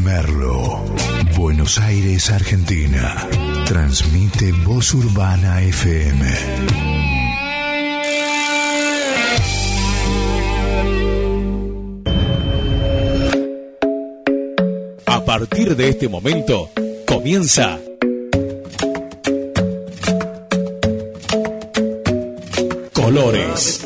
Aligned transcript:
Merlo, 0.00 0.84
Buenos 1.36 1.78
Aires, 1.78 2.30
Argentina. 2.30 3.28
Transmite 3.66 4.52
Voz 4.64 4.94
Urbana 4.94 5.60
FM. 5.62 6.26
A 15.06 15.24
partir 15.24 15.76
de 15.76 15.88
este 15.88 16.08
momento, 16.08 16.70
comienza 17.06 17.78
Colores. 22.92 23.81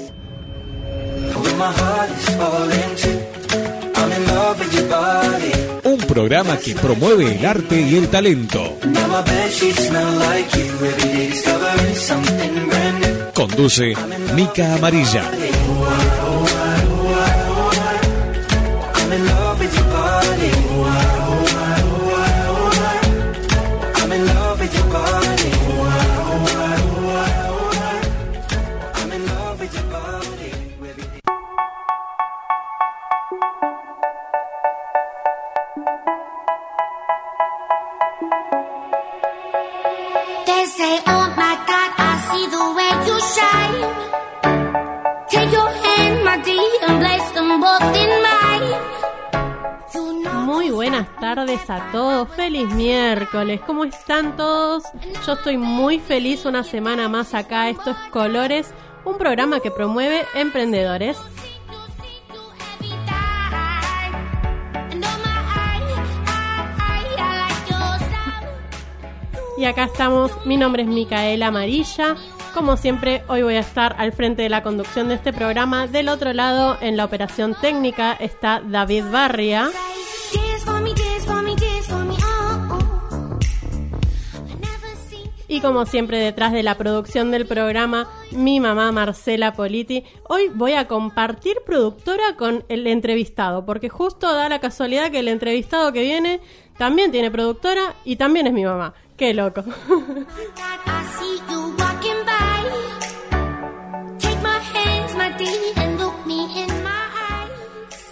Programa 6.29 6.58
que 6.58 6.75
promueve 6.75 7.36
el 7.36 7.46
arte 7.46 7.80
y 7.80 7.94
el 7.94 8.08
talento. 8.08 8.76
Conduce 13.32 13.94
Mica 14.35 14.75
Amarilla. 14.75 15.30
Miércoles, 52.64 53.60
¿cómo 53.66 53.84
están 53.84 54.36
todos? 54.36 54.84
Yo 55.26 55.34
estoy 55.34 55.58
muy 55.58 55.98
feliz 55.98 56.44
una 56.44 56.64
semana 56.64 57.08
más 57.08 57.34
acá, 57.34 57.68
esto 57.68 57.90
es 57.90 57.96
Colores, 58.10 58.72
un 59.04 59.18
programa 59.18 59.60
que 59.60 59.70
promueve 59.70 60.24
emprendedores. 60.34 61.18
Y 69.58 69.64
acá 69.64 69.84
estamos, 69.84 70.30
mi 70.44 70.56
nombre 70.56 70.82
es 70.82 70.88
Micaela 70.88 71.48
Amarilla. 71.48 72.16
Como 72.54 72.76
siempre, 72.76 73.22
hoy 73.28 73.42
voy 73.42 73.54
a 73.54 73.60
estar 73.60 73.96
al 73.98 74.12
frente 74.12 74.42
de 74.42 74.48
la 74.48 74.62
conducción 74.62 75.08
de 75.08 75.14
este 75.14 75.32
programa. 75.32 75.86
Del 75.86 76.08
otro 76.08 76.32
lado, 76.32 76.76
en 76.80 76.96
la 76.96 77.04
operación 77.04 77.54
técnica, 77.60 78.12
está 78.12 78.62
David 78.64 79.04
Barria. 79.10 79.70
Y 85.48 85.61
como 85.61 85.86
siempre, 85.86 86.19
detrás 86.19 86.52
de 86.52 86.62
la 86.64 86.77
producción 86.77 87.30
del 87.30 87.47
programa, 87.47 88.08
mi 88.33 88.58
mamá 88.58 88.91
Marcela 88.91 89.53
Politi. 89.55 90.03
Hoy 90.28 90.48
voy 90.53 90.72
a 90.72 90.88
compartir 90.88 91.58
productora 91.64 92.34
con 92.36 92.64
el 92.69 92.86
entrevistado, 92.88 93.64
porque 93.64 93.88
justo 93.88 94.33
da 94.34 94.48
la 94.48 94.58
casualidad 94.58 95.11
que 95.11 95.20
el 95.20 95.28
entrevistado 95.28 95.92
que 95.92 96.00
viene 96.03 96.41
también 96.78 97.12
tiene 97.12 97.30
productora 97.30 97.94
y 98.05 98.16
también 98.16 98.48
es 98.48 98.53
mi 98.53 98.64
mamá. 98.64 98.94
Qué 99.16 99.33
loco. 99.34 99.62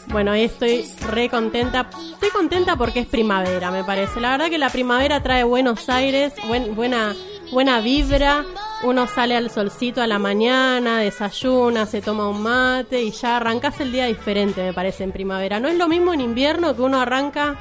Bueno, 0.09 0.31
hoy 0.33 0.43
estoy 0.43 0.89
re 1.11 1.29
contenta. 1.29 1.89
Estoy 2.13 2.31
contenta 2.31 2.77
porque 2.77 3.01
es 3.01 3.07
primavera, 3.09 3.71
me 3.71 3.83
parece. 3.83 4.21
La 4.21 4.31
verdad 4.31 4.49
que 4.49 4.59
la 4.59 4.71
primavera 4.71 5.23
trae 5.23 5.43
buenos 5.45 5.89
aires, 5.89 6.33
buen- 6.47 6.75
buena, 6.77 7.15
buena 7.55 7.81
vibra. 7.81 8.45
Uno 8.83 9.07
sale 9.07 9.37
al 9.37 9.49
solcito 9.49 10.03
a 10.03 10.09
la 10.09 10.19
mañana, 10.19 10.99
desayuna, 10.99 11.87
se 11.87 12.03
toma 12.03 12.29
un 12.29 12.43
mate 12.43 13.01
y 13.01 13.13
ya 13.13 13.37
arrancas 13.37 13.81
el 13.81 13.93
día 13.93 14.07
diferente, 14.07 14.61
me 14.63 14.73
parece, 14.73 15.05
en 15.05 15.13
primavera. 15.13 15.61
No 15.61 15.69
es 15.69 15.79
lo 15.79 15.87
mismo 15.89 16.13
en 16.13 16.21
invierno 16.21 16.75
que 16.75 16.83
uno 16.83 17.01
arranca 17.01 17.57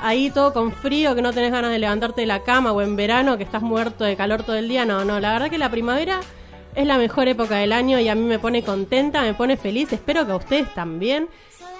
ahí 0.00 0.30
todo 0.30 0.52
con 0.52 0.70
frío, 0.70 1.14
que 1.14 1.22
no 1.22 1.32
tenés 1.32 1.50
ganas 1.50 1.70
de 1.70 1.78
levantarte 1.78 2.20
de 2.20 2.26
la 2.26 2.42
cama, 2.42 2.72
o 2.72 2.82
en 2.82 2.94
verano 2.94 3.38
que 3.38 3.44
estás 3.44 3.62
muerto 3.62 4.04
de 4.04 4.16
calor 4.16 4.42
todo 4.42 4.54
el 4.54 4.68
día. 4.68 4.84
No, 4.84 5.02
no, 5.04 5.18
la 5.18 5.32
verdad 5.32 5.50
que 5.50 5.58
la 5.58 5.70
primavera 5.70 6.20
es 6.74 6.86
la 6.86 6.98
mejor 6.98 7.26
época 7.26 7.56
del 7.56 7.72
año 7.72 7.98
y 7.98 8.08
a 8.08 8.14
mí 8.14 8.22
me 8.22 8.38
pone 8.38 8.62
contenta, 8.62 9.22
me 9.22 9.32
pone 9.32 9.56
feliz. 9.56 9.90
Espero 9.94 10.26
que 10.26 10.32
a 10.32 10.36
ustedes 10.36 10.74
también. 10.74 11.26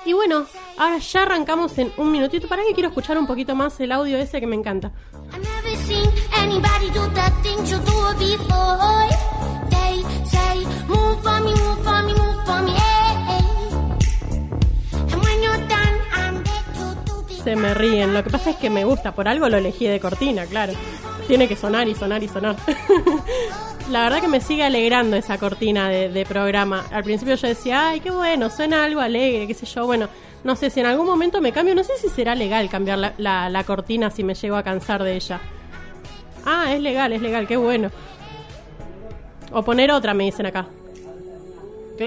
Y 0.06 0.14
bueno, 0.14 0.46
ahora 0.78 0.98
ya 0.98 1.22
arrancamos 1.22 1.76
en 1.76 1.92
un 1.98 2.10
minutito. 2.10 2.48
¿Para 2.48 2.64
que 2.64 2.72
quiero 2.72 2.88
escuchar 2.88 3.18
un 3.18 3.26
poquito 3.26 3.54
más 3.54 3.78
el 3.78 3.92
audio 3.92 4.16
ese 4.16 4.40
que 4.40 4.46
me 4.46 4.56
encanta? 4.56 4.90
Se 17.44 17.56
me 17.56 17.74
ríen. 17.74 18.14
Lo 18.14 18.24
que 18.24 18.30
pasa 18.30 18.50
es 18.50 18.56
que 18.56 18.70
me 18.70 18.84
gusta. 18.84 19.12
Por 19.12 19.28
algo 19.28 19.48
lo 19.48 19.58
elegí 19.58 19.86
de 19.86 20.00
cortina, 20.00 20.46
claro. 20.46 20.72
Tiene 21.26 21.48
que 21.48 21.56
sonar 21.56 21.86
y 21.88 21.94
sonar 21.94 22.22
y 22.22 22.28
sonar. 22.28 22.56
La 23.90 24.04
verdad 24.04 24.20
que 24.20 24.28
me 24.28 24.40
sigue 24.40 24.64
alegrando 24.64 25.16
esa 25.16 25.38
cortina 25.38 25.88
de, 25.88 26.26
programa. 26.26 26.86
Al 26.90 27.04
principio 27.04 27.34
yo 27.36 27.48
decía, 27.48 27.88
ay, 27.88 28.00
qué 28.00 28.10
bueno, 28.10 28.50
suena 28.50 28.84
algo 28.84 29.00
alegre, 29.00 29.46
qué 29.46 29.54
sé 29.54 29.66
yo. 29.66 29.86
Bueno, 29.86 30.08
no 30.44 30.56
sé 30.56 30.70
si 30.70 30.80
en 30.80 30.86
algún 30.86 31.06
momento 31.06 31.40
me 31.40 31.52
cambio. 31.52 31.74
No 31.74 31.84
sé 31.84 31.92
si 31.98 32.08
será 32.08 32.34
legal 32.34 32.68
cambiar 32.70 33.14
la 33.18 33.64
cortina 33.66 34.10
si 34.10 34.24
me 34.24 34.34
llego 34.34 34.56
a 34.56 34.62
cansar 34.62 35.02
de 35.02 35.16
ella. 35.16 35.40
Ah, 36.44 36.72
es 36.72 36.80
legal, 36.80 37.12
es 37.12 37.22
legal, 37.22 37.46
qué 37.46 37.56
bueno. 37.56 37.90
O 39.52 39.62
poner 39.62 39.90
otra, 39.90 40.14
me 40.14 40.24
dicen 40.24 40.46
acá. 40.46 40.66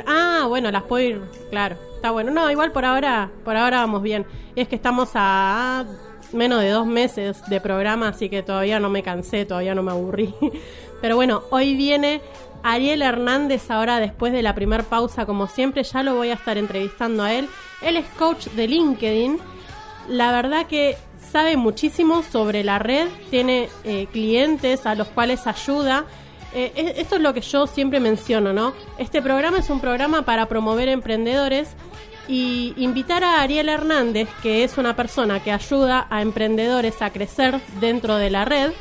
Ah, 0.07 0.45
bueno, 0.47 0.71
las 0.71 0.83
puedo 0.83 1.03
ir, 1.03 1.21
claro, 1.49 1.75
está 1.95 2.11
bueno. 2.11 2.31
No, 2.31 2.49
igual 2.49 2.71
por 2.71 2.85
ahora, 2.85 3.29
por 3.43 3.57
ahora 3.57 3.79
vamos 3.79 4.01
bien. 4.01 4.25
Es 4.55 4.67
que 4.67 4.75
estamos 4.75 5.09
a 5.15 5.85
menos 6.33 6.61
de 6.61 6.69
dos 6.69 6.87
meses 6.87 7.41
de 7.47 7.59
programa, 7.59 8.09
así 8.09 8.29
que 8.29 8.41
todavía 8.43 8.79
no 8.79 8.89
me 8.89 9.03
cansé, 9.03 9.45
todavía 9.45 9.75
no 9.75 9.83
me 9.83 9.91
aburrí. 9.91 10.33
Pero 11.01 11.15
bueno, 11.15 11.43
hoy 11.49 11.75
viene 11.75 12.21
Ariel 12.63 13.01
Hernández 13.01 13.69
ahora 13.71 13.99
después 13.99 14.31
de 14.33 14.41
la 14.41 14.55
primer 14.55 14.83
pausa, 14.83 15.25
como 15.25 15.47
siempre, 15.47 15.83
ya 15.83 16.03
lo 16.03 16.15
voy 16.15 16.29
a 16.29 16.35
estar 16.35 16.57
entrevistando 16.57 17.23
a 17.23 17.33
él. 17.33 17.49
Él 17.81 17.97
es 17.97 18.05
coach 18.17 18.47
de 18.47 18.67
LinkedIn. 18.67 19.39
La 20.07 20.31
verdad 20.31 20.67
que 20.67 20.97
sabe 21.31 21.57
muchísimo 21.57 22.23
sobre 22.23 22.63
la 22.63 22.77
red, 22.79 23.07
tiene 23.29 23.69
eh, 23.83 24.07
clientes 24.11 24.85
a 24.85 24.95
los 24.95 25.07
cuales 25.07 25.47
ayuda. 25.47 26.05
Eh, 26.53 26.71
es- 26.75 26.97
esto 26.97 27.15
es 27.15 27.21
lo 27.21 27.33
que 27.33 27.41
yo 27.41 27.65
siempre 27.67 27.99
menciono, 27.99 28.51
¿no? 28.53 28.73
Este 28.97 29.21
programa 29.21 29.59
es 29.59 29.69
un 29.69 29.79
programa 29.79 30.23
para 30.23 30.47
promover 30.47 30.89
emprendedores 30.89 31.69
y 32.27 32.73
invitar 32.77 33.23
a 33.23 33.41
Ariel 33.41 33.69
Hernández, 33.69 34.29
que 34.43 34.63
es 34.63 34.77
una 34.77 34.95
persona 34.95 35.41
que 35.41 35.51
ayuda 35.51 36.07
a 36.09 36.21
emprendedores 36.21 37.01
a 37.01 37.09
crecer 37.11 37.59
dentro 37.79 38.15
de 38.17 38.29
la 38.29 38.45
red. 38.45 38.71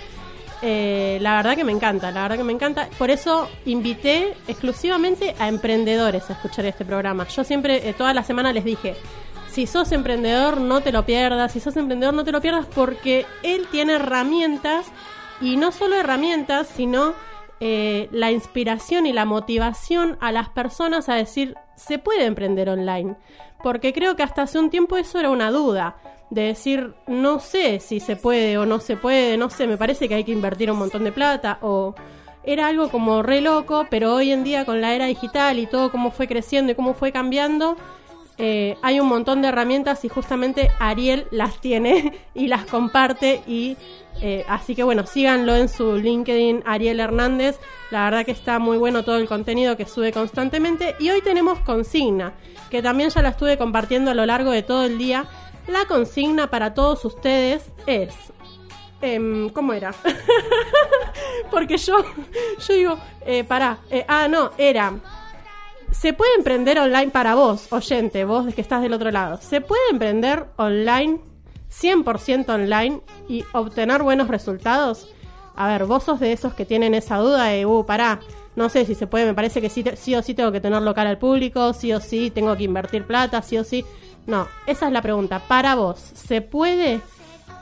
eh, 0.63 1.17
la 1.23 1.37
verdad 1.37 1.57
que 1.57 1.65
me 1.65 1.73
encanta, 1.73 2.11
la 2.11 2.21
verdad 2.25 2.37
que 2.37 2.45
me 2.45 2.53
encanta. 2.53 2.87
Por 2.99 3.11
eso 3.11 3.49
invité 3.65 4.35
exclusivamente 4.47 5.35
a 5.39 5.49
emprendedores 5.49 6.29
a 6.29 6.35
escuchar 6.35 6.67
este 6.67 6.85
programa. 6.85 7.27
Yo 7.29 7.45
siempre, 7.45 7.89
eh, 7.89 7.95
toda 7.95 8.13
la 8.13 8.23
semana 8.25 8.53
les 8.53 8.63
dije, 8.67 8.95
si 9.51 9.67
sos 9.67 9.93
emprendedor 9.93 10.61
no 10.61 10.81
te 10.81 10.93
lo 10.93 11.05
pierdas, 11.05 11.53
si 11.53 11.61
sos 11.61 11.77
emprendedor 11.77 12.15
no 12.15 12.25
te 12.25 12.33
lo 12.33 12.41
pierdas 12.41 12.67
porque 12.67 13.27
él 13.43 13.67
tiene 13.71 13.95
herramientas 13.95 14.87
y 15.41 15.57
no 15.57 15.73
solo 15.73 15.97
herramientas, 15.97 16.69
sino 16.69 17.15
eh, 17.61 18.09
la 18.13 18.31
inspiración 18.31 19.07
y 19.07 19.13
la 19.13 19.25
motivación 19.25 20.17
a 20.21 20.33
las 20.33 20.49
personas 20.49 21.09
a 21.09 21.15
decir, 21.15 21.57
se 21.77 21.99
puede 21.99 22.25
emprender 22.25 22.69
online. 22.69 23.17
Porque 23.63 23.93
creo 23.93 24.17
que 24.17 24.23
hasta 24.23 24.43
hace 24.43 24.59
un 24.59 24.71
tiempo 24.71 24.97
eso 24.97 25.19
era 25.19 25.31
una 25.31 25.51
duda. 25.51 25.97
De 26.31 26.43
decir, 26.43 26.95
no 27.09 27.41
sé 27.41 27.81
si 27.81 27.99
se 27.99 28.17
puede 28.17 28.57
o 28.57 28.65
no 28.65 28.79
se 28.79 28.97
puede, 28.97 29.37
no 29.37 29.51
sé, 29.51 29.67
me 29.67 29.77
parece 29.77 30.09
que 30.09 30.15
hay 30.15 30.25
que 30.25 30.33
invertir 30.33 30.71
un 30.71 30.79
montón 30.79 31.05
de 31.05 31.13
plata. 31.13 31.59
O 31.61 31.95
era 32.45 32.69
algo 32.69 32.89
como 32.89 33.23
re 33.23 33.41
loco, 33.41 33.87
pero 33.91 34.15
hoy 34.15 34.33
en 34.33 34.45
día 34.45 34.65
con 34.65 34.81
la 34.81 34.95
era 34.95 35.07
digital 35.07 35.59
y 35.59 35.67
todo 35.67 35.91
cómo 35.91 36.11
fue 36.11 36.29
creciendo 36.29 36.73
y 36.73 36.75
cómo 36.75 36.95
fue 36.95 37.13
cambiando, 37.13 37.77
eh, 38.43 38.79
hay 38.81 39.01
un 39.01 39.07
montón 39.07 39.43
de 39.43 39.49
herramientas 39.49 40.03
y 40.07 40.09
justamente 40.09 40.71
Ariel 40.79 41.27
las 41.31 41.61
tiene 41.61 42.19
y 42.35 42.49
las 42.49 42.65
comparte 42.65 43.43
y 43.47 43.77
eh, 44.23 44.47
así 44.49 44.75
que 44.75 44.83
bueno, 44.83 45.07
síganlo 45.07 45.55
en 45.57 45.69
su 45.69 45.97
LinkedIn 45.97 46.63
Ariel 46.65 47.01
Hernández, 47.01 47.61
la 47.91 48.05
verdad 48.05 48.25
que 48.25 48.33
está 48.33 48.59
muy 48.59 48.79
bueno 48.79 49.05
todo 49.05 49.17
el 49.17 49.29
contenido 49.29 49.77
que 49.77 49.85
sube 49.85 50.11
constantemente 50.11 50.97
y 50.99 51.11
hoy 51.11 51.21
tenemos 51.21 51.59
consigna, 51.61 52.33
que 52.71 52.81
también 52.81 53.11
ya 53.11 53.21
la 53.21 53.29
estuve 53.29 53.59
compartiendo 53.59 54.11
a 54.11 54.15
lo 54.15 54.25
largo 54.25 54.51
de 54.53 54.63
todo 54.63 54.85
el 54.85 54.97
día. 54.97 55.27
La 55.69 55.85
consigna 55.85 56.49
para 56.49 56.73
todos 56.73 57.05
ustedes 57.05 57.71
es... 57.87 58.15
em, 59.03 59.51
¿Cómo 59.51 59.75
era? 59.75 59.95
Porque 61.51 61.77
yo, 61.77 62.03
yo 62.69 62.75
digo, 62.75 62.99
eh, 63.27 63.45
pará, 63.45 63.81
eh, 63.91 64.07
ah, 64.09 64.29
no, 64.29 64.53
era... 64.57 64.95
¿Se 65.93 66.13
puede 66.13 66.35
emprender 66.37 66.79
online 66.79 67.11
para 67.11 67.35
vos, 67.35 67.71
oyente, 67.73 68.25
vos 68.25 68.55
que 68.55 68.61
estás 68.61 68.81
del 68.81 68.93
otro 68.93 69.11
lado? 69.11 69.39
¿Se 69.43 69.61
puede 69.61 69.83
emprender 69.91 70.47
online, 70.57 71.21
100% 71.69 72.49
online, 72.49 73.01
y 73.29 73.45
obtener 73.53 74.03
buenos 74.03 74.29
resultados? 74.29 75.09
A 75.57 75.67
ver, 75.69 75.85
vos 75.85 76.05
sos 76.05 76.21
de 76.21 76.33
esos 76.33 76.55
que 76.55 76.65
tienen 76.65 76.95
esa 76.95 77.19
duda 77.19 77.47
de, 77.47 77.67
uh, 77.67 77.85
pará, 77.85 78.21
no 78.57 78.69
sé 78.69 78.87
si 78.87 78.95
se 78.95 79.07
puede, 79.07 79.27
me 79.27 79.35
parece 79.35 79.61
que 79.61 79.69
sí, 79.69 79.85
sí 79.95 80.15
o 80.15 80.23
sí 80.23 80.33
tengo 80.33 80.53
que 80.53 80.61
tener 80.61 80.81
local 80.81 81.07
al 81.07 81.19
público, 81.19 81.73
sí 81.73 81.93
o 81.93 82.01
sí 82.01 82.31
tengo 82.31 82.57
que 82.57 82.65
invertir 82.65 83.05
plata, 83.05 83.43
sí 83.43 83.59
o 83.59 83.65
sí. 83.65 83.85
No, 84.27 84.47
esa 84.67 84.87
es 84.87 84.93
la 84.93 85.03
pregunta. 85.03 85.41
Para 85.41 85.75
vos, 85.75 85.99
¿se 85.99 86.41
puede 86.41 87.01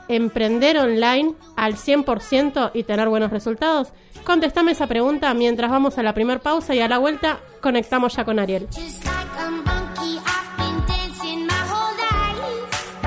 emprender 0.09 0.77
online 0.77 1.33
al 1.55 1.75
100% 1.75 2.71
y 2.73 2.83
tener 2.83 3.07
buenos 3.07 3.31
resultados? 3.31 3.93
Contestame 4.25 4.73
esa 4.73 4.87
pregunta 4.87 5.33
mientras 5.33 5.71
vamos 5.71 5.97
a 5.97 6.03
la 6.03 6.13
primer 6.13 6.41
pausa 6.41 6.75
y 6.75 6.81
a 6.81 6.87
la 6.87 6.97
vuelta 6.97 7.39
conectamos 7.61 8.15
ya 8.15 8.25
con 8.25 8.39
Ariel. 8.39 8.67
Just 8.71 9.05
like 9.05 9.15
a 9.39 9.49
monkey, 9.49 10.19
I've 10.19 10.57
been 10.57 10.85
dancing 10.87 11.45
my 11.47 11.53
whole 11.69 11.95
life. 11.95 12.99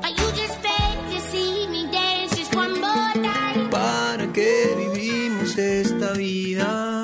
But 0.00 0.10
you 0.10 0.26
just 0.34 0.60
beg 0.62 1.14
to 1.14 1.20
see 1.30 1.68
me 1.68 1.86
dance 1.90 2.36
just 2.36 2.54
one 2.54 2.80
more 2.80 3.12
time. 3.14 3.70
¿Para 3.70 4.26
qué 4.32 4.74
vivimos 4.76 5.56
esta 5.56 6.12
vida? 6.12 7.02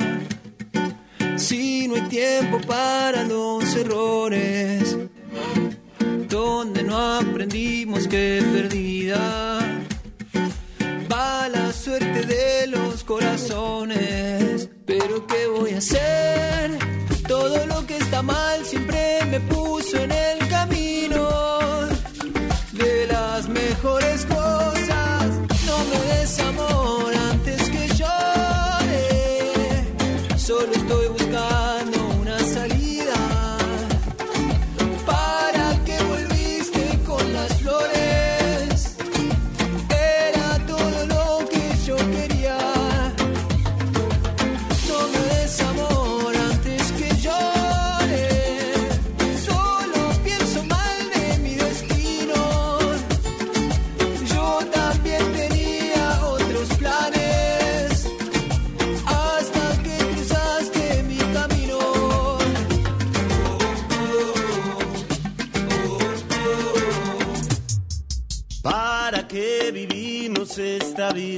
Si 1.36 1.86
no 1.86 1.94
hay 1.94 2.02
tiempo 2.08 2.60
para 2.66 3.22
los 3.22 3.74
errores, 3.76 4.96
donde 6.28 6.82
no 6.82 6.96
aprendimos 7.18 8.06
que 8.06 8.42
perdida 8.52 9.58
va 11.10 11.48
la 11.48 11.72
suerte 11.72 12.26
de 12.26 12.66
los 12.66 13.04
corazones. 13.04 14.68
Pero 14.84 15.26
¿qué 15.26 15.46
voy 15.46 15.72
a 15.72 15.78
hacer? 15.78 16.78
Todo 17.26 17.66
lo 17.66 17.86
que 17.86 17.96
está 17.96 18.22
mal 18.22 18.64
siempre 18.64 19.20
me 19.30 19.40
puso 19.40 19.96
en 19.96 20.12
el 20.12 20.48
camino 20.48 21.28
de 22.72 23.06
las 23.06 23.48
mejores 23.48 24.26
cosas. 24.26 25.26
No 25.66 25.78
me 25.90 26.14
des 26.14 26.38
amor 26.40 26.97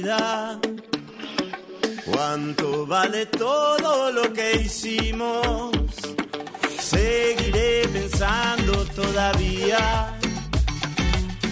vida? 0.01 0.59
¿Cuánto 2.05 2.85
vale 2.87 3.25
todo 3.27 4.11
lo 4.11 4.33
que 4.33 4.61
hicimos? 4.63 5.71
Seguiré 6.79 7.87
pensando 7.93 8.85
todavía. 8.95 10.17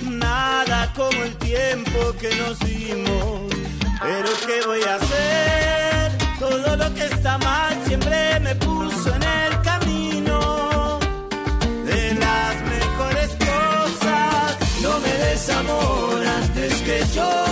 Nada 0.10 0.92
como 0.96 1.24
el 1.24 1.36
tiempo 1.38 2.00
que 2.20 2.36
nos 2.36 2.60
dimos. 2.60 3.54
Pero 4.02 4.30
¿qué 4.48 4.68
voy 4.68 4.82
a 4.84 4.96
hacer? 4.96 6.12
Todo 6.40 6.76
lo 6.78 6.94
que 6.94 7.06
está 7.06 7.38
mal 7.38 7.78
siempre 7.86 8.40
me 8.40 8.56
puso 8.56 9.14
en 9.14 9.24
el 9.24 9.62
camino 9.62 11.00
de 11.86 12.14
las 12.16 12.56
mejores 12.74 13.30
cosas. 13.50 14.58
No 14.82 15.00
me 15.00 15.14
des 15.24 15.50
amor 15.50 16.26
antes 16.26 16.74
que 16.82 17.04
llore. 17.14 17.49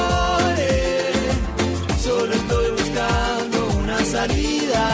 Salida. 4.18 4.88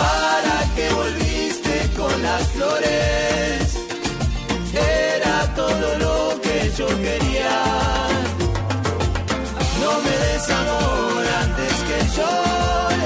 ¿Para 0.00 0.58
que 0.76 0.86
volviste 1.00 1.74
con 1.96 2.14
las 2.22 2.42
flores? 2.54 3.62
Era 4.74 5.36
todo 5.60 5.86
lo 6.04 6.40
que 6.44 6.56
yo 6.78 6.88
quería. 7.06 7.56
No 9.82 9.92
me 10.04 10.14
des 10.24 10.46
amor 10.60 11.22
antes 11.42 11.74
que 11.88 11.98
llore. 12.16 12.97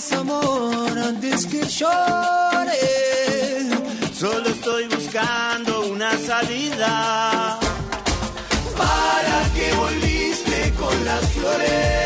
Des 0.00 0.12
amor 0.16 0.96
antes 0.96 1.44
que 1.44 1.60
llore. 1.66 2.80
Solo 4.14 4.48
estoy 4.48 4.86
buscando 4.86 5.88
una 5.88 6.12
salida. 6.16 7.58
¿Para 8.78 9.38
que 9.54 9.74
volviste 9.74 10.72
con 10.78 11.04
las 11.04 11.26
flores? 11.32 11.99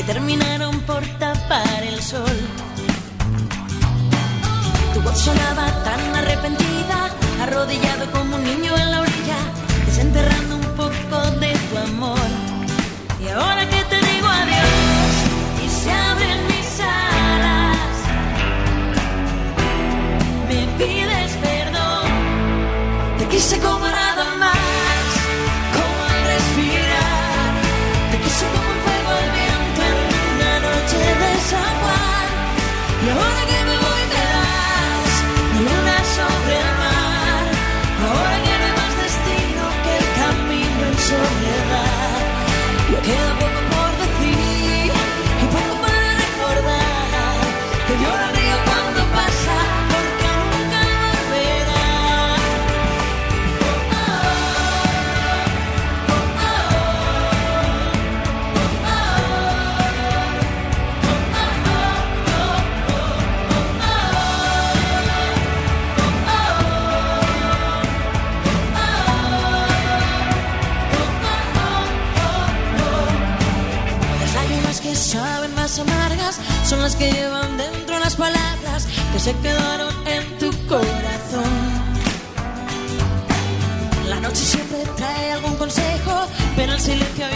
que 0.00 0.14
terminaron 0.14 0.80
por 0.80 1.02
tapar 1.18 1.82
el 1.82 2.00
sol. 2.02 2.38
Tu 4.94 5.00
voz 5.02 5.18
sonaba 5.18 5.66
tan 5.84 6.16
arrepentida, 6.16 7.10
arrodillado 7.42 8.10
como 8.10 8.36
un 8.36 8.44
niño 8.44 8.69
son 76.70 76.82
las 76.82 76.94
que 76.94 77.10
llevan 77.10 77.56
dentro 77.56 77.98
las 77.98 78.14
palabras 78.14 78.86
que 79.12 79.18
se 79.18 79.34
quedaron 79.38 79.92
en 80.06 80.38
tu 80.38 80.50
corazón. 80.68 81.52
La 84.08 84.20
noche 84.20 84.36
siempre 84.36 84.78
trae 84.96 85.32
algún 85.32 85.56
consejo, 85.56 86.28
pero 86.54 86.74
el 86.74 86.80
silencio 86.80 87.26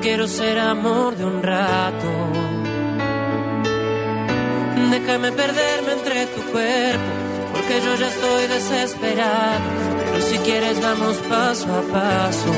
Quiero 0.00 0.28
ser 0.28 0.58
amor 0.58 1.16
de 1.16 1.24
un 1.24 1.42
rato. 1.42 2.08
Déjame 4.90 5.32
perderme 5.32 5.92
entre 5.92 6.26
tu 6.26 6.42
cuerpo, 6.52 7.10
porque 7.52 7.80
yo 7.84 7.94
ya 7.96 8.08
estoy 8.08 8.46
desesperado. 8.46 9.60
Pero 10.12 10.24
si 10.24 10.38
quieres 10.38 10.80
vamos 10.80 11.16
paso 11.28 11.66
a 11.66 11.82
paso. 11.92 12.52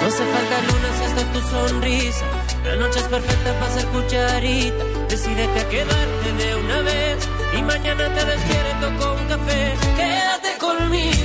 No 0.00 0.06
hace 0.06 0.24
falta 0.34 0.56
lunes 0.68 0.96
hasta 1.06 1.32
tu 1.32 1.40
sonrisa. 1.40 2.24
La 2.66 2.76
noche 2.76 2.98
es 2.98 3.06
perfecta 3.06 3.52
para 3.60 3.72
ser 3.72 3.86
cucharita. 3.86 4.84
Decídete 5.08 5.60
a 5.60 5.68
quedarte 5.68 6.32
de 6.38 6.54
una 6.56 6.80
vez 6.80 7.28
y 7.56 7.62
mañana 7.62 8.12
te 8.14 8.24
despierto 8.24 8.86
con 8.98 9.26
café. 9.28 9.74
Quédate 9.96 10.58
conmigo. 10.58 11.23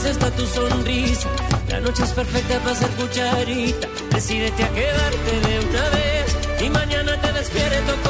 Si 0.00 0.08
está 0.08 0.30
tu 0.30 0.46
sonrisa. 0.46 1.28
La 1.68 1.80
noche 1.80 2.02
es 2.04 2.12
perfecta 2.12 2.58
para 2.60 2.74
ser 2.74 2.90
cucharita. 2.90 3.88
Decídete 4.10 4.64
a 4.64 4.70
quedarte 4.70 5.40
de 5.46 5.60
una 5.68 5.88
vez 5.90 6.36
y 6.60 6.70
mañana 6.70 7.20
te 7.20 7.32
despierto 7.32 8.07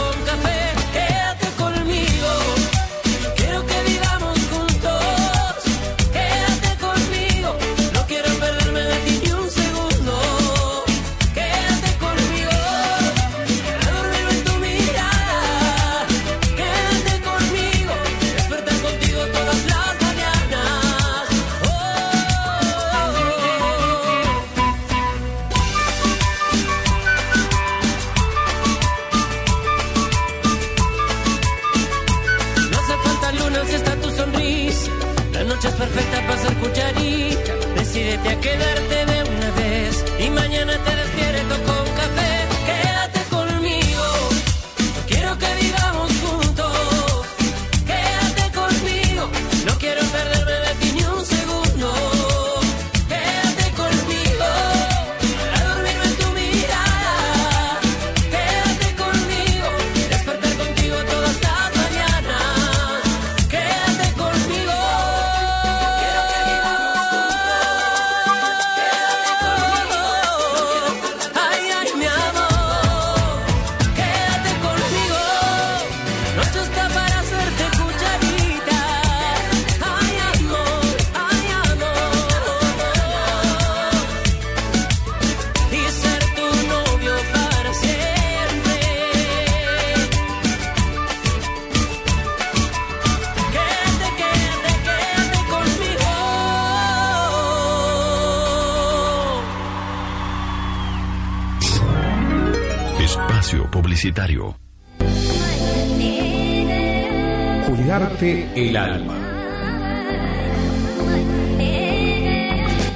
Cuidarte 107.66 108.48
el 108.54 108.76
alma. 108.76 109.14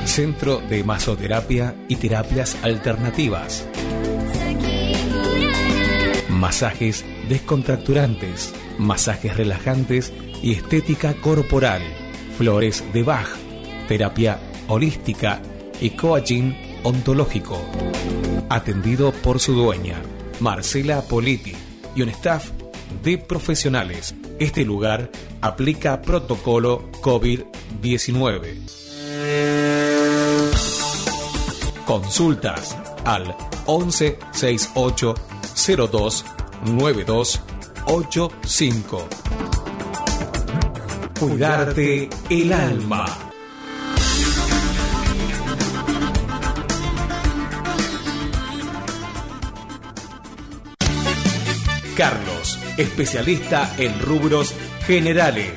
Centro 0.06 0.62
de 0.70 0.82
Masoterapia 0.84 1.74
y 1.88 1.96
Terapias 1.96 2.56
Alternativas. 2.62 3.68
Masajes 6.30 7.04
descontracturantes, 7.28 8.54
masajes 8.78 9.36
relajantes 9.36 10.12
y 10.42 10.52
estética 10.52 11.14
corporal. 11.14 11.82
Flores 12.38 12.84
de 12.94 13.02
Bach, 13.02 13.28
terapia 13.86 14.40
holística 14.66 15.42
y 15.78 15.90
coaching 15.90 16.54
ontológico. 16.84 17.60
Atendido 18.48 19.12
por 19.12 19.40
su 19.40 19.54
dueña, 19.54 20.02
Marcela 20.42 21.02
Politi, 21.02 21.54
y 21.94 22.02
un 22.02 22.08
staff 22.08 22.50
de 23.04 23.16
profesionales. 23.16 24.12
Este 24.40 24.64
lugar 24.64 25.08
aplica 25.40 26.02
protocolo 26.02 26.90
COVID-19. 27.00 28.58
Consultas 31.86 32.76
al 33.04 33.36
11 33.66 34.18
68 34.32 35.14
02 35.90 36.24
92 36.64 37.40
85. 37.86 39.08
Cuidarte 41.20 42.10
el 42.30 42.52
alma. 42.52 43.21
Especialista 52.76 53.74
en 53.78 53.98
rubros 54.00 54.54
generales. 54.86 55.52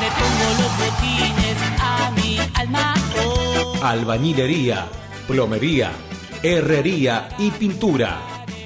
Le 0.00 0.10
pongo 0.10 0.62
los 0.62 0.78
botines 0.78 1.56
a 1.80 2.10
mi 2.10 2.38
alma. 2.54 2.94
Oh. 3.26 3.78
albañilería, 3.82 4.86
plomería, 5.26 5.92
herrería 6.42 7.28
y 7.38 7.50
pintura, 7.50 8.20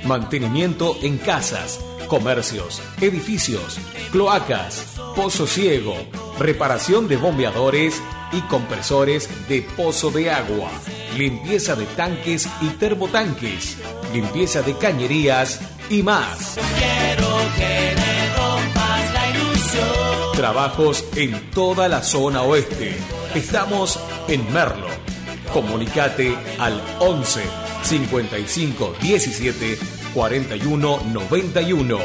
mantenimiento 0.05 0.97
en 1.03 1.19
casas, 1.19 1.81
comercios, 2.09 2.83
edificios, 3.01 3.79
cloacas, 4.11 4.97
pozo 5.15 5.47
ciego, 5.47 5.97
reparación 6.39 7.09
de 7.09 7.17
bombeadores 7.17 8.01
y 8.33 8.41
compresores 8.43 9.29
de 9.49 9.63
pozo 9.63 10.11
de 10.11 10.31
agua, 10.31 10.71
limpieza 11.17 11.75
de 11.75 11.87
tanques 11.87 12.49
y 12.61 12.69
termotanques, 12.71 13.77
limpieza 14.13 14.63
de 14.63 14.77
cañerías 14.77 15.61
y 15.91 16.03
más. 16.03 16.59
Trabajos 20.39 21.05
en 21.17 21.51
toda 21.51 21.89
la 21.89 22.01
zona 22.01 22.43
oeste. 22.43 22.97
Estamos 23.35 23.99
en 24.29 24.53
Merlo. 24.53 24.87
Comunicate 25.53 26.39
al 26.61 26.81
11 27.01 27.43
55 27.83 28.95
17 29.03 29.77
41 30.15 31.01
91. 31.13 31.99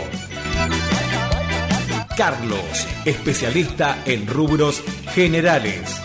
Carlos, 2.17 2.87
especialista 3.05 4.01
en 4.03 4.25
rubros 4.25 4.81
generales. 5.13 6.01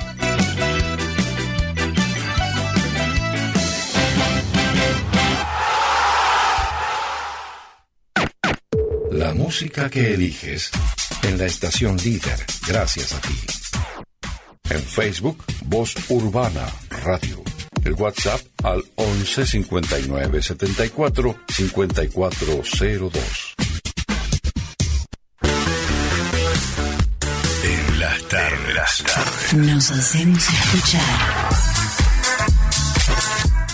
La 9.13 9.33
música 9.33 9.89
que 9.89 10.13
eliges 10.13 10.71
en 11.23 11.39
la 11.39 11.47
estación 11.47 11.97
líder, 11.99 12.45
gracias 12.67 13.13
a 13.13 13.21
ti. 13.21 13.39
En 14.71 14.83
Facebook, 14.83 15.43
Voz 15.65 15.95
Urbana 16.09 16.67
Radio. 16.91 17.43
El 17.85 17.95
WhatsApp 17.95 18.41
al 18.65 18.83
11 18.97 19.47
59 19.47 20.43
74 20.43 21.37
5402. 21.49 23.55
En 27.63 28.01
las 28.01 28.29
tardes. 28.29 29.05
Nos 29.55 29.91
hacemos 29.91 30.49
escuchar. 30.49 31.49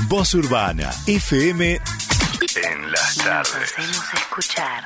Voz 0.09 0.35
Urbana, 0.35 0.91
FM. 1.07 1.81
En 2.57 2.93
las 2.93 3.17
Nos 3.17 3.25
tardes. 3.25 3.73
hacemos 3.73 4.05
escuchar. 4.15 4.85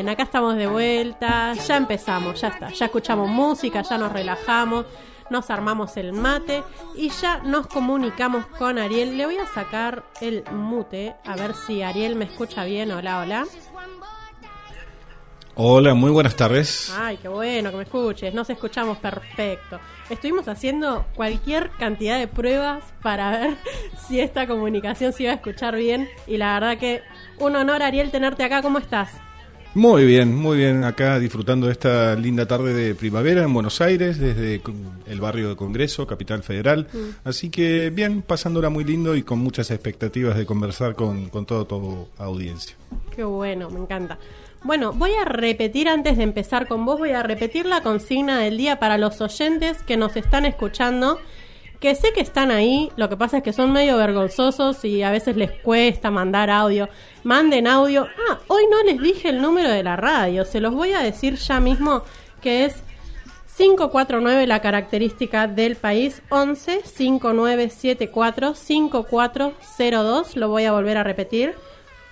Bien, 0.00 0.08
acá 0.08 0.22
estamos 0.22 0.56
de 0.56 0.66
vuelta, 0.66 1.52
ya 1.52 1.76
empezamos, 1.76 2.40
ya 2.40 2.48
está, 2.48 2.70
ya 2.70 2.86
escuchamos 2.86 3.28
música, 3.28 3.82
ya 3.82 3.98
nos 3.98 4.10
relajamos, 4.10 4.86
nos 5.28 5.50
armamos 5.50 5.94
el 5.98 6.14
mate 6.14 6.62
y 6.96 7.10
ya 7.10 7.40
nos 7.44 7.66
comunicamos 7.66 8.46
con 8.46 8.78
Ariel. 8.78 9.18
Le 9.18 9.26
voy 9.26 9.36
a 9.36 9.44
sacar 9.44 10.04
el 10.22 10.42
mute 10.52 11.16
a 11.26 11.36
ver 11.36 11.52
si 11.52 11.82
Ariel 11.82 12.16
me 12.16 12.24
escucha 12.24 12.64
bien. 12.64 12.90
Hola, 12.92 13.20
hola. 13.20 13.46
Hola, 15.54 15.92
muy 15.92 16.10
buenas 16.10 16.34
tardes. 16.34 16.90
Ay, 16.98 17.18
qué 17.18 17.28
bueno 17.28 17.70
que 17.70 17.76
me 17.76 17.82
escuches. 17.82 18.32
Nos 18.32 18.48
escuchamos 18.48 18.96
perfecto. 18.96 19.80
Estuvimos 20.08 20.48
haciendo 20.48 21.04
cualquier 21.14 21.72
cantidad 21.72 22.18
de 22.18 22.26
pruebas 22.26 22.82
para 23.02 23.32
ver 23.32 23.56
si 24.08 24.18
esta 24.18 24.46
comunicación 24.46 25.12
se 25.12 25.24
iba 25.24 25.32
a 25.32 25.34
escuchar 25.34 25.76
bien. 25.76 26.08
Y 26.26 26.38
la 26.38 26.54
verdad 26.54 26.78
que 26.78 27.02
un 27.38 27.54
honor, 27.54 27.82
Ariel, 27.82 28.10
tenerte 28.10 28.44
acá. 28.44 28.62
¿Cómo 28.62 28.78
estás? 28.78 29.10
Muy 29.74 30.04
bien, 30.04 30.34
muy 30.34 30.56
bien. 30.58 30.82
Acá 30.82 31.18
disfrutando 31.20 31.66
de 31.66 31.72
esta 31.72 32.16
linda 32.16 32.46
tarde 32.46 32.74
de 32.74 32.94
primavera 32.94 33.44
en 33.44 33.54
Buenos 33.54 33.80
Aires, 33.80 34.18
desde 34.18 34.60
el 35.06 35.20
barrio 35.20 35.50
de 35.50 35.56
Congreso, 35.56 36.08
Capital 36.08 36.42
Federal. 36.42 36.88
Mm. 36.92 37.28
Así 37.28 37.50
que 37.50 37.90
bien, 37.90 38.22
pasándola 38.22 38.68
muy 38.68 38.82
lindo 38.82 39.14
y 39.14 39.22
con 39.22 39.38
muchas 39.38 39.70
expectativas 39.70 40.36
de 40.36 40.44
conversar 40.44 40.96
con, 40.96 41.28
con 41.28 41.46
toda 41.46 41.64
tu 41.66 42.08
audiencia. 42.18 42.74
Qué 43.14 43.22
bueno, 43.22 43.70
me 43.70 43.78
encanta. 43.78 44.18
Bueno, 44.62 44.92
voy 44.92 45.12
a 45.12 45.24
repetir 45.24 45.88
antes 45.88 46.18
de 46.18 46.24
empezar 46.24 46.68
con 46.68 46.84
vos, 46.84 46.98
voy 46.98 47.10
a 47.10 47.22
repetir 47.22 47.64
la 47.64 47.82
consigna 47.82 48.40
del 48.40 48.58
día 48.58 48.78
para 48.78 48.98
los 48.98 49.20
oyentes 49.20 49.82
que 49.84 49.96
nos 49.96 50.16
están 50.16 50.44
escuchando, 50.44 51.18
que 51.80 51.94
sé 51.94 52.12
que 52.12 52.20
están 52.20 52.50
ahí, 52.50 52.92
lo 52.96 53.08
que 53.08 53.16
pasa 53.16 53.38
es 53.38 53.42
que 53.42 53.54
son 53.54 53.72
medio 53.72 53.96
vergonzosos 53.96 54.84
y 54.84 55.02
a 55.02 55.10
veces 55.10 55.36
les 55.36 55.50
cuesta 55.50 56.10
mandar 56.10 56.50
audio. 56.50 56.90
Manden 57.24 57.66
audio. 57.66 58.06
Ah, 58.28 58.38
hoy 58.48 58.64
no 58.70 58.82
les 58.84 59.00
dije 59.00 59.30
el 59.30 59.40
número 59.40 59.70
de 59.70 59.82
la 59.82 59.96
radio, 59.96 60.44
se 60.44 60.60
los 60.60 60.74
voy 60.74 60.92
a 60.92 61.00
decir 61.00 61.36
ya 61.36 61.58
mismo 61.58 62.02
que 62.42 62.66
es 62.66 62.82
549 63.56 64.46
la 64.46 64.60
característica 64.60 65.46
del 65.46 65.76
país 65.76 66.22
11 66.28 66.82
5974 66.84 68.54
5402, 68.54 70.36
lo 70.36 70.48
voy 70.48 70.64
a 70.64 70.72
volver 70.72 70.98
a 70.98 71.02
repetir. 71.02 71.54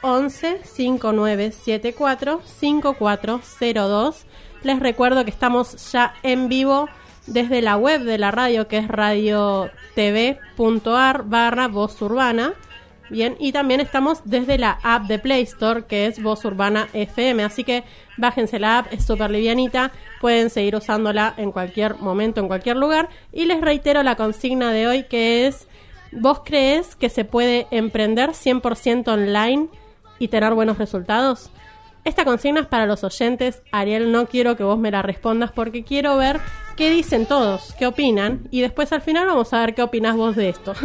11 0.02 0.60
5974 0.64 2.40
5402. 2.44 4.26
Les 4.62 4.78
recuerdo 4.78 5.24
que 5.24 5.30
estamos 5.30 5.92
ya 5.92 6.14
en 6.22 6.48
vivo 6.48 6.88
desde 7.28 7.62
la 7.62 7.76
web 7.76 8.02
de 8.02 8.18
la 8.18 8.30
radio 8.30 8.68
que 8.68 8.78
es 8.78 8.88
radiotv.ar 8.88 9.72
barra 11.24 11.68
voz 11.68 12.00
urbana. 12.02 12.54
Bien, 13.10 13.36
y 13.38 13.52
también 13.52 13.80
estamos 13.80 14.20
desde 14.24 14.58
la 14.58 14.78
app 14.82 15.04
de 15.04 15.18
Play 15.18 15.42
Store 15.44 15.86
que 15.86 16.06
es 16.06 16.22
Voz 16.22 16.44
Urbana 16.44 16.88
FM. 16.92 17.42
Así 17.42 17.64
que 17.64 17.84
bájense 18.18 18.58
la 18.58 18.80
app, 18.80 18.92
es 18.92 19.06
súper 19.06 19.30
livianita. 19.30 19.92
Pueden 20.20 20.50
seguir 20.50 20.76
usándola 20.76 21.32
en 21.38 21.50
cualquier 21.50 21.96
momento, 21.96 22.40
en 22.40 22.48
cualquier 22.48 22.76
lugar. 22.76 23.08
Y 23.32 23.46
les 23.46 23.62
reitero 23.62 24.02
la 24.02 24.16
consigna 24.16 24.72
de 24.72 24.88
hoy 24.88 25.04
que 25.04 25.46
es: 25.46 25.68
¿Vos 26.12 26.42
crees 26.44 26.96
que 26.96 27.08
se 27.08 27.24
puede 27.24 27.66
emprender 27.70 28.30
100% 28.30 29.08
online 29.08 29.68
y 30.18 30.28
tener 30.28 30.52
buenos 30.52 30.76
resultados? 30.76 31.50
Esta 32.08 32.24
consigna 32.24 32.60
es 32.60 32.66
para 32.66 32.86
los 32.86 33.04
oyentes. 33.04 33.60
Ariel, 33.70 34.10
no 34.10 34.24
quiero 34.28 34.56
que 34.56 34.64
vos 34.64 34.78
me 34.78 34.90
la 34.90 35.02
respondas 35.02 35.52
porque 35.52 35.84
quiero 35.84 36.16
ver 36.16 36.40
qué 36.74 36.88
dicen 36.88 37.26
todos, 37.26 37.74
qué 37.78 37.86
opinan. 37.86 38.48
Y 38.50 38.62
después 38.62 38.90
al 38.92 39.02
final 39.02 39.26
vamos 39.26 39.52
a 39.52 39.60
ver 39.60 39.74
qué 39.74 39.82
opinás 39.82 40.16
vos 40.16 40.34
de 40.34 40.48
esto. 40.48 40.72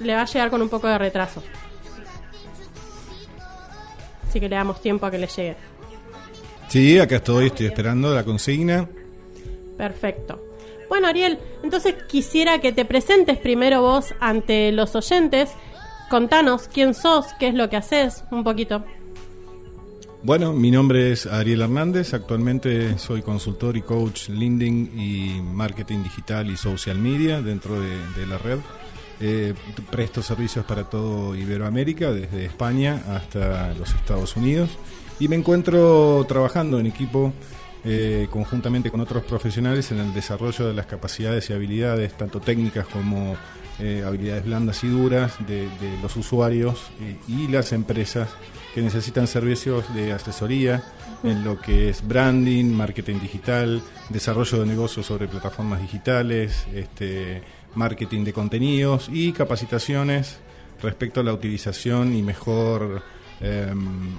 Le 0.00 0.12
va 0.12 0.22
a 0.22 0.24
llegar 0.24 0.50
con 0.50 0.60
un 0.60 0.68
poco 0.68 0.88
de 0.88 0.98
retraso. 0.98 1.40
Así 4.28 4.40
que 4.40 4.48
le 4.48 4.56
damos 4.56 4.82
tiempo 4.82 5.06
a 5.06 5.10
que 5.12 5.18
le 5.18 5.28
llegue. 5.28 5.54
Sí, 6.66 6.98
acá 6.98 7.14
estoy, 7.16 7.46
estoy 7.46 7.66
esperando 7.66 8.12
la 8.12 8.24
consigna. 8.24 8.88
Perfecto. 9.76 10.44
Bueno, 10.88 11.06
Ariel, 11.06 11.38
entonces 11.62 11.94
quisiera 12.08 12.60
que 12.60 12.72
te 12.72 12.84
presentes 12.84 13.38
primero 13.38 13.82
vos 13.82 14.14
ante 14.18 14.72
los 14.72 14.96
oyentes. 14.96 15.50
Contanos 16.08 16.68
quién 16.72 16.94
sos, 16.94 17.26
qué 17.38 17.48
es 17.48 17.54
lo 17.54 17.68
que 17.68 17.76
haces, 17.76 18.24
un 18.30 18.42
poquito. 18.42 18.84
Bueno, 20.22 20.52
mi 20.52 20.70
nombre 20.70 21.12
es 21.12 21.26
Ariel 21.26 21.62
Hernández, 21.62 22.12
actualmente 22.12 22.98
soy 22.98 23.22
consultor 23.22 23.76
y 23.76 23.82
coach 23.82 24.28
LinkedIn 24.28 24.98
y 24.98 25.40
marketing 25.42 26.02
digital 26.02 26.50
y 26.50 26.56
social 26.56 26.98
media 26.98 27.40
dentro 27.40 27.80
de, 27.80 28.26
la 28.26 28.36
red. 28.38 28.58
Eh, 29.20 29.54
presto 29.90 30.22
servicios 30.22 30.64
para 30.64 30.84
todo 30.84 31.36
Iberoamérica, 31.36 32.10
desde 32.12 32.46
España 32.46 33.02
hasta 33.10 33.74
los 33.74 33.94
Estados 33.94 34.36
Unidos, 34.36 34.70
y 35.20 35.28
me 35.28 35.36
encuentro 35.36 36.24
trabajando 36.28 36.80
en 36.80 36.86
equipo 36.86 37.32
eh, 37.84 38.26
conjuntamente 38.30 38.90
con 38.90 39.00
otros 39.00 39.22
profesionales 39.24 39.92
en 39.92 40.00
el 40.00 40.12
desarrollo 40.12 40.66
de 40.66 40.74
las 40.74 40.86
capacidades 40.86 41.48
y 41.48 41.52
habilidades, 41.52 42.12
tanto 42.14 42.40
técnicas 42.40 42.86
como 42.88 43.36
eh, 43.78 44.02
habilidades 44.06 44.44
blandas 44.44 44.82
y 44.84 44.88
duras, 44.88 45.34
de, 45.46 45.68
de 45.68 45.98
los 46.02 46.16
usuarios 46.16 46.90
y, 47.28 47.44
y 47.44 47.48
las 47.48 47.72
empresas 47.72 48.28
que 48.74 48.82
necesitan 48.82 49.26
servicios 49.26 49.92
de 49.94 50.12
asesoría 50.12 50.82
en 51.22 51.44
lo 51.44 51.60
que 51.60 51.88
es 51.88 52.06
branding, 52.06 52.66
marketing 52.66 53.20
digital, 53.20 53.82
desarrollo 54.08 54.60
de 54.60 54.66
negocios 54.66 55.06
sobre 55.06 55.26
plataformas 55.26 55.80
digitales, 55.80 56.66
este, 56.74 57.42
marketing 57.74 58.24
de 58.24 58.32
contenidos 58.32 59.08
y 59.12 59.32
capacitaciones 59.32 60.38
respecto 60.82 61.20
a 61.20 61.24
la 61.24 61.32
utilización 61.32 62.14
y 62.14 62.22
mejor 62.22 63.02
eh, 63.40 63.72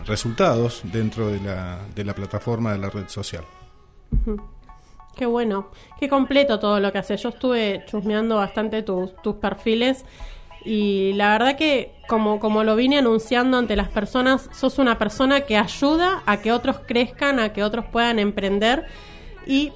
resultados 0.06 0.82
dentro 0.92 1.30
de 1.30 1.40
la, 1.40 1.86
de 1.96 2.04
la 2.04 2.14
plataforma 2.14 2.74
de 2.74 2.80
la 2.80 2.90
red 2.90 3.08
social. 3.08 3.44
Qué 5.20 5.26
bueno, 5.26 5.68
qué 6.00 6.08
completo 6.08 6.60
todo 6.60 6.80
lo 6.80 6.94
que 6.94 7.00
haces. 7.00 7.22
Yo 7.22 7.28
estuve 7.28 7.84
chusmeando 7.88 8.38
bastante 8.38 8.84
tus, 8.84 9.14
tus 9.22 9.36
perfiles 9.36 10.06
y 10.64 11.12
la 11.12 11.34
verdad 11.34 11.58
que 11.58 11.92
como, 12.08 12.40
como 12.40 12.64
lo 12.64 12.78
vine 12.78 13.00
anunciando 13.00 13.58
ante 13.58 13.76
las 13.76 13.90
personas, 13.90 14.50
sos 14.54 14.80
una 14.80 14.98
persona 14.98 15.42
que 15.42 15.58
ayuda 15.58 16.24
a 16.26 16.38
que 16.38 16.54
otros 16.54 16.80
crezcan, 16.88 17.42
a 17.42 17.52
que 17.52 17.66
otros 17.66 17.84
puedan 17.92 18.18
emprender 18.18 18.86
y 19.46 19.74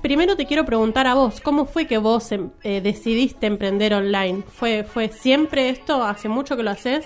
primero 0.00 0.36
te 0.36 0.46
quiero 0.46 0.64
preguntar 0.64 1.06
a 1.06 1.12
vos, 1.12 1.42
¿cómo 1.42 1.66
fue 1.66 1.86
que 1.86 1.98
vos 1.98 2.32
em, 2.32 2.48
eh, 2.62 2.80
decidiste 2.80 3.46
emprender 3.46 3.92
online? 3.92 4.42
¿Fue, 4.50 4.84
¿Fue 4.84 5.10
siempre 5.10 5.68
esto? 5.68 6.02
¿Hace 6.02 6.30
mucho 6.30 6.56
que 6.56 6.62
lo 6.62 6.70
haces? 6.70 7.04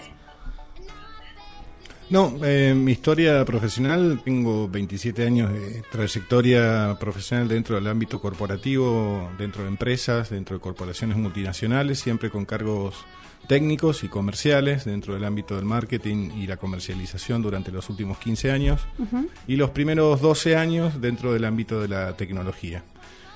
No, 2.13 2.35
eh, 2.45 2.75
mi 2.77 2.93
historia 2.93 3.43
profesional, 3.47 4.21
tengo 4.23 4.69
27 4.69 5.27
años 5.27 5.51
de 5.51 5.83
trayectoria 5.91 6.95
profesional 7.01 7.49
dentro 7.49 7.77
del 7.77 7.87
ámbito 7.87 8.21
corporativo, 8.21 9.31
dentro 9.39 9.63
de 9.63 9.71
empresas, 9.71 10.29
dentro 10.29 10.55
de 10.55 10.61
corporaciones 10.61 11.17
multinacionales, 11.17 12.01
siempre 12.01 12.29
con 12.29 12.45
cargos 12.45 13.07
técnicos 13.49 14.05
y 14.05 14.09
comerciales 14.09 14.85
dentro 14.85 15.15
del 15.15 15.25
ámbito 15.25 15.57
del 15.57 15.65
marketing 15.65 16.33
y 16.37 16.47
la 16.47 16.59
comercialización 16.59 17.41
durante 17.41 17.73
los 17.73 17.89
últimos 17.89 18.19
15 18.19 18.51
años 18.51 18.83
y 19.49 19.57
los 19.57 19.71
primeros 19.71 20.21
12 20.21 20.55
años 20.55 21.01
dentro 21.01 21.33
del 21.33 21.47
ámbito 21.47 21.81
de 21.81 21.89
la 21.89 22.15
tecnología. 22.15 22.85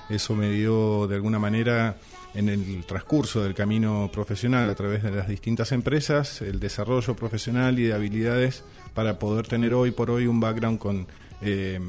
Eso 0.07 0.35
me 0.35 0.51
dio 0.51 1.07
de 1.07 1.15
alguna 1.15 1.39
manera 1.39 1.97
en 2.33 2.49
el 2.49 2.85
transcurso 2.85 3.43
del 3.43 3.53
camino 3.53 4.09
profesional 4.11 4.69
a 4.69 4.75
través 4.75 5.03
de 5.03 5.11
las 5.11 5.27
distintas 5.27 5.71
empresas 5.71 6.41
el 6.41 6.59
desarrollo 6.59 7.15
profesional 7.15 7.79
y 7.79 7.83
de 7.83 7.93
habilidades 7.93 8.63
para 8.93 9.19
poder 9.19 9.47
tener 9.47 9.73
hoy 9.73 9.91
por 9.91 10.11
hoy 10.11 10.27
un 10.27 10.39
background 10.39 10.79
con 10.79 11.07
eh, 11.41 11.79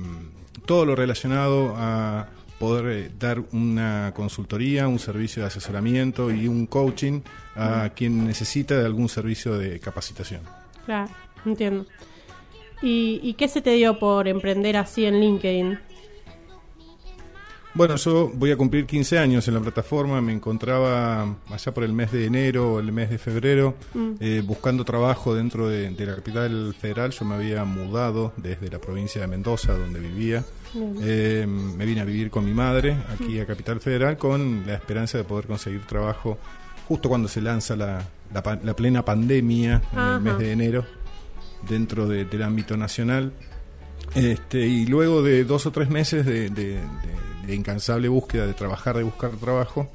todo 0.66 0.84
lo 0.84 0.94
relacionado 0.94 1.74
a 1.76 2.28
poder 2.58 2.86
eh, 2.86 3.10
dar 3.18 3.42
una 3.52 4.12
consultoría, 4.14 4.88
un 4.88 4.98
servicio 4.98 5.42
de 5.42 5.48
asesoramiento 5.48 6.30
y 6.30 6.48
un 6.48 6.66
coaching 6.66 7.20
a 7.56 7.90
quien 7.94 8.26
necesita 8.26 8.78
de 8.78 8.84
algún 8.86 9.08
servicio 9.08 9.56
de 9.58 9.80
capacitación. 9.80 10.42
Claro, 10.84 11.10
entiendo. 11.44 11.86
¿Y, 12.82 13.20
¿Y 13.22 13.34
qué 13.34 13.48
se 13.48 13.62
te 13.62 13.70
dio 13.70 13.98
por 13.98 14.28
emprender 14.28 14.76
así 14.76 15.04
en 15.04 15.20
LinkedIn? 15.20 15.78
Bueno, 17.74 17.94
yo 17.96 18.30
voy 18.34 18.50
a 18.50 18.56
cumplir 18.56 18.86
15 18.86 19.18
años 19.18 19.46
en 19.46 19.54
la 19.54 19.60
plataforma, 19.60 20.20
me 20.20 20.32
encontraba 20.32 21.36
allá 21.48 21.72
por 21.72 21.84
el 21.84 21.92
mes 21.92 22.10
de 22.10 22.24
enero 22.24 22.72
o 22.74 22.80
el 22.80 22.90
mes 22.90 23.08
de 23.10 23.18
febrero 23.18 23.74
Mm. 23.94 24.10
eh, 24.18 24.42
buscando 24.44 24.84
trabajo 24.84 25.34
dentro 25.34 25.68
de, 25.68 25.90
de 25.90 26.06
la 26.06 26.16
capital 26.16 26.74
federal. 26.76 27.12
Yo 27.12 27.24
me 27.24 27.36
había 27.36 27.64
mudado 27.64 28.32
desde 28.36 28.68
la 28.68 28.80
provincia 28.80 29.20
de 29.20 29.26
Mendoza, 29.28 29.74
donde 29.74 30.00
vivía. 30.00 30.44
Eh, 31.02 31.46
me 31.46 31.84
vine 31.86 32.00
a 32.00 32.04
vivir 32.04 32.30
con 32.30 32.44
mi 32.44 32.52
madre 32.52 32.96
aquí 33.14 33.38
a 33.38 33.46
Capital 33.46 33.80
Federal 33.80 34.16
con 34.18 34.64
la 34.66 34.74
esperanza 34.74 35.16
de 35.16 35.24
poder 35.24 35.46
conseguir 35.46 35.82
trabajo 35.86 36.36
justo 36.88 37.08
cuando 37.08 37.26
se 37.28 37.40
lanza 37.40 37.74
la, 37.76 38.02
la 38.34 38.42
pa- 38.42 38.58
la 38.62 38.74
plena 38.74 39.02
pandemia 39.04 39.80
en 39.92 39.98
Ajá. 39.98 40.16
el 40.16 40.20
mes 40.22 40.38
de 40.38 40.52
enero 40.52 40.84
dentro 41.68 42.06
de- 42.08 42.24
del 42.24 42.42
ámbito 42.42 42.76
nacional. 42.76 43.32
Este, 44.14 44.66
y 44.66 44.86
luego 44.86 45.22
de 45.22 45.44
dos 45.44 45.64
o 45.66 45.70
tres 45.70 45.88
meses 45.90 46.26
de, 46.26 46.50
de- 46.50 46.72
de- 46.74 47.27
de 47.48 47.54
incansable 47.56 48.06
búsqueda 48.08 48.46
de 48.46 48.54
trabajar, 48.54 48.96
de 48.96 49.02
buscar 49.02 49.30
trabajo, 49.32 49.90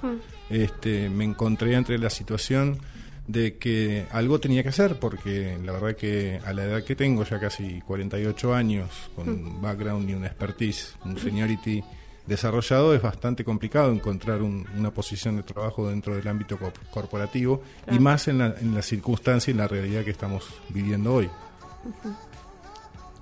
este, 0.49 1.09
me 1.09 1.23
encontré 1.23 1.73
entre 1.75 1.97
la 1.97 2.09
situación 2.09 2.79
de 3.27 3.57
que 3.57 4.05
algo 4.11 4.39
tenía 4.41 4.63
que 4.63 4.69
hacer, 4.69 4.99
porque 4.99 5.57
la 5.63 5.71
verdad 5.71 5.95
que 5.95 6.41
a 6.45 6.51
la 6.53 6.65
edad 6.65 6.83
que 6.83 6.95
tengo, 6.97 7.23
ya 7.23 7.39
casi 7.39 7.79
48 7.81 8.53
años, 8.53 8.89
con 9.15 9.29
un 9.29 9.61
background 9.61 10.09
y 10.09 10.13
una 10.13 10.27
expertise, 10.27 10.95
un 11.05 11.17
seniority 11.17 11.81
desarrollado, 12.27 12.93
es 12.93 13.01
bastante 13.01 13.43
complicado 13.45 13.91
encontrar 13.91 14.41
un- 14.41 14.65
una 14.77 14.91
posición 14.91 15.37
de 15.37 15.43
trabajo 15.43 15.89
dentro 15.89 16.15
del 16.15 16.27
ámbito 16.27 16.57
co- 16.57 16.73
corporativo 16.91 17.61
Claro. 17.85 17.95
y 17.95 17.99
más 18.03 18.27
en 18.27 18.37
la, 18.39 18.55
en 18.59 18.73
la 18.75 18.81
circunstancia 18.81 19.51
y 19.51 19.53
en 19.53 19.57
la 19.59 19.67
realidad 19.67 20.03
que 20.03 20.11
estamos 20.11 20.45
viviendo 20.69 21.13
hoy. 21.13 21.29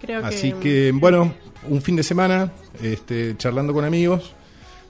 Creo 0.02 0.26
Así 0.26 0.52
que, 0.54 0.60
que, 0.60 0.92
bueno, 0.94 1.34
un 1.70 1.82
fin 1.82 1.96
de 1.96 2.04
semana, 2.04 2.52
este, 2.82 3.36
charlando 3.38 3.72
con 3.74 3.86
amigos, 3.86 4.34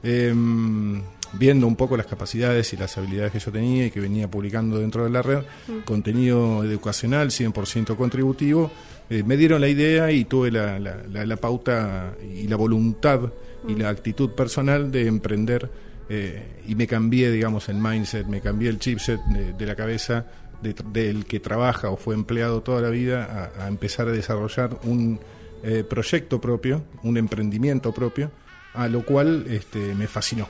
em, 0.03 1.01
viendo 1.33 1.65
un 1.67 1.75
poco 1.75 1.95
las 1.95 2.05
capacidades 2.07 2.73
y 2.73 2.77
las 2.77 2.97
habilidades 2.97 3.31
que 3.31 3.39
yo 3.39 3.51
tenía 3.51 3.85
y 3.85 3.91
que 3.91 3.99
venía 3.99 4.29
publicando 4.29 4.79
dentro 4.79 5.03
de 5.05 5.09
la 5.09 5.21
red, 5.21 5.39
contenido 5.85 6.63
educacional 6.63 7.29
100% 7.31 7.95
contributivo, 7.95 8.71
eh, 9.09 9.23
me 9.23 9.37
dieron 9.37 9.61
la 9.61 9.69
idea 9.69 10.11
y 10.11 10.25
tuve 10.25 10.51
la, 10.51 10.79
la- 10.79 10.97
la- 11.09 11.25
la 11.25 11.35
pauta 11.37 12.13
y 12.33 12.47
la 12.47 12.55
voluntad 12.55 13.21
y 13.67 13.75
la 13.75 13.89
actitud 13.89 14.31
personal 14.31 14.91
de 14.91 15.07
emprender 15.07 15.69
eh, 16.09 16.43
y 16.67 16.75
me 16.75 16.87
cambié, 16.87 17.31
digamos, 17.31 17.69
el 17.69 17.75
mindset, 17.77 18.25
me 18.27 18.41
cambié 18.41 18.69
el 18.69 18.79
chipset 18.79 19.21
de, 19.27 19.53
de 19.53 19.65
la 19.65 19.75
cabeza 19.75 20.25
de- 20.61 20.75
del 20.91 21.25
que 21.25 21.39
trabaja 21.39 21.89
o 21.89 21.97
fue 21.97 22.15
empleado 22.15 22.61
toda 22.61 22.81
la 22.81 22.89
vida 22.89 23.51
a, 23.57 23.65
a 23.65 23.67
empezar 23.67 24.07
a 24.07 24.11
desarrollar 24.11 24.77
un 24.83 25.19
eh, 25.63 25.83
proyecto 25.83 26.39
propio, 26.41 26.83
un 27.03 27.17
emprendimiento 27.17 27.91
propio, 27.91 28.31
a 28.73 28.87
lo 28.87 29.05
cual 29.05 29.45
este, 29.49 29.93
me 29.95 30.07
fascinó, 30.07 30.47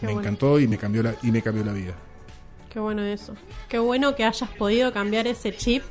Qué 0.00 0.06
me 0.06 0.12
bueno. 0.14 0.20
encantó 0.28 0.58
y 0.58 0.66
me 0.66 0.78
cambió 0.78 1.02
la 1.02 1.14
y 1.22 1.30
me 1.30 1.42
cambió 1.42 1.64
la 1.64 1.72
vida. 1.72 1.92
Qué 2.72 2.78
bueno 2.80 3.02
eso. 3.02 3.34
Qué 3.68 3.78
bueno 3.78 4.14
que 4.14 4.24
hayas 4.24 4.48
podido 4.50 4.92
cambiar 4.92 5.26
ese 5.26 5.54
chip 5.56 5.82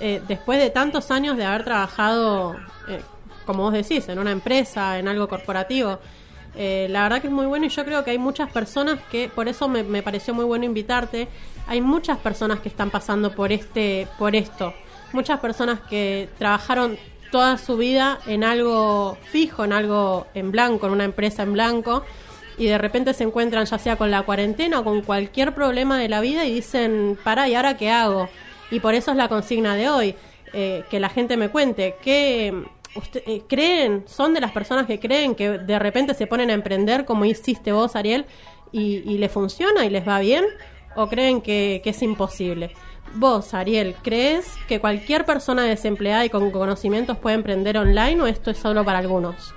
eh, 0.00 0.22
después 0.28 0.60
de 0.60 0.70
tantos 0.70 1.10
años 1.10 1.36
de 1.36 1.44
haber 1.44 1.64
trabajado, 1.64 2.54
eh, 2.88 3.00
como 3.44 3.64
vos 3.64 3.72
decís, 3.72 4.08
en 4.08 4.18
una 4.18 4.30
empresa, 4.30 4.98
en 4.98 5.08
algo 5.08 5.26
corporativo. 5.28 5.98
Eh, 6.54 6.86
la 6.90 7.02
verdad 7.02 7.20
que 7.20 7.26
es 7.26 7.32
muy 7.32 7.46
bueno 7.46 7.66
y 7.66 7.68
yo 7.68 7.84
creo 7.84 8.02
que 8.04 8.12
hay 8.12 8.18
muchas 8.18 8.50
personas 8.50 8.98
que, 9.10 9.28
por 9.28 9.46
eso 9.48 9.68
me, 9.68 9.82
me 9.82 10.02
pareció 10.02 10.32
muy 10.32 10.44
bueno 10.44 10.64
invitarte, 10.64 11.28
hay 11.66 11.80
muchas 11.80 12.18
personas 12.18 12.60
que 12.60 12.68
están 12.68 12.90
pasando 12.90 13.32
por 13.32 13.52
este, 13.52 14.08
por 14.18 14.36
esto. 14.36 14.72
Muchas 15.12 15.40
personas 15.40 15.80
que 15.88 16.28
trabajaron 16.38 16.98
toda 17.30 17.58
su 17.58 17.76
vida 17.76 18.18
en 18.26 18.44
algo 18.44 19.16
fijo, 19.30 19.64
en 19.64 19.72
algo 19.72 20.26
en 20.34 20.52
blanco, 20.52 20.86
en 20.86 20.92
una 20.92 21.04
empresa 21.04 21.42
en 21.42 21.52
blanco, 21.52 22.04
y 22.58 22.66
de 22.66 22.78
repente 22.78 23.12
se 23.14 23.24
encuentran 23.24 23.66
ya 23.66 23.78
sea 23.78 23.96
con 23.96 24.10
la 24.10 24.22
cuarentena 24.22 24.80
o 24.80 24.84
con 24.84 25.02
cualquier 25.02 25.54
problema 25.54 25.98
de 25.98 26.08
la 26.08 26.20
vida 26.20 26.44
y 26.44 26.54
dicen, 26.54 27.18
para, 27.22 27.48
¿y 27.48 27.54
ahora 27.54 27.76
qué 27.76 27.90
hago? 27.90 28.28
Y 28.70 28.80
por 28.80 28.94
eso 28.94 29.10
es 29.10 29.16
la 29.16 29.28
consigna 29.28 29.74
de 29.76 29.88
hoy, 29.88 30.14
eh, 30.52 30.84
que 30.88 31.00
la 31.00 31.08
gente 31.08 31.36
me 31.36 31.50
cuente, 31.50 31.96
¿qué 32.02 32.54
usted- 32.94 33.22
eh, 33.26 33.42
creen, 33.48 34.04
son 34.06 34.32
de 34.32 34.40
las 34.40 34.52
personas 34.52 34.86
que 34.86 34.98
creen 34.98 35.34
que 35.34 35.50
de 35.58 35.78
repente 35.78 36.14
se 36.14 36.26
ponen 36.26 36.50
a 36.50 36.54
emprender 36.54 37.04
como 37.04 37.24
hiciste 37.24 37.72
vos, 37.72 37.94
Ariel, 37.96 38.24
y, 38.72 39.02
y 39.04 39.18
le 39.18 39.28
funciona 39.28 39.84
y 39.84 39.90
les 39.90 40.06
va 40.06 40.18
bien? 40.20 40.44
¿O 40.96 41.08
creen 41.08 41.42
que, 41.42 41.82
es 41.84 42.02
imposible? 42.02 42.72
Vos, 43.14 43.54
Ariel, 43.54 43.94
¿crees 44.02 44.46
que 44.66 44.80
cualquier 44.80 45.24
persona 45.24 45.64
desempleada 45.64 46.24
y 46.24 46.30
con 46.30 46.50
conocimientos 46.50 47.18
puede 47.18 47.36
emprender 47.36 47.76
online 47.78 48.20
o 48.22 48.26
esto 48.26 48.50
es 48.50 48.58
solo 48.58 48.84
para 48.84 48.98
algunos? 48.98 49.54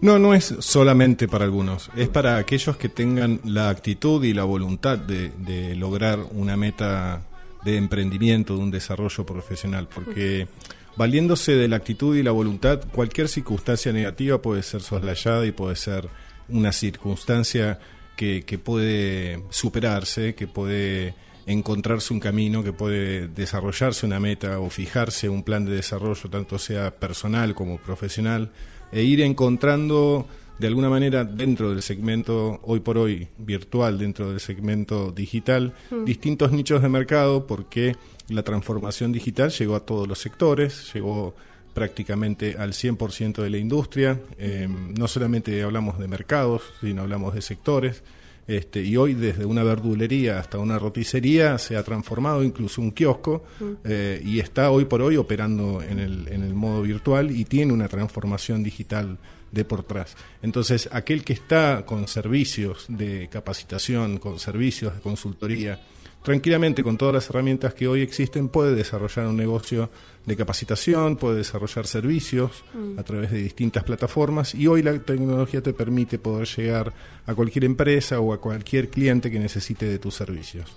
No, 0.00 0.18
no 0.18 0.34
es 0.34 0.54
solamente 0.60 1.28
para 1.28 1.44
algunos, 1.44 1.90
es 1.94 2.08
para 2.08 2.38
aquellos 2.38 2.76
que 2.76 2.88
tengan 2.88 3.40
la 3.44 3.68
actitud 3.68 4.24
y 4.24 4.32
la 4.32 4.44
voluntad 4.44 4.98
de, 4.98 5.30
de 5.30 5.76
lograr 5.76 6.20
una 6.32 6.56
meta 6.56 7.22
de 7.64 7.76
emprendimiento, 7.76 8.56
de 8.56 8.62
un 8.62 8.70
desarrollo 8.70 9.24
profesional, 9.26 9.88
porque 9.94 10.48
valiéndose 10.96 11.54
de 11.54 11.68
la 11.68 11.76
actitud 11.76 12.16
y 12.16 12.22
la 12.22 12.32
voluntad, 12.32 12.80
cualquier 12.92 13.28
circunstancia 13.28 13.92
negativa 13.92 14.40
puede 14.40 14.62
ser 14.62 14.80
soslayada 14.80 15.46
y 15.46 15.52
puede 15.52 15.76
ser 15.76 16.08
una 16.48 16.72
circunstancia 16.72 17.78
que, 18.20 18.42
que 18.42 18.58
puede 18.58 19.42
superarse, 19.48 20.34
que 20.34 20.46
puede 20.46 21.14
encontrarse 21.46 22.12
un 22.12 22.20
camino, 22.20 22.62
que 22.62 22.74
puede 22.74 23.28
desarrollarse 23.28 24.04
una 24.04 24.20
meta 24.20 24.60
o 24.60 24.68
fijarse 24.68 25.30
un 25.30 25.42
plan 25.42 25.64
de 25.64 25.72
desarrollo, 25.72 26.28
tanto 26.28 26.58
sea 26.58 26.90
personal 26.90 27.54
como 27.54 27.78
profesional, 27.78 28.52
e 28.92 29.04
ir 29.04 29.22
encontrando 29.22 30.26
de 30.58 30.66
alguna 30.66 30.90
manera 30.90 31.24
dentro 31.24 31.70
del 31.70 31.80
segmento 31.80 32.60
hoy 32.62 32.80
por 32.80 32.98
hoy 32.98 33.28
virtual, 33.38 33.98
dentro 33.98 34.28
del 34.28 34.40
segmento 34.40 35.12
digital, 35.12 35.72
Mm. 35.90 36.04
distintos 36.04 36.52
nichos 36.52 36.82
de 36.82 36.90
mercado 36.90 37.46
porque 37.46 37.96
la 38.28 38.42
transformación 38.42 39.12
digital 39.12 39.48
llegó 39.50 39.76
a 39.76 39.86
todos 39.86 40.06
los 40.06 40.18
sectores, 40.18 40.92
llegó 40.92 41.34
prácticamente 41.74 42.56
al 42.58 42.72
100% 42.72 43.42
de 43.42 43.50
la 43.50 43.58
industria, 43.58 44.20
eh, 44.38 44.68
no 44.68 45.08
solamente 45.08 45.62
hablamos 45.62 45.98
de 45.98 46.08
mercados, 46.08 46.62
sino 46.80 47.02
hablamos 47.02 47.34
de 47.34 47.42
sectores. 47.42 48.02
Este, 48.46 48.82
y 48.82 48.96
hoy 48.96 49.14
desde 49.14 49.44
una 49.44 49.62
verdulería 49.62 50.40
hasta 50.40 50.58
una 50.58 50.76
roticería 50.76 51.56
se 51.58 51.76
ha 51.76 51.84
transformado 51.84 52.42
incluso 52.42 52.80
un 52.80 52.90
kiosco 52.90 53.44
eh, 53.84 54.20
y 54.24 54.40
está 54.40 54.72
hoy 54.72 54.86
por 54.86 55.02
hoy 55.02 55.16
operando 55.16 55.80
en 55.82 56.00
el, 56.00 56.26
en 56.26 56.42
el 56.42 56.54
modo 56.54 56.82
virtual 56.82 57.30
y 57.30 57.44
tiene 57.44 57.72
una 57.72 57.86
transformación 57.86 58.64
digital 58.64 59.18
de 59.52 59.64
por 59.64 59.80
atrás. 59.80 60.16
Entonces, 60.42 60.88
aquel 60.92 61.22
que 61.24 61.32
está 61.32 61.84
con 61.86 62.08
servicios 62.08 62.86
de 62.88 63.28
capacitación, 63.30 64.18
con 64.18 64.38
servicios 64.38 64.94
de 64.94 65.00
consultoría, 65.00 65.80
tranquilamente 66.22 66.82
con 66.82 66.96
todas 66.98 67.14
las 67.14 67.30
herramientas 67.30 67.74
que 67.74 67.88
hoy 67.88 68.02
existen 68.02 68.48
puede 68.48 68.74
desarrollar 68.74 69.26
un 69.26 69.36
negocio 69.36 69.90
de 70.26 70.36
capacitación, 70.36 71.16
puede 71.16 71.38
desarrollar 71.38 71.86
servicios 71.86 72.62
Mm. 72.74 72.98
a 72.98 73.02
través 73.02 73.30
de 73.30 73.38
distintas 73.38 73.84
plataformas 73.84 74.54
y 74.54 74.66
hoy 74.66 74.82
la 74.82 74.98
tecnología 74.98 75.62
te 75.62 75.72
permite 75.72 76.18
poder 76.18 76.46
llegar 76.46 76.92
a 77.26 77.34
cualquier 77.34 77.64
empresa 77.64 78.20
o 78.20 78.32
a 78.32 78.40
cualquier 78.40 78.90
cliente 78.90 79.30
que 79.30 79.38
necesite 79.38 79.86
de 79.86 79.98
tus 79.98 80.14
servicios. 80.14 80.70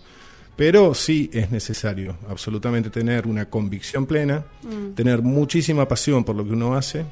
Pero 0.55 0.93
sí 0.93 1.29
es 1.33 1.51
necesario 1.51 2.15
absolutamente 2.29 2.89
tener 2.89 3.27
una 3.27 3.49
convicción 3.49 4.05
plena, 4.05 4.45
Mm. 4.63 4.93
tener 4.93 5.21
muchísima 5.21 5.87
pasión 5.87 6.23
por 6.23 6.35
lo 6.35 6.45
que 6.45 6.51
uno 6.53 6.75
hace, 6.75 7.05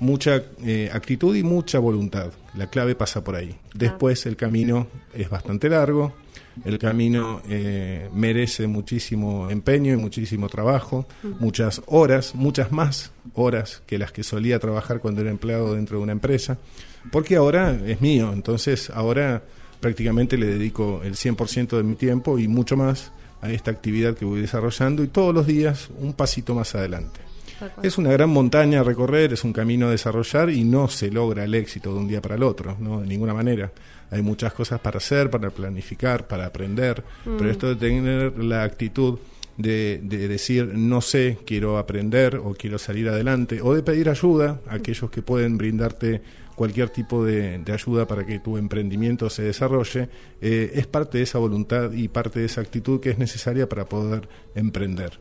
mucha 0.00 0.42
eh, 0.64 0.90
actitud 0.92 1.34
y 1.36 1.42
mucha 1.42 1.78
voluntad. 1.78 2.30
La 2.56 2.68
clave 2.68 2.94
pasa 2.94 3.22
por 3.22 3.36
ahí. 3.36 3.54
Después 3.74 4.26
el 4.26 4.36
camino 4.36 4.88
es 5.14 5.30
bastante 5.30 5.68
largo, 5.68 6.14
el 6.64 6.78
camino 6.78 7.42
eh, 7.48 8.08
merece 8.12 8.66
muchísimo 8.66 9.50
empeño 9.50 9.92
y 9.92 9.96
muchísimo 9.96 10.48
trabajo, 10.48 11.06
muchas 11.38 11.82
horas, 11.86 12.34
muchas 12.34 12.72
más 12.72 13.12
horas 13.34 13.82
que 13.86 13.98
las 13.98 14.12
que 14.12 14.22
solía 14.22 14.58
trabajar 14.58 15.00
cuando 15.00 15.20
era 15.20 15.30
empleado 15.30 15.74
dentro 15.74 15.98
de 15.98 16.04
una 16.04 16.12
empresa, 16.12 16.58
porque 17.12 17.36
ahora 17.36 17.78
es 17.86 18.00
mío, 18.00 18.32
entonces 18.32 18.90
ahora 18.90 19.42
prácticamente 19.80 20.36
le 20.38 20.46
dedico 20.46 21.02
el 21.04 21.14
100% 21.14 21.76
de 21.76 21.82
mi 21.82 21.94
tiempo 21.94 22.38
y 22.38 22.48
mucho 22.48 22.76
más 22.76 23.12
a 23.42 23.50
esta 23.50 23.70
actividad 23.70 24.14
que 24.14 24.24
voy 24.24 24.40
desarrollando 24.40 25.02
y 25.02 25.08
todos 25.08 25.34
los 25.34 25.46
días 25.46 25.88
un 26.00 26.14
pasito 26.14 26.54
más 26.54 26.74
adelante. 26.74 27.20
Es 27.82 27.96
una 27.96 28.12
gran 28.12 28.28
montaña 28.28 28.80
a 28.80 28.84
recorrer, 28.84 29.32
es 29.32 29.42
un 29.42 29.52
camino 29.52 29.86
a 29.86 29.90
desarrollar 29.90 30.50
y 30.50 30.62
no 30.64 30.88
se 30.88 31.10
logra 31.10 31.44
el 31.44 31.54
éxito 31.54 31.92
de 31.92 32.00
un 32.00 32.08
día 32.08 32.20
para 32.20 32.34
el 32.34 32.42
otro, 32.42 32.76
no 32.78 33.00
de 33.00 33.06
ninguna 33.06 33.32
manera. 33.32 33.72
Hay 34.10 34.22
muchas 34.22 34.52
cosas 34.52 34.80
para 34.80 34.98
hacer, 34.98 35.30
para 35.30 35.50
planificar, 35.50 36.26
para 36.26 36.46
aprender, 36.46 37.02
Mm. 37.24 37.36
pero 37.38 37.50
esto 37.50 37.68
de 37.68 37.76
tener 37.76 38.38
la 38.42 38.62
actitud 38.62 39.18
de, 39.56 40.00
de 40.02 40.28
decir 40.28 40.72
no 40.74 41.00
sé, 41.00 41.38
quiero 41.46 41.78
aprender 41.78 42.36
o 42.36 42.54
quiero 42.54 42.78
salir 42.78 43.08
adelante, 43.08 43.60
o 43.62 43.74
de 43.74 43.82
pedir 43.82 44.08
ayuda 44.10 44.60
a 44.68 44.74
aquellos 44.74 45.10
que 45.10 45.22
pueden 45.22 45.56
brindarte 45.56 46.20
cualquier 46.54 46.88
tipo 46.90 47.24
de, 47.24 47.58
de 47.58 47.72
ayuda 47.72 48.06
para 48.06 48.24
que 48.24 48.38
tu 48.38 48.56
emprendimiento 48.56 49.28
se 49.28 49.42
desarrolle, 49.42 50.08
eh, 50.40 50.70
es 50.74 50.86
parte 50.86 51.18
de 51.18 51.24
esa 51.24 51.38
voluntad 51.38 51.92
y 51.92 52.08
parte 52.08 52.40
de 52.40 52.46
esa 52.46 52.60
actitud 52.62 53.00
que 53.00 53.10
es 53.10 53.18
necesaria 53.18 53.68
para 53.68 53.84
poder 53.86 54.28
emprender. 54.54 55.18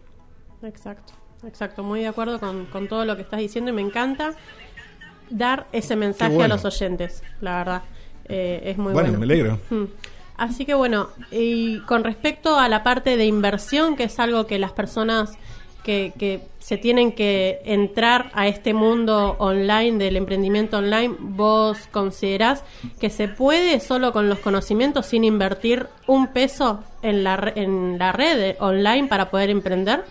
Exacto, 0.64 1.14
exacto. 1.46 1.84
Muy 1.84 2.02
de 2.02 2.08
acuerdo 2.08 2.40
con, 2.40 2.66
con 2.68 2.88
todo 2.88 3.04
lo 3.06 3.16
que 3.16 3.22
estás 3.24 3.40
diciendo 3.40 3.72
y 3.72 3.74
me 3.74 3.82
encanta 3.82 4.34
dar 5.30 5.68
ese 5.72 5.96
mensaje 5.96 6.36
bueno. 6.36 6.54
a 6.54 6.58
los 6.58 6.66
oyentes, 6.66 7.24
la 7.42 7.58
verdad. 7.58 7.82
Eh, 8.28 8.62
es 8.66 8.78
muy 8.78 8.94
Bueno, 8.94 9.10
bueno. 9.10 9.20
me 9.20 9.26
alegro. 9.26 9.60
Mm. 9.70 9.84
Así 10.38 10.66
que 10.66 10.74
bueno, 10.74 11.10
y 11.32 11.80
con 11.82 12.04
respecto 12.04 12.58
a 12.60 12.68
la 12.68 12.84
parte 12.84 13.16
de 13.16 13.26
inversión, 13.26 13.96
que 13.96 14.04
es 14.04 14.20
algo 14.20 14.46
que 14.48 14.60
las 14.60 14.74
personas 14.74 15.38
que, 15.84 16.12
que 16.18 16.42
se 16.60 16.78
tienen 16.78 17.12
que 17.14 17.62
entrar 17.64 18.32
a 18.34 18.48
este 18.48 18.74
mundo 18.74 19.36
online 19.38 20.04
del 20.04 20.18
emprendimiento 20.18 20.80
online, 20.80 21.16
vos 21.20 21.78
considerás 21.92 22.64
que 23.00 23.10
se 23.10 23.28
puede 23.28 23.80
solo 23.80 24.12
con 24.12 24.28
los 24.28 24.40
conocimientos 24.40 25.06
sin 25.06 25.24
invertir 25.24 25.88
un 26.08 26.28
peso 26.34 26.84
en 27.02 27.24
la, 27.24 27.54
en 27.56 27.98
la 28.00 28.12
red 28.12 28.56
online 28.60 29.08
para 29.08 29.30
poder 29.30 29.50
emprender? 29.52 30.04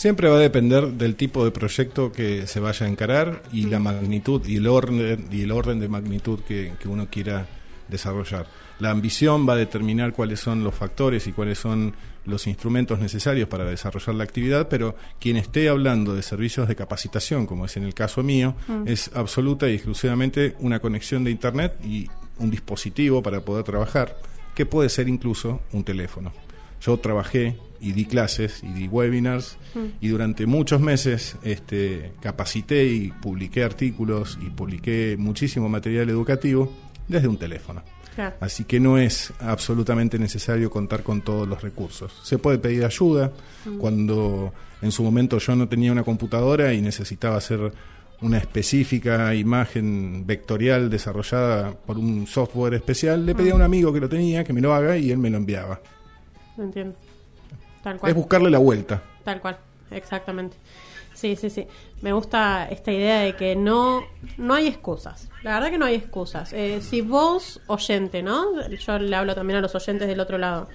Siempre 0.00 0.30
va 0.30 0.36
a 0.36 0.38
depender 0.38 0.92
del 0.92 1.14
tipo 1.14 1.44
de 1.44 1.50
proyecto 1.50 2.10
que 2.10 2.46
se 2.46 2.58
vaya 2.58 2.86
a 2.86 2.88
encarar 2.88 3.42
y 3.52 3.66
la 3.66 3.78
magnitud 3.80 4.40
y 4.46 4.56
el 4.56 4.66
orden 4.66 5.28
y 5.30 5.42
el 5.42 5.52
orden 5.52 5.78
de 5.78 5.90
magnitud 5.90 6.40
que, 6.40 6.72
que 6.80 6.88
uno 6.88 7.08
quiera 7.10 7.46
desarrollar. 7.86 8.46
La 8.78 8.92
ambición 8.92 9.46
va 9.46 9.52
a 9.52 9.56
determinar 9.56 10.14
cuáles 10.14 10.40
son 10.40 10.64
los 10.64 10.74
factores 10.74 11.26
y 11.26 11.32
cuáles 11.32 11.58
son 11.58 11.92
los 12.24 12.46
instrumentos 12.46 12.98
necesarios 12.98 13.46
para 13.46 13.66
desarrollar 13.66 14.14
la 14.14 14.24
actividad, 14.24 14.68
pero 14.68 14.96
quien 15.20 15.36
esté 15.36 15.68
hablando 15.68 16.14
de 16.14 16.22
servicios 16.22 16.66
de 16.66 16.76
capacitación, 16.76 17.44
como 17.44 17.66
es 17.66 17.76
en 17.76 17.82
el 17.82 17.92
caso 17.92 18.22
mío, 18.22 18.54
Mm. 18.68 18.88
es 18.88 19.10
absoluta 19.14 19.68
y 19.68 19.74
exclusivamente 19.74 20.56
una 20.60 20.80
conexión 20.80 21.24
de 21.24 21.30
Internet 21.30 21.74
y 21.84 22.08
un 22.38 22.50
dispositivo 22.50 23.22
para 23.22 23.42
poder 23.42 23.64
trabajar, 23.64 24.16
que 24.54 24.64
puede 24.64 24.88
ser 24.88 25.10
incluso 25.10 25.60
un 25.72 25.84
teléfono. 25.84 26.32
Yo 26.80 26.96
trabajé 26.96 27.58
y 27.80 27.92
di 27.92 28.04
clases 28.04 28.62
y 28.62 28.68
di 28.68 28.88
webinars 28.88 29.56
Mm. 29.74 29.84
y 30.00 30.08
durante 30.08 30.46
muchos 30.46 30.80
meses 30.80 31.36
este, 31.42 32.12
capacité 32.20 32.84
y 32.86 33.10
publiqué 33.10 33.62
artículos 33.64 34.38
y 34.40 34.50
publiqué 34.50 35.16
muchísimo 35.18 35.68
material 35.68 36.08
educativo 36.10 36.72
desde 37.08 37.28
un 37.28 37.36
teléfono. 37.38 37.82
Claro. 38.14 38.36
Así 38.40 38.64
que 38.64 38.80
no 38.80 38.98
es 38.98 39.32
absolutamente 39.38 40.18
necesario 40.18 40.68
contar 40.70 41.02
con 41.04 41.22
todos 41.22 41.46
los 41.48 41.62
recursos. 41.62 42.12
Se 42.24 42.38
puede 42.38 42.58
pedir 42.58 42.84
ayuda 42.84 43.32
Mm. 43.64 43.78
cuando 43.78 44.52
en 44.82 44.90
su 44.92 45.02
momento 45.02 45.38
yo 45.38 45.54
no 45.56 45.68
tenía 45.68 45.92
una 45.92 46.02
computadora 46.02 46.72
y 46.74 46.80
necesitaba 46.80 47.36
hacer 47.36 47.72
una 48.22 48.36
específica 48.38 49.34
imagen 49.34 50.26
vectorial 50.26 50.90
desarrollada 50.90 51.72
por 51.72 51.96
un 51.98 52.26
software 52.26 52.74
especial, 52.74 53.24
le 53.24 53.34
pedía 53.34 53.52
a 53.52 53.56
un 53.56 53.62
amigo 53.62 53.92
que 53.94 54.00
lo 54.00 54.08
tenía 54.10 54.44
que 54.44 54.52
me 54.52 54.60
lo 54.60 54.74
haga 54.74 54.96
y 54.98 55.10
él 55.10 55.16
me 55.18 55.30
lo 55.30 55.38
enviaba. 55.38 55.80
Entiendo. 56.58 56.94
Tal 57.82 57.98
cual. 57.98 58.10
Es 58.10 58.16
buscarle 58.16 58.50
la 58.50 58.58
vuelta. 58.58 59.02
Tal 59.24 59.40
cual, 59.40 59.58
exactamente. 59.90 60.56
Sí, 61.14 61.36
sí, 61.36 61.50
sí. 61.50 61.66
Me 62.00 62.12
gusta 62.12 62.66
esta 62.70 62.92
idea 62.92 63.20
de 63.20 63.36
que 63.36 63.54
no, 63.54 64.02
no 64.38 64.54
hay 64.54 64.68
excusas. 64.68 65.28
La 65.42 65.54
verdad 65.54 65.70
que 65.70 65.78
no 65.78 65.84
hay 65.84 65.96
excusas. 65.96 66.52
Eh, 66.52 66.80
si 66.80 67.02
vos, 67.02 67.60
oyente, 67.66 68.22
¿no? 68.22 68.66
Yo 68.68 68.98
le 68.98 69.14
hablo 69.14 69.34
también 69.34 69.58
a 69.58 69.60
los 69.60 69.74
oyentes 69.74 70.08
del 70.08 70.20
otro 70.20 70.38
lado. 70.38 70.68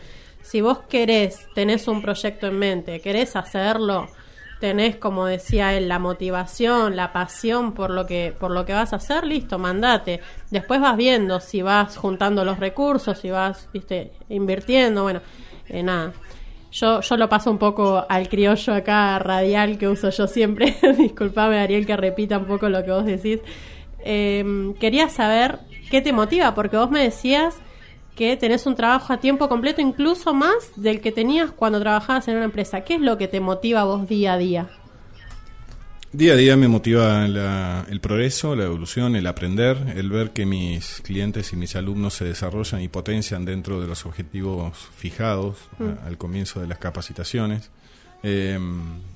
Si 0.44 0.62
vos 0.62 0.80
querés, 0.88 1.48
tenés 1.56 1.88
un 1.88 2.04
proyecto 2.04 2.46
en 2.46 2.60
mente, 2.60 3.00
querés 3.02 3.36
hacerlo, 3.36 4.08
tenés, 4.60 4.98
como 4.98 5.26
decía 5.26 5.74
él, 5.74 5.88
la 5.88 5.98
motivación, 5.98 6.96
la 6.96 7.12
pasión 7.12 7.74
por 7.74 7.90
lo 7.90 8.06
que, 8.06 8.36
por 8.40 8.52
lo 8.52 8.64
que 8.66 8.74
vas 8.74 8.94
a 8.94 8.98
hacer, 8.98 9.26
listo, 9.26 9.58
mandate. 9.58 10.22
Después 10.52 10.80
vas 10.80 10.96
viendo 10.96 11.40
si 11.40 11.64
vas 11.64 11.98
juntando 11.98 12.46
los 12.46 12.60
recursos, 12.60 13.18
si 13.18 13.32
vas, 13.32 13.68
viste, 13.74 14.12
invirtiendo, 14.30 15.02
bueno, 15.02 15.22
eh, 15.68 15.82
nada. 15.82 16.14
Yo, 16.76 17.00
yo 17.00 17.16
lo 17.16 17.30
paso 17.30 17.50
un 17.50 17.58
poco 17.58 18.06
al 18.10 18.28
criollo 18.28 18.74
acá 18.74 19.18
radial 19.20 19.78
que 19.78 19.88
uso 19.88 20.10
yo 20.10 20.28
siempre. 20.28 20.76
Disculpame, 20.98 21.58
Ariel, 21.58 21.86
que 21.86 21.96
repita 21.96 22.38
un 22.38 22.46
poco 22.46 22.68
lo 22.68 22.84
que 22.84 22.92
vos 22.92 23.06
decís. 23.06 23.40
Eh, 24.00 24.74
quería 24.78 25.08
saber 25.08 25.60
qué 25.90 26.02
te 26.02 26.12
motiva, 26.12 26.54
porque 26.54 26.76
vos 26.76 26.92
me 26.92 27.02
decías 27.02 27.56
que 28.18 28.36
tenés 28.36 28.66
un 28.66 28.76
trabajo 28.76 29.14
a 29.14 29.18
tiempo 29.18 29.48
completo, 29.48 29.80
incluso 29.80 30.34
más 30.34 30.72
del 30.76 31.00
que 31.00 31.14
tenías 31.14 31.52
cuando 31.52 31.80
trabajabas 31.80 32.28
en 32.28 32.36
una 32.36 32.46
empresa. 32.46 32.82
¿Qué 32.82 32.96
es 32.96 33.02
lo 33.02 33.18
que 33.18 33.30
te 33.30 33.40
motiva 33.40 33.86
vos 33.86 34.06
día 34.06 34.34
a 34.34 34.38
día? 34.38 34.70
Día 36.18 36.34
a 36.34 36.36
día 36.38 36.56
me 36.56 36.68
motiva 36.70 37.28
la- 37.28 37.86
el 37.90 38.00
progreso, 38.00 38.56
la 38.56 38.64
evolución, 38.66 39.16
el 39.18 39.28
aprender, 39.28 39.76
el 39.98 40.10
ver 40.10 40.32
que 40.32 40.46
mis 40.46 41.02
clientes 41.04 41.52
y 41.52 41.56
mis 41.58 41.76
alumnos 41.76 42.14
se 42.14 42.24
desarrollan 42.26 42.82
y 42.82 42.88
potencian 42.88 43.44
dentro 43.44 43.82
de 43.82 43.88
los 43.88 44.06
objetivos 44.06 44.78
fijados 44.96 45.58
Mm. 45.78 45.84
a- 45.84 46.06
al 46.08 46.18
comienzo 46.18 46.62
de 46.62 46.68
las 46.68 46.78
capacitaciones. 46.78 47.70
Eh, 48.24 48.58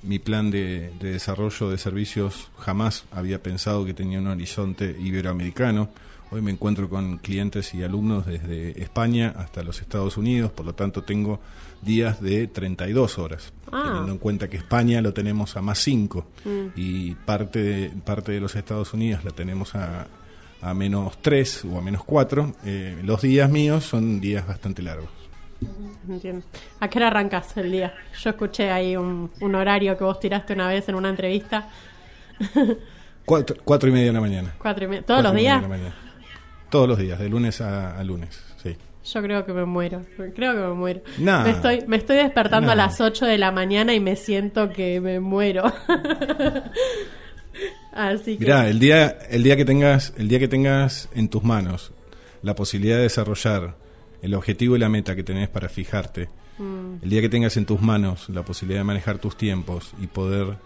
mi 0.03 0.19
plan 0.19 0.51
de, 0.51 0.91
de 0.99 1.11
desarrollo 1.13 1.69
de 1.69 1.77
servicios 1.77 2.49
jamás 2.57 3.05
había 3.11 3.41
pensado 3.41 3.85
que 3.85 3.93
tenía 3.93 4.19
un 4.19 4.27
horizonte 4.27 4.95
iberoamericano. 4.99 5.89
Hoy 6.31 6.41
me 6.41 6.51
encuentro 6.51 6.89
con 6.89 7.17
clientes 7.17 7.73
y 7.73 7.81
alumnos 7.81 8.25
desde 8.27 8.79
España 8.83 9.33
hasta 9.37 9.63
los 9.63 9.81
Estados 9.81 10.17
Unidos, 10.17 10.51
por 10.51 10.65
lo 10.65 10.75
tanto 10.75 11.01
tengo 11.03 11.39
días 11.81 12.21
de 12.21 12.45
32 12.47 13.17
horas, 13.17 13.51
Ah. 13.71 13.83
teniendo 13.85 14.11
en 14.11 14.17
cuenta 14.17 14.47
que 14.49 14.57
España 14.57 15.01
lo 15.01 15.13
tenemos 15.13 15.55
a 15.57 15.61
más 15.61 15.79
5 15.79 16.25
Mm. 16.45 16.49
y 16.75 17.15
parte 17.15 17.61
de, 17.63 17.89
parte 17.89 18.31
de 18.31 18.39
los 18.39 18.55
Estados 18.55 18.93
Unidos 18.93 19.23
la 19.23 19.31
tenemos 19.31 19.75
a, 19.75 20.07
a 20.61 20.73
menos 20.73 21.21
3 21.21 21.65
o 21.65 21.77
a 21.77 21.81
menos 21.81 22.03
4. 22.03 22.55
los 23.03 23.21
días 23.21 23.49
míos 23.49 23.83
son 23.85 24.19
días 24.19 24.45
bastante 24.47 24.81
largos. 24.81 25.09
Entiendo. 26.07 26.45
¿A 26.79 26.87
qué 26.87 26.99
hora 26.99 27.07
arrancas 27.07 27.55
el 27.57 27.71
día? 27.71 27.93
Yo 28.21 28.29
escuché 28.29 28.71
ahí 28.71 28.95
un, 28.95 29.29
un 29.41 29.55
horario 29.55 29.97
que 29.97 30.03
vos 30.05 30.19
tiraste 30.19 30.53
una 30.53 30.67
vez 30.69 30.87
en 30.89 30.95
una 30.95 31.09
entrevista. 31.09 31.67
Cuatro, 33.25 33.57
cuatro 33.63 33.89
y 33.89 33.91
media 33.91 34.07
de 34.07 34.13
la 34.13 34.21
mañana. 34.21 34.55
Cuatro 34.57 34.85
y. 34.85 34.87
¿Todos 35.01 35.05
Cuatro 35.05 35.23
los 35.33 35.35
días? 35.35 35.63
Todos 36.71 36.87
los 36.87 36.97
días, 36.97 37.19
de 37.19 37.29
lunes 37.29 37.61
a, 37.61 37.97
a 37.99 38.03
lunes. 38.03 38.41
Yo 39.13 39.21
creo 39.21 39.45
que 39.45 39.53
me 39.53 39.65
muero. 39.65 40.01
Creo 40.35 40.53
que 40.53 40.59
me 40.59 40.73
muero. 40.73 41.01
Nah. 41.19 41.43
Me, 41.43 41.49
estoy, 41.51 41.83
me 41.87 41.97
estoy 41.97 42.17
despertando 42.17 42.67
Nah. 42.67 42.73
a 42.73 42.75
las 42.75 43.01
8 43.01 43.25
de 43.25 43.37
la 43.37 43.51
mañana 43.51 43.93
y 43.93 43.99
me 43.99 44.15
siento 44.15 44.69
que 44.71 44.99
me 45.01 45.19
muero. 45.19 45.63
Así 47.93 48.37
que. 48.37 48.45
Mirá, 48.45 48.69
el 48.69 48.79
día, 48.79 49.17
el 49.29 49.43
día 49.43 49.57
que 49.57 49.65
tengas, 49.65 50.13
el 50.17 50.27
día 50.27 50.39
que 50.39 50.47
tengas 50.47 51.09
en 51.13 51.27
tus 51.29 51.43
manos 51.43 51.91
la 52.41 52.55
posibilidad 52.55 52.97
de 52.97 53.03
desarrollar 53.03 53.75
el 54.21 54.33
objetivo 54.33 54.75
y 54.75 54.79
la 54.79 54.89
meta 54.89 55.15
que 55.15 55.23
tenés 55.23 55.49
para 55.49 55.69
fijarte, 55.69 56.29
Mm. 56.57 57.03
el 57.03 57.09
día 57.09 57.21
que 57.21 57.29
tengas 57.29 57.55
en 57.55 57.65
tus 57.65 57.81
manos 57.81 58.27
la 58.27 58.43
posibilidad 58.43 58.81
de 58.81 58.83
manejar 58.83 59.17
tus 59.17 59.37
tiempos 59.37 59.93
y 60.01 60.07
poder, 60.07 60.57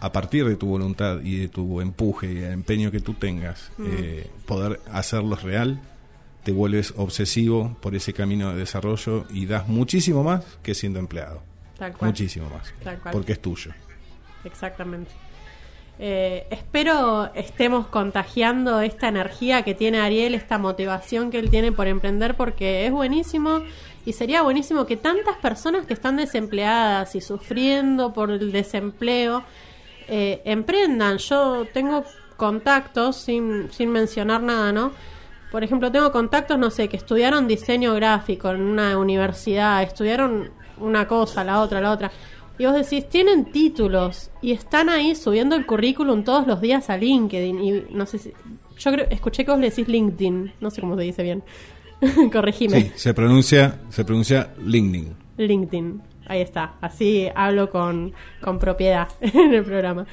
a 0.00 0.10
partir 0.10 0.44
de 0.44 0.56
tu 0.56 0.66
voluntad 0.66 1.20
y 1.22 1.38
de 1.38 1.48
tu 1.48 1.80
empuje 1.80 2.32
y 2.32 2.38
el 2.38 2.52
empeño 2.52 2.90
que 2.90 2.98
tú 2.98 3.14
tengas, 3.14 3.70
Mm. 3.78 3.84
eh, 3.96 4.26
poder 4.44 4.80
hacerlos 4.90 5.44
real, 5.44 5.80
te 6.46 6.52
vuelves 6.52 6.94
obsesivo 6.96 7.76
por 7.80 7.96
ese 7.96 8.12
camino 8.12 8.52
de 8.52 8.60
desarrollo 8.60 9.24
y 9.30 9.46
das 9.46 9.66
muchísimo 9.66 10.22
más 10.22 10.44
que 10.62 10.76
siendo 10.76 11.00
empleado. 11.00 11.42
Tal 11.76 11.92
cual. 11.92 12.12
Muchísimo 12.12 12.48
más. 12.48 12.72
Tal 12.84 13.00
cual. 13.00 13.12
Porque 13.12 13.32
es 13.32 13.42
tuyo. 13.42 13.72
Exactamente. 14.44 15.10
Eh, 15.98 16.46
espero 16.50 17.34
estemos 17.34 17.88
contagiando 17.88 18.80
esta 18.80 19.08
energía 19.08 19.62
que 19.62 19.74
tiene 19.74 19.98
Ariel, 19.98 20.36
esta 20.36 20.56
motivación 20.56 21.32
que 21.32 21.40
él 21.40 21.50
tiene 21.50 21.72
por 21.72 21.88
emprender, 21.88 22.36
porque 22.36 22.86
es 22.86 22.92
buenísimo 22.92 23.62
y 24.04 24.12
sería 24.12 24.42
buenísimo 24.42 24.86
que 24.86 24.96
tantas 24.96 25.38
personas 25.38 25.84
que 25.84 25.94
están 25.94 26.16
desempleadas 26.16 27.16
y 27.16 27.20
sufriendo 27.20 28.12
por 28.12 28.30
el 28.30 28.52
desempleo 28.52 29.42
eh, 30.06 30.42
emprendan. 30.44 31.18
Yo 31.18 31.66
tengo 31.74 32.04
contactos, 32.36 33.16
sin, 33.16 33.72
sin 33.72 33.90
mencionar 33.90 34.44
nada, 34.44 34.70
¿no? 34.70 34.92
Por 35.56 35.64
ejemplo, 35.64 35.90
tengo 35.90 36.12
contactos, 36.12 36.58
no 36.58 36.70
sé, 36.70 36.86
que 36.86 36.98
estudiaron 36.98 37.48
diseño 37.48 37.94
gráfico 37.94 38.50
en 38.50 38.60
una 38.60 38.98
universidad, 38.98 39.82
estudiaron 39.82 40.50
una 40.76 41.08
cosa, 41.08 41.44
la 41.44 41.62
otra, 41.62 41.80
la 41.80 41.92
otra. 41.92 42.12
Y 42.58 42.66
vos 42.66 42.74
decís, 42.74 43.08
tienen 43.08 43.46
títulos 43.46 44.30
y 44.42 44.52
están 44.52 44.90
ahí 44.90 45.14
subiendo 45.14 45.56
el 45.56 45.64
currículum 45.64 46.24
todos 46.24 46.46
los 46.46 46.60
días 46.60 46.90
a 46.90 46.98
LinkedIn. 46.98 47.64
Y 47.64 47.84
no 47.88 48.04
sé 48.04 48.18
si. 48.18 48.34
Yo 48.76 48.92
creo, 48.92 49.06
escuché 49.08 49.46
que 49.46 49.50
vos 49.50 49.58
le 49.58 49.70
decís 49.70 49.88
LinkedIn, 49.88 50.52
no 50.60 50.70
sé 50.70 50.82
cómo 50.82 50.94
se 50.94 51.04
dice 51.04 51.22
bien. 51.22 51.42
Corregime. 52.30 52.78
Sí, 52.78 52.92
se 52.94 53.14
pronuncia, 53.14 53.80
se 53.88 54.04
pronuncia 54.04 54.50
LinkedIn. 54.62 55.16
LinkedIn. 55.38 56.02
Ahí 56.26 56.42
está. 56.42 56.74
Así 56.82 57.30
hablo 57.34 57.70
con, 57.70 58.12
con 58.42 58.58
propiedad 58.58 59.08
en 59.22 59.54
el 59.54 59.64
programa. 59.64 60.06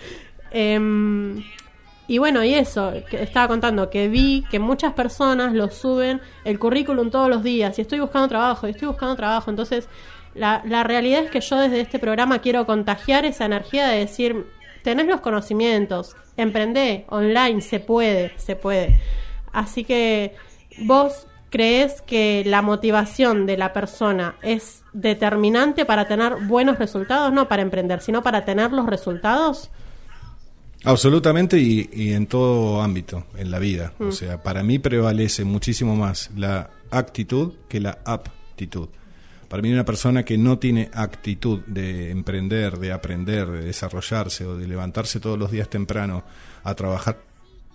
Em, 0.52 1.44
y 2.14 2.20
bueno, 2.20 2.44
y 2.44 2.54
eso, 2.54 2.94
que 3.10 3.24
estaba 3.24 3.48
contando 3.48 3.90
que 3.90 4.08
vi 4.08 4.46
que 4.52 4.60
muchas 4.60 4.94
personas 4.94 5.52
lo 5.52 5.72
suben 5.72 6.22
el 6.46 6.60
currículum 6.60 7.10
todos 7.10 7.28
los 7.28 7.42
días 7.42 7.80
y 7.80 7.82
estoy 7.82 8.02
buscando 8.02 8.28
trabajo, 8.28 8.68
y 8.68 8.70
estoy 8.70 8.88
buscando 8.88 9.16
trabajo. 9.16 9.50
Entonces, 9.50 9.90
la, 10.36 10.62
la 10.64 10.84
realidad 10.84 11.24
es 11.24 11.32
que 11.32 11.42
yo 11.42 11.58
desde 11.58 11.82
este 11.82 11.98
programa 11.98 12.38
quiero 12.38 12.68
contagiar 12.68 13.26
esa 13.26 13.46
energía 13.46 13.88
de 13.88 13.98
decir, 13.98 14.46
tenés 14.84 15.08
los 15.08 15.22
conocimientos, 15.22 16.16
emprendé 16.38 17.06
online, 17.10 17.62
se 17.62 17.80
puede, 17.80 18.32
se 18.38 18.56
puede. 18.56 19.02
Así 19.52 19.84
que 19.84 20.36
vos 20.84 21.26
crees 21.50 22.04
que 22.04 22.44
la 22.46 22.62
motivación 22.62 23.48
de 23.48 23.58
la 23.58 23.74
persona 23.74 24.36
es 24.44 24.84
determinante 24.94 25.84
para 25.84 26.08
tener 26.08 26.36
buenos 26.46 26.78
resultados, 26.78 27.34
no 27.34 27.48
para 27.48 27.64
emprender, 27.64 28.02
sino 28.02 28.22
para 28.22 28.46
tener 28.46 28.72
los 28.72 28.86
resultados. 28.86 29.72
Absolutamente 30.84 31.58
y, 31.58 31.90
y 31.94 32.14
en 32.14 32.28
todo 32.28 32.82
ámbito, 32.82 33.26
en 33.38 33.52
la 33.52 33.60
vida. 33.60 33.94
Mm. 34.00 34.08
O 34.08 34.12
sea, 34.12 34.42
para 34.44 34.64
mí 34.64 34.80
prevalece 34.80 35.44
muchísimo 35.46 35.96
más 35.96 36.30
la 36.36 36.70
actitud 36.92 37.54
que 37.68 37.80
la 37.80 38.00
aptitud. 38.06 38.90
Para 39.48 39.62
mí 39.62 39.72
una 39.72 39.86
persona 39.86 40.26
que 40.26 40.38
no 40.38 40.58
tiene 40.58 40.90
actitud 40.94 41.60
de 41.68 42.10
emprender, 42.10 42.80
de 42.80 42.92
aprender, 42.92 43.48
de 43.48 43.66
desarrollarse 43.66 44.46
o 44.46 44.58
de 44.58 44.68
levantarse 44.68 45.20
todos 45.20 45.38
los 45.38 45.52
días 45.52 45.70
temprano 45.70 46.24
a 46.64 46.74
trabajar, 46.74 47.20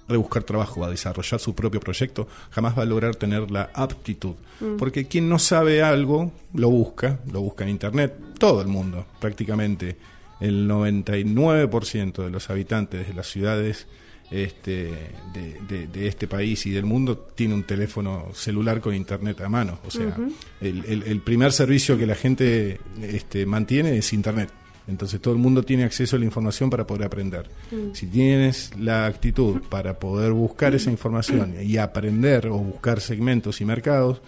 de 0.09 0.17
buscar 0.17 0.43
trabajo, 0.43 0.85
a 0.85 0.91
desarrollar 0.91 1.39
su 1.39 1.55
propio 1.55 1.79
proyecto, 1.79 2.27
jamás 2.51 2.77
va 2.77 2.83
a 2.83 2.87
lograr 2.87 3.15
tener 3.15 3.51
la 3.51 3.71
aptitud. 3.75 4.35
Mm. 4.61 4.77
Porque 4.77 5.07
quien 5.07 5.29
no 5.29 5.39
sabe 5.39 5.83
algo, 5.83 6.33
lo 6.53 6.69
busca, 6.69 7.21
lo 7.31 7.43
busca 7.43 7.63
en 7.65 7.71
Internet, 7.71 8.13
todo 8.39 8.61
el 8.61 8.67
mundo 8.67 9.07
prácticamente 9.21 9.97
el 10.41 10.69
99% 10.69 12.25
de 12.25 12.31
los 12.31 12.51
habitantes 12.51 13.07
de 13.09 13.15
las 13.15 13.27
ciudades 13.31 13.87
este, 14.31 14.93
de, 15.33 15.57
de- 15.69 15.87
de 15.87 16.07
este 16.07 16.27
país 16.29 16.67
y 16.67 16.71
del 16.71 16.85
mundo 16.85 17.17
tiene 17.35 17.55
un 17.55 17.63
teléfono 17.65 18.27
celular 18.35 18.81
con 18.81 18.95
internet 18.95 19.41
a 19.41 19.49
mano. 19.49 19.79
O 19.87 19.91
sea, 19.91 20.15
el, 20.61 20.85
el- 20.85 21.03
el 21.05 21.21
primer 21.23 21.51
servicio 21.53 21.97
que 21.97 22.07
la 22.07 22.15
gente 22.15 22.79
este, 23.03 23.47
mantiene 23.47 23.97
es 23.97 24.13
internet. 24.13 24.51
Entonces 24.87 25.21
todo 25.21 25.35
el 25.35 25.41
mundo 25.41 25.63
tiene 25.63 25.85
acceso 25.85 26.17
a 26.17 26.19
la 26.19 26.25
información 26.25 26.71
para 26.71 26.87
poder 26.87 27.05
aprender. 27.07 27.47
Mm. 27.71 27.95
Si 27.95 28.07
tienes 28.07 28.71
la 28.79 29.07
actitud 29.07 29.61
para 29.69 29.99
poder 29.99 30.33
buscar 30.33 30.75
esa 30.75 30.91
información 30.91 31.55
y 31.63 31.77
aprender 31.79 32.47
o 32.49 32.57
buscar 32.59 33.01
segmentos 33.01 33.61
y 33.61 33.65
mercados, 33.67 34.21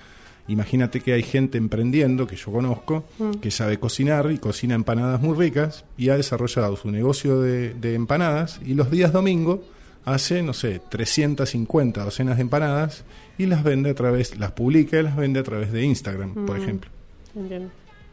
imagínate 0.53 1.01
que 1.01 1.13
hay 1.13 1.23
gente 1.23 1.59
emprendiendo, 1.59 2.27
que 2.27 2.37
yo 2.37 2.51
conozco, 2.53 3.05
Mm. 3.19 3.31
que 3.41 3.51
sabe 3.51 3.79
cocinar 3.79 4.31
y 4.33 4.39
cocina 4.39 4.75
empanadas 4.75 5.21
muy 5.21 5.37
ricas 5.37 5.85
y 5.97 6.09
ha 6.11 6.17
desarrollado 6.17 6.77
su 6.77 6.91
negocio 6.91 7.41
de, 7.41 7.75
de 7.75 7.95
empanadas 7.95 8.61
y 8.65 8.75
los 8.75 8.91
días 8.91 9.13
domingo 9.13 9.63
hace, 10.05 10.43
no 10.43 10.53
sé, 10.55 10.81
350 10.89 12.03
docenas 12.05 12.37
de 12.37 12.43
empanadas 12.43 13.05
y 13.39 13.47
las 13.47 13.63
vende 13.63 13.91
a 13.91 13.95
través, 13.95 14.39
las 14.39 14.53
publica 14.53 14.99
y 14.99 15.03
las 15.03 15.17
vende 15.17 15.41
a 15.41 15.43
través 15.43 15.73
de 15.73 15.85
Instagram, 15.85 16.47
por 16.47 16.59
Mm. 16.59 16.63
ejemplo. 16.63 16.91
Entiendo. 17.37 17.71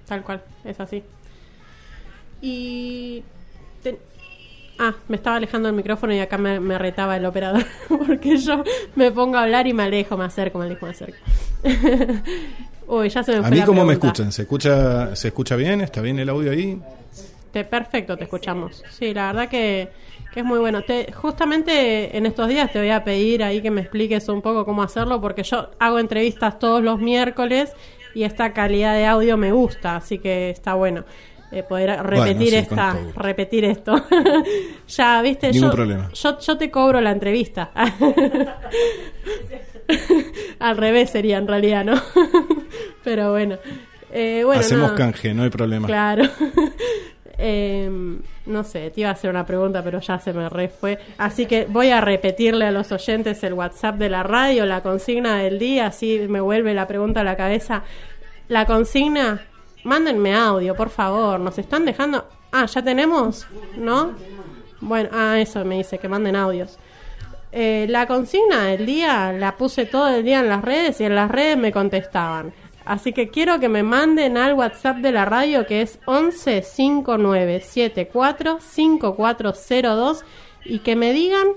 Tal 0.08 0.24
cual, 0.24 0.44
es 0.64 0.80
así. 0.80 1.04
Y. 2.42 3.24
Ah, 4.80 4.94
me 5.08 5.16
estaba 5.16 5.38
alejando 5.38 5.70
el 5.70 5.76
micrófono 5.76 6.14
y 6.14 6.20
acá 6.20 6.38
me, 6.38 6.60
me 6.60 6.78
retaba 6.78 7.18
el 7.18 7.26
operador. 7.26 7.66
Porque 7.88 8.38
yo 8.38 8.64
me 8.96 9.12
pongo 9.12 9.38
a 9.38 9.44
hablar 9.44 9.66
y 9.68 9.74
me 9.74 9.84
alejo, 9.84 10.18
me 10.18 10.26
acerco, 10.26 10.60
me 10.60 10.66
alejo, 10.66 10.86
me 10.86 10.92
acerco. 10.92 11.18
Uy, 12.88 13.10
ya 13.10 13.24
se 13.24 13.32
me 13.34 13.38
fue 13.40 13.48
A 13.48 13.52
mí 13.52 13.58
la 13.58 13.66
cómo 13.66 13.84
me 13.86 13.94
escuchan, 13.94 14.32
¿se 14.32 14.44
escucha 14.44 15.16
se 15.16 15.30
escucha 15.30 15.56
bien? 15.56 15.82
¿Está 15.82 16.02
bien 16.02 16.20
el 16.20 16.30
audio 16.30 16.52
ahí? 16.52 16.80
Te- 17.52 17.66
perfecto, 17.66 18.18
te 18.18 18.24
escuchamos. 18.26 18.84
Sí, 18.90 19.14
la 19.14 19.28
verdad 19.28 19.50
que, 19.50 19.90
que 20.34 20.40
es 20.42 20.46
muy 20.46 20.60
bueno. 20.60 20.84
Te, 20.84 21.12
justamente 21.12 22.16
en 22.18 22.26
estos 22.26 22.48
días 22.48 22.72
te 22.72 22.80
voy 22.80 22.92
a 22.92 23.04
pedir 23.04 23.44
ahí 23.44 23.62
que 23.62 23.72
me 23.72 23.82
expliques 23.82 24.30
un 24.30 24.42
poco 24.42 24.64
cómo 24.64 24.84
hacerlo, 24.84 25.20
porque 25.20 25.44
yo 25.44 25.70
hago 25.80 26.00
entrevistas 26.00 26.60
todos 26.60 26.82
los 26.82 27.00
miércoles 27.00 27.74
y 28.14 28.24
esta 28.24 28.54
calidad 28.54 28.94
de 28.94 29.06
audio 29.06 29.36
me 29.38 29.52
gusta, 29.52 29.98
así 29.98 30.20
que 30.20 30.50
está 30.50 30.74
bueno. 30.76 31.04
Eh, 31.52 31.64
poder 31.64 32.02
repetir 32.04 32.50
sí, 32.50 32.56
esta 32.56 32.98
repetir 33.16 33.66
esto 33.66 34.04
ya 34.88 35.22
viste 35.22 35.52
Ningún 35.52 35.70
yo, 35.70 35.76
problema. 35.76 36.10
yo 36.14 36.40
yo 36.40 36.58
te 36.58 36.70
cobro 36.70 37.00
la 37.02 37.12
entrevista 37.12 37.72
al 40.60 40.78
revés 40.78 41.10
sería 41.10 41.38
en 41.38 41.48
realidad 41.48 41.86
no 41.86 41.96
pero 43.04 43.32
bueno 43.32 43.58
Eh, 44.12 44.42
bueno 44.46 44.62
Hacemos 44.62 44.94
canje, 44.94 45.34
no 45.34 45.44
hay 45.44 45.50
problema. 45.50 45.86
Claro. 45.86 46.24
Em, 47.38 48.20
no 48.46 48.64
sé, 48.64 48.90
te 48.90 49.02
iba 49.02 49.10
a 49.10 49.14
hacer 49.14 49.30
una 49.30 49.46
pregunta, 49.46 49.84
pero 49.84 50.00
ya 50.00 50.18
se 50.18 50.32
me 50.34 50.48
re 50.50 50.70
fue. 50.70 50.98
Así 51.18 51.46
que 51.46 51.66
voy 51.70 51.90
a 51.90 52.00
repetirle 52.02 52.66
a 52.66 52.72
los 52.72 52.92
oyentes 52.94 53.44
el 53.44 53.54
WhatsApp 53.54 53.98
de 53.98 54.10
la 54.10 54.24
radio, 54.24 54.66
la 54.66 54.82
consigna 54.82 55.38
del 55.40 55.60
día, 55.60 55.88
así 55.88 56.26
me 56.30 56.40
vuelve 56.40 56.74
la 56.74 56.88
pregunta 56.88 57.20
a 57.20 57.24
la 57.26 57.36
cabeza. 57.36 57.84
La 58.48 58.66
consigna, 58.66 59.42
mándenme 59.88 60.36
audio, 60.36 60.76
por 60.76 60.90
favor. 60.90 61.40
Nos 61.40 61.58
están 61.58 61.86
dejando. 61.86 62.26
Ah, 62.52 62.66
ya 62.66 62.84
tenemos, 62.84 63.48
¿no? 63.76 64.14
Bueno, 64.80 65.10
ah, 65.12 65.40
eso 65.40 65.66
me 65.66 65.78
dice, 65.78 65.98
que 65.98 66.08
manden 66.08 66.36
audios. 66.36 66.78
Eh, 67.52 67.88
la 67.90 68.06
consigna 68.06 68.66
del 68.66 68.86
día 68.86 69.32
la 69.32 69.56
puse 69.56 69.86
todo 69.86 70.10
el 70.10 70.24
día 70.24 70.42
en 70.42 70.50
las 70.50 70.62
redes 70.62 71.00
y 71.02 71.06
en 71.06 71.16
las 71.16 71.32
redes 71.32 71.58
me 71.58 71.72
contestaban. 71.72 72.54
Así 72.86 73.14
que 73.14 73.30
quiero 73.30 73.60
que 73.60 73.68
me 73.68 73.84
manden 73.84 74.38
al 74.38 74.54
WhatsApp 74.54 74.98
de 74.98 75.12
la 75.12 75.26
radio 75.26 75.66
que 75.66 75.82
es 75.82 76.00
11 76.06 76.62
59 76.62 77.62
74 77.62 78.60
5402 78.62 80.24
y 80.64 80.80
que 80.80 80.96
me 80.96 81.14
digan, 81.14 81.48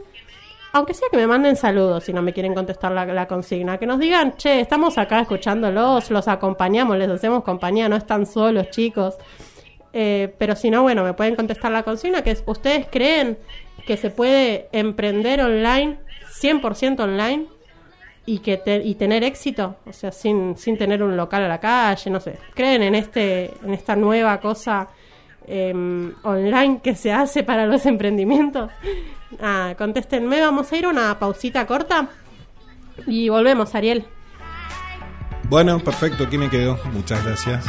aunque 0.73 0.95
sea 0.95 1.09
que 1.11 1.16
me 1.16 1.27
manden 1.27 1.57
saludos 1.57 2.05
si 2.05 2.12
no 2.12 2.23
me 2.23 2.33
quieren 2.33 2.55
contestar 2.55 2.93
la, 2.93 3.27
consigna, 3.27 3.79
que 3.79 3.87
nos 3.87 3.99
digan, 3.99 4.37
che, 4.37 4.61
estamos 4.61 4.99
acá 4.99 5.21
escuchándolos, 5.21 6.11
los 6.11 6.29
acompañamos, 6.29 6.97
les 6.97 7.09
hacemos 7.11 7.43
compañía, 7.45 7.89
no 7.89 7.97
están 7.97 8.27
solos 8.27 8.71
chicos. 8.71 9.16
Eh, 9.93 10.33
pero 10.39 10.55
si 10.55 10.71
no, 10.71 10.83
bueno, 10.83 11.03
me 11.03 11.14
pueden 11.14 11.35
contestar 11.35 11.73
la 11.73 11.83
consigna, 11.83 12.23
que 12.23 12.31
es, 12.31 12.43
¿ustedes 12.47 12.87
creen 12.91 13.39
que 13.87 13.97
se 13.97 14.11
puede 14.11 14.68
emprender 14.73 15.41
online, 15.41 15.99
100% 16.41 17.01
online, 17.01 17.47
y, 18.27 18.39
que 18.39 18.57
te- 18.59 18.85
y 18.85 18.95
tener 18.95 19.25
éxito? 19.25 19.77
O 19.87 19.93
sea, 19.93 20.12
sin, 20.12 20.57
sin 20.57 20.79
tener 20.79 21.03
un 21.03 21.16
local 21.16 21.43
a 21.43 21.49
la 21.49 21.59
calle, 21.59 22.11
no 22.11 22.21
sé. 22.21 22.39
¿Creen 22.55 22.83
en, 22.83 22.95
este, 22.95 23.51
en 23.64 23.75
esta 23.75 23.97
nueva 23.97 24.39
cosa 24.41 24.89
em, 25.49 26.14
online 26.23 26.81
que 26.81 26.95
se 26.95 27.11
hace 27.11 27.43
para 27.43 27.66
los 27.66 27.85
emprendimientos? 27.87 28.71
Ah, 29.41 29.74
contéstenme, 29.78 30.41
vamos 30.41 30.72
a 30.72 30.76
ir 30.76 30.85
a 30.87 30.89
una 30.89 31.18
pausita 31.18 31.66
corta 31.66 32.09
y 33.07 33.28
volvemos, 33.28 33.74
Ariel. 33.74 34.05
Bueno, 35.45 35.78
perfecto, 35.81 36.24
aquí 36.24 36.39
me 36.39 36.49
quedo. 36.49 36.78
Muchas 36.93 37.24
gracias. 37.24 37.66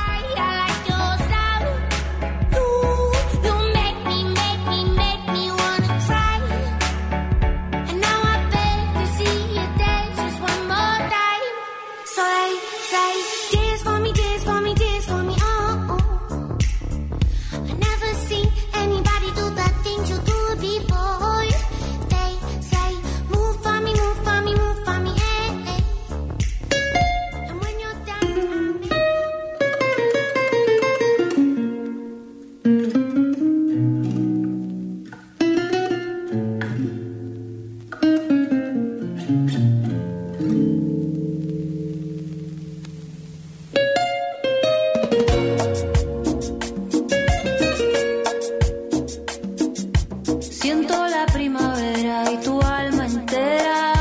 La 51.11 51.25
primavera 51.25 52.31
y 52.31 52.37
tu 52.37 52.61
alma 52.61 53.05
entera. 53.05 53.93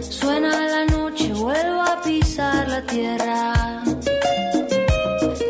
Suena 0.00 0.66
la 0.66 0.84
noche, 0.86 1.32
vuelvo 1.32 1.80
a 1.80 2.02
pisar 2.02 2.68
la 2.68 2.82
tierra. 2.82 3.82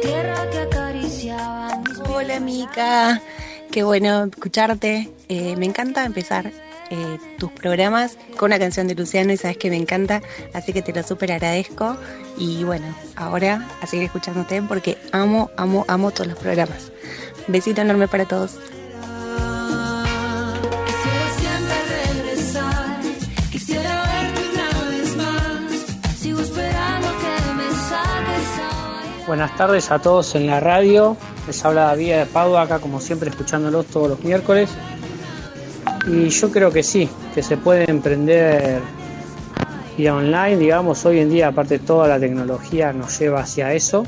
Tierra 0.03 0.51
que 0.51 0.59
acariciaba 0.59 1.83
Hola 2.09 2.39
Mica, 2.39 3.23
qué 3.71 3.83
bueno 3.83 4.25
escucharte. 4.25 5.11
Eh, 5.29 5.57
me 5.57 5.65
encanta 5.67 6.05
empezar 6.05 6.53
eh, 6.91 7.19
tus 7.39 7.51
programas 7.53 8.19
con 8.37 8.47
una 8.51 8.59
canción 8.59 8.89
de 8.89 8.95
Luciano 8.95 9.33
y 9.33 9.37
sabes 9.39 9.57
que 9.57 9.71
me 9.71 9.77
encanta, 9.77 10.23
así 10.53 10.73
que 10.73 10.83
te 10.83 10.93
lo 10.93 11.03
súper 11.03 11.33
agradezco. 11.33 11.97
Y 12.37 12.63
bueno, 12.65 12.95
ahora 13.17 13.67
a 13.81 13.87
seguir 13.87 14.07
escuchándote 14.07 14.61
porque 14.63 14.99
amo, 15.13 15.51
amo, 15.57 15.87
amo 15.89 16.11
todos 16.11 16.27
los 16.27 16.39
programas. 16.39 16.93
Besito 17.47 17.81
enorme 17.81 18.07
para 18.07 18.27
todos. 18.27 18.59
Buenas 29.29 29.55
tardes 29.59 29.91
a 29.91 29.99
todos 29.99 30.35
en 30.37 30.47
la 30.47 30.59
radio. 30.59 31.15
Les 31.47 31.63
habla 31.63 31.83
David 31.83 32.15
de 32.15 32.25
Padua, 32.25 32.63
acá 32.63 32.79
como 32.79 32.99
siempre 32.99 33.29
escuchándolos 33.29 33.85
todos 33.85 34.09
los 34.09 34.25
miércoles. 34.25 34.71
Y 36.07 36.31
yo 36.31 36.51
creo 36.51 36.71
que 36.71 36.83
sí, 36.83 37.11
que 37.35 37.43
se 37.43 37.59
puede 37.59 37.91
emprender 37.91 38.81
vía 39.99 40.15
online, 40.15 40.57
digamos, 40.57 41.05
hoy 41.05 41.19
en 41.19 41.29
día 41.29 41.49
aparte 41.49 41.79
toda 41.79 42.09
la 42.09 42.19
tecnología 42.19 42.95
nos 42.95 43.19
lleva 43.19 43.41
hacia 43.41 43.75
eso. 43.75 44.05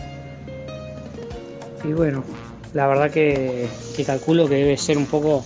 Y 1.84 1.92
bueno, 1.92 2.24
la 2.72 2.86
verdad 2.86 3.10
que, 3.10 3.68
calculo 4.06 4.48
que 4.48 4.54
debe 4.54 4.78
ser 4.78 4.96
un 4.96 5.04
poco, 5.04 5.44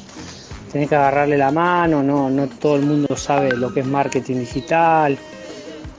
tener 0.70 0.88
que 0.88 0.94
agarrarle 0.94 1.36
la 1.36 1.50
mano, 1.50 2.00
no, 2.00 2.30
no 2.30 2.46
todo 2.46 2.76
el 2.76 2.82
mundo 2.82 3.16
sabe 3.16 3.50
lo 3.56 3.74
que 3.74 3.80
es 3.80 3.86
marketing 3.86 4.36
digital, 4.36 5.18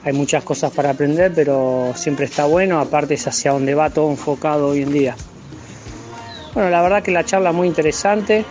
hay 0.06 0.12
muchas 0.12 0.44
cosas 0.44 0.72
para 0.72 0.90
aprender, 0.90 1.32
pero 1.34 1.92
siempre 1.96 2.26
está 2.26 2.44
bueno, 2.44 2.78
aparte 2.78 3.14
es 3.14 3.26
hacia 3.26 3.50
donde 3.50 3.74
va 3.74 3.90
todo 3.90 4.08
enfocado 4.08 4.68
hoy 4.68 4.82
en 4.82 4.92
día. 4.92 5.16
Bueno, 6.54 6.70
la 6.70 6.80
verdad 6.80 7.02
que 7.02 7.10
la 7.10 7.24
charla 7.24 7.50
muy 7.50 7.66
interesante, 7.66 8.44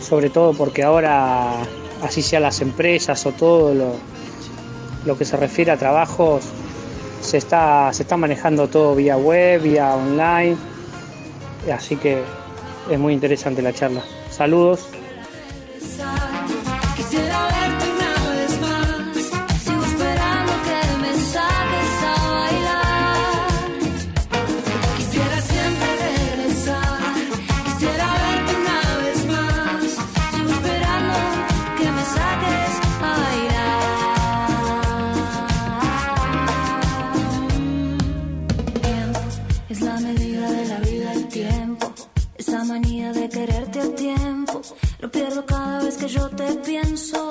sobre 0.00 0.30
todo 0.30 0.54
porque 0.54 0.84
ahora, 0.84 1.50
así 2.00 2.22
sea 2.22 2.38
las 2.38 2.60
empresas 2.60 3.26
o 3.26 3.32
todo 3.32 3.74
lo, 3.74 3.94
lo 5.04 5.18
que 5.18 5.24
se 5.24 5.36
refiere 5.36 5.72
a 5.72 5.76
trabajos, 5.76 6.44
se 7.20 7.38
está, 7.38 7.92
se 7.92 8.04
está 8.04 8.16
manejando 8.16 8.68
todo 8.68 8.94
vía 8.94 9.16
web, 9.16 9.62
vía 9.62 9.96
online, 9.96 10.56
así 11.74 11.96
que 11.96 12.22
es 12.88 12.98
muy 13.00 13.14
interesante 13.14 13.62
la 13.62 13.72
charla. 13.72 14.04
Saludos. 14.30 14.86
Yo 46.08 46.28
te 46.30 46.54
pienso, 46.64 47.25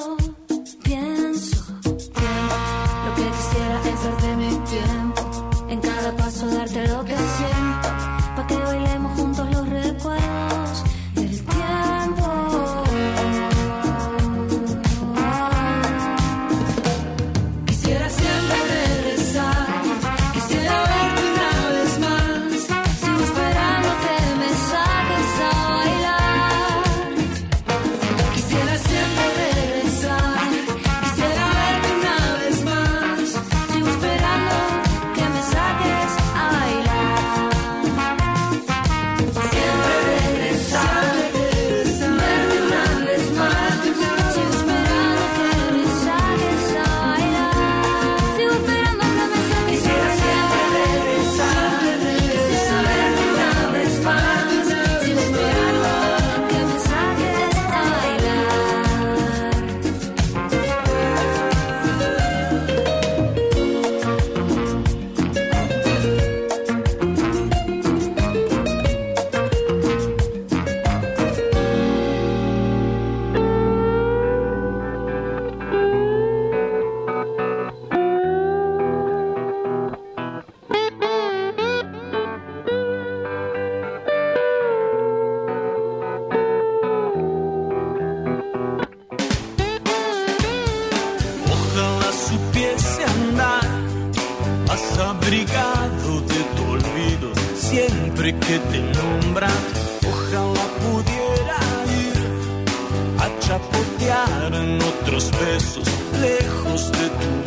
lejos 106.76 106.92
de 106.92 107.10
tu 107.10 107.45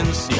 paciencia 0.00 0.39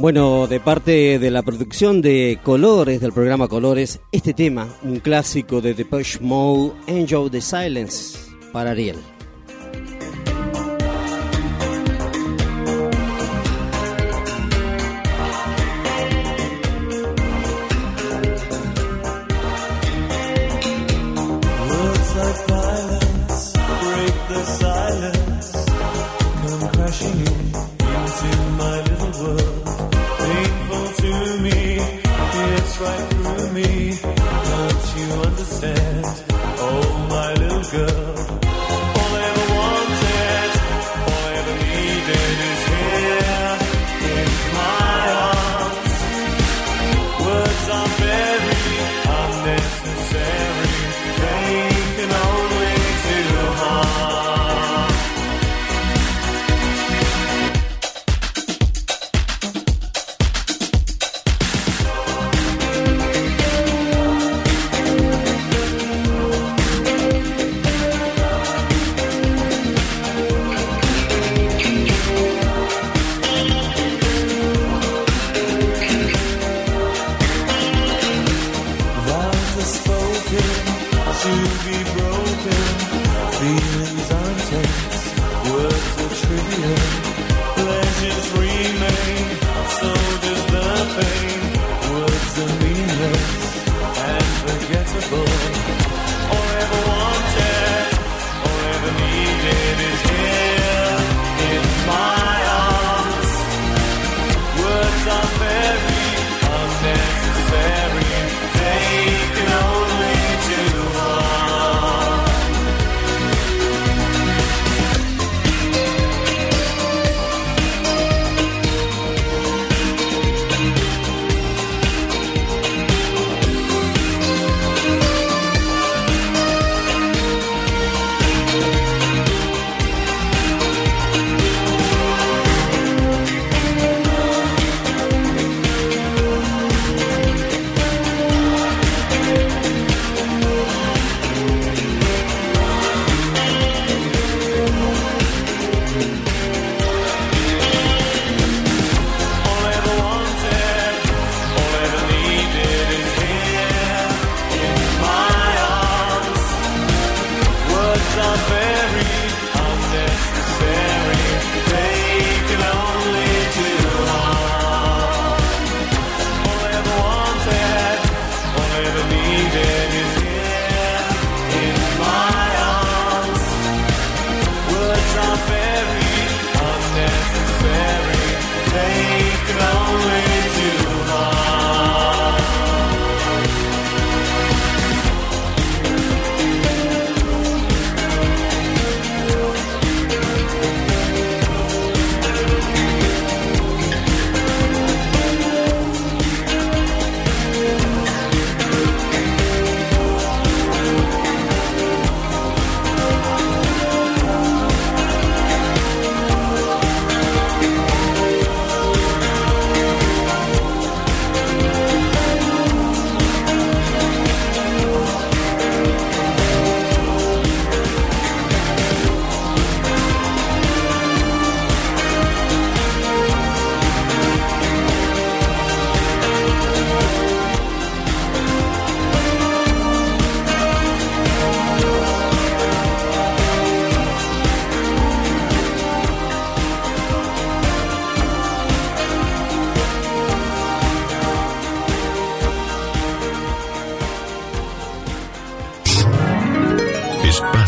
Bueno, 0.00 0.46
de 0.46 0.60
parte 0.60 1.18
de 1.18 1.30
la 1.30 1.42
producción 1.42 2.00
de 2.00 2.38
Colores, 2.42 3.02
del 3.02 3.12
programa 3.12 3.48
Colores, 3.48 4.00
este 4.12 4.32
tema, 4.32 4.66
un 4.82 4.98
clásico 4.98 5.60
de 5.60 5.74
Depeche 5.74 6.20
Mode, 6.22 6.72
Enjoy 6.86 7.28
the 7.28 7.42
Silence, 7.42 8.16
para 8.50 8.70
Ariel. 8.70 8.96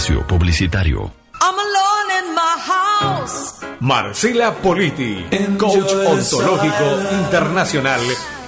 Espacio 0.03 0.27
publicitario. 0.27 1.13
I'm 1.41 1.55
alone 1.55 2.11
in 2.19 2.35
my 2.35 2.59
house. 2.67 3.65
Marcela 3.79 4.53
Politi, 4.53 5.25
coach 5.57 5.93
ontológico 5.93 7.15
internacional 7.21 8.01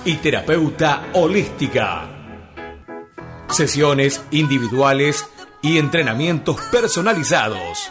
y 0.04 0.16
terapeuta 0.16 1.10
holística. 1.12 2.08
Sesiones 3.48 4.20
individuales 4.32 5.24
y 5.62 5.78
entrenamientos 5.78 6.60
personalizados. 6.72 7.88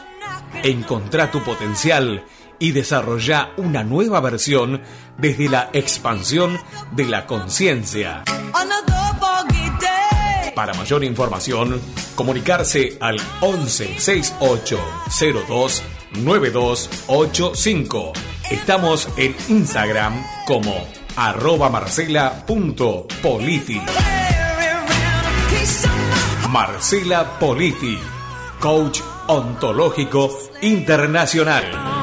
Encontrá 0.61 1.31
tu 1.31 1.41
potencial 1.41 2.25
y 2.59 2.73
desarrolla 2.73 3.51
una 3.55 3.85
nueva 3.85 4.19
versión 4.19 4.81
desde 5.17 5.47
la 5.47 5.69
expansión 5.71 6.59
de 6.91 7.05
la 7.05 7.25
conciencia. 7.25 8.25
Para 10.55 10.73
mayor 10.73 11.03
información, 11.03 11.79
comunicarse 12.15 12.97
al 12.99 13.17
1168 13.41 14.79
02 15.47 15.83
9285. 16.21 18.13
Estamos 18.51 19.07
en 19.17 19.35
Instagram 19.49 20.23
como 20.45 20.87
arroba 21.15 21.69
marcela.politi. 21.69 23.81
Marcela 26.49 27.39
Politi, 27.39 27.97
coach 28.59 28.99
ontológico 29.27 30.37
internacional. 30.61 32.02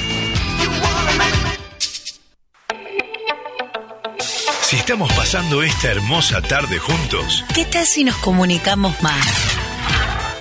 Si 4.71 4.77
estamos 4.77 5.11
pasando 5.11 5.63
esta 5.63 5.91
hermosa 5.91 6.41
tarde 6.41 6.79
juntos, 6.79 7.43
¿Qué 7.53 7.65
tal 7.65 7.85
si 7.85 8.05
nos 8.05 8.15
comunicamos 8.15 9.01
más? 9.01 9.27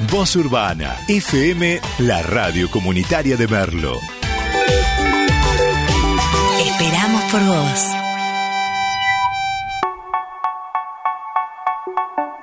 Voz 0.09 0.37
Urbana, 0.37 0.97
FM, 1.09 1.81
la 1.99 2.23
radio 2.23 2.71
comunitaria 2.71 3.37
de 3.37 3.49
Merlo. 3.49 3.99
Esperamos 6.61 7.23
por 7.33 7.45
vos. 7.45 7.87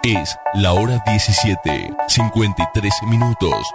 Es 0.03 0.37
la 0.55 0.73
hora 0.73 1.01
17, 1.07 1.93
53 2.09 2.93
minutos. 3.03 3.65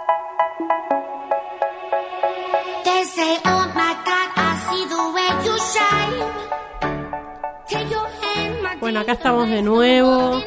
Bueno, 8.83 8.99
acá 8.99 9.13
estamos 9.13 9.47
de 9.49 9.61
nuevo. 9.61 10.41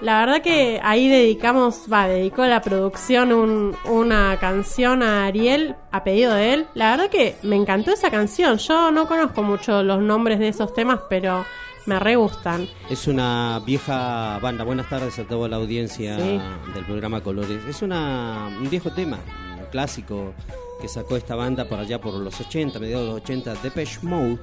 La 0.00 0.20
verdad 0.20 0.40
que 0.40 0.80
ahí 0.82 1.08
dedicamos, 1.08 1.82
va, 1.92 2.08
dedicó 2.08 2.46
la 2.46 2.62
producción 2.62 3.32
un- 3.34 3.76
una 3.84 4.38
canción 4.40 5.02
a 5.02 5.26
Ariel 5.26 5.74
a 5.92 6.02
pedido 6.02 6.32
de 6.32 6.54
él. 6.54 6.66
La 6.72 6.92
verdad 6.92 7.10
que 7.10 7.36
me 7.42 7.56
encantó 7.56 7.90
esa 7.92 8.10
canción. 8.10 8.56
Yo 8.56 8.90
no 8.92 9.06
conozco 9.06 9.42
mucho 9.42 9.82
los 9.82 10.00
nombres 10.00 10.38
de 10.38 10.48
esos 10.48 10.72
temas, 10.72 11.00
pero 11.10 11.44
me 11.84 12.00
re 12.00 12.16
gustan. 12.16 12.66
Es 12.88 13.06
una 13.06 13.60
vieja 13.66 14.38
banda. 14.40 14.64
Buenas 14.64 14.88
tardes 14.88 15.18
a 15.18 15.24
toda 15.24 15.46
la 15.46 15.56
audiencia 15.56 16.16
Sí. 16.16 16.40
del 16.74 16.84
programa 16.86 17.20
Colores. 17.20 17.62
Es 17.68 17.82
una, 17.82 18.48
un 18.58 18.70
viejo 18.70 18.90
tema, 18.90 19.18
un 19.58 19.66
clásico 19.66 20.32
que 20.80 20.88
sacó 20.88 21.18
esta 21.18 21.34
banda 21.34 21.66
por 21.66 21.78
allá 21.78 22.00
por 22.00 22.14
los 22.14 22.40
80, 22.40 22.78
mediados 22.78 23.04
de 23.06 23.12
los 23.12 23.20
80, 23.20 23.52
Depeche 23.62 23.98
Mode. 24.00 24.38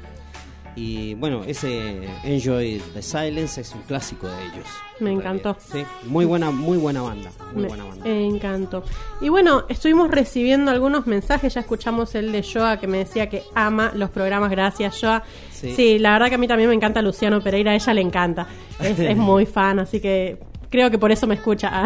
Y 0.79 1.15
bueno, 1.15 1.43
ese 1.43 2.07
Enjoy 2.23 2.79
the 2.93 3.01
Silence 3.01 3.59
es 3.61 3.73
un 3.73 3.81
clásico 3.81 4.27
de 4.27 4.35
ellos. 4.45 4.67
Me 4.99 5.11
encantó. 5.11 5.57
Sí, 5.59 5.83
muy 6.05 6.23
buena, 6.25 6.51
muy 6.51 6.77
buena 6.77 7.01
banda. 7.01 7.31
Muy 7.51 7.63
Me 7.63 7.67
buena 7.67 7.85
banda. 7.85 8.07
encantó. 8.07 8.83
Y 9.19 9.29
bueno, 9.29 9.63
estuvimos 9.69 10.11
recibiendo 10.11 10.69
algunos 10.69 11.07
mensajes. 11.07 11.55
Ya 11.55 11.61
escuchamos 11.61 12.13
el 12.13 12.31
de 12.31 12.43
Joa 12.43 12.77
que 12.79 12.85
me 12.85 12.99
decía 12.99 13.27
que 13.27 13.41
ama 13.55 13.91
los 13.95 14.11
programas. 14.11 14.51
Gracias, 14.51 14.99
Joa. 15.01 15.23
Sí. 15.51 15.73
Sí, 15.75 15.97
la 15.97 16.11
verdad 16.11 16.29
que 16.29 16.35
a 16.35 16.37
mí 16.37 16.47
también 16.47 16.69
me 16.69 16.75
encanta 16.75 17.01
Luciano 17.01 17.41
Pereira. 17.41 17.71
A 17.71 17.75
ella 17.75 17.93
le 17.95 18.01
encanta. 18.01 18.45
Es, 18.79 18.99
es 18.99 19.17
muy 19.17 19.47
fan, 19.47 19.79
así 19.79 19.99
que 19.99 20.37
creo 20.69 20.91
que 20.91 20.99
por 20.99 21.11
eso 21.11 21.25
me 21.25 21.33
escucha. 21.33 21.85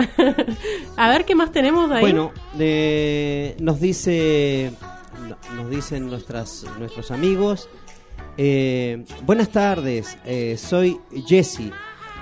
a 0.97 1.09
ver 1.09 1.23
qué 1.23 1.33
más 1.33 1.53
tenemos 1.53 1.89
ahí. 1.91 2.01
Bueno, 2.01 2.31
de- 2.57 3.55
nos 3.61 3.79
dice, 3.79 4.73
nos 5.55 5.69
dicen 5.69 6.07
nuestras, 6.07 6.65
nuestros 6.77 7.09
amigos. 7.11 7.69
Eh, 8.37 9.05
buenas 9.25 9.49
tardes, 9.49 10.17
eh, 10.25 10.57
soy 10.57 10.99
Jesse. 11.27 11.71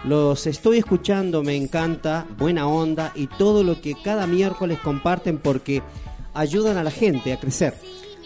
Los 0.06 0.48
estoy 0.48 0.78
escuchando, 0.78 1.44
me 1.44 1.56
encanta, 1.56 2.26
buena 2.38 2.68
onda 2.68 3.12
y 3.16 3.28
todo 3.28 3.64
lo 3.64 3.82
que 3.82 3.96
cada 4.02 4.28
miércoles 4.28 4.80
comparten 4.80 5.38
porque 5.38 5.84
ayudan 6.34 6.78
a 6.78 6.84
la 6.84 6.92
gente 6.92 7.34
a 7.34 7.40
crecer. 7.40 7.74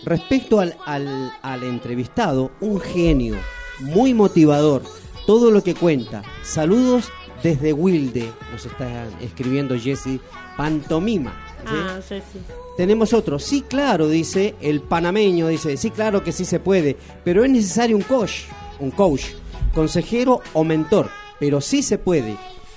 Respecto 0.06 0.60
al, 0.60 0.76
al, 0.86 1.64
entrevistado, 1.64 2.52
un 2.60 2.80
genio, 2.80 3.38
muy 3.80 4.14
motivador, 4.14 4.84
todo 5.26 5.50
lo 5.50 5.64
que 5.64 5.74
cuenta. 5.74 6.22
Saludos 6.44 7.12
desde 7.42 7.74
Wilde, 7.74 8.32
nos 8.52 8.66
está 8.66 9.08
escribiendo 9.22 9.78
Jesse 9.80 10.20
Pantomima. 10.58 11.34
Ah, 11.66 12.00
sí, 12.08 12.22
sí. 12.32 12.40
Tenemos 12.78 13.14
otro, 13.14 13.38
sí, 13.38 13.62
claro, 13.62 14.08
dice 14.10 14.56
el 14.60 14.82
panameño, 14.82 15.48
dice, 15.48 15.78
sí, 15.78 15.92
claro 15.92 16.24
que 16.24 16.32
sí 16.32 16.44
se 16.44 16.60
puede, 16.60 16.98
pero 17.24 17.44
es 17.44 17.52
necesario 17.52 17.96
un 17.96 18.02
coach, 18.04 18.46
un 18.80 18.90
coach, 18.92 19.26
consejero 19.76 20.42
o 20.54 20.64
mentor, 20.64 21.10
pero 21.40 21.62
sí 21.62 21.84
se 21.84 21.98
puede. 22.00 22.36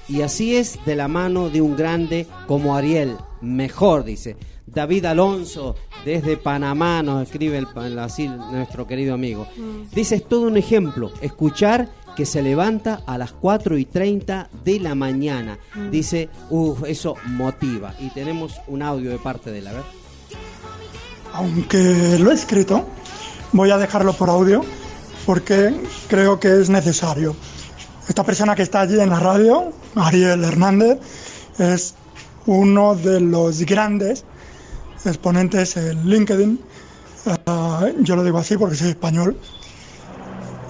Y 0.08 0.20
así 0.22 0.54
es 0.54 0.78
de 0.84 0.96
la 0.96 1.08
mano 1.08 1.48
de 1.48 1.62
un 1.62 1.76
grande 1.76 2.26
como 2.46 2.76
Ariel, 2.76 3.16
mejor, 3.40 4.04
dice. 4.04 4.36
David 4.66 5.06
Alonso, 5.06 5.76
desde 6.04 6.36
Panamá, 6.36 7.02
nos 7.02 7.22
escribe 7.22 7.56
el, 7.58 7.66
el- 7.84 7.98
así 7.98 8.28
nuestro 8.28 8.86
querido 8.86 9.14
amigo. 9.14 9.46
Dice, 9.94 10.16
es 10.16 10.28
todo 10.28 10.42
un 10.42 10.56
ejemplo, 10.58 11.10
escuchar 11.22 11.88
que 12.16 12.26
se 12.26 12.42
levanta 12.42 13.02
a 13.06 13.18
las 13.18 13.32
4 13.32 13.76
y 13.76 13.84
30 13.84 14.48
de 14.64 14.80
la 14.80 14.94
mañana. 14.94 15.58
Mm. 15.74 15.90
Dice, 15.90 16.28
uff, 16.50 16.82
eso 16.86 17.14
motiva. 17.26 17.94
Y 18.00 18.10
tenemos 18.10 18.54
un 18.66 18.82
audio 18.82 19.10
de 19.10 19.18
parte 19.18 19.52
de 19.52 19.58
él, 19.58 19.68
a 19.68 19.72
ver. 19.74 19.82
Aunque 21.34 22.18
lo 22.18 22.30
he 22.30 22.34
escrito, 22.34 22.86
voy 23.52 23.70
a 23.70 23.76
dejarlo 23.76 24.14
por 24.14 24.30
audio 24.30 24.64
porque 25.26 25.74
creo 26.08 26.40
que 26.40 26.60
es 26.60 26.70
necesario. 26.70 27.36
Esta 28.08 28.24
persona 28.24 28.54
que 28.54 28.62
está 28.62 28.80
allí 28.80 28.98
en 28.98 29.10
la 29.10 29.20
radio, 29.20 29.72
Ariel 29.94 30.42
Hernández, 30.42 30.98
es 31.58 31.94
uno 32.46 32.94
de 32.94 33.20
los 33.20 33.60
grandes 33.60 34.24
exponentes 35.04 35.76
en 35.76 36.08
LinkedIn. 36.08 36.60
Ah, 37.46 37.88
yo 38.00 38.16
lo 38.16 38.24
digo 38.24 38.38
así 38.38 38.56
porque 38.56 38.76
soy 38.76 38.90
español, 38.90 39.36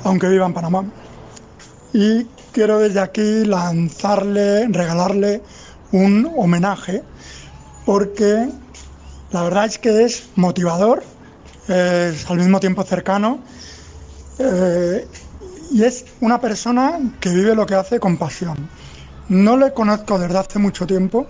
aunque 0.05 0.29
viva 0.29 0.47
en 0.47 0.55
Panamá. 0.55 0.85
Y 1.93 2.25
quiero 2.53 2.79
desde 2.79 3.01
aquí 3.01 3.45
lanzarle, 3.45 4.67
regalarle 4.69 5.43
un 5.93 6.31
homenaje 6.37 7.03
porque 7.85 8.49
la 9.31 9.43
verdad 9.45 9.67
es 9.67 9.79
que 9.79 10.05
es 10.05 10.29
motivador, 10.37 11.03
es 11.69 12.29
al 12.29 12.39
mismo 12.39 12.61
tiempo 12.61 12.83
cercano 12.83 13.39
eh, 14.39 15.07
y 15.71 15.83
es 15.85 16.05
una 16.21 16.41
persona 16.41 16.99
que 17.21 17.31
vive 17.31 17.55
lo 17.55 17.67
que 17.67 17.75
hace 17.75 18.01
con 18.01 18.17
pasión. 18.17 18.69
No 19.29 19.57
le 19.57 19.73
conozco 19.73 20.19
desde 20.19 20.39
hace 20.39 20.59
mucho 20.59 20.87
tiempo, 20.87 21.27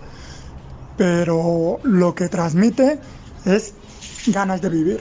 pero 0.97 1.79
lo 1.83 2.15
que 2.15 2.29
transmite 2.29 2.99
es 3.45 3.75
ganas 4.27 4.61
de 4.61 4.69
vivir, 4.69 5.01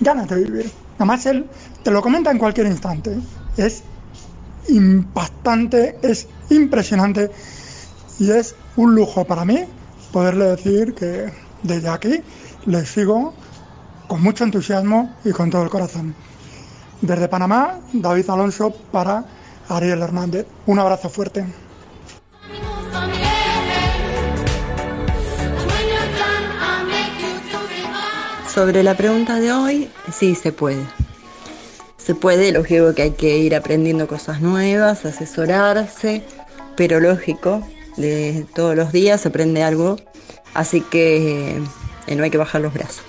ganas 0.00 0.28
de 0.28 0.44
vivir. 0.44 0.70
Además 0.96 1.26
él 1.26 1.46
te 1.82 1.90
lo 1.90 2.02
comenta 2.02 2.30
en 2.30 2.38
cualquier 2.38 2.66
instante. 2.66 3.18
Es 3.56 3.82
impactante, 4.68 5.98
es 6.02 6.28
impresionante 6.50 7.30
y 8.18 8.30
es 8.30 8.54
un 8.76 8.94
lujo 8.94 9.24
para 9.24 9.44
mí 9.44 9.64
poderle 10.12 10.46
decir 10.46 10.94
que 10.94 11.30
desde 11.62 11.88
aquí 11.88 12.22
le 12.66 12.86
sigo 12.86 13.34
con 14.08 14.22
mucho 14.22 14.44
entusiasmo 14.44 15.14
y 15.24 15.32
con 15.32 15.50
todo 15.50 15.62
el 15.62 15.70
corazón. 15.70 16.14
Desde 17.00 17.28
Panamá, 17.28 17.80
David 17.92 18.30
Alonso 18.30 18.70
para 18.90 19.24
Ariel 19.68 20.02
Hernández. 20.02 20.46
Un 20.66 20.78
abrazo 20.78 21.08
fuerte. 21.10 21.44
Sobre 28.48 28.82
la 28.82 28.96
pregunta 28.96 29.38
de 29.38 29.52
hoy, 29.52 29.90
sí 30.10 30.34
se 30.34 30.50
puede. 30.50 31.05
Se 32.06 32.14
puede, 32.14 32.52
lógico 32.52 32.94
que 32.94 33.02
hay 33.02 33.10
que 33.10 33.38
ir 33.38 33.56
aprendiendo 33.56 34.06
cosas 34.06 34.40
nuevas, 34.40 35.04
asesorarse, 35.04 36.22
pero 36.76 37.00
lógico, 37.00 37.66
de 37.96 38.46
todos 38.54 38.76
los 38.76 38.92
días 38.92 39.22
se 39.22 39.28
aprende 39.28 39.64
algo, 39.64 39.96
así 40.54 40.82
que 40.82 41.56
eh, 42.06 42.14
no 42.14 42.22
hay 42.22 42.30
que 42.30 42.38
bajar 42.38 42.60
los 42.60 42.72
brazos. 42.72 43.02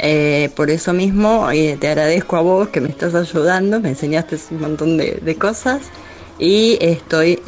Eh, 0.00 0.50
por 0.54 0.68
eso 0.68 0.92
mismo 0.92 1.50
eh, 1.50 1.78
te 1.80 1.88
agradezco 1.88 2.36
a 2.36 2.42
vos 2.42 2.68
que 2.68 2.82
me 2.82 2.90
estás 2.90 3.14
ayudando, 3.14 3.80
me 3.80 3.88
enseñaste 3.88 4.36
un 4.50 4.60
montón 4.60 4.98
de, 4.98 5.20
de 5.22 5.36
cosas 5.36 5.80
y 6.38 6.76
estoy 6.82 7.40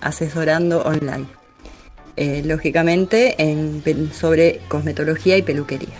asesorando 0.00 0.82
online. 0.82 1.26
Eh, 2.20 2.42
lógicamente 2.44 3.36
en, 3.38 3.80
sobre 4.12 4.60
cosmetología 4.66 5.36
y 5.36 5.42
peluquería. 5.42 5.94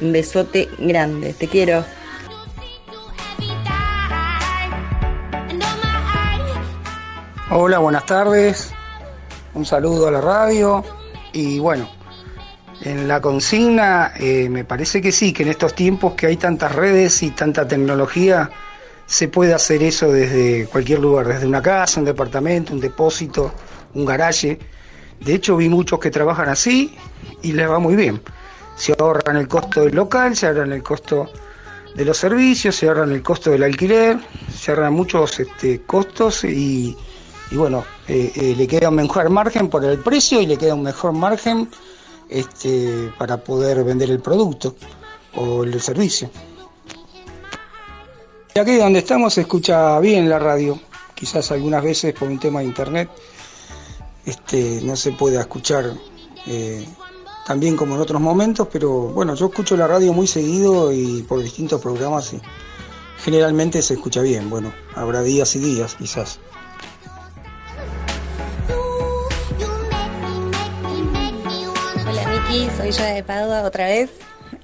Un 0.00 0.12
besote 0.12 0.68
grande, 0.78 1.32
te 1.32 1.48
quiero. 1.48 1.84
Hola, 7.54 7.80
buenas 7.80 8.06
tardes. 8.06 8.72
Un 9.52 9.66
saludo 9.66 10.08
a 10.08 10.10
la 10.10 10.22
radio. 10.22 10.82
Y 11.34 11.58
bueno, 11.58 11.86
En 12.80 13.06
la 13.06 13.20
consigna, 13.20 14.14
eh, 14.18 14.48
me 14.48 14.64
parece 14.64 15.02
que 15.02 15.12
sí, 15.12 15.34
que 15.34 15.42
en 15.42 15.50
estos 15.50 15.74
tiempos 15.74 16.14
que 16.14 16.28
hay 16.28 16.38
tantas 16.38 16.74
redes 16.74 17.22
y 17.22 17.30
tanta 17.30 17.68
tecnología, 17.68 18.50
se 19.04 19.28
puede 19.28 19.52
hacer 19.52 19.82
eso 19.82 20.10
desde 20.10 20.66
cualquier 20.66 21.00
lugar, 21.00 21.28
desde 21.28 21.46
una 21.46 21.60
casa, 21.60 22.00
un 22.00 22.06
departamento, 22.06 22.72
un 22.72 22.80
depósito, 22.80 23.52
un 23.92 24.06
garaje. 24.06 24.58
De 25.20 25.34
hecho, 25.34 25.54
vi 25.54 25.68
muchos 25.68 26.00
que 26.00 26.10
trabajan 26.10 26.48
así 26.48 26.96
y 27.42 27.52
les 27.52 27.68
va 27.68 27.78
muy 27.78 27.96
bien. 27.96 28.22
Se 28.76 28.94
ahorran 28.98 29.36
el 29.36 29.46
costo 29.46 29.84
del 29.84 29.94
local, 29.94 30.34
se 30.34 30.46
ahorran 30.46 30.72
el 30.72 30.82
costo 30.82 31.28
de 31.94 32.04
los 32.06 32.16
servicios, 32.16 32.74
se 32.76 32.88
ahorran 32.88 33.12
el 33.12 33.22
costo 33.22 33.50
del 33.50 33.62
alquiler, 33.62 34.16
se 34.50 34.70
ahorran 34.70 34.94
muchos 34.94 35.38
este, 35.38 35.82
costos 35.82 36.44
y, 36.44 36.96
y 37.52 37.56
bueno, 37.56 37.84
eh, 38.08 38.32
eh, 38.34 38.54
le 38.56 38.66
queda 38.66 38.88
un 38.88 38.94
mejor 38.94 39.28
margen 39.28 39.68
por 39.68 39.84
el 39.84 39.98
precio 39.98 40.40
y 40.40 40.46
le 40.46 40.56
queda 40.56 40.74
un 40.74 40.82
mejor 40.82 41.12
margen 41.12 41.68
este, 42.30 43.12
para 43.18 43.36
poder 43.36 43.84
vender 43.84 44.10
el 44.10 44.20
producto 44.20 44.74
o 45.36 45.62
el 45.62 45.78
servicio. 45.82 46.30
Y 48.54 48.58
aquí 48.58 48.76
donde 48.76 49.00
estamos 49.00 49.34
se 49.34 49.42
escucha 49.42 50.00
bien 50.00 50.30
la 50.30 50.38
radio, 50.38 50.80
quizás 51.14 51.50
algunas 51.50 51.84
veces 51.84 52.14
por 52.14 52.28
un 52.28 52.38
tema 52.38 52.60
de 52.60 52.66
internet 52.66 53.10
este, 54.24 54.80
no 54.82 54.96
se 54.96 55.12
pueda 55.12 55.40
escuchar 55.40 55.92
eh, 56.46 56.86
tan 57.46 57.60
bien 57.60 57.76
como 57.76 57.96
en 57.96 58.00
otros 58.00 58.20
momentos, 58.20 58.66
pero 58.72 59.08
bueno, 59.08 59.34
yo 59.34 59.46
escucho 59.46 59.76
la 59.76 59.86
radio 59.86 60.14
muy 60.14 60.26
seguido 60.26 60.90
y 60.90 61.22
por 61.22 61.42
distintos 61.42 61.82
programas 61.82 62.32
y 62.32 62.40
generalmente 63.22 63.82
se 63.82 63.94
escucha 63.94 64.22
bien. 64.22 64.48
Bueno, 64.48 64.72
habrá 64.94 65.20
días 65.22 65.54
y 65.56 65.58
días 65.58 65.96
quizás. 65.96 66.38
Soy 72.52 72.90
yo 72.90 73.02
de 73.04 73.22
Padua 73.22 73.62
otra 73.62 73.86
vez, 73.86 74.10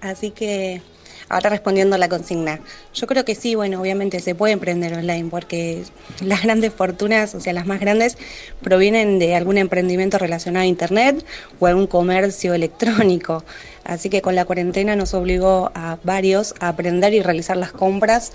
así 0.03 0.31
que 0.31 0.83
ahora 1.31 1.49
respondiendo 1.49 1.97
a 1.97 1.99
la 1.99 2.11
consigna. 2.11 2.61
Yo 2.93 3.07
creo 3.07 3.25
que 3.25 3.35
sí, 3.35 3.55
bueno, 3.55 3.81
obviamente 3.81 4.21
se 4.21 4.35
puede 4.35 4.53
emprender 4.53 4.93
online 4.93 5.31
porque 5.31 5.85
las 6.21 6.43
grandes 6.43 6.75
fortunas, 6.75 7.35
o 7.35 7.41
sea, 7.41 7.55
las 7.55 7.65
más 7.65 7.81
grandes, 7.81 8.19
provienen 8.61 9.19
de 9.19 9.35
algún 9.35 9.57
emprendimiento 9.57 10.19
relacionado 10.19 10.65
a 10.65 10.67
Internet 10.67 11.25
o 11.61 11.67
algún 11.67 11.87
comercio 11.87 12.53
electrónico. 12.53 13.43
Así 13.85 14.11
que 14.11 14.21
con 14.21 14.35
la 14.35 14.45
cuarentena 14.45 14.95
nos 14.95 15.15
obligó 15.15 15.73
a 15.75 15.97
varios 16.05 16.55
a 16.61 16.69
aprender 16.69 17.15
y 17.15 17.23
realizar 17.23 17.57
las 17.57 17.73
compras 17.73 18.33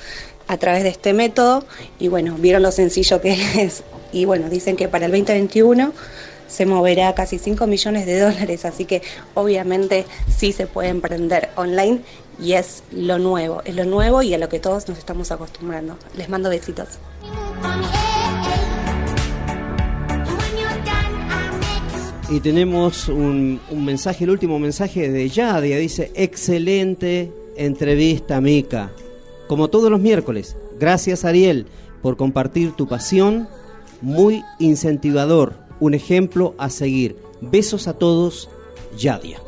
a 0.47 0.57
través 0.57 0.81
de 0.81 0.89
este 0.89 1.13
método 1.13 1.63
y 1.99 2.07
bueno, 2.07 2.37
vieron 2.39 2.63
lo 2.63 2.71
sencillo 2.71 3.21
que 3.21 3.33
es. 3.61 3.83
Y 4.11 4.25
bueno, 4.25 4.49
dicen 4.49 4.75
que 4.77 4.87
para 4.87 5.05
el 5.05 5.11
2021 5.11 5.93
se 6.53 6.67
moverá 6.67 7.15
casi 7.15 7.39
5 7.39 7.65
millones 7.65 8.05
de 8.05 8.19
dólares, 8.19 8.63
así 8.63 8.85
que 8.85 9.01
obviamente 9.33 10.05
sí 10.29 10.51
se 10.51 10.67
puede 10.67 10.89
emprender 10.89 11.49
online 11.55 12.01
y 12.39 12.53
es 12.53 12.83
lo 12.91 13.17
nuevo, 13.17 13.63
es 13.65 13.75
lo 13.75 13.85
nuevo 13.85 14.21
y 14.21 14.35
a 14.35 14.37
lo 14.37 14.49
que 14.49 14.59
todos 14.59 14.87
nos 14.87 14.99
estamos 14.99 15.31
acostumbrando. 15.31 15.97
Les 16.15 16.29
mando 16.29 16.51
besitos. 16.51 16.99
Y 22.29 22.39
tenemos 22.39 23.09
un, 23.09 23.59
un 23.71 23.85
mensaje, 23.85 24.23
el 24.23 24.29
último 24.29 24.59
mensaje 24.59 25.11
de 25.11 25.29
Yadia. 25.29 25.77
Dice, 25.77 26.11
excelente 26.13 27.31
entrevista, 27.57 28.39
Mica. 28.41 28.91
Como 29.47 29.69
todos 29.69 29.89
los 29.89 29.99
miércoles. 29.99 30.55
Gracias, 30.79 31.25
Ariel, 31.25 31.65
por 32.03 32.15
compartir 32.15 32.73
tu 32.73 32.87
pasión. 32.87 33.47
Muy 34.01 34.43
incentivador. 34.59 35.62
Un 35.79 35.93
ejemplo 35.93 36.55
a 36.57 36.69
seguir. 36.69 37.17
Besos 37.41 37.87
a 37.87 37.93
todos, 37.93 38.49
Yadia. 38.97 39.39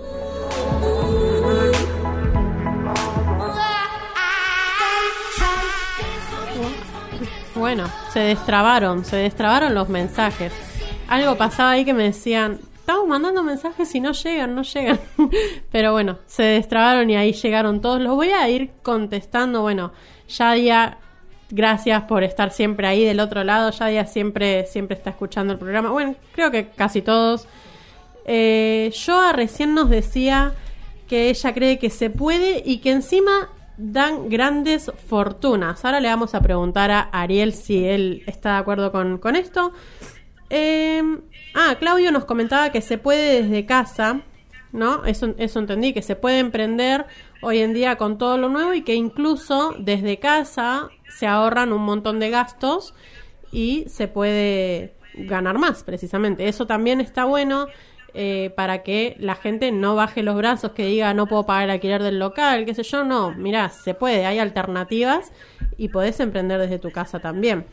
Bueno, 7.56 7.86
se 8.12 8.20
destrabaron, 8.20 9.06
se 9.06 9.16
destrabaron 9.16 9.74
los 9.74 9.88
mensajes. 9.88 10.52
Algo 11.08 11.38
pasaba 11.38 11.72
ahí 11.72 11.86
que 11.86 11.94
me 11.94 12.04
decían, 12.04 12.60
estamos 12.76 13.08
mandando 13.08 13.42
mensajes 13.44 13.96
y 13.96 14.02
no 14.02 14.12
llegan, 14.12 14.54
no 14.54 14.64
llegan. 14.64 15.00
Pero 15.72 15.94
bueno, 15.94 16.20
se 16.26 16.44
destrabaron 16.44 17.10
y 17.10 17.16
ahí 17.16 17.32
llegaron 17.32 17.82
todos. 17.82 18.02
Los 18.02 18.16
voy 18.16 18.30
a 18.30 18.48
ir 18.50 18.72
contestando. 18.84 19.62
Bueno, 19.62 19.94
Yadia, 20.28 21.00
gracias 21.56 22.04
por 22.04 22.24
estar 22.24 22.52
siempre 22.52 22.86
ahí 22.86 23.06
del 23.06 23.22
otro 23.22 23.44
lado. 23.44 23.72
Yadia 23.72 24.06
siempre, 24.06 24.68
siempre 24.68 24.98
está 24.98 25.10
escuchando 25.10 25.54
el 25.54 25.60
programa. 25.60 25.90
Bueno, 25.90 26.16
creo 26.34 26.52
que 26.52 26.68
casi 26.68 27.02
todos. 27.02 27.48
Eh, 28.26 28.92
Joa 28.94 29.32
recién 29.32 29.74
nos 29.74 29.90
decía 29.90 30.54
que 31.08 31.30
ella 31.30 31.54
cree 31.54 31.80
que 31.80 31.90
se 31.90 32.10
puede 32.10 32.62
y 32.66 32.80
que 32.80 32.92
encima 32.92 33.50
dan 33.78 34.30
grandes 34.30 34.92
fortunas. 35.08 35.86
Ahora 35.86 36.02
le 36.02 36.10
vamos 36.10 36.36
a 36.36 36.42
preguntar 36.42 36.92
a 36.92 37.02
Ariel 37.02 37.54
si 37.54 37.86
él 37.86 38.24
está 38.28 38.54
de 38.54 38.58
acuerdo 38.60 38.92
con, 38.92 39.18
con 39.18 39.36
esto. 39.36 39.72
Eh, 40.50 41.02
ah, 41.54 41.76
Claudio 41.80 42.12
nos 42.12 42.26
comentaba 42.26 42.72
que 42.72 42.82
se 42.82 42.98
puede 42.98 43.44
desde 43.44 43.66
casa, 43.66 44.22
¿no? 44.74 45.06
Eso, 45.06 45.34
eso 45.38 45.60
entendí, 45.60 45.94
que 45.94 46.02
se 46.02 46.16
puede 46.16 46.40
emprender 46.40 47.06
hoy 47.42 47.60
en 47.60 47.74
día 47.74 47.98
con 47.98 48.18
todo 48.18 48.38
lo 48.38 48.50
nuevo 48.50 48.74
y 48.74 48.82
que 48.82 48.96
incluso 48.96 49.76
desde 49.80 50.20
casa 50.20 50.90
se 51.10 51.28
ahorran 51.28 51.74
un 51.74 51.84
montón 51.84 52.20
de 52.20 52.30
gastos 52.30 52.94
y 53.52 53.86
se 53.88 54.08
puede 54.08 54.96
ganar 55.14 55.58
más, 55.58 55.84
precisamente. 55.84 56.48
Eso 56.48 56.68
también 56.68 57.00
está 57.02 57.26
bueno 57.26 57.68
eh, 58.14 58.54
para 58.56 58.84
que 58.84 59.16
la 59.20 59.36
gente 59.36 59.72
no 59.72 59.96
baje 59.96 60.24
los 60.24 60.36
brazos, 60.36 60.72
que 60.72 60.86
diga 60.86 61.14
no 61.14 61.28
puedo 61.28 61.46
pagar 61.46 61.66
el 61.66 61.72
alquiler 61.72 62.02
del 62.02 62.20
local, 62.20 62.66
qué 62.66 62.74
sé 62.74 62.84
yo. 62.84 63.04
No, 63.04 63.32
mirá, 63.32 63.70
se 63.70 63.94
puede, 63.94 64.26
hay 64.26 64.40
alternativas 64.40 65.32
y 65.78 65.90
podés 65.90 66.20
emprender 66.20 66.60
desde 66.60 66.80
tu 66.80 66.92
casa 66.92 67.20
también. 67.20 67.66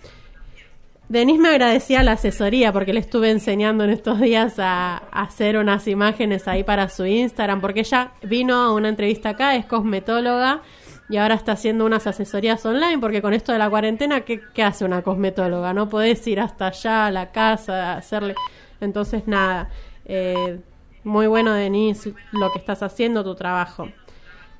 Denise 1.12 1.42
me 1.42 1.50
agradecía 1.50 2.02
la 2.02 2.12
asesoría 2.12 2.72
porque 2.72 2.94
le 2.94 3.00
estuve 3.00 3.30
enseñando 3.30 3.84
en 3.84 3.90
estos 3.90 4.18
días 4.18 4.54
a, 4.58 4.96
hacer 5.12 5.58
unas 5.58 5.86
imágenes 5.86 6.48
ahí 6.48 6.64
para 6.64 6.88
su 6.88 7.04
Instagram, 7.04 7.60
porque 7.60 7.80
ella 7.80 8.12
vino 8.22 8.54
a 8.54 8.72
una 8.72 8.88
entrevista 8.88 9.28
acá, 9.28 9.54
es 9.54 9.66
cosmetóloga 9.66 10.62
y 11.10 11.18
ahora 11.18 11.34
está 11.34 11.52
haciendo 11.52 11.84
unas 11.84 12.06
asesorías 12.06 12.64
online, 12.64 12.98
porque 12.98 13.20
con 13.20 13.34
esto 13.34 13.52
de 13.52 13.58
la 13.58 13.68
cuarentena, 13.68 14.22
¿qué, 14.22 14.40
qué 14.54 14.62
hace 14.62 14.86
una 14.86 15.02
cosmetóloga? 15.02 15.74
No 15.74 15.90
podés 15.90 16.26
ir 16.26 16.40
hasta 16.40 16.68
allá 16.68 17.08
a 17.08 17.10
la 17.10 17.30
casa, 17.30 17.92
a 17.92 17.96
hacerle... 17.98 18.34
Entonces, 18.80 19.24
nada, 19.26 19.68
eh, 20.06 20.60
muy 21.04 21.26
bueno, 21.26 21.52
Denise, 21.52 22.14
lo 22.32 22.50
que 22.52 22.58
estás 22.58 22.82
haciendo, 22.82 23.22
tu 23.22 23.34
trabajo. 23.34 23.90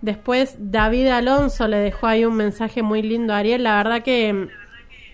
Después, 0.02 0.56
David 0.58 1.06
Alonso 1.06 1.66
le 1.66 1.78
dejó 1.78 2.08
ahí 2.08 2.26
un 2.26 2.36
mensaje 2.36 2.82
muy 2.82 3.00
lindo 3.00 3.32
a 3.32 3.38
Ariel. 3.38 3.62
La 3.62 3.76
verdad 3.76 4.02
que 4.02 4.50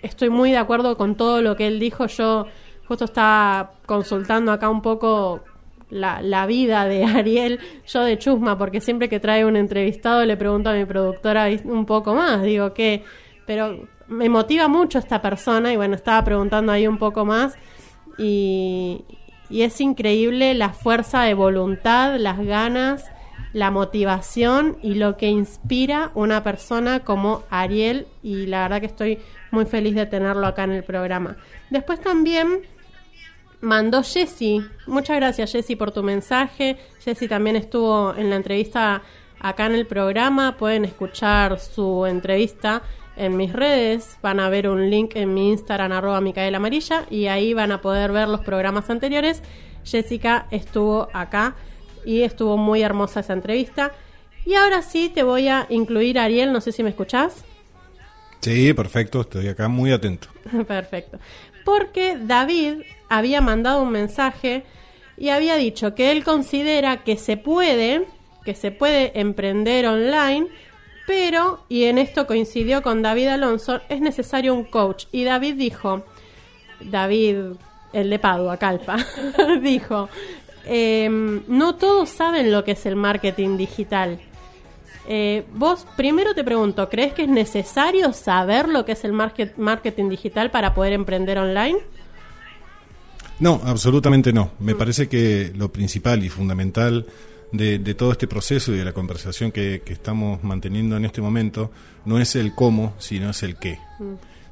estoy 0.02 0.30
muy 0.30 0.50
de 0.50 0.58
acuerdo 0.58 0.96
con 0.96 1.16
todo 1.16 1.42
lo 1.42 1.56
que 1.56 1.66
él 1.66 1.80
dijo. 1.80 2.06
Yo 2.06 2.46
justo 2.86 3.04
estaba 3.04 3.72
consultando 3.86 4.52
acá 4.52 4.68
un 4.68 4.82
poco 4.82 5.42
la, 5.90 6.22
la 6.22 6.46
vida 6.46 6.86
de 6.86 7.04
Ariel, 7.04 7.60
yo 7.86 8.02
de 8.02 8.18
chusma, 8.18 8.58
porque 8.58 8.80
siempre 8.80 9.08
que 9.08 9.20
trae 9.20 9.44
un 9.44 9.56
entrevistado 9.56 10.24
le 10.24 10.36
pregunto 10.36 10.70
a 10.70 10.74
mi 10.74 10.84
productora 10.84 11.48
un 11.64 11.86
poco 11.86 12.14
más, 12.14 12.42
digo 12.42 12.74
que, 12.74 13.04
pero 13.46 13.88
me 14.08 14.28
motiva 14.28 14.68
mucho 14.68 14.98
esta 14.98 15.20
persona 15.20 15.72
y 15.72 15.76
bueno, 15.76 15.94
estaba 15.94 16.24
preguntando 16.24 16.72
ahí 16.72 16.86
un 16.86 16.98
poco 16.98 17.24
más. 17.24 17.56
Y, 18.16 19.04
y 19.50 19.62
es 19.62 19.80
increíble 19.80 20.54
la 20.54 20.70
fuerza 20.70 21.22
de 21.22 21.34
voluntad, 21.34 22.16
las 22.18 22.38
ganas, 22.38 23.04
la 23.52 23.70
motivación 23.70 24.76
y 24.82 24.94
lo 24.94 25.16
que 25.16 25.28
inspira 25.28 26.10
una 26.14 26.42
persona 26.42 27.00
como 27.00 27.42
Ariel. 27.50 28.06
Y 28.22 28.46
la 28.46 28.62
verdad 28.62 28.80
que 28.80 28.86
estoy 28.86 29.18
muy 29.50 29.66
feliz 29.66 29.94
de 29.94 30.06
tenerlo 30.06 30.46
acá 30.46 30.64
en 30.64 30.72
el 30.72 30.84
programa. 30.84 31.36
Después 31.70 32.00
también 32.00 32.62
mandó 33.60 34.02
Jessy. 34.02 34.64
Muchas 34.86 35.16
gracias 35.16 35.52
Jessy 35.52 35.76
por 35.76 35.90
tu 35.90 36.02
mensaje. 36.02 36.76
Jessy 37.04 37.28
también 37.28 37.56
estuvo 37.56 38.14
en 38.16 38.30
la 38.30 38.36
entrevista 38.36 39.02
acá 39.40 39.66
en 39.66 39.74
el 39.74 39.86
programa. 39.86 40.56
Pueden 40.56 40.84
escuchar 40.84 41.58
su 41.58 42.06
entrevista 42.06 42.82
en 43.16 43.36
mis 43.36 43.52
redes. 43.52 44.16
Van 44.22 44.40
a 44.40 44.48
ver 44.48 44.68
un 44.68 44.90
link 44.90 45.16
en 45.16 45.34
mi 45.34 45.50
Instagram 45.50 45.92
arroba 45.92 46.20
Micaela 46.20 46.58
Amarilla 46.58 47.04
y 47.10 47.26
ahí 47.26 47.54
van 47.54 47.72
a 47.72 47.80
poder 47.80 48.12
ver 48.12 48.28
los 48.28 48.40
programas 48.40 48.90
anteriores. 48.90 49.42
Jessica 49.84 50.46
estuvo 50.50 51.08
acá 51.12 51.56
y 52.04 52.22
estuvo 52.22 52.56
muy 52.56 52.82
hermosa 52.82 53.20
esa 53.20 53.32
entrevista. 53.32 53.92
Y 54.44 54.54
ahora 54.54 54.82
sí 54.82 55.10
te 55.12 55.22
voy 55.22 55.48
a 55.48 55.66
incluir, 55.68 56.18
Ariel, 56.18 56.52
no 56.52 56.60
sé 56.60 56.72
si 56.72 56.82
me 56.82 56.90
escuchás. 56.90 57.44
Sí, 58.40 58.72
perfecto, 58.72 59.22
estoy 59.22 59.48
acá 59.48 59.68
muy 59.68 59.92
atento. 59.92 60.28
Perfecto. 60.66 61.18
Porque 61.64 62.16
David 62.20 62.82
había 63.08 63.40
mandado 63.40 63.82
un 63.82 63.90
mensaje 63.90 64.64
y 65.16 65.30
había 65.30 65.56
dicho 65.56 65.94
que 65.94 66.12
él 66.12 66.24
considera 66.24 67.02
que 67.02 67.16
se 67.16 67.36
puede, 67.36 68.06
que 68.44 68.54
se 68.54 68.70
puede 68.70 69.18
emprender 69.18 69.86
online, 69.86 70.46
pero, 71.06 71.64
y 71.68 71.84
en 71.84 71.98
esto 71.98 72.26
coincidió 72.26 72.82
con 72.82 73.02
David 73.02 73.28
Alonso, 73.28 73.80
es 73.88 74.00
necesario 74.00 74.54
un 74.54 74.64
coach. 74.64 75.06
Y 75.10 75.24
David 75.24 75.54
dijo, 75.54 76.04
David, 76.80 77.36
el 77.92 78.10
de 78.10 78.18
Padua, 78.18 78.56
Calpa, 78.58 78.98
dijo, 79.62 80.08
eh, 80.66 81.08
no 81.10 81.74
todos 81.76 82.10
saben 82.10 82.52
lo 82.52 82.62
que 82.62 82.72
es 82.72 82.86
el 82.86 82.94
marketing 82.94 83.56
digital. 83.56 84.20
Eh, 85.10 85.46
vos 85.54 85.86
primero 85.96 86.34
te 86.34 86.44
pregunto, 86.44 86.90
¿crees 86.90 87.14
que 87.14 87.22
es 87.22 87.28
necesario 87.30 88.12
saber 88.12 88.68
lo 88.68 88.84
que 88.84 88.92
es 88.92 89.04
el 89.04 89.14
market- 89.14 89.56
marketing 89.56 90.10
digital 90.10 90.50
para 90.50 90.74
poder 90.74 90.92
emprender 90.92 91.38
online? 91.38 91.78
No, 93.40 93.60
absolutamente 93.64 94.32
no. 94.34 94.50
Me 94.58 94.74
parece 94.74 95.08
que 95.08 95.50
lo 95.56 95.72
principal 95.72 96.22
y 96.24 96.28
fundamental 96.28 97.06
de, 97.52 97.78
de 97.78 97.94
todo 97.94 98.12
este 98.12 98.26
proceso 98.26 98.74
y 98.74 98.76
de 98.76 98.84
la 98.84 98.92
conversación 98.92 99.50
que, 99.50 99.80
que 99.82 99.94
estamos 99.94 100.44
manteniendo 100.44 100.96
en 100.98 101.06
este 101.06 101.22
momento 101.22 101.70
no 102.04 102.18
es 102.18 102.36
el 102.36 102.54
cómo, 102.54 102.92
sino 102.98 103.30
es 103.30 103.42
el 103.42 103.56
qué. 103.56 103.78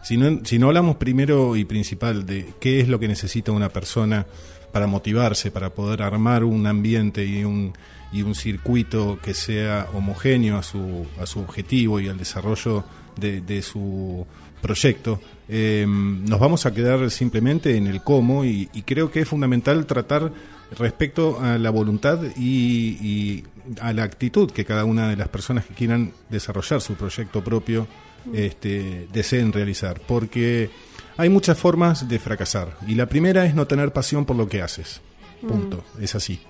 Si 0.07 0.17
no, 0.17 0.69
hablamos 0.69 0.95
primero 0.99 1.57
y 1.57 1.65
principal 1.65 2.27
de 2.27 2.55
qué 2.61 2.79
es 2.79 2.87
lo 2.87 3.01
que 3.01 3.09
necesita 3.09 3.51
una 3.51 3.71
persona 3.71 4.25
para 4.71 4.87
motivarse, 4.87 5.51
para 5.51 5.71
poder 5.71 6.01
armar 6.01 6.45
un 6.45 6.69
ambiente 6.69 7.25
y 7.25 7.43
un, 7.43 7.73
y 8.13 8.23
un 8.23 8.37
circuito 8.37 9.19
que 9.21 9.35
sea 9.35 9.89
homogéneo 9.95 10.59
a 10.59 10.63
su, 10.63 11.05
a 11.21 11.27
su 11.27 11.41
objetivo 11.41 11.99
y 11.99 12.07
al 12.07 12.19
desarrollo 12.19 12.85
de, 13.17 13.63
su 13.63 14.25
proyecto, 14.63 15.21
eh, 15.49 15.85
nos 15.89 16.39
vamos 16.39 16.67
a 16.67 16.73
quedar 16.73 17.11
simplemente 17.11 17.77
en 17.77 17.89
el 17.89 18.01
cómo 18.05 18.45
y, 18.45 18.69
creo 18.87 19.11
que 19.11 19.23
es 19.23 19.29
fundamental 19.29 19.87
tratar 19.87 20.31
respecto 20.79 21.41
a 21.41 21.59
la 21.59 21.71
voluntad 21.71 22.21
y 22.37 23.43
a 23.81 23.93
la 23.93 24.05
actitud 24.05 24.53
que 24.53 24.65
cada 24.65 24.85
una 24.85 25.09
de 25.09 25.17
las 25.17 25.27
personas 25.31 25.67
que 25.67 25.75
quieran 25.75 26.13
desarrollar 26.31 26.81
su 26.81 26.95
proyecto 26.95 27.43
propio 27.43 27.89
este, 28.35 29.09
deseen 29.13 29.53
realizar, 29.53 30.01
porque 30.07 30.71
hay 31.17 31.29
muchas 31.29 31.59
formas 31.59 32.09
de 32.09 32.19
fracasar 32.19 32.77
y 32.87 32.95
la 32.95 33.07
primera 33.07 33.45
es 33.47 33.55
no 33.55 33.67
tener 33.67 33.93
pasión 33.93 34.25
por 34.25 34.37
lo 34.37 34.49
que 34.49 34.63
haces. 34.63 35.01
Punto, 35.47 35.85
es 36.01 36.15
así. 36.15 36.41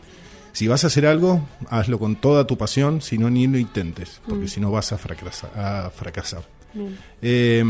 Si 0.52 0.68
vas 0.68 0.84
a 0.84 0.86
hacer 0.86 1.06
algo, 1.06 1.46
hazlo 1.68 1.98
con 1.98 2.16
toda 2.16 2.46
tu 2.46 2.56
pasión, 2.56 3.02
si 3.02 3.18
no, 3.18 3.28
ni 3.28 3.46
lo 3.46 3.58
intentes, 3.58 4.20
porque 4.26 4.44
Mm. 4.44 4.48
si 4.48 4.60
no 4.60 4.70
vas 4.70 4.90
a 4.92 4.96
fracasar. 4.98 5.50
A 5.54 5.90
fracasar. 5.90 6.44
Bien. 6.72 6.96
Eh, 7.20 7.64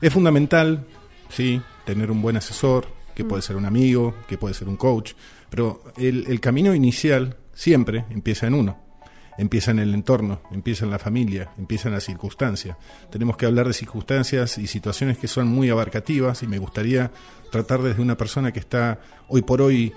es 0.00 0.12
fundamental, 0.12 0.86
sí, 1.28 1.60
tener 1.84 2.10
un 2.12 2.22
buen 2.22 2.36
asesor, 2.36 2.86
que 3.14 3.24
Mm. 3.24 3.28
puede 3.28 3.42
ser 3.42 3.56
un 3.56 3.64
amigo, 3.64 4.14
que 4.28 4.38
puede 4.38 4.54
ser 4.54 4.68
un 4.68 4.76
coach, 4.76 5.14
pero 5.50 5.82
el, 5.96 6.26
el 6.28 6.38
camino 6.40 6.74
inicial 6.74 7.36
siempre 7.54 8.04
empieza 8.10 8.46
en 8.46 8.54
uno. 8.54 8.85
Empieza 9.38 9.70
en 9.70 9.78
el 9.80 9.92
entorno, 9.94 10.40
empieza 10.50 10.84
en 10.84 10.90
la 10.90 10.98
familia, 10.98 11.50
empieza 11.58 11.88
en 11.88 11.94
la 11.94 12.00
circunstancia. 12.00 12.78
Tenemos 13.10 13.36
que 13.36 13.46
hablar 13.46 13.66
de 13.66 13.72
circunstancias 13.74 14.58
y 14.58 14.66
situaciones 14.66 15.18
que 15.18 15.28
son 15.28 15.46
muy 15.48 15.68
abarcativas 15.68 16.42
y 16.42 16.46
me 16.46 16.58
gustaría 16.58 17.10
tratar 17.52 17.82
desde 17.82 18.00
una 18.02 18.16
persona 18.16 18.52
que 18.52 18.60
está 18.60 18.98
hoy 19.28 19.42
por 19.42 19.60
hoy 19.62 19.92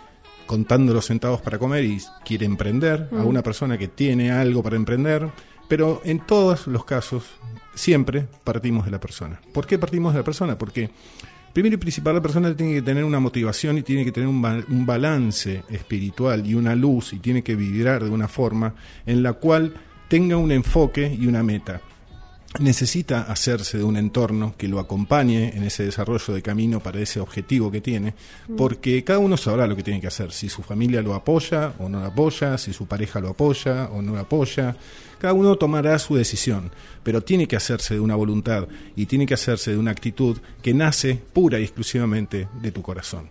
contando 0.45 0.93
los 0.93 1.05
centavos 1.05 1.41
para 1.41 1.59
comer 1.59 1.83
y 1.85 2.01
quiere 2.25 2.45
emprender, 2.45 3.07
a 3.11 3.15
Mm. 3.15 3.27
una 3.27 3.43
persona 3.43 3.77
que 3.77 3.87
tiene 3.87 4.31
algo 4.31 4.63
para 4.63 4.75
emprender, 4.75 5.29
pero 5.67 6.01
en 6.03 6.19
todos 6.25 6.67
los 6.67 6.83
casos 6.85 7.23
siempre 7.75 8.27
partimos 8.43 8.85
de 8.85 8.91
la 8.91 8.99
persona. 8.99 9.39
¿Por 9.53 9.67
qué 9.67 9.77
partimos 9.77 10.13
de 10.13 10.19
la 10.19 10.25
persona? 10.25 10.57
Porque 10.57 10.89
primero 11.53 11.75
y 11.75 11.77
principal 11.77 12.15
la 12.15 12.21
persona 12.21 12.55
tiene 12.55 12.73
que 12.73 12.81
tener 12.81 13.03
una 13.03 13.19
motivación 13.19 13.77
y 13.77 13.81
tiene 13.81 14.05
que 14.05 14.11
tener 14.11 14.29
un, 14.29 14.43
un 14.69 14.85
balance 14.85 15.63
espiritual 15.69 16.45
y 16.45 16.53
una 16.53 16.75
luz 16.75 17.13
y 17.13 17.19
tiene 17.19 17.43
que 17.43 17.55
vibrar 17.55 18.03
de 18.03 18.09
una 18.09 18.27
forma 18.27 18.73
en 19.05 19.23
la 19.23 19.33
cual 19.33 19.73
tenga 20.07 20.37
un 20.37 20.51
enfoque 20.51 21.15
y 21.19 21.27
una 21.27 21.43
meta 21.43 21.81
necesita 22.57 23.21
hacerse 23.21 23.77
de 23.77 23.83
un 23.83 23.95
entorno 23.95 24.55
que 24.57 24.67
lo 24.67 24.79
acompañe 24.79 25.55
en 25.55 25.63
ese 25.63 25.85
desarrollo 25.85 26.33
de 26.33 26.41
camino 26.41 26.79
para 26.79 26.99
ese 26.99 27.19
objetivo 27.19 27.69
que 27.69 27.79
tiene, 27.79 28.15
Mm. 28.47 28.55
porque 28.55 29.03
cada 29.03 29.19
uno 29.19 29.37
sabrá 29.37 29.67
lo 29.67 29.75
que 29.75 29.83
tiene 29.83 30.01
que 30.01 30.07
hacer, 30.07 30.31
si 30.31 30.49
su 30.49 30.63
familia 30.63 31.01
lo 31.03 31.13
apoya 31.13 31.73
o 31.77 31.87
no 31.87 31.99
lo 31.99 32.07
apoya, 32.07 32.57
si 32.57 32.73
su 32.73 32.87
pareja 32.87 33.19
lo 33.19 33.29
apoya 33.29 33.89
o 33.93 34.01
no 34.01 34.13
lo 34.15 34.19
apoya, 34.21 34.75
cada 35.19 35.33
uno 35.33 35.55
tomará 35.57 35.99
su 35.99 36.15
decisión, 36.15 36.71
pero 37.03 37.21
tiene 37.21 37.47
que 37.47 37.55
hacerse 37.55 37.93
de 37.93 37.99
una 37.99 38.15
voluntad 38.15 38.67
y 38.95 39.05
tiene 39.05 39.27
que 39.27 39.35
hacerse 39.35 39.71
de 39.71 39.77
una 39.77 39.91
actitud 39.91 40.37
que 40.63 40.73
nace 40.73 41.15
pura 41.33 41.59
y 41.59 41.63
exclusivamente 41.63 42.47
de 42.61 42.71
tu 42.71 42.81
corazón. 42.81 43.29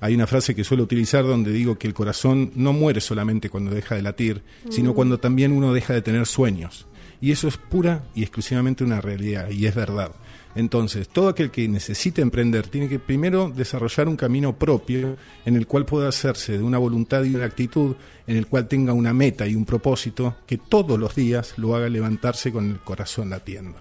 Hay 0.00 0.14
una 0.14 0.26
frase 0.26 0.54
que 0.54 0.64
suelo 0.64 0.82
utilizar 0.84 1.24
donde 1.24 1.52
digo 1.52 1.78
que 1.78 1.86
el 1.86 1.94
corazón 1.94 2.50
no 2.56 2.72
muere 2.72 3.00
solamente 3.00 3.48
cuando 3.50 3.70
deja 3.72 3.94
de 3.94 4.02
latir, 4.02 4.42
sino 4.70 4.90
Mm. 4.90 4.94
cuando 4.94 5.18
también 5.18 5.52
uno 5.52 5.72
deja 5.72 5.94
de 5.94 6.02
tener 6.02 6.26
sueños. 6.26 6.86
Y 7.22 7.30
eso 7.30 7.46
es 7.46 7.56
pura 7.56 8.02
y 8.16 8.22
exclusivamente 8.22 8.82
una 8.82 9.00
realidad, 9.00 9.48
y 9.48 9.66
es 9.66 9.74
verdad. 9.74 10.10
Entonces, 10.56 11.08
todo 11.08 11.28
aquel 11.28 11.52
que 11.52 11.66
necesite 11.68 12.20
emprender 12.20 12.66
tiene 12.66 12.88
que 12.88 12.98
primero 12.98 13.48
desarrollar 13.48 14.08
un 14.08 14.16
camino 14.16 14.58
propio 14.58 15.16
en 15.46 15.56
el 15.56 15.68
cual 15.68 15.86
pueda 15.86 16.08
hacerse 16.08 16.58
de 16.58 16.64
una 16.64 16.78
voluntad 16.78 17.22
y 17.22 17.34
una 17.34 17.44
actitud, 17.44 17.94
en 18.26 18.36
el 18.36 18.48
cual 18.48 18.66
tenga 18.66 18.92
una 18.92 19.14
meta 19.14 19.46
y 19.46 19.54
un 19.54 19.64
propósito 19.64 20.36
que 20.46 20.58
todos 20.58 20.98
los 20.98 21.14
días 21.14 21.54
lo 21.58 21.76
haga 21.76 21.88
levantarse 21.88 22.52
con 22.52 22.68
el 22.68 22.80
corazón 22.80 23.30
latiendo. 23.30 23.80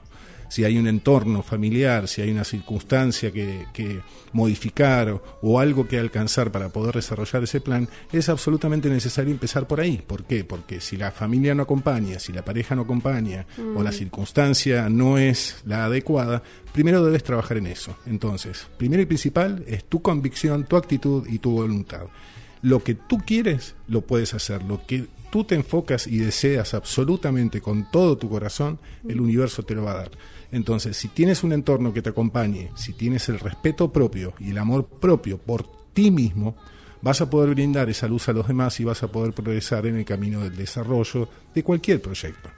Si 0.52 0.66
hay 0.66 0.78
un 0.78 0.86
entorno 0.88 1.44
familiar, 1.44 2.10
si 2.10 2.22
hay 2.22 2.30
una 2.30 2.44
circunstancia 2.44 3.32
que, 3.32 3.68
que 3.72 4.02
modificar 4.34 5.10
o, 5.10 5.24
o 5.42 5.60
algo 5.62 5.88
que 5.88 5.98
alcanzar 5.98 6.52
para 6.52 6.68
poder 6.70 6.96
desarrollar 6.96 7.44
ese 7.44 7.62
plan, 7.62 7.88
es 8.12 8.28
absolutamente 8.28 8.90
necesario 8.90 9.32
empezar 9.32 9.66
por 9.66 9.80
ahí. 9.80 10.04
¿Por 10.06 10.26
qué? 10.26 10.44
Porque 10.44 10.82
si 10.82 10.98
la 10.98 11.12
familia 11.12 11.56
no 11.56 11.64
acompaña, 11.64 12.20
si 12.20 12.34
la 12.34 12.44
pareja 12.44 12.76
no 12.76 12.82
acompaña 12.82 13.46
o 13.78 13.82
la 13.82 13.92
Mm. 13.92 13.94
circunstancia 13.94 14.90
no 14.90 15.18
es 15.18 15.62
la 15.66 15.86
adecuada, 15.86 16.44
primero 16.74 17.04
debes 17.06 17.24
trabajar 17.24 17.56
en 17.58 17.68
eso. 17.68 17.96
Entonces, 18.06 18.68
primero 18.78 19.02
y 19.02 19.06
principal 19.06 19.64
es 19.68 19.86
tu 19.86 20.02
convicción, 20.02 20.66
tu 20.66 20.76
actitud 20.76 21.26
y 21.30 21.40
tu 21.40 21.52
voluntad. 21.52 22.08
Lo 22.62 22.84
que 22.84 22.94
tú 22.96 23.20
quieres, 23.26 23.76
lo 23.88 24.02
puedes 24.02 24.34
hacer. 24.34 24.62
Lo 24.64 24.86
que 24.86 25.08
tú 25.32 25.46
te 25.46 25.56
enfocas 25.56 26.06
y 26.08 26.18
deseas 26.18 26.74
absolutamente 26.76 27.62
con 27.62 27.90
todo 27.90 28.18
tu 28.18 28.30
corazón, 28.30 28.78
el 29.08 29.20
universo 29.22 29.64
te 29.64 29.74
lo 29.76 29.84
va 29.84 29.94
a 29.94 29.96
dar. 29.96 30.12
Entonces, 30.52 30.98
si 30.98 31.08
tienes 31.08 31.44
un 31.44 31.54
entorno 31.54 31.94
que 31.94 32.02
te 32.02 32.10
acompañe, 32.10 32.72
si 32.76 32.94
tienes 32.94 33.30
el 33.30 33.40
respeto 33.40 33.92
propio 33.92 34.34
y 34.40 34.52
el 34.52 34.58
amor 34.58 34.86
propio 34.86 35.38
por 35.38 35.66
ti 35.94 36.12
mismo, 36.12 36.56
vas 37.02 37.22
a 37.22 37.30
poder 37.30 37.52
brindar 37.52 37.90
esa 37.90 38.08
luz 38.08 38.30
a 38.30 38.34
los 38.34 38.48
demás 38.48 38.80
y 38.80 38.84
vas 38.84 39.02
a 39.04 39.08
poder 39.12 39.34
progresar 39.34 39.86
en 39.86 39.98
el 39.98 40.06
camino 40.06 40.42
del 40.42 40.56
desarrollo 40.56 41.28
de 41.54 41.64
cualquier 41.64 42.02
proyecto. 42.02 42.50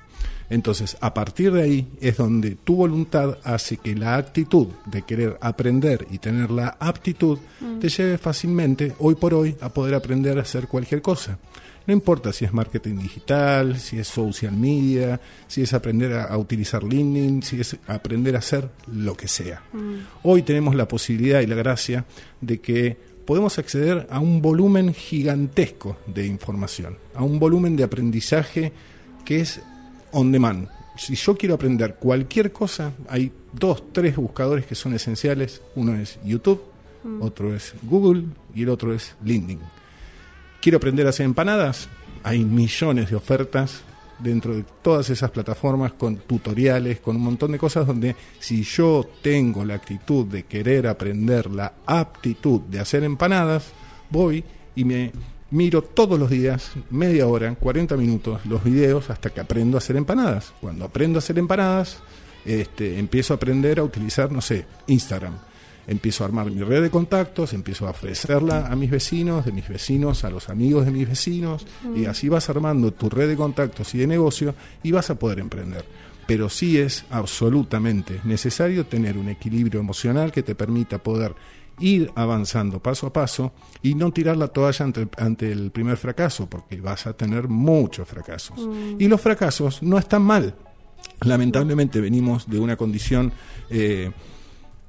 Entonces, 0.50 0.98
a 1.00 1.14
partir 1.14 1.52
de 1.54 1.64
ahí 1.64 1.88
es 2.02 2.18
donde 2.18 2.56
tu 2.56 2.76
voluntad 2.76 3.38
hace 3.44 3.78
que 3.78 3.96
la 3.96 4.18
actitud 4.18 4.68
de 4.86 5.02
querer 5.04 5.38
aprender 5.42 6.06
y 6.12 6.18
tener 6.20 6.52
la 6.52 6.76
aptitud 6.80 7.40
Mm. 7.62 7.80
te 7.80 7.90
lleve 7.90 8.18
fácilmente, 8.18 8.94
hoy 9.00 9.16
por 9.16 9.34
hoy, 9.34 9.56
a 9.62 9.70
poder 9.70 9.96
aprender 9.96 10.38
a 10.38 10.42
hacer 10.42 10.68
cualquier 10.68 11.02
cosa. 11.02 11.40
No 11.86 11.94
importa 11.94 12.32
si 12.32 12.46
es 12.46 12.54
marketing 12.54 12.98
digital, 12.98 13.78
si 13.78 14.00
es 14.00 14.08
social 14.08 14.54
media, 14.56 15.20
si 15.48 15.62
es 15.64 15.74
aprender 15.74 16.14
a, 16.14 16.24
a 16.26 16.38
utilizar 16.38 16.84
LinkedIn, 16.84 17.44
si 17.44 17.60
es 17.60 17.76
aprender 17.88 18.36
a 18.36 18.40
hacer 18.40 18.70
lo 18.94 19.18
que 19.18 19.28
sea. 19.28 19.64
Mm. 19.74 19.96
Hoy 20.24 20.44
tenemos 20.44 20.76
la 20.76 20.88
posibilidad 20.88 21.42
y 21.42 21.48
la 21.48 21.56
gracia 21.56 22.06
de 22.40 22.62
que 22.62 22.98
podemos 23.26 23.58
acceder 23.60 24.08
a 24.10 24.20
un 24.20 24.42
volumen 24.42 24.94
gigantesco 24.94 25.98
de 26.08 26.26
información, 26.26 26.98
a 27.16 27.24
un 27.24 27.40
volumen 27.40 27.76
de 27.76 27.84
aprendizaje 27.84 28.72
que 29.26 29.42
es 29.42 29.62
on 30.12 30.32
demand. 30.32 30.70
Si 30.98 31.16
yo 31.16 31.36
quiero 31.36 31.56
aprender 31.56 31.96
cualquier 31.96 32.52
cosa, 32.52 32.94
hay 33.10 33.32
dos, 33.52 33.92
tres 33.92 34.16
buscadores 34.16 34.66
que 34.66 34.76
son 34.76 34.94
esenciales. 34.94 35.62
Uno 35.76 35.96
es 35.96 36.20
YouTube, 36.24 36.62
Mm. 37.04 37.22
otro 37.22 37.54
es 37.54 37.74
Google 37.84 38.24
y 38.56 38.64
el 38.64 38.70
otro 38.70 38.94
es 38.94 39.14
LinkedIn. 39.26 39.60
¿Quiero 40.64 40.78
aprender 40.78 41.06
a 41.06 41.10
hacer 41.10 41.26
empanadas? 41.26 41.90
Hay 42.24 42.46
millones 42.46 43.10
de 43.10 43.18
ofertas 43.18 43.82
dentro 44.18 44.56
de 44.56 44.64
todas 44.82 45.10
esas 45.10 45.30
plataformas 45.30 45.92
con 45.92 46.16
tutoriales, 46.16 47.02
con 47.02 47.18
un 47.18 47.24
montón 47.24 47.52
de 47.52 47.58
cosas 47.58 47.86
donde 47.86 48.16
si 48.40 48.64
yo 48.64 49.06
tengo 49.22 49.66
la 49.66 49.74
actitud 49.74 50.26
de 50.26 50.44
querer 50.44 50.88
aprender 50.88 51.52
la 51.52 51.74
aptitud 51.86 52.62
de 52.62 52.80
hacer 52.80 53.04
empanadas, 53.04 53.74
voy 54.10 54.46
y 54.74 54.86
me 54.86 55.12
miro 55.52 55.82
todos 55.82 56.18
los 56.18 56.30
días, 56.30 56.72
media 56.90 57.28
hora, 57.28 57.54
40 57.56 57.98
minutos, 57.98 58.46
los 58.46 58.64
videos 58.64 59.10
hasta 59.10 59.32
que 59.32 59.42
aprendo 59.42 59.76
a 59.76 59.80
hacer 59.80 59.98
empanadas. 59.98 60.54
Cuando 60.62 60.86
aprendo 60.86 61.18
a 61.18 61.20
hacer 61.20 61.38
empanadas, 61.40 61.98
este, 62.46 63.00
empiezo 63.00 63.34
a 63.34 63.36
aprender 63.36 63.80
a 63.80 63.84
utilizar, 63.84 64.32
no 64.32 64.40
sé, 64.40 64.66
Instagram 64.88 65.34
empiezo 65.88 66.24
a 66.24 66.28
armar 66.28 66.50
mi 66.50 66.62
red 66.62 66.82
de 66.82 66.90
contactos, 66.90 67.54
empiezo 67.54 67.88
a 67.88 67.92
ofrecerla 67.92 68.68
a 68.68 68.76
mis 68.76 68.90
vecinos, 68.90 69.46
de 69.46 69.52
mis 69.52 69.68
vecinos 69.68 70.24
a 70.24 70.30
los 70.30 70.50
amigos 70.50 70.86
de 70.86 70.92
mis 70.92 71.08
vecinos, 71.08 71.66
y 71.96 72.06
así 72.06 72.30
vas 72.30 72.50
armando 72.50 72.94
tu 72.94 73.10
red 73.10 73.28
de 73.28 73.36
contactos 73.36 73.94
y 73.96 74.00
de 74.00 74.08
negocio 74.08 74.56
y 74.82 74.92
vas 74.92 75.10
a 75.10 75.16
poder 75.16 75.40
emprender. 75.40 75.86
Pero 76.26 76.50
sí 76.50 76.78
es 76.78 77.06
absolutamente 77.10 78.22
necesario 78.24 78.86
tener 78.86 79.18
un 79.18 79.30
equilibrio 79.30 79.82
emocional 79.82 80.32
que 80.32 80.44
te 80.44 80.56
permita 80.56 80.98
poder 80.98 81.36
ir 81.80 82.12
avanzando 82.16 82.80
paso 82.80 83.08
a 83.08 83.14
paso 83.14 83.52
y 83.82 83.96
no 83.96 84.14
tirar 84.14 84.38
la 84.38 84.48
toalla 84.48 84.86
ante, 84.86 85.08
ante 85.18 85.52
el 85.52 85.72
primer 85.72 85.98
fracaso, 85.98 86.48
porque 86.50 86.80
vas 86.80 87.08
a 87.08 87.14
tener 87.14 87.50
muchos 87.50 88.08
fracasos. 88.08 88.58
Mm. 88.60 89.02
Y 89.02 89.08
los 89.08 89.20
fracasos 89.20 89.84
no 89.84 89.98
están 89.98 90.22
mal. 90.22 90.56
Lamentablemente 91.22 92.00
venimos 92.00 92.50
de 92.50 92.60
una 92.60 92.78
condición... 92.78 93.34
eh, 93.70 94.12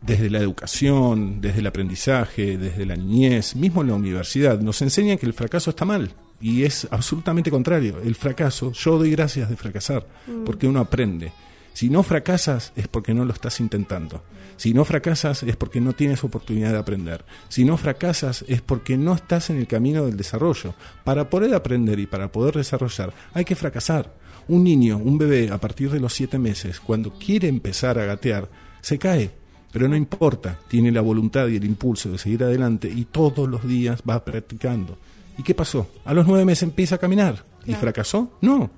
desde 0.05 0.29
la 0.31 0.39
educación, 0.39 1.41
desde 1.41 1.61
el 1.61 1.67
aprendizaje, 1.67 2.59
desde 2.59 2.85
la 2.87 2.97
niñez, 2.97 3.57
mismo 3.57 3.83
en 3.83 3.89
la 3.89 3.95
universidad, 3.95 4.61
nos 4.61 4.83
enseñan 4.83 5.19
que 5.19 5.27
el 5.27 5.33
fracaso 5.33 5.71
está 5.71 5.85
mal. 5.85 6.13
Y 6.41 6.65
es 6.65 6.87
absolutamente 6.91 7.51
contrario. 7.51 7.99
El 8.05 8.15
fracaso, 8.15 8.73
yo 8.73 8.99
doy 8.99 9.11
gracias 9.13 9.49
de 9.49 9.57
fracasar, 9.57 10.07
Mm. 10.27 10.45
porque 10.45 10.67
uno 10.67 10.81
aprende. 10.81 11.33
Si 11.73 11.89
no 11.91 12.03
fracasas 12.03 12.73
es 12.77 12.87
porque 12.87 13.15
no 13.15 13.25
lo 13.25 13.33
estás 13.33 13.59
intentando. 13.61 14.23
Si 14.57 14.73
no 14.75 14.85
fracasas 14.85 15.43
es 15.43 15.57
porque 15.57 15.81
no 15.81 15.93
tienes 15.95 16.23
oportunidad 16.23 16.71
de 16.73 16.79
aprender. 16.79 17.25
Si 17.49 17.65
no 17.65 17.77
fracasas 17.77 18.45
es 18.47 18.61
porque 18.63 18.97
no 18.97 19.15
estás 19.15 19.51
en 19.51 19.57
el 19.57 19.67
camino 19.67 20.05
del 20.07 20.17
desarrollo. 20.17 20.75
Para 21.03 21.29
poder 21.31 21.53
aprender 21.55 21.99
y 21.99 22.07
para 22.07 22.31
poder 22.31 22.55
desarrollar 22.55 23.13
hay 23.33 23.45
que 23.45 23.57
fracasar. 23.57 24.15
Un 24.47 24.63
niño, 24.63 24.99
un 24.99 25.19
bebé 25.19 25.51
a 25.51 25.59
partir 25.59 25.91
de 25.91 25.99
los 25.99 26.13
siete 26.13 26.39
meses, 26.39 26.79
cuando 26.79 27.11
quiere 27.19 27.49
empezar 27.49 27.99
a 27.99 28.05
gatear, 28.05 28.49
se 28.81 28.99
cae. 28.99 29.33
Pero 29.75 29.89
no 29.89 29.97
importa, 29.97 30.57
tiene 30.69 30.93
la 30.93 31.01
voluntad 31.01 31.49
y 31.49 31.57
el 31.57 31.65
impulso 31.65 32.09
de 32.09 32.17
seguir 32.17 32.45
adelante 32.45 32.89
y 32.89 33.07
todos 33.07 33.49
los 33.49 33.67
días 33.67 34.03
va 34.09 34.25
practicando. 34.25 34.97
¿Y 35.37 35.43
qué 35.43 35.53
pasó? 35.53 35.91
A 36.05 36.15
los 36.15 36.29
nueve 36.29 36.45
meses 36.45 36.63
empieza 36.63 36.95
a 36.95 36.99
caminar. 36.99 37.45
¿Y 37.63 37.71
Claro. 37.71 37.81
fracasó? 37.81 38.39
No. 38.41 38.71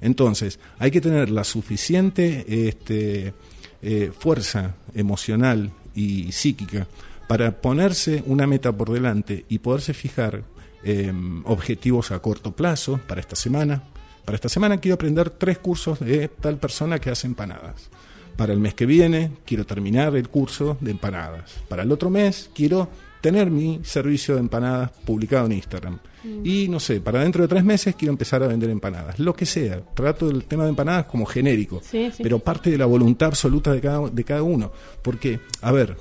Entonces, 0.00 0.58
hay 0.80 0.90
que 0.90 1.00
tener 1.00 1.30
la 1.30 1.44
suficiente 1.44 2.44
este, 2.68 3.34
eh, 3.80 4.10
fuerza 4.18 4.74
emocional 4.96 5.70
y 5.94 6.32
psíquica 6.32 6.88
para 7.28 7.60
ponerse 7.60 8.24
una 8.26 8.48
meta 8.48 8.72
por 8.72 8.90
delante 8.90 9.44
y 9.48 9.60
poderse 9.60 9.94
fijar 9.94 10.42
eh, 10.82 11.12
objetivos 11.44 12.10
a 12.10 12.18
corto 12.18 12.50
plazo 12.50 12.98
para 13.06 13.20
esta 13.20 13.36
semana. 13.36 13.80
Para 14.24 14.34
esta 14.34 14.48
semana 14.48 14.78
quiero 14.78 14.96
aprender 14.96 15.30
tres 15.30 15.58
cursos 15.58 16.00
de 16.00 16.26
tal 16.26 16.56
persona 16.58 16.98
que 16.98 17.10
hace 17.10 17.28
empanadas. 17.28 17.90
Para 18.36 18.52
el 18.52 18.60
mes 18.60 18.74
que 18.74 18.86
viene 18.86 19.32
quiero 19.44 19.64
terminar 19.64 20.14
el 20.16 20.28
curso 20.28 20.76
de 20.80 20.90
empanadas. 20.90 21.54
Para 21.68 21.82
el 21.82 21.92
otro 21.92 22.10
mes 22.10 22.50
quiero 22.54 22.88
tener 23.20 23.50
mi 23.50 23.80
servicio 23.82 24.34
de 24.34 24.40
empanadas 24.40 24.90
publicado 25.04 25.46
en 25.46 25.52
Instagram. 25.52 25.98
Y 26.44 26.68
no 26.68 26.80
sé, 26.80 27.00
para 27.00 27.20
dentro 27.20 27.42
de 27.42 27.48
tres 27.48 27.64
meses 27.64 27.94
quiero 27.94 28.12
empezar 28.12 28.42
a 28.42 28.48
vender 28.48 28.70
empanadas. 28.70 29.18
Lo 29.18 29.34
que 29.34 29.46
sea. 29.46 29.80
Trato 29.94 30.28
el 30.28 30.44
tema 30.44 30.64
de 30.64 30.70
empanadas 30.70 31.06
como 31.06 31.24
genérico. 31.24 31.80
Sí, 31.82 32.10
sí. 32.14 32.22
Pero 32.22 32.40
parte 32.40 32.70
de 32.70 32.78
la 32.78 32.86
voluntad 32.86 33.28
absoluta 33.28 33.72
de 33.72 33.80
cada, 33.80 34.08
de 34.08 34.24
cada 34.24 34.42
uno. 34.42 34.72
Porque, 35.02 35.40
a 35.60 35.72
ver, 35.72 35.96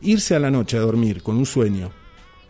irse 0.00 0.34
a 0.34 0.40
la 0.40 0.50
noche 0.50 0.76
a 0.76 0.80
dormir 0.80 1.22
con 1.22 1.36
un 1.36 1.46
sueño 1.46 1.92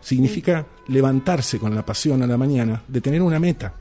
significa 0.01 0.65
levantarse 0.87 1.59
con 1.59 1.75
la 1.75 1.85
pasión 1.85 2.23
a 2.23 2.27
la 2.27 2.37
mañana 2.37 2.83
de 2.87 3.01
tener 3.01 3.21
una 3.21 3.39
meta. 3.39 3.75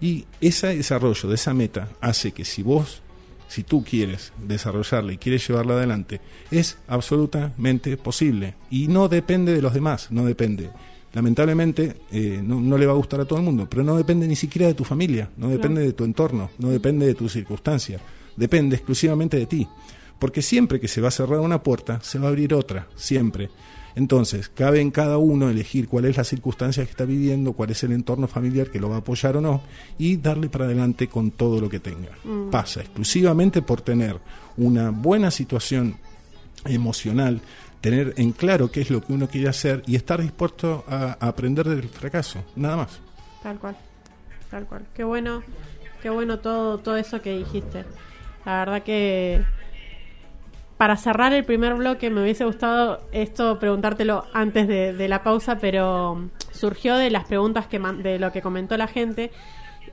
Y 0.00 0.24
ese 0.40 0.76
desarrollo 0.76 1.28
de 1.28 1.34
esa 1.34 1.54
meta 1.54 1.90
hace 2.00 2.32
que 2.32 2.44
si 2.44 2.62
vos, 2.62 3.02
si 3.48 3.62
tú 3.62 3.84
quieres 3.84 4.32
desarrollarla 4.46 5.12
y 5.12 5.18
quieres 5.18 5.46
llevarla 5.46 5.74
adelante, 5.74 6.20
es 6.50 6.78
absolutamente 6.88 7.96
posible. 7.96 8.54
Y 8.70 8.88
no 8.88 9.08
depende 9.08 9.54
de 9.54 9.62
los 9.62 9.74
demás, 9.74 10.10
no 10.10 10.24
depende. 10.24 10.70
Lamentablemente 11.12 11.96
eh, 12.12 12.40
no, 12.42 12.60
no 12.60 12.76
le 12.76 12.86
va 12.86 12.92
a 12.92 12.96
gustar 12.96 13.20
a 13.20 13.24
todo 13.24 13.38
el 13.38 13.44
mundo, 13.44 13.66
pero 13.70 13.82
no 13.82 13.96
depende 13.96 14.28
ni 14.28 14.36
siquiera 14.36 14.66
de 14.66 14.74
tu 14.74 14.84
familia, 14.84 15.30
no 15.36 15.48
depende 15.48 15.80
de 15.80 15.92
tu 15.92 16.04
entorno, 16.04 16.50
no 16.58 16.68
depende 16.68 17.06
de 17.06 17.14
tus 17.14 17.32
circunstancias, 17.32 18.02
depende 18.36 18.76
exclusivamente 18.76 19.38
de 19.38 19.46
ti. 19.46 19.66
Porque 20.18 20.42
siempre 20.42 20.80
que 20.80 20.88
se 20.88 21.00
va 21.00 21.08
a 21.08 21.12
cerrar 21.12 21.40
una 21.40 21.62
puerta, 21.62 22.00
se 22.02 22.18
va 22.18 22.26
a 22.26 22.28
abrir 22.28 22.54
otra, 22.54 22.88
siempre. 22.96 23.50
Entonces, 23.96 24.50
cabe 24.50 24.82
en 24.82 24.90
cada 24.90 25.16
uno 25.16 25.48
elegir 25.48 25.88
cuál 25.88 26.04
es 26.04 26.18
la 26.18 26.24
circunstancia 26.24 26.84
que 26.84 26.90
está 26.90 27.06
viviendo, 27.06 27.54
cuál 27.54 27.70
es 27.70 27.82
el 27.82 27.92
entorno 27.92 28.28
familiar 28.28 28.70
que 28.70 28.78
lo 28.78 28.90
va 28.90 28.96
a 28.96 28.98
apoyar 28.98 29.38
o 29.38 29.40
no, 29.40 29.62
y 29.96 30.18
darle 30.18 30.50
para 30.50 30.66
adelante 30.66 31.08
con 31.08 31.30
todo 31.30 31.62
lo 31.62 31.70
que 31.70 31.80
tenga. 31.80 32.10
Mm. 32.22 32.50
Pasa 32.50 32.82
exclusivamente 32.82 33.62
por 33.62 33.80
tener 33.80 34.18
una 34.58 34.90
buena 34.90 35.30
situación 35.30 35.96
emocional, 36.66 37.40
tener 37.80 38.12
en 38.18 38.32
claro 38.32 38.70
qué 38.70 38.82
es 38.82 38.90
lo 38.90 39.00
que 39.00 39.14
uno 39.14 39.28
quiere 39.28 39.48
hacer 39.48 39.82
y 39.86 39.96
estar 39.96 40.20
dispuesto 40.20 40.84
a, 40.86 41.16
a 41.18 41.28
aprender 41.28 41.66
del 41.66 41.88
fracaso, 41.88 42.44
nada 42.54 42.76
más. 42.76 43.00
Tal 43.42 43.58
cual. 43.58 43.76
Tal 44.50 44.66
cual. 44.66 44.84
Qué 44.92 45.04
bueno, 45.04 45.42
qué 46.02 46.10
bueno 46.10 46.38
todo, 46.40 46.76
todo 46.78 46.98
eso 46.98 47.22
que 47.22 47.38
dijiste. 47.38 47.86
La 48.44 48.58
verdad 48.58 48.82
que 48.82 49.42
para 50.76 50.96
cerrar 50.96 51.32
el 51.32 51.44
primer 51.44 51.74
bloque 51.74 52.10
me 52.10 52.22
hubiese 52.22 52.44
gustado 52.44 53.00
esto 53.12 53.58
preguntártelo 53.58 54.24
antes 54.32 54.68
de, 54.68 54.92
de 54.92 55.08
la 55.08 55.22
pausa, 55.22 55.58
pero 55.58 56.28
surgió 56.52 56.96
de 56.96 57.10
las 57.10 57.24
preguntas 57.24 57.66
que 57.66 57.78
de 57.78 58.18
lo 58.18 58.32
que 58.32 58.42
comentó 58.42 58.76
la 58.76 58.86
gente. 58.86 59.30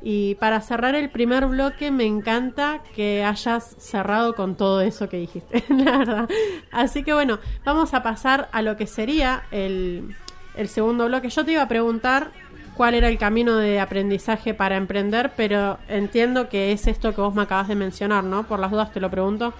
Y 0.01 0.35
para 0.35 0.59
cerrar 0.59 0.95
el 0.95 1.09
primer 1.09 1.45
bloque 1.45 1.89
me 1.89 2.05
encanta 2.05 2.81
que 2.93 3.23
hayas 3.23 3.75
cerrado 3.77 4.35
con 4.35 4.55
todo 4.55 4.81
eso 4.81 5.07
que 5.07 5.17
dijiste, 5.17 5.63
la 5.69 5.99
verdad. 5.99 6.29
Así 6.71 7.03
que 7.03 7.13
bueno, 7.13 7.39
vamos 7.63 7.93
a 7.93 8.03
pasar 8.03 8.49
a 8.51 8.61
lo 8.61 8.75
que 8.75 8.85
sería 8.85 9.43
el, 9.51 10.13
el 10.55 10.67
segundo 10.67 11.07
bloque. 11.07 11.29
Yo 11.29 11.45
te 11.45 11.53
iba 11.53 11.61
a 11.61 11.67
preguntar 11.69 12.31
cuál 12.75 12.95
era 12.95 13.07
el 13.07 13.17
camino 13.17 13.57
de 13.57 13.79
aprendizaje 13.79 14.53
para 14.53 14.75
emprender, 14.75 15.31
pero 15.37 15.77
entiendo 15.87 16.49
que 16.49 16.71
es 16.71 16.87
esto 16.87 17.13
que 17.13 17.21
vos 17.21 17.33
me 17.33 17.43
acabas 17.43 17.67
de 17.67 17.75
mencionar, 17.75 18.23
¿no? 18.23 18.43
Por 18.43 18.59
las 18.59 18.71
dudas 18.71 18.91
te 18.91 18.99
lo 18.99 19.09
pregunto. 19.09 19.53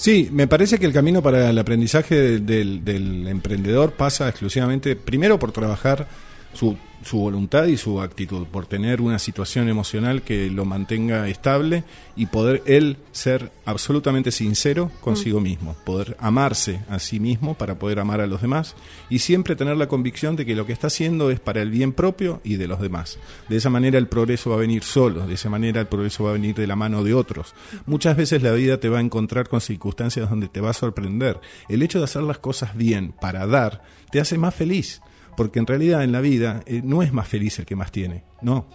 Sí, 0.00 0.30
me 0.32 0.46
parece 0.48 0.78
que 0.78 0.86
el 0.86 0.94
camino 0.94 1.20
para 1.20 1.50
el 1.50 1.58
aprendizaje 1.58 2.14
del, 2.40 2.82
del- 2.82 3.28
emprendedor 3.28 3.92
pasa 3.92 4.30
exclusivamente, 4.30 4.96
primero 4.96 5.38
por 5.38 5.52
trabajar 5.52 6.08
su, 6.54 6.74
su 7.02 7.18
voluntad 7.18 7.66
y 7.66 7.76
su 7.76 8.00
actitud, 8.00 8.46
por 8.46 8.66
tener 8.66 9.00
una 9.00 9.18
situación 9.18 9.68
emocional 9.68 10.22
que 10.22 10.50
lo 10.50 10.64
mantenga 10.64 11.28
estable 11.28 11.84
y 12.16 12.26
poder 12.26 12.62
él 12.66 12.98
ser 13.12 13.50
absolutamente 13.64 14.30
sincero 14.30 14.90
consigo 15.00 15.40
mismo, 15.40 15.76
poder 15.84 16.16
amarse 16.20 16.80
a 16.88 16.98
sí 16.98 17.20
mismo 17.20 17.54
para 17.54 17.78
poder 17.78 18.00
amar 18.00 18.20
a 18.20 18.26
los 18.26 18.42
demás 18.42 18.74
y 19.08 19.20
siempre 19.20 19.56
tener 19.56 19.76
la 19.76 19.88
convicción 19.88 20.36
de 20.36 20.44
que 20.44 20.54
lo 20.54 20.66
que 20.66 20.72
está 20.72 20.88
haciendo 20.88 21.30
es 21.30 21.40
para 21.40 21.62
el 21.62 21.70
bien 21.70 21.92
propio 21.92 22.40
y 22.44 22.56
de 22.56 22.68
los 22.68 22.80
demás. 22.80 23.18
De 23.48 23.56
esa 23.56 23.70
manera 23.70 23.98
el 23.98 24.08
progreso 24.08 24.50
va 24.50 24.56
a 24.56 24.60
venir 24.60 24.82
solo, 24.82 25.26
de 25.26 25.34
esa 25.34 25.48
manera 25.48 25.80
el 25.80 25.86
progreso 25.86 26.24
va 26.24 26.30
a 26.30 26.34
venir 26.34 26.54
de 26.54 26.66
la 26.66 26.76
mano 26.76 27.02
de 27.02 27.14
otros. 27.14 27.54
Muchas 27.86 28.16
veces 28.16 28.42
la 28.42 28.52
vida 28.52 28.78
te 28.78 28.88
va 28.88 28.98
a 28.98 29.02
encontrar 29.02 29.48
con 29.48 29.60
circunstancias 29.60 30.28
donde 30.28 30.48
te 30.48 30.60
va 30.60 30.70
a 30.70 30.74
sorprender. 30.74 31.40
El 31.68 31.82
hecho 31.82 31.98
de 31.98 32.04
hacer 32.04 32.22
las 32.22 32.38
cosas 32.38 32.76
bien 32.76 33.12
para 33.20 33.46
dar 33.46 33.82
te 34.10 34.20
hace 34.20 34.38
más 34.38 34.54
feliz, 34.54 35.00
porque 35.40 35.58
en 35.58 35.66
realidad 35.66 36.04
en 36.04 36.12
la 36.12 36.20
vida 36.20 36.62
eh, 36.66 36.82
no 36.84 37.02
es 37.02 37.14
más 37.14 37.26
feliz 37.26 37.58
el 37.58 37.64
que 37.64 37.74
más 37.74 37.90
tiene, 37.90 38.24
no, 38.42 38.66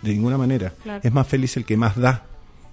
de 0.00 0.14
ninguna 0.14 0.38
manera. 0.38 0.72
Claro. 0.82 1.02
Es 1.04 1.12
más 1.12 1.26
feliz 1.26 1.58
el 1.58 1.66
que 1.66 1.76
más 1.76 1.94
da, 1.94 2.24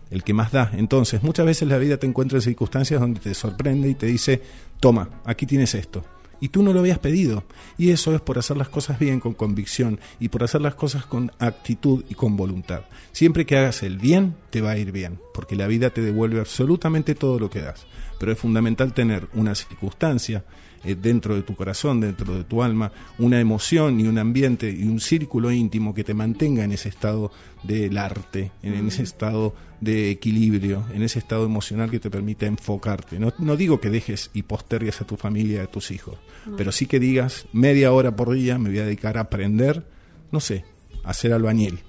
el 0.10 0.24
que 0.24 0.34
más 0.34 0.54
da. 0.54 0.72
Entonces, 0.78 1.22
muchas 1.22 1.46
veces 1.46 1.68
la 1.68 1.78
vida 1.78 1.98
te 1.98 2.08
encuentra 2.08 2.38
en 2.38 2.42
circunstancias 2.42 3.02
donde 3.02 3.20
te 3.20 3.34
sorprende 3.34 3.90
y 3.90 3.96
te 3.96 4.06
dice, 4.06 4.42
toma, 4.80 5.10
aquí 5.26 5.46
tienes 5.46 5.76
esto. 5.76 6.06
Y 6.40 6.48
tú 6.48 6.64
no 6.64 6.72
lo 6.72 6.80
habías 6.80 7.00
pedido. 7.00 7.44
Y 7.78 7.92
eso 7.92 8.16
es 8.16 8.22
por 8.22 8.40
hacer 8.40 8.56
las 8.56 8.70
cosas 8.70 8.98
bien, 8.98 9.20
con 9.20 9.34
convicción, 9.34 10.00
y 10.22 10.30
por 10.30 10.46
hacer 10.46 10.62
las 10.62 10.76
cosas 10.76 11.06
con 11.06 11.34
actitud 11.40 12.06
y 12.08 12.14
con 12.14 12.38
voluntad. 12.38 12.84
Siempre 13.12 13.46
que 13.46 13.58
hagas 13.58 13.84
el 13.84 13.98
bien, 13.98 14.38
te 14.52 14.62
va 14.62 14.72
a 14.72 14.78
ir 14.78 14.94
bien, 14.94 15.20
porque 15.34 15.58
la 15.58 15.68
vida 15.68 15.90
te 15.90 16.00
devuelve 16.00 16.40
absolutamente 16.40 17.14
todo 17.14 17.40
lo 17.40 17.50
que 17.50 17.60
das. 17.60 17.88
Pero 18.22 18.32
es 18.32 18.40
fundamental 18.40 18.94
tener 18.94 19.28
una 19.34 19.54
circunstancia 19.54 20.46
eh, 20.86 20.96
dentro 20.96 21.36
de 21.36 21.42
tu 21.42 21.56
corazón, 21.56 22.00
dentro 22.00 22.36
de 22.36 22.44
tu 22.44 22.62
alma, 22.62 22.92
una 23.18 23.40
emoción 23.40 24.00
y 24.00 24.08
un 24.08 24.18
ambiente 24.18 24.70
y 24.70 24.84
un 24.84 25.00
círculo 25.00 25.52
íntimo 25.52 25.94
que 25.94 26.04
te 26.04 26.14
mantenga 26.14 26.64
en 26.64 26.72
ese 26.72 26.90
estado 26.90 27.32
del 27.64 27.98
arte, 27.98 28.52
en, 28.62 28.88
ese 28.88 29.04
estado 29.04 29.56
de 29.82 30.12
equilibrio, 30.12 30.86
en 30.94 31.02
ese 31.02 31.20
estado 31.20 31.46
emocional 31.46 31.90
que 31.90 32.00
te 32.00 32.10
permite 32.10 32.46
enfocarte. 32.46 33.20
No, 33.20 33.34
no 33.40 33.58
digo 33.58 33.82
que 33.82 33.90
dejes 33.90 34.30
y 34.34 34.44
postergues 34.44 35.02
a 35.02 35.06
tu 35.06 35.18
familia, 35.18 35.64
a 35.64 35.68
tus 35.68 35.92
hijos, 35.92 36.18
No. 36.46 36.56
pero 36.56 36.72
sí 36.72 36.86
que 36.86 37.00
digas 37.00 37.48
media 37.54 37.92
hora 37.92 38.16
por 38.16 38.32
día 38.34 38.58
me 38.58 38.70
voy 38.70 38.80
a 38.80 38.86
dedicar 38.86 39.18
a 39.18 39.22
aprender, 39.22 39.86
no 40.32 40.40
sé, 40.40 40.66
a 41.04 41.14
ser 41.14 41.34
albañil. 41.34 41.80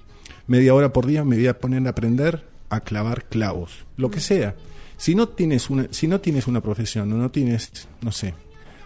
Media 0.47 0.73
hora 0.73 0.93
por 0.93 1.05
día 1.05 1.23
me 1.23 1.35
voy 1.35 1.47
a 1.47 1.59
poner 1.59 1.85
a 1.85 1.91
aprender 1.91 2.47
a 2.69 2.79
clavar 2.81 3.25
clavos, 3.25 3.85
lo 3.95 4.09
que 4.09 4.19
sea. 4.19 4.55
Si 4.97 5.13
no 5.13 5.29
tienes 5.29 5.69
una, 5.69 5.87
si 5.91 6.07
no 6.07 6.19
tienes 6.19 6.47
una 6.47 6.61
profesión 6.61 7.09
no 7.09 7.29
tienes, 7.29 7.87
no 8.01 8.11
sé, 8.11 8.33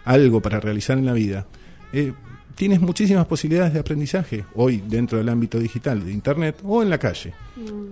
algo 0.05 0.41
para 0.41 0.59
realizar 0.59 0.97
en 0.97 1.05
la 1.05 1.13
vida, 1.13 1.47
eh, 1.93 2.13
tienes 2.55 2.81
muchísimas 2.81 3.25
posibilidades 3.25 3.73
de 3.73 3.79
aprendizaje 3.79 4.45
hoy 4.55 4.83
dentro 4.87 5.17
del 5.17 5.29
ámbito 5.29 5.59
digital, 5.59 6.05
de 6.05 6.11
Internet 6.11 6.57
o 6.63 6.83
en 6.83 6.89
la 6.89 6.97
calle. 6.97 7.33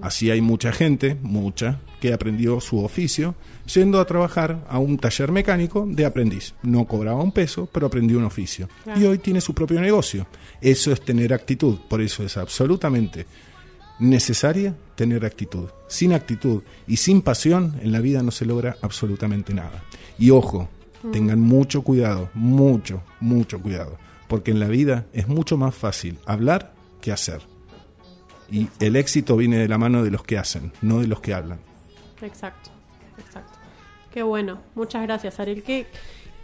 Así 0.01 0.29
hay 0.31 0.41
mucha 0.41 0.71
gente, 0.71 1.17
mucha, 1.21 1.79
que 1.99 2.13
aprendió 2.13 2.59
su 2.59 2.83
oficio 2.83 3.35
yendo 3.73 3.99
a 3.99 4.05
trabajar 4.05 4.65
a 4.69 4.79
un 4.79 4.97
taller 4.97 5.31
mecánico 5.31 5.85
de 5.87 6.05
aprendiz. 6.05 6.53
No 6.63 6.85
cobraba 6.85 7.21
un 7.21 7.31
peso, 7.31 7.67
pero 7.71 7.87
aprendió 7.87 8.17
un 8.17 8.25
oficio. 8.25 8.69
Claro. 8.83 8.99
Y 8.99 9.05
hoy 9.05 9.17
tiene 9.17 9.41
su 9.41 9.53
propio 9.53 9.81
negocio. 9.81 10.27
Eso 10.61 10.91
es 10.91 11.01
tener 11.01 11.33
actitud. 11.33 11.77
Por 11.87 12.01
eso 12.01 12.23
es 12.23 12.37
absolutamente 12.37 13.25
necesaria 13.99 14.75
tener 14.95 15.25
actitud. 15.25 15.69
Sin 15.87 16.13
actitud 16.13 16.63
y 16.87 16.97
sin 16.97 17.21
pasión 17.21 17.79
en 17.81 17.91
la 17.91 17.99
vida 17.99 18.23
no 18.23 18.31
se 18.31 18.45
logra 18.45 18.77
absolutamente 18.81 19.53
nada. 19.53 19.83
Y 20.17 20.29
ojo, 20.31 20.69
Mm. 21.03 21.11
tengan 21.11 21.39
mucho 21.39 21.81
cuidado, 21.81 22.29
mucho, 22.33 23.01
mucho 23.19 23.61
cuidado, 23.61 23.97
porque 24.27 24.51
en 24.51 24.59
la 24.59 24.67
vida 24.67 25.05
es 25.13 25.27
mucho 25.27 25.57
más 25.57 25.73
fácil 25.75 26.17
hablar 26.25 26.73
que 27.01 27.11
hacer. 27.11 27.41
Y 28.51 28.67
el 28.79 28.95
éxito 28.95 29.37
viene 29.37 29.57
de 29.57 29.67
la 29.67 29.77
mano 29.77 30.03
de 30.03 30.11
los 30.11 30.23
que 30.23 30.37
hacen, 30.37 30.71
no 30.81 30.99
de 30.99 31.07
los 31.07 31.19
que 31.21 31.33
hablan. 31.33 31.59
Exacto, 32.21 32.71
exacto. 33.17 33.57
Qué 34.11 34.23
bueno, 34.23 34.59
muchas 34.75 35.03
gracias 35.03 35.39
Ariel. 35.39 35.61
Qué, 35.63 35.85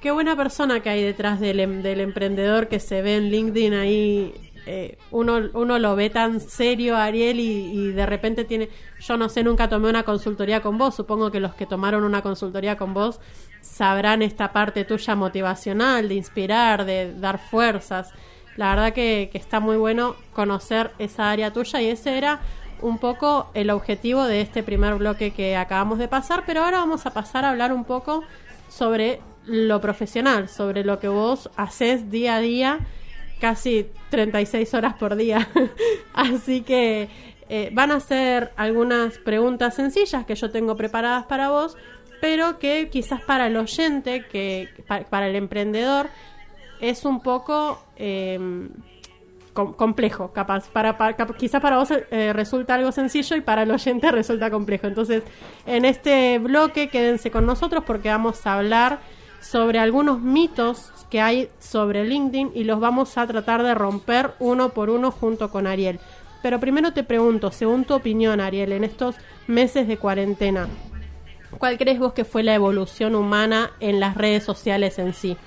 qué 0.02 0.12
buena 0.12 0.36
persona 0.38 0.82
que 0.82 0.90
hay 0.90 1.04
detrás 1.04 1.40
del, 1.40 1.60
em- 1.60 1.82
del 1.82 2.00
emprendedor 2.00 2.68
que 2.68 2.80
se 2.80 3.02
ve 3.02 3.18
en 3.18 3.30
LinkedIn 3.32 3.74
ahí. 3.74 4.34
eh, 4.68 4.98
uno, 5.12 5.40
uno 5.54 5.78
lo 5.80 5.96
ve 5.96 6.10
tan 6.10 6.40
serio, 6.40 6.96
Ariel, 6.96 7.40
y, 7.40 7.72
y 7.72 7.92
de 7.92 8.06
repente 8.06 8.46
tiene... 8.46 8.70
Yo 9.00 9.18
no 9.18 9.30
sé, 9.30 9.44
nunca 9.44 9.68
tomé 9.68 9.90
una 9.90 10.04
consultoría 10.04 10.62
con 10.62 10.78
vos. 10.78 10.96
Supongo 10.96 11.30
que 11.32 11.40
los 11.40 11.54
que 11.56 11.66
tomaron 11.66 12.04
una 12.04 12.22
consultoría 12.22 12.78
con 12.78 12.94
vos 12.94 13.20
sabrán 13.66 14.22
esta 14.22 14.54
parte 14.54 14.86
tuya 14.86 15.16
motivacional, 15.16 16.08
de 16.08 16.16
inspirar, 16.16 16.86
de 16.86 17.14
dar 17.20 17.40
fuerzas. 17.40 18.12
La 18.56 18.70
verdad 18.70 18.94
que, 18.94 19.30
que 19.32 19.38
está 19.38 19.60
muy 19.60 19.76
bueno 19.76 20.16
conocer 20.34 20.92
esa 21.00 21.32
área 21.32 21.52
tuya 21.52 21.82
y 21.82 21.88
ese 21.88 22.18
era 22.18 22.40
un 22.82 23.00
poco 23.00 23.50
el 23.54 23.70
objetivo 23.70 24.26
de 24.26 24.42
este 24.42 24.64
primer 24.64 24.96
bloque 24.96 25.32
que 25.32 25.58
acabamos 25.58 25.98
de 25.98 26.08
pasar, 26.08 26.44
pero 26.46 26.64
ahora 26.64 26.78
vamos 26.78 27.06
a 27.06 27.12
pasar 27.12 27.44
a 27.44 27.50
hablar 27.50 27.74
un 27.74 27.84
poco 27.84 28.24
sobre 28.70 29.20
lo 29.46 29.82
profesional, 29.82 30.48
sobre 30.50 30.84
lo 30.84 31.00
que 31.00 31.08
vos 31.08 31.50
haces 31.56 32.10
día 32.12 32.36
a 32.36 32.40
día, 32.40 32.80
casi 33.40 33.90
36 34.10 34.74
horas 34.74 34.94
por 34.96 35.16
día. 35.16 35.48
Así 36.14 36.62
que 36.62 37.10
eh, 37.50 37.70
van 37.74 37.92
a 37.92 38.00
ser 38.00 38.52
algunas 38.58 39.18
preguntas 39.20 39.76
sencillas 39.76 40.26
que 40.26 40.36
yo 40.36 40.50
tengo 40.52 40.76
preparadas 40.76 41.26
para 41.26 41.50
vos, 41.50 41.78
pero 42.26 42.58
que 42.58 42.90
quizás 42.90 43.22
para 43.22 43.46
el 43.46 43.56
oyente, 43.56 44.26
que 44.32 44.68
pa- 44.88 45.02
para 45.02 45.28
el 45.28 45.36
emprendedor, 45.36 46.08
es 46.82 47.06
un 47.06 47.22
poco 47.22 47.80
eh, 47.98 48.40
com- 49.54 49.74
complejo, 49.74 50.32
capaz. 50.34 50.68
Para, 50.70 50.98
para- 50.98 51.16
quizás 51.38 51.62
para 51.62 51.78
vos 51.78 51.90
eh, 51.92 52.34
resulta 52.34 52.74
algo 52.74 52.92
sencillo 52.92 53.36
y 53.36 53.42
para 53.42 53.62
el 53.62 53.70
oyente 53.70 54.12
resulta 54.22 54.50
complejo. 54.50 54.88
Entonces, 54.88 55.22
en 55.68 55.86
este 55.86 56.40
bloque 56.40 56.90
quédense 56.90 57.30
con 57.30 57.46
nosotros 57.46 57.84
porque 57.86 58.10
vamos 58.10 58.48
a 58.48 58.56
hablar 58.56 59.02
sobre 59.40 59.78
algunos 59.78 60.20
mitos 60.20 60.92
que 61.12 61.22
hay 61.22 61.50
sobre 61.60 62.06
LinkedIn 62.06 62.54
y 62.56 62.64
los 62.64 62.80
vamos 62.80 63.20
a 63.20 63.28
tratar 63.28 63.62
de 63.62 63.76
romper 63.76 64.32
uno 64.40 64.70
por 64.70 64.90
uno 64.90 65.12
junto 65.12 65.52
con 65.52 65.68
Ariel. 65.68 66.00
Pero 66.42 66.60
primero 66.60 66.92
te 66.92 67.04
pregunto, 67.04 67.52
según 67.52 67.86
tu 67.86 67.94
opinión, 67.94 68.42
Ariel, 68.42 68.72
en 68.72 68.84
estos 68.84 69.16
meses 69.46 69.88
de 69.88 69.98
cuarentena, 69.98 70.68
¿cuál 71.58 71.78
crees 71.78 72.00
vos 72.00 72.14
que 72.14 72.26
fue 72.26 72.44
la 72.44 72.54
evolución 72.56 73.16
humana 73.16 73.72
en 73.80 74.00
las 74.00 74.16
redes 74.16 74.44
sociales 74.44 75.00
en 75.00 75.14
sí? 75.14 75.38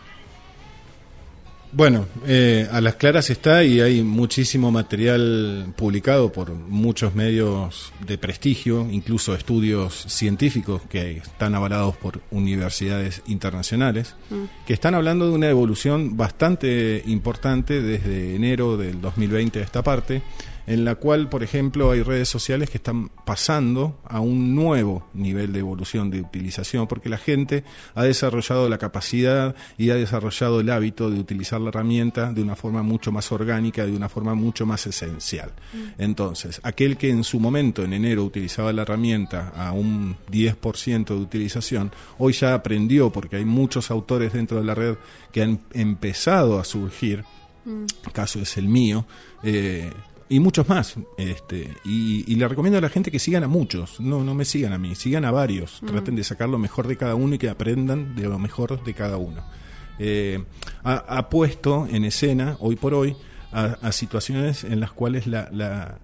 Bueno, 1.71 2.07
eh, 2.27 2.67
a 2.73 2.81
las 2.81 2.95
claras 2.95 3.29
está 3.29 3.63
y 3.63 3.83
hay 3.83 4.03
muchísimo 4.03 4.71
material 4.71 5.75
publicado 5.77 6.33
por 6.33 6.51
muchos 6.51 7.15
medios 7.15 7.93
de 8.07 8.17
prestigio, 8.17 8.89
incluso 8.91 9.35
estudios 9.35 10.07
científicos 10.09 10.81
que 10.89 11.19
están 11.19 11.55
avalados 11.55 11.95
por 11.99 12.23
universidades 12.31 13.21
internacionales, 13.27 14.15
Mm. 14.31 14.45
que 14.67 14.73
están 14.73 14.95
hablando 14.95 15.27
de 15.27 15.33
una 15.33 15.51
evolución 15.51 16.17
bastante 16.17 17.03
importante 17.05 17.83
desde 17.83 18.35
enero 18.35 18.79
del 18.79 19.03
2020 19.03 19.61
a 19.61 19.63
esta 19.63 19.83
parte, 19.83 20.23
en 20.69 20.85
la 20.85 20.97
cual, 20.97 21.31
por 21.31 21.43
ejemplo, 21.43 21.91
hay 21.91 22.03
redes 22.03 22.29
sociales 22.29 22.69
que 22.69 22.77
están 22.77 23.09
pasando 23.25 23.99
a 24.05 24.21
un 24.21 24.55
nuevo 24.55 25.09
nivel 25.15 25.51
de 25.55 25.61
evolución 25.61 26.11
de 26.11 26.21
utilización, 26.21 26.87
porque 26.87 27.09
la 27.09 27.17
gente 27.17 27.65
ha 27.95 28.05
desarrollado 28.05 28.69
la 28.69 28.77
capacidad 28.77 29.57
y 29.79 29.89
ha 29.89 29.95
desarrollado 29.95 30.61
el 30.61 30.69
hábito 30.69 31.11
de 31.11 31.19
utilizar 31.19 31.59
la 31.63 31.71
herramienta 31.71 32.35
de 32.35 32.43
una 32.43 32.55
forma 32.55 32.83
mucho 32.83 33.11
más 33.11 33.33
orgánica, 33.33 33.87
de 33.87 33.97
una 33.97 34.11
forma 34.11 34.35
mucho 34.35 34.67
más 34.67 34.87
esencial. 34.87 35.53
Entonces, 35.97 36.61
aquel 36.63 36.99
que 36.99 37.09
en 37.09 37.25
su 37.25 37.41
momento, 37.41 37.83
en 37.83 37.95
enero, 37.95 38.25
utilizaba 38.25 38.71
la 38.75 38.83
herramienta 38.83 39.49
a 39.57 39.73
un 39.73 40.17
10% 40.31 41.07
de 41.07 41.15
utilización, 41.15 41.93
hoy 42.19 42.35
ya 42.35 42.53
aprendió, 42.53 43.11
porque 43.11 43.37
hay 43.37 43.47
muchos 43.47 43.91
autores 43.91 44.35
dentro 44.35 44.59
de 44.59 44.65
la 44.65 44.75
red 44.75 44.97
que 45.33 45.43
han 45.43 45.61
empezado 45.73 46.59
a 46.59 46.65
surgir, 46.65 47.25
el 47.65 48.13
caso 48.13 48.41
es 48.41 48.59
el 48.59 48.69
mío, 48.69 49.07
eh, 49.43 49.91
y 50.29 50.41
muchos 50.41 50.69
más. 50.69 50.97
Este, 51.17 51.73
y, 51.85 52.25
y 52.31 52.37
le 52.37 52.47
recomiendo 52.49 52.79
a 52.79 52.83
la 52.83 52.89
gente 52.89 53.11
que 53.11 53.19
sigan 53.19 53.45
a 53.45 53.49
muchos, 53.49 54.01
no, 54.01 54.23
no 54.25 54.35
me 54.35 54.45
sigan 54.45 54.73
a 54.73 54.79
mí, 54.79 54.95
sigan 54.95 55.25
a 55.25 55.31
varios, 55.31 55.83
Mm. 55.83 55.87
traten 55.87 56.17
de 56.17 56.25
sacar 56.25 56.49
lo 56.49 56.59
mejor 56.59 56.87
de 56.87 56.97
cada 56.97 57.15
uno 57.15 57.35
y 57.35 57.39
que 57.39 57.49
aprendan 57.49 58.15
de 58.15 58.25
lo 58.29 58.39
mejor 58.39 58.83
de 58.85 58.95
cada 58.95 59.17
uno. 59.17 59.43
Eh, 59.99 60.43
ha, 60.85 60.95
ha 61.19 61.29
puesto 61.29 61.87
en 61.91 62.05
escena, 62.05 62.57
hoy 62.61 62.77
por 62.77 62.95
hoy, 62.95 63.17
a, 63.53 63.65
a 63.83 63.93
situaciones 63.93 64.65
en 64.65 64.81
las 64.81 64.93
cuales 64.93 65.27
la, 65.27 65.49
la, 65.51 65.99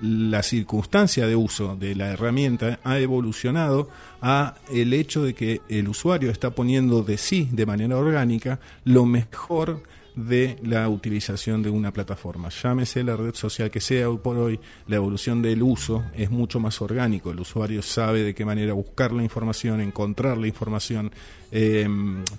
la 0.00 0.42
circunstancia 0.44 1.26
de 1.26 1.34
uso 1.34 1.74
de 1.76 1.94
la 1.96 2.12
herramienta 2.12 2.78
ha 2.84 2.98
evolucionado 2.98 3.90
a 4.22 4.54
el 4.72 4.92
hecho 4.92 5.24
de 5.24 5.34
que 5.34 5.60
el 5.68 5.88
usuario 5.88 6.30
está 6.30 6.50
poniendo 6.50 7.02
de 7.02 7.18
sí 7.18 7.48
de 7.50 7.66
manera 7.66 7.96
orgánica 7.96 8.60
lo 8.84 9.06
mejor 9.06 9.82
de 10.18 10.58
la 10.62 10.88
utilización 10.88 11.62
de 11.62 11.70
una 11.70 11.92
plataforma. 11.92 12.48
Llámese 12.48 13.04
la 13.04 13.16
red 13.16 13.34
social 13.34 13.70
que 13.70 13.80
sea 13.80 14.10
hoy 14.10 14.18
por 14.18 14.36
hoy, 14.36 14.58
la 14.88 14.96
evolución 14.96 15.40
del 15.40 15.62
uso 15.62 16.04
es 16.14 16.30
mucho 16.30 16.58
más 16.58 16.82
orgánico. 16.82 17.30
El 17.30 17.40
usuario 17.40 17.82
sabe 17.82 18.24
de 18.24 18.34
qué 18.34 18.44
manera 18.44 18.72
buscar 18.72 19.12
la 19.12 19.22
información, 19.22 19.80
encontrar 19.80 20.36
la 20.36 20.48
información. 20.48 21.12
Eh, 21.52 21.88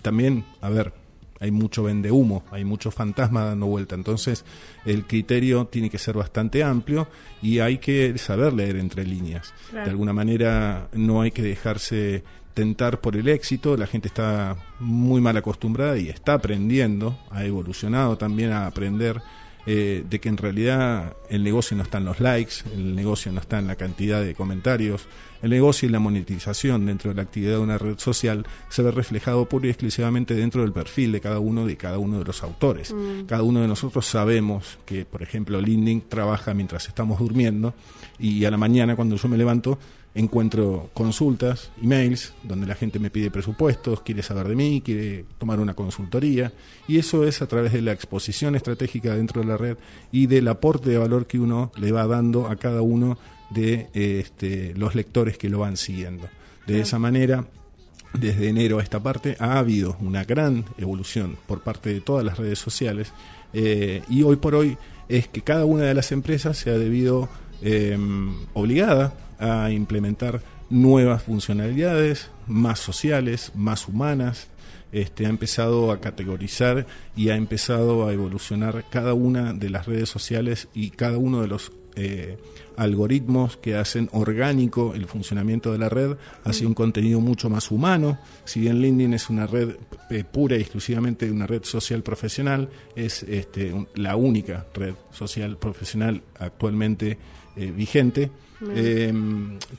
también, 0.01 0.43
a 0.61 0.69
ver, 0.69 0.93
hay 1.39 1.51
mucho 1.51 1.83
vende 1.83 2.11
humo, 2.11 2.43
hay 2.51 2.65
mucho 2.65 2.91
fantasma 2.91 3.45
dando 3.45 3.67
vuelta. 3.67 3.95
Entonces, 3.95 4.43
el 4.85 5.05
criterio 5.05 5.65
tiene 5.65 5.89
que 5.89 5.97
ser 5.97 6.15
bastante 6.15 6.63
amplio 6.63 7.07
y 7.41 7.59
hay 7.59 7.77
que 7.77 8.17
saber 8.17 8.53
leer 8.53 8.75
entre 8.75 9.05
líneas. 9.05 9.53
Claro. 9.69 9.85
De 9.85 9.91
alguna 9.91 10.11
manera, 10.11 10.89
no 10.93 11.21
hay 11.21 11.31
que 11.31 11.41
dejarse 11.41 12.23
tentar 12.59 12.99
por 12.99 13.15
el 13.15 13.29
éxito. 13.29 13.77
La 13.77 13.87
gente 13.87 14.09
está 14.09 14.57
muy 14.79 15.21
mal 15.21 15.37
acostumbrada 15.37 15.97
y 15.97 16.09
está 16.09 16.33
aprendiendo, 16.33 17.17
ha 17.31 17.45
evolucionado 17.45 18.17
también 18.17 18.51
a 18.51 18.67
aprender. 18.67 19.21
eh, 19.65 20.03
de 20.09 20.19
que 20.19 20.29
en 20.29 20.37
realidad 20.37 21.15
el 21.29 21.43
negocio 21.43 21.77
no 21.77 21.83
está 21.83 21.99
en 21.99 22.05
los 22.05 22.19
likes, 22.21 22.63
el 22.73 22.95
negocio 22.95 23.31
no 23.31 23.39
está 23.39 23.59
en 23.59 23.67
la 23.67 23.75
cantidad 23.75 24.23
de 24.23 24.33
comentarios, 24.33 25.05
el 25.43 25.51
negocio 25.51 25.87
y 25.87 25.91
la 25.91 25.99
monetización 25.99 26.85
dentro 26.85 27.09
de 27.09 27.15
la 27.15 27.21
actividad 27.21 27.51
de 27.51 27.59
una 27.59 27.77
red 27.77 27.99
social 27.99 28.47
se 28.69 28.81
ve 28.81 28.89
reflejado 28.89 29.47
pura 29.47 29.67
y 29.67 29.69
exclusivamente 29.69 30.33
dentro 30.33 30.63
del 30.63 30.71
perfil 30.71 31.11
de 31.11 31.21
cada 31.21 31.39
uno 31.39 31.67
de 31.67 31.77
cada 31.77 31.99
uno 31.99 32.17
de 32.19 32.25
los 32.25 32.41
autores. 32.41 32.93
Mm. 32.93 33.25
Cada 33.27 33.43
uno 33.43 33.61
de 33.61 33.67
nosotros 33.67 34.07
sabemos 34.07 34.79
que, 34.85 35.05
por 35.05 35.21
ejemplo, 35.21 35.61
LinkedIn 35.61 36.03
trabaja 36.09 36.53
mientras 36.53 36.87
estamos 36.87 37.19
durmiendo 37.19 37.73
y 38.17 38.45
a 38.45 38.51
la 38.51 38.57
mañana 38.57 38.95
cuando 38.95 39.17
yo 39.17 39.27
me 39.27 39.37
levanto 39.37 39.77
encuentro 40.15 40.89
consultas, 40.93 41.71
emails, 41.81 42.33
donde 42.43 42.67
la 42.67 42.75
gente 42.75 42.99
me 42.99 43.09
pide 43.09 43.31
presupuestos, 43.31 44.01
quiere 44.01 44.23
saber 44.23 44.47
de 44.47 44.55
mí, 44.55 44.81
quiere 44.83 45.25
tomar 45.37 45.59
una 45.59 45.75
consultoría, 45.75 46.51
y 46.87 46.97
eso 46.97 47.25
es 47.25 47.41
a 47.41 47.47
través 47.47 47.73
de 47.73 47.81
la 47.81 47.91
exposición 47.91 48.55
estratégica 48.55 49.15
dentro 49.15 49.41
de 49.41 49.47
la 49.47 49.57
red 49.57 49.77
y 50.11 50.27
del 50.27 50.47
aporte 50.47 50.89
de 50.89 50.97
valor 50.97 51.27
que 51.27 51.39
uno 51.39 51.71
le 51.77 51.91
va 51.91 52.07
dando 52.07 52.47
a 52.47 52.55
cada 52.55 52.81
uno 52.81 53.17
de 53.49 53.89
este, 53.93 54.73
los 54.75 54.95
lectores 54.95 55.37
que 55.37 55.49
lo 55.49 55.59
van 55.59 55.77
siguiendo. 55.77 56.27
De 56.67 56.81
esa 56.81 56.99
manera, 56.99 57.45
desde 58.13 58.49
enero 58.49 58.79
a 58.79 58.83
esta 58.83 59.01
parte 59.01 59.35
ha 59.39 59.59
habido 59.59 59.95
una 60.01 60.23
gran 60.23 60.65
evolución 60.77 61.37
por 61.47 61.61
parte 61.61 61.93
de 61.93 62.01
todas 62.01 62.25
las 62.25 62.37
redes 62.37 62.59
sociales 62.59 63.13
eh, 63.53 64.01
y 64.09 64.23
hoy 64.23 64.35
por 64.35 64.55
hoy 64.55 64.77
es 65.07 65.27
que 65.27 65.41
cada 65.41 65.65
una 65.65 65.83
de 65.83 65.93
las 65.93 66.11
empresas 66.11 66.57
se 66.57 66.69
ha 66.69 66.77
debido 66.77 67.29
eh, 67.61 67.97
obligada 68.53 69.13
a 69.39 69.71
implementar 69.71 70.41
nuevas 70.69 71.23
funcionalidades 71.23 72.29
más 72.47 72.79
sociales, 72.79 73.51
más 73.55 73.87
humanas, 73.87 74.47
este, 74.91 75.25
ha 75.25 75.29
empezado 75.29 75.91
a 75.91 76.01
categorizar 76.01 76.87
y 77.15 77.29
ha 77.29 77.35
empezado 77.35 78.07
a 78.07 78.13
evolucionar 78.13 78.85
cada 78.89 79.13
una 79.13 79.53
de 79.53 79.69
las 79.69 79.85
redes 79.85 80.09
sociales 80.09 80.67
y 80.73 80.89
cada 80.89 81.17
uno 81.17 81.41
de 81.41 81.47
los 81.47 81.71
eh, 81.95 82.37
algoritmos 82.77 83.57
que 83.57 83.75
hacen 83.75 84.09
orgánico 84.13 84.93
el 84.95 85.05
funcionamiento 85.05 85.73
de 85.73 85.79
la 85.79 85.89
red 85.89 86.15
hacia 86.45 86.65
un 86.65 86.73
contenido 86.73 87.19
mucho 87.19 87.49
más 87.49 87.71
humano. 87.71 88.17
Si 88.45 88.61
bien 88.61 88.81
LinkedIn 88.81 89.13
es 89.13 89.29
una 89.29 89.45
red 89.47 89.75
eh, 90.09 90.23
pura 90.23 90.55
y 90.55 90.61
exclusivamente 90.61 91.29
una 91.29 91.45
red 91.45 91.63
social 91.63 92.03
profesional, 92.03 92.69
es 92.95 93.23
este, 93.23 93.75
la 93.95 94.15
única 94.15 94.65
red 94.73 94.93
social 95.11 95.57
profesional 95.57 96.23
actualmente 96.39 97.17
eh, 97.57 97.71
vigente. 97.71 98.31
Eh, 98.75 99.13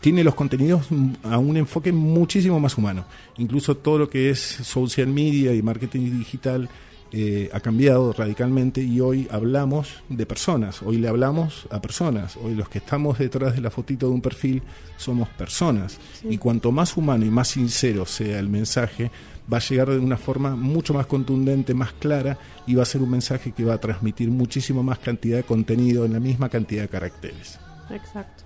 tiene 0.01 0.24
los 0.24 0.35
contenidos 0.35 0.86
a 1.24 1.39
un 1.39 1.57
enfoque 1.57 1.93
muchísimo 1.93 2.59
más 2.61 2.78
humano. 2.78 3.05
Incluso 3.39 3.77
todo 3.77 3.98
lo 3.98 4.09
que 4.11 4.31
es 4.31 4.39
social 4.40 5.07
media 5.09 5.55
y 5.55 5.62
marketing 5.62 6.19
digital 6.19 6.69
eh, 7.12 7.51
ha 7.52 7.59
cambiado 7.61 8.12
radicalmente 8.12 8.81
y 8.82 9.01
hoy 9.01 9.27
hablamos 9.32 10.02
de 10.09 10.27
personas, 10.27 10.81
hoy 10.82 10.97
le 10.97 11.09
hablamos 11.09 11.66
a 11.70 11.81
personas, 11.82 12.36
hoy 12.36 12.55
los 12.55 12.69
que 12.69 12.78
estamos 12.78 13.19
detrás 13.19 13.57
de 13.57 13.61
la 13.61 13.70
fotito 13.70 14.07
de 14.07 14.12
un 14.12 14.20
perfil 14.20 14.62
somos 14.97 15.28
personas 15.31 15.98
Sí. 16.20 16.28
y 16.31 16.39
cuanto 16.39 16.70
más 16.70 16.97
humano 16.97 17.24
y 17.27 17.31
más 17.31 17.48
sincero 17.48 18.07
sea 18.07 18.39
el 18.39 18.48
mensaje, 18.48 19.11
va 19.52 19.57
a 19.57 19.61
llegar 19.61 19.90
de 19.90 19.98
una 19.98 20.16
forma 20.16 20.55
mucho 20.55 20.94
más 20.94 21.07
contundente, 21.07 21.74
más 21.74 21.93
clara 21.94 22.39
y 22.65 22.77
va 22.77 22.85
a 22.85 22.86
ser 22.86 23.02
un 23.02 23.11
mensaje 23.11 23.51
que 23.51 23.65
va 23.65 23.74
a 23.74 23.78
transmitir 23.81 24.31
muchísimo 24.31 24.85
más 24.85 25.01
cantidad 25.01 25.39
de 25.39 25.43
contenido 25.43 26.05
en 26.05 26.12
la 26.12 26.20
misma 26.20 26.48
cantidad 26.48 26.82
de 26.82 26.89
caracteres. 26.89 27.59
Exacto. 27.90 28.44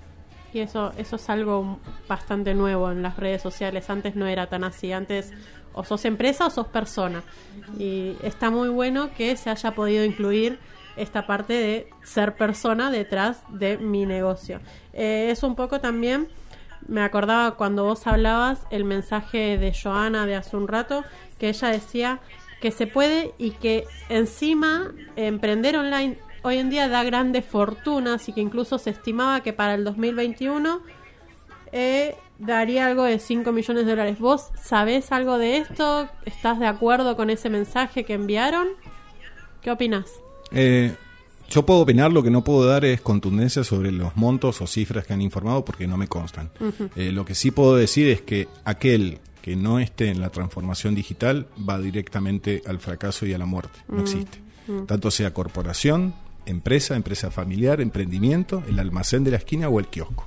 Y 0.55 0.61
eso, 0.61 0.93
eso 0.97 1.17
es 1.17 1.29
algo 1.29 1.79
bastante 2.09 2.55
nuevo 2.55 2.91
en 2.91 3.03
las 3.03 3.17
redes 3.17 3.43
sociales. 3.43 3.91
Antes 3.91 4.15
no 4.15 4.27
era 4.27 4.47
tan 4.49 4.65
así. 4.65 4.93
Antes 4.93 5.33
o 5.75 5.85
sos 5.85 6.05
empresa 6.05 6.47
o 6.47 6.51
sos 6.51 6.69
persona. 6.69 7.23
Y 7.79 8.17
está 8.23 8.51
muy 8.51 8.69
bueno 8.69 9.11
que 9.17 9.37
se 9.37 9.51
haya 9.51 9.73
podido 9.73 10.05
incluir 10.05 10.59
esta 10.97 11.27
parte 11.27 11.55
de 11.55 11.89
ser 12.03 12.37
persona 12.37 12.91
detrás 12.91 13.43
de 13.49 13.79
mi 13.79 14.07
negocio. 14.07 14.61
Eh, 14.93 15.29
es 15.31 15.43
un 15.43 15.57
poco 15.57 15.81
también, 15.81 16.29
me 16.87 17.03
acordaba 17.03 17.57
cuando 17.57 17.85
vos 17.85 18.07
hablabas 18.07 18.61
el 18.71 18.85
mensaje 18.85 19.59
de 19.59 19.75
Joana 19.75 20.27
de 20.27 20.37
hace 20.37 20.57
un 20.57 20.69
rato, 20.69 21.05
que 21.39 21.49
ella 21.49 21.69
decía 21.69 22.21
que 22.61 22.71
se 22.71 22.87
puede 22.87 23.35
y 23.39 23.51
que 23.51 23.87
encima 24.09 24.93
emprender 25.17 25.77
online 25.77 26.19
hoy 26.45 26.59
en 26.59 26.71
día 26.71 26.89
da 26.89 27.03
grandes 27.03 27.45
fortunas 27.45 28.29
y 28.29 28.33
que 28.33 28.41
incluso 28.41 28.79
se 28.79 28.91
estimaba 28.91 29.43
que 29.43 29.53
para 29.53 29.75
el 29.75 29.83
2021 29.85 30.81
eh, 31.73 32.15
daría 32.39 32.87
algo 32.87 33.03
de 33.05 33.19
5 33.19 33.51
millones 33.53 33.85
de 33.85 33.91
dólares. 33.91 34.19
¿Vos 34.19 34.49
sabés 34.63 35.11
algo 35.13 35.39
de 35.39 35.59
esto? 35.59 36.09
¿Estás 36.25 36.59
de 36.61 36.67
acuerdo 36.67 37.17
con 37.17 37.31
ese 37.31 37.51
mensaje 37.51 38.05
que 38.05 38.15
enviaron? 38.15 38.69
¿Qué 39.63 39.71
opinas? 39.71 40.07
Eh, 40.53 40.95
yo 41.49 41.65
puedo 41.67 41.81
opinar, 41.81 42.13
lo 42.13 42.23
que 42.23 42.31
no 42.31 42.45
puedo 42.45 42.67
dar 42.67 42.85
es 42.85 43.01
contundencia 43.01 43.65
sobre 43.65 43.91
los 43.93 44.17
montos 44.17 44.61
o 44.61 44.67
cifras 44.67 45.07
que 45.07 45.13
han 45.13 45.21
informado 45.23 45.65
porque 45.65 45.87
no 45.87 45.97
me 45.97 46.07
constan. 46.09 46.51
Eh, 46.97 47.13
lo 47.13 47.25
que 47.25 47.35
sí 47.35 47.51
puedo 47.51 47.77
decir 47.77 48.09
es 48.09 48.23
que 48.23 48.49
aquel 48.65 49.19
que 49.43 49.57
no 49.57 49.79
esté 49.79 50.09
en 50.09 50.21
la 50.21 50.31
transformación 50.31 50.95
digital 50.95 51.47
va 51.69 51.79
directamente 51.79 52.63
al 52.67 52.79
fracaso 52.79 53.27
y 53.27 53.35
a 53.35 53.39
la 53.39 53.45
muerte. 53.47 53.79
No 53.89 53.99
Mm, 53.99 54.01
existe. 54.01 54.39
mm. 54.69 54.87
Tanto 54.87 55.11
sea 55.11 55.35
corporación, 55.35 56.15
empresa, 56.47 56.97
empresa 56.97 57.31
familiar, 57.31 57.81
emprendimiento, 57.81 58.63
el 58.69 58.79
almacén 58.79 59.25
de 59.25 59.33
la 59.33 59.39
esquina 59.39 59.69
o 59.69 59.79
el 59.79 59.89
kiosco. 59.89 60.27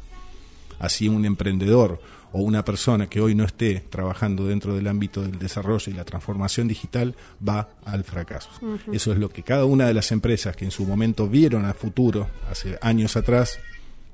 Así 0.80 1.08
un 1.08 1.26
emprendedor 1.26 2.00
o 2.32 2.42
una 2.42 2.64
persona 2.64 3.08
que 3.08 3.22
hoy 3.22 3.36
no 3.36 3.46
esté 3.46 3.84
trabajando 3.90 4.46
dentro 4.46 4.76
del 4.76 4.88
ámbito 4.88 5.22
del 5.22 5.40
desarrollo 5.40 5.92
y 5.92 5.96
la 5.96 6.04
transformación 6.04 6.68
digital 6.68 7.16
va 7.48 7.70
al 7.86 8.04
fracaso. 8.04 8.50
Eso 8.92 9.12
es 9.12 9.18
lo 9.18 9.30
que 9.30 9.44
cada 9.44 9.66
una 9.66 9.88
de 9.88 9.94
las 9.94 10.12
empresas 10.12 10.56
que 10.56 10.66
en 10.66 10.72
su 10.72 10.86
momento 10.86 11.28
vieron 11.28 11.66
a 11.66 11.74
futuro, 11.74 12.30
hace 12.50 12.78
años 12.82 13.16
atrás, 13.16 13.60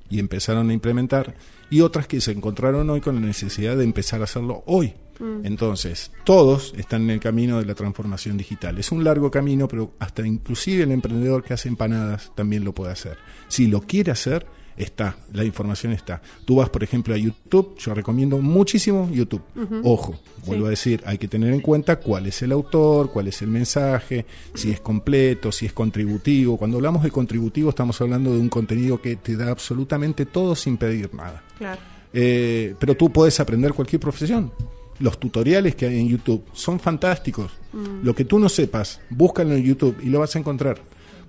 y 0.10 0.20
empezaron 0.20 0.70
a 0.70 0.74
implementar, 0.74 1.36
y 1.70 1.82
otras 1.82 2.08
que 2.08 2.22
se 2.22 2.32
encontraron 2.32 2.90
hoy 2.90 3.02
con 3.02 3.16
la 3.16 3.22
necesidad 3.22 3.78
de 3.78 3.84
empezar 3.84 4.22
a 4.22 4.26
hacerlo 4.26 4.64
hoy. 4.68 4.94
Mm. 5.20 5.46
Entonces, 5.46 6.12
todos 6.24 6.74
están 6.78 7.04
en 7.04 7.12
el 7.12 7.20
camino 7.20 7.60
de 7.60 7.66
la 7.66 7.76
transformación 7.76 8.38
digital. 8.38 8.78
Es 8.78 8.92
un 8.92 9.04
largo 9.04 9.32
camino, 9.32 9.68
pero 9.68 9.94
hasta 10.00 10.26
inclusive 10.26 10.84
el 10.84 10.92
emprendedor 10.92 11.44
que 11.44 11.54
hace 11.54 11.70
empanadas 11.70 12.32
también 12.36 12.64
lo 12.64 12.74
puede 12.74 12.92
hacer. 12.92 13.18
Si 13.48 13.68
lo 13.68 13.82
quiere 13.82 14.12
hacer, 14.12 14.46
está, 14.78 15.16
la 15.34 15.44
información 15.44 15.94
está. 15.94 16.22
Tú 16.46 16.56
vas, 16.58 16.70
por 16.70 16.84
ejemplo, 16.84 17.14
a 17.14 17.18
YouTube, 17.18 17.76
yo 17.78 17.94
recomiendo 17.94 18.38
muchísimo 18.40 19.10
YouTube. 19.12 19.42
Ojo, 19.84 20.20
vuelvo 20.46 20.66
Sí. 20.66 20.68
a 20.68 20.70
decir, 20.70 21.04
hay 21.06 21.18
que 21.18 21.28
tener 21.28 21.54
en 21.54 21.62
cuenta 21.62 21.98
cuál 21.98 22.28
es 22.28 22.42
el 22.42 22.52
autor, 22.52 23.12
cuál 23.12 23.28
es 23.28 23.42
el 23.42 23.50
mensaje, 23.50 24.26
si 24.54 24.72
es 24.72 24.80
completo, 24.80 25.52
si 25.52 25.66
es 25.66 25.74
contributivo. 25.74 26.58
Cuando 26.58 26.78
hablamos 26.78 27.04
de 27.04 27.12
contributivo 27.12 27.70
estamos 27.70 28.00
hablando 28.02 28.34
de 28.34 28.40
un 28.40 28.50
contenido 28.50 29.02
que 29.02 29.16
te 29.16 29.36
da 29.36 29.52
absolutamente 29.52 30.26
todo 30.26 30.56
sin 30.56 30.78
pedir 30.78 31.14
nada. 31.14 31.44
Claro. 31.58 31.80
Eh, 32.14 32.76
pero 32.80 32.96
tú 32.96 33.12
puedes 33.12 33.40
aprender 33.40 33.74
cualquier 33.74 34.00
profesión. 34.00 34.52
Los 35.00 35.20
tutoriales 35.20 35.76
que 35.76 35.88
hay 35.88 36.00
en 36.00 36.08
YouTube 36.08 36.44
son 36.54 36.80
fantásticos. 36.80 37.52
Mm. 37.74 38.04
Lo 38.06 38.14
que 38.14 38.26
tú 38.26 38.38
no 38.38 38.48
sepas, 38.48 39.02
búscalo 39.10 39.56
en 39.56 39.64
YouTube 39.64 39.98
y 40.04 40.06
lo 40.10 40.20
vas 40.20 40.36
a 40.36 40.40
encontrar. 40.40 40.78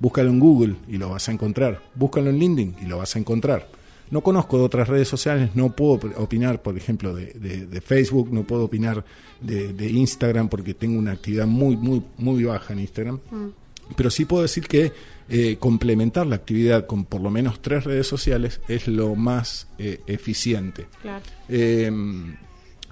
Búscalo 0.04 0.28
en 0.28 0.38
Google 0.38 0.74
y 0.86 0.98
lo 0.98 1.08
vas 1.08 1.28
a 1.28 1.32
encontrar. 1.32 1.80
Búscalo 1.94 2.28
en 2.28 2.38
LinkedIn 2.38 2.76
y 2.82 2.84
lo 2.84 2.98
vas 2.98 3.16
a 3.16 3.18
encontrar. 3.18 3.68
No 4.10 4.20
conozco 4.20 4.58
de 4.58 4.64
otras 4.64 4.86
redes 4.86 5.08
sociales, 5.08 5.50
no 5.54 5.70
puedo 5.74 5.92
op- 5.94 6.18
opinar, 6.18 6.60
por 6.60 6.76
ejemplo, 6.76 7.14
de, 7.14 7.32
de- 7.32 7.66
de 7.66 7.80
Facebook, 7.80 8.28
no 8.30 8.42
puedo 8.44 8.64
opinar 8.64 9.02
de, 9.40 9.72
de 9.72 9.88
Instagram 9.90 10.50
porque 10.50 10.74
tengo 10.74 10.98
una 10.98 11.12
actividad 11.12 11.46
muy, 11.46 11.76
muy, 11.78 12.02
muy 12.18 12.44
baja 12.44 12.74
en 12.74 12.80
Instagram. 12.80 13.18
Mm. 13.30 13.48
Pero 13.96 14.10
sí 14.10 14.26
puedo 14.26 14.42
decir 14.42 14.68
que 14.68 14.92
eh, 15.30 15.56
complementar 15.58 16.26
la 16.26 16.36
actividad 16.36 16.86
con 16.86 17.06
por 17.06 17.22
lo 17.22 17.30
menos 17.30 17.62
tres 17.62 17.84
redes 17.84 18.06
sociales 18.06 18.60
es 18.68 18.86
lo 18.88 19.14
más 19.14 19.68
eh, 19.78 20.00
eficiente. 20.06 20.86
Claro. 21.00 21.24
Eh, 21.48 21.90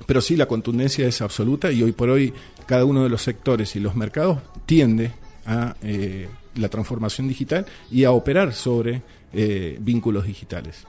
pero 0.06 0.20
sí, 0.22 0.34
la 0.36 0.46
contundencia 0.46 1.06
es 1.06 1.20
absoluta 1.20 1.70
y 1.70 1.82
hoy 1.82 1.92
por 1.92 2.08
hoy 2.08 2.32
cada 2.66 2.84
uno 2.86 3.02
de 3.04 3.10
los 3.10 3.20
sectores 3.22 3.76
y 3.76 3.80
los 3.80 3.94
mercados 3.96 4.38
tiende 4.66 5.12
a 5.46 5.76
eh, 5.82 6.26
la 6.56 6.68
transformación 6.68 7.28
digital 7.28 7.66
y 7.90 8.04
a 8.04 8.10
operar 8.12 8.52
sobre 8.54 9.02
eh, 9.32 9.78
vínculos 9.80 10.26
digitales. 10.26 10.84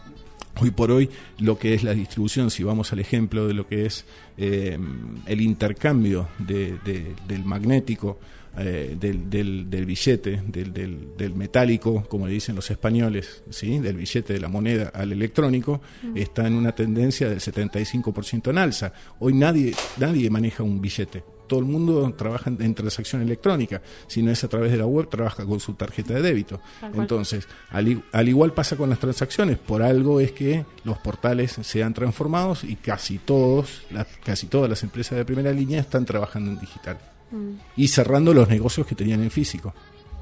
Hoy 0.62 0.70
por 0.72 0.92
hoy 0.92 1.10
lo 1.40 1.58
que 1.58 1.74
es 1.74 1.84
la 1.84 1.94
distribución, 1.94 2.52
si 2.52 2.64
vamos 2.64 2.92
al 2.94 3.00
ejemplo 3.00 3.48
de 3.48 3.54
lo 3.56 3.68
que 3.68 3.86
es 3.88 4.06
eh, 4.38 4.78
el 5.26 5.42
intercambio 5.42 6.28
de- 6.38 6.78
de- 6.86 7.16
del 7.28 7.44
magnético, 7.44 8.20
eh, 8.56 8.96
del, 9.00 9.32
del- 9.32 9.68
del 9.68 9.86
billete, 9.88 10.44
del, 10.48 10.72
del- 11.18 11.34
metálico, 11.34 12.04
como 12.08 12.28
le 12.28 12.34
dicen 12.34 12.56
los 12.56 12.70
españoles, 12.70 13.42
¿sí? 13.50 13.80
del 13.80 13.96
billete 13.96 14.34
de 14.34 14.40
la 14.40 14.48
moneda 14.48 14.92
al 14.94 15.12
electrónico, 15.12 15.82
Mm. 16.04 16.18
está 16.18 16.46
en 16.46 16.54
una 16.54 16.74
tendencia 16.76 17.28
del 17.30 17.40
75% 17.40 18.52
en 18.52 18.60
alza. 18.60 18.94
Hoy 19.20 19.34
nadie, 19.34 19.74
nadie 19.98 20.30
maneja 20.30 20.62
un 20.62 20.80
billete. 20.82 21.24
Todo 21.48 21.60
el 21.60 21.66
mundo 21.66 22.14
trabaja 22.18 22.50
en, 22.50 22.74
transacción 22.76 23.22
electrónica. 23.22 23.82
Si 24.08 24.22
no 24.22 24.32
es 24.32 24.44
a 24.44 24.48
través 24.48 24.72
de 24.72 24.78
la 24.78 24.86
web, 24.86 25.08
trabaja 25.10 25.46
con 25.46 25.60
su 25.60 25.74
tarjeta 25.74 26.14
de 26.14 26.22
débito. 26.22 26.60
Entonces, 26.94 27.48
al, 27.70 28.04
al 28.12 28.30
igual 28.30 28.54
pasa 28.54 28.76
con 28.76 28.90
las 28.90 29.00
transacciones. 29.00 29.58
Por 29.58 29.82
algo 29.82 30.20
es 30.20 30.32
que 30.32 30.66
los 30.84 30.98
portales 31.00 31.52
se 31.62 31.84
han 31.84 31.94
transformado 31.94 32.56
y 32.64 32.76
casi 32.76 33.18
todos, 33.20 33.84
la- 33.92 34.06
casi 34.24 34.48
todas 34.48 34.70
las 34.70 34.84
empresas 34.84 35.18
de 35.18 35.26
primera 35.26 35.52
línea 35.52 35.80
están 35.82 36.06
trabajando 36.06 36.52
en 36.52 36.60
digital 36.60 36.98
Mm. 37.32 37.54
y 37.78 37.88
cerrando 37.88 38.34
los 38.34 38.48
negocios 38.48 38.86
que 38.86 38.94
tenían 38.96 39.24
en 39.24 39.32
físico. 39.32 39.74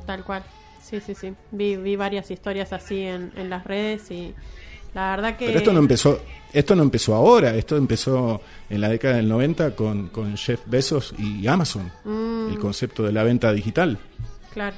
Tal 0.05 0.23
cual. 0.23 0.43
Sí, 0.81 0.99
sí, 1.05 1.13
sí. 1.13 1.33
Vi, 1.51 1.75
vi 1.77 1.95
varias 1.95 2.31
historias 2.31 2.73
así 2.73 2.99
en, 3.01 3.31
en 3.35 3.49
las 3.49 3.63
redes 3.65 4.09
y 4.11 4.33
la 4.93 5.11
verdad 5.15 5.37
que... 5.37 5.45
Pero 5.45 5.57
esto 5.59 5.73
no 5.73 5.79
empezó, 5.79 6.19
esto 6.51 6.75
no 6.75 6.83
empezó 6.83 7.15
ahora, 7.15 7.55
esto 7.55 7.77
empezó 7.77 8.41
en 8.69 8.81
la 8.81 8.89
década 8.89 9.15
del 9.15 9.27
90 9.29 9.75
con, 9.75 10.07
con 10.09 10.35
Jeff 10.37 10.61
Bezos 10.65 11.13
y 11.17 11.47
Amazon, 11.47 11.91
Mm. 12.03 12.49
el 12.51 12.59
concepto 12.59 13.03
de 13.03 13.11
la 13.11 13.23
venta 13.23 13.51
digital. 13.53 13.97
Claro, 14.53 14.75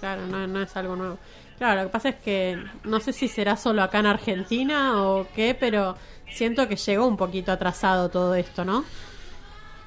claro, 0.00 0.26
no, 0.26 0.46
no 0.46 0.62
es 0.62 0.74
algo 0.76 0.96
nuevo. 0.96 1.18
Claro, 1.58 1.82
lo 1.82 1.88
que 1.88 1.92
pasa 1.92 2.08
es 2.08 2.16
que 2.16 2.56
no 2.84 3.00
sé 3.00 3.12
si 3.12 3.28
será 3.28 3.54
solo 3.56 3.82
acá 3.82 3.98
en 3.98 4.06
Argentina 4.06 5.02
o 5.04 5.26
qué, 5.34 5.54
pero 5.58 5.94
siento 6.32 6.66
que 6.66 6.76
llegó 6.76 7.06
un 7.06 7.18
poquito 7.18 7.52
atrasado 7.52 8.08
todo 8.08 8.34
esto, 8.34 8.64
¿no? 8.64 8.84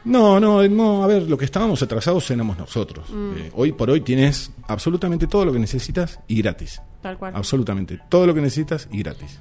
No, 0.06 0.38
no, 0.40 0.68
no, 0.68 1.04
a 1.04 1.08
ver, 1.08 1.24
lo 1.24 1.38
que 1.38 1.45
estábamos 1.45 1.82
atrasados 1.82 2.30
éramos 2.30 2.58
nosotros. 2.58 3.10
Mm. 3.10 3.38
Eh, 3.38 3.52
hoy 3.56 3.72
por 3.72 3.90
hoy 3.90 4.02
tienes 4.02 4.52
absolutamente 4.68 5.28
todo 5.28 5.45
lo 5.45 5.54
que 5.54 5.60
necesitas 5.60 6.20
y 6.28 6.41
gratis. 6.41 6.82
Tal 7.02 7.18
cual. 7.18 7.34
Absolutamente 7.36 8.00
todo 8.10 8.28
lo 8.28 8.34
que 8.34 8.41
necesitas 8.41 8.88
y 8.91 9.00
gratis. 9.02 9.40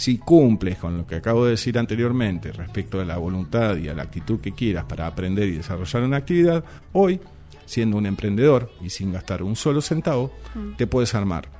Si 0.00 0.16
cumples 0.16 0.78
con 0.78 0.96
lo 0.96 1.06
que 1.06 1.16
acabo 1.16 1.44
de 1.44 1.50
decir 1.50 1.78
anteriormente 1.78 2.52
respecto 2.52 3.02
a 3.02 3.04
la 3.04 3.18
voluntad 3.18 3.76
y 3.76 3.88
a 3.88 3.92
la 3.92 4.02
actitud 4.04 4.40
que 4.40 4.52
quieras 4.52 4.86
para 4.86 5.06
aprender 5.06 5.46
y 5.48 5.58
desarrollar 5.58 6.04
una 6.04 6.16
actividad, 6.16 6.64
hoy, 6.94 7.20
siendo 7.66 7.98
un 7.98 8.06
emprendedor 8.06 8.72
y 8.80 8.88
sin 8.88 9.12
gastar 9.12 9.42
un 9.42 9.56
solo 9.56 9.82
centavo, 9.82 10.32
Mm. 10.54 10.76
te 10.78 10.86
puedes 10.86 11.14
armar 11.14 11.50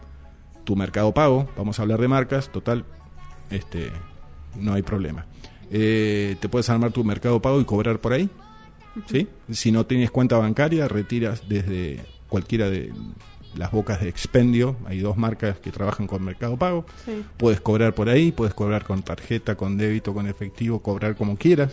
tu 0.65 0.75
mercado 0.75 1.13
pago, 1.13 1.51
vamos 1.55 1.79
a 1.79 1.83
hablar 1.83 2.01
de 2.01 2.09
marcas, 2.09 2.51
total, 2.51 2.87
este, 3.51 3.91
no 4.57 4.73
hay 4.73 4.81
problema. 4.81 5.27
Eh, 5.71 6.37
te 6.41 6.49
puedes 6.49 6.71
armar 6.71 6.93
tu 6.93 7.05
mercado 7.05 7.43
pago 7.43 7.61
y 7.61 7.67
cobrar 7.67 7.99
por 7.99 8.15
ahí, 8.15 8.31
¿sí? 9.05 9.29
Si 9.51 9.71
no 9.71 9.85
tienes 9.85 10.11
cuenta 10.11 10.39
bancaria, 10.39 10.89
retiras 10.89 11.47
desde 11.47 12.01
cualquiera 12.27 12.71
de 12.71 12.91
las 13.57 13.71
bocas 13.73 14.01
de 14.01 14.09
expendio, 14.09 14.77
hay 14.87 15.01
dos 15.01 15.17
marcas 15.17 15.59
que 15.59 15.71
trabajan 15.73 16.07
con 16.07 16.23
mercado 16.25 16.57
pago, 16.57 16.85
Sí. 17.05 17.25
puedes 17.37 17.61
cobrar 17.61 17.95
por 17.95 18.09
ahí, 18.09 18.33
puedes 18.33 18.55
cobrar 18.55 18.85
con 18.85 19.03
tarjeta, 19.03 19.57
con 19.57 19.77
débito, 19.77 20.15
con 20.15 20.27
efectivo, 20.29 20.81
cobrar 20.81 21.17
como 21.17 21.37
quieras. 21.37 21.73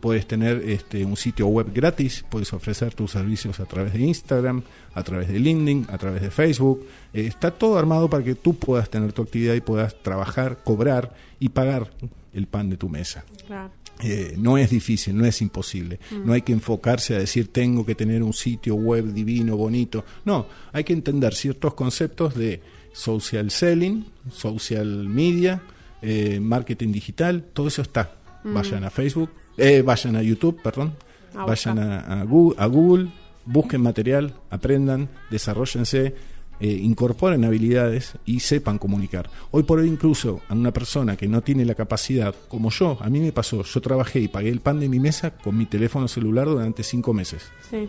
Puedes 0.00 0.26
tener 0.26 0.62
este, 0.66 1.04
un 1.04 1.14
sitio 1.14 1.46
web 1.48 1.72
gratis, 1.74 2.24
puedes 2.30 2.50
ofrecer 2.54 2.94
tus 2.94 3.10
servicios 3.10 3.60
a 3.60 3.66
través 3.66 3.92
de 3.92 4.00
Instagram, 4.00 4.62
a 4.94 5.02
través 5.02 5.28
de 5.28 5.38
LinkedIn, 5.38 5.88
a 5.90 5.98
través 5.98 6.22
de 6.22 6.30
Facebook. 6.30 6.86
Eh, 7.12 7.26
está 7.26 7.50
todo 7.50 7.78
armado 7.78 8.08
para 8.08 8.24
que 8.24 8.34
tú 8.34 8.54
puedas 8.54 8.88
tener 8.88 9.12
tu 9.12 9.20
actividad 9.20 9.52
y 9.52 9.60
puedas 9.60 9.94
trabajar, 10.02 10.56
cobrar 10.64 11.12
y 11.38 11.50
pagar 11.50 11.90
el 12.32 12.46
pan 12.46 12.70
de 12.70 12.78
tu 12.78 12.88
mesa. 12.88 13.24
Claro. 13.46 13.70
Eh, 14.02 14.34
no 14.36 14.56
es 14.58 14.70
difícil, 14.70 15.16
no 15.16 15.26
es 15.26 15.40
imposible. 15.42 15.98
Mm. 16.10 16.26
No 16.26 16.32
hay 16.32 16.42
que 16.42 16.52
enfocarse 16.52 17.14
a 17.14 17.18
decir 17.18 17.48
tengo 17.52 17.84
que 17.84 17.94
tener 17.94 18.22
un 18.22 18.32
sitio 18.32 18.74
web 18.74 19.12
divino, 19.12 19.56
bonito. 19.56 20.04
No, 20.24 20.46
hay 20.72 20.84
que 20.84 20.92
entender 20.92 21.34
ciertos 21.34 21.74
conceptos 21.74 22.34
de 22.34 22.60
social 22.92 23.50
selling, 23.50 24.06
social 24.30 25.08
media, 25.08 25.62
eh, 26.02 26.40
marketing 26.40 26.92
digital, 26.92 27.44
todo 27.52 27.68
eso 27.68 27.82
está. 27.82 28.14
Mm. 28.44 28.54
Vayan 28.54 28.84
a 28.84 28.90
Facebook, 28.90 29.30
eh, 29.56 29.82
vayan 29.82 30.16
a 30.16 30.22
YouTube, 30.22 30.60
perdón, 30.62 30.94
A 31.34 31.44
vayan 31.44 31.78
a 31.78 32.24
Google, 32.24 32.56
a 32.58 32.66
Google, 32.66 33.08
busquen 33.44 33.82
material, 33.82 34.34
aprendan, 34.50 35.08
desarrollense, 35.30 36.14
eh, 36.60 36.68
incorporen 36.68 37.44
habilidades 37.44 38.12
y 38.26 38.40
sepan 38.40 38.78
comunicar. 38.78 39.30
Hoy 39.50 39.62
por 39.62 39.78
hoy 39.78 39.88
incluso 39.88 40.40
a 40.48 40.54
una 40.54 40.72
persona 40.72 41.16
que 41.16 41.26
no 41.28 41.40
tiene 41.42 41.64
la 41.64 41.74
capacidad, 41.74 42.34
como 42.48 42.70
yo, 42.70 42.98
a 43.00 43.08
mí 43.08 43.18
me 43.20 43.32
pasó, 43.32 43.62
yo 43.64 43.80
trabajé 43.80 44.20
y 44.20 44.28
pagué 44.28 44.50
el 44.50 44.60
pan 44.60 44.78
de 44.80 44.88
mi 44.88 45.00
mesa 45.00 45.30
con 45.36 45.56
mi 45.56 45.66
teléfono 45.66 46.06
celular 46.08 46.46
durante 46.46 46.82
cinco 46.82 47.12
meses. 47.14 47.42
Sí, 47.70 47.88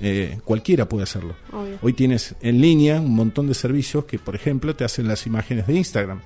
Eh, 0.00 0.38
cualquiera 0.44 0.88
puede 0.88 1.04
hacerlo. 1.04 1.36
obvio. 1.52 1.78
Hoy 1.80 1.92
tienes 1.92 2.34
en 2.40 2.60
línea 2.60 3.00
un 3.00 3.14
montón 3.14 3.46
de 3.46 3.54
servicios 3.54 4.04
que, 4.04 4.18
por 4.18 4.34
ejemplo, 4.34 4.74
te 4.74 4.84
hacen 4.84 5.06
las 5.06 5.26
imágenes 5.26 5.66
de 5.66 5.74
Instagram. 5.74 6.20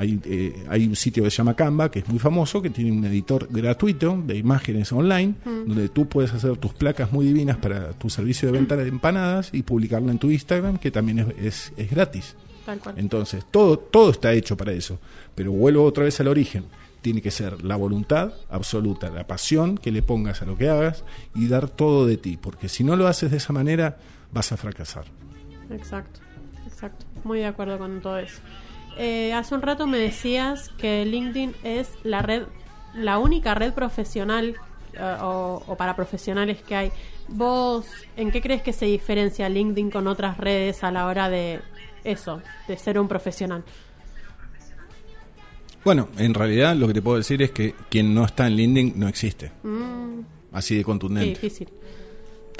Hay, 0.00 0.18
eh, 0.24 0.64
hay 0.68 0.86
un 0.86 0.96
sitio 0.96 1.22
que 1.22 1.30
se 1.30 1.36
llama 1.36 1.54
Canva, 1.54 1.90
que 1.90 1.98
es 1.98 2.08
muy 2.08 2.18
famoso, 2.18 2.62
que 2.62 2.70
tiene 2.70 2.90
un 2.90 3.04
editor 3.04 3.46
gratuito 3.50 4.20
de 4.26 4.38
imágenes 4.38 4.90
online, 4.92 5.34
Mm. 5.44 5.66
donde 5.68 5.88
tú 5.90 6.08
puedes 6.08 6.32
hacer 6.32 6.56
tus 6.56 6.72
placas 6.72 7.12
muy 7.12 7.26
divinas 7.26 7.58
para 7.58 7.90
tu 7.92 8.08
servicio 8.08 8.48
de 8.50 8.52
venta 8.58 8.76
de 8.76 8.88
empanadas 8.88 9.50
y 9.52 9.62
publicarla 9.62 10.10
en 10.10 10.18
tu 10.18 10.30
Instagram, 10.30 10.78
que 10.78 10.90
también 10.90 11.18
es, 11.18 11.26
es- 11.38 11.72
es 11.76 11.90
gratis. 11.90 12.34
Tal 12.64 12.78
cual. 12.78 12.94
Entonces, 12.98 13.44
todo, 13.50 13.78
todo 13.78 14.10
está 14.10 14.32
hecho 14.32 14.56
para 14.56 14.72
eso. 14.72 14.98
Pero 15.34 15.52
vuelvo 15.52 15.84
otra 15.84 16.04
vez 16.04 16.18
al 16.20 16.28
origen. 16.28 16.64
Tiene 17.02 17.20
que 17.22 17.30
ser 17.30 17.62
la 17.64 17.76
voluntad 17.76 18.32
absoluta, 18.50 19.10
la 19.10 19.26
pasión 19.26 19.76
que 19.78 19.90
le 19.90 20.02
pongas 20.02 20.40
a 20.42 20.46
lo 20.46 20.56
que 20.56 20.68
hagas 20.68 21.04
y 21.34 21.46
dar 21.48 21.68
todo 21.68 22.06
de 22.06 22.16
ti. 22.16 22.38
Porque 22.40 22.68
si 22.68 22.84
no 22.84 22.96
lo 22.96 23.06
haces 23.06 23.30
de 23.30 23.36
esa 23.38 23.52
manera, 23.52 23.96
vas 24.32 24.52
a 24.52 24.56
fracasar. 24.56 25.04
Exacto, 25.70 26.20
exacto. 26.66 27.06
Muy 27.24 27.38
de 27.40 27.46
acuerdo 27.46 27.78
con 27.78 28.00
todo 28.00 28.18
eso. 28.18 28.40
Eh, 28.96 29.32
hace 29.32 29.54
un 29.54 29.62
rato 29.62 29.86
me 29.86 29.98
decías 29.98 30.68
que 30.78 31.04
LinkedIn 31.04 31.54
es 31.62 31.90
la 32.02 32.22
red, 32.22 32.44
la 32.94 33.18
única 33.18 33.54
red 33.54 33.72
profesional 33.72 34.56
eh, 34.92 35.16
o, 35.22 35.62
o 35.66 35.76
para 35.76 35.96
profesionales 35.96 36.58
que 36.62 36.74
hay. 36.76 36.92
¿Vos 37.28 37.86
en 38.16 38.30
qué 38.30 38.40
crees 38.40 38.62
que 38.62 38.72
se 38.72 38.86
diferencia 38.86 39.48
LinkedIn 39.48 39.90
con 39.90 40.06
otras 40.06 40.36
redes 40.36 40.82
a 40.84 40.90
la 40.90 41.06
hora 41.06 41.30
de 41.30 41.60
eso, 42.04 42.42
de 42.68 42.76
ser 42.76 42.98
un 42.98 43.08
profesional? 43.08 43.64
Bueno, 45.84 46.08
en 46.18 46.34
realidad 46.34 46.76
lo 46.76 46.86
que 46.88 46.94
te 46.94 47.02
puedo 47.02 47.16
decir 47.16 47.40
es 47.42 47.52
que 47.52 47.74
quien 47.88 48.14
no 48.14 48.24
está 48.24 48.46
en 48.46 48.56
LinkedIn 48.56 48.92
no 48.96 49.08
existe. 49.08 49.50
Mm, 49.62 50.20
Así 50.52 50.76
de 50.76 50.84
contundente. 50.84 51.30
difícil. 51.30 51.68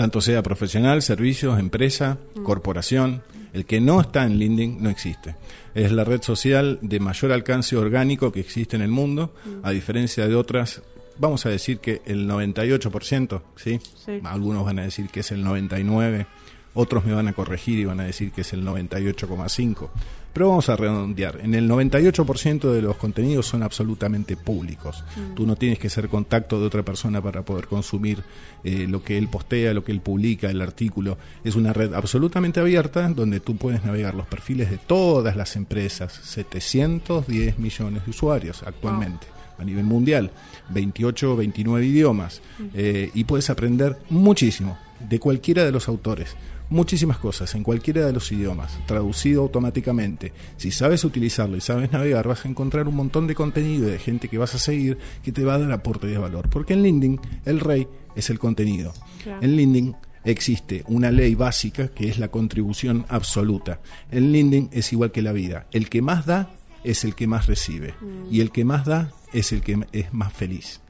Tanto 0.01 0.23
sea 0.23 0.43
profesional, 0.43 1.03
servicios, 1.03 1.59
empresa, 1.59 2.17
Mm. 2.35 2.43
corporación. 2.43 3.23
El 3.53 3.67
que 3.67 3.83
no 3.83 4.01
está 4.01 4.25
en 4.25 4.39
LinkedIn 4.39 4.83
no 4.83 4.89
existe. 4.89 5.37
Es 5.75 5.93
la 5.93 6.05
red 6.05 6.23
social 6.23 6.79
de 6.81 7.01
mayor 7.01 7.33
alcance 7.33 7.77
orgánico 7.77 8.33
que 8.33 8.41
existe 8.41 8.77
en 8.77 8.83
el 8.83 8.89
mundo, 8.89 9.35
Mm. 9.45 9.49
a 9.63 9.71
diferencia 9.73 10.27
de 10.27 10.35
otras. 10.35 10.81
Vamos 11.19 11.45
a 11.45 11.51
decir 11.51 11.81
que 11.81 12.01
el 12.07 12.27
98%, 12.27 13.43
¿sí? 13.57 13.79
Sí. 14.07 14.21
Algunos 14.25 14.65
van 14.65 14.79
a 14.79 14.85
decir 14.85 15.11
que 15.11 15.21
es 15.21 15.33
el 15.33 15.45
99%, 15.45 16.27
otros 16.73 17.05
me 17.05 17.13
van 17.13 17.29
a 17.29 17.35
corregir 17.35 17.79
y 17.79 17.85
van 17.85 18.01
a 18.01 18.05
decir 18.05 18.33
que 18.33 18.41
es 18.41 18.55
el 18.55 18.65
98,5%. 18.65 19.91
Pero 20.33 20.49
vamos 20.49 20.69
a 20.69 20.77
redondear. 20.77 21.41
En 21.43 21.55
el 21.55 21.69
98% 21.69 22.73
de 22.73 22.83
los 22.83 22.97
contenidos 22.97 23.47
son 23.47 23.63
absolutamente 23.63 24.37
públicos. 24.37 25.03
Mm. 25.17 25.35
Tú 25.35 25.47
no 25.47 25.57
tienes 25.57 25.79
que 25.79 25.91
ser 25.91 26.09
contacto 26.09 26.61
de 26.61 26.67
otra 26.67 26.85
persona 26.85 27.21
para 27.21 27.43
poder 27.43 27.67
consumir 27.67 28.23
eh, 28.63 28.87
lo 28.89 29.03
que 29.03 29.19
él 29.19 29.29
postea, 29.29 29.75
lo 29.75 29.83
que 29.83 29.93
él 29.93 30.01
publica, 30.01 30.49
el 30.49 30.63
artículo. 30.63 31.19
Es 31.43 31.57
una 31.57 31.73
red 31.73 31.95
absolutamente 31.95 32.61
abierta 32.61 33.09
donde 33.09 33.41
tú 33.41 33.57
puedes 33.57 33.85
navegar 33.85 34.15
los 34.15 34.27
perfiles 34.27 34.71
de 34.71 34.79
todas 34.79 35.35
las 35.35 35.57
empresas. 35.57 36.13
710 36.13 37.59
millones 37.59 38.05
de 38.05 38.11
usuarios 38.11 38.63
actualmente 38.63 39.27
a 39.59 39.65
nivel 39.65 39.85
mundial. 39.85 40.31
28 40.71 41.33
o 41.33 41.37
29 41.37 41.87
idiomas. 41.87 42.41
Eh, 42.75 43.11
y 43.15 43.25
puedes 43.25 43.51
aprender 43.51 43.99
muchísimo 44.11 44.79
de 45.09 45.19
cualquiera 45.19 45.65
de 45.65 45.73
los 45.73 45.89
autores 45.89 46.37
muchísimas 46.71 47.19
cosas 47.19 47.55
en 47.55 47.63
cualquiera 47.63 48.07
de 48.07 48.13
los 48.13 48.31
idiomas, 48.33 48.79
traducido 48.87 49.43
automáticamente. 49.43 50.33
Si 50.57 50.71
sabes 50.71 51.05
utilizarlo 51.05 51.57
y 51.57 51.61
sabes 51.61 51.93
navegar, 51.93 52.27
vas 52.27 52.45
a 52.45 52.49
encontrar 52.49 52.89
un 52.89 52.97
montón 52.97 53.27
de 53.27 53.35
contenido 53.35 53.89
y 53.89 53.93
de 53.93 53.99
gente 53.99 54.29
que 54.29 54.39
vas 54.39 54.55
a 54.55 54.59
seguir 54.59 54.99
que 55.23 55.33
te 55.33 55.45
va 55.45 55.55
a 55.55 55.59
dar 55.59 55.73
aporte 55.73 56.07
de 56.07 56.19
valor. 56.19 56.49
Porque 56.49 56.73
en 56.73 56.83
LinkedIn 56.83 57.21
el 57.45 57.61
rey 57.61 57.89
es 58.15 58.31
el 58.31 58.39
contenido. 58.39 58.95
Claro. 59.23 59.43
En 59.43 59.57
LinkedIn 59.57 59.97
existe 60.25 60.85
una 60.87 61.11
ley 61.11 61.35
básica 61.35 61.89
que 61.89 62.09
es 62.09 62.19
la 62.19 62.29
contribución 62.29 63.05
absoluta. 63.09 63.81
En 64.11 64.33
LinkedIn 64.33 64.71
es 64.73 64.93
igual 64.93 65.13
que 65.13 65.23
la 65.23 65.33
vida. 65.33 65.67
El 65.73 65.91
que 65.91 66.03
más 66.03 66.25
da 66.27 66.51
es 66.85 67.05
el 67.05 67.15
que 67.15 67.27
más 67.27 67.47
recibe. 67.47 67.95
Mm. 68.01 68.33
Y 68.33 68.41
el 68.41 68.53
que 68.53 68.65
más 68.65 68.87
da 68.87 69.13
es 69.33 69.53
el 69.53 69.63
que 69.63 69.79
es 69.93 70.13
más 70.13 70.33
feliz. 70.33 70.81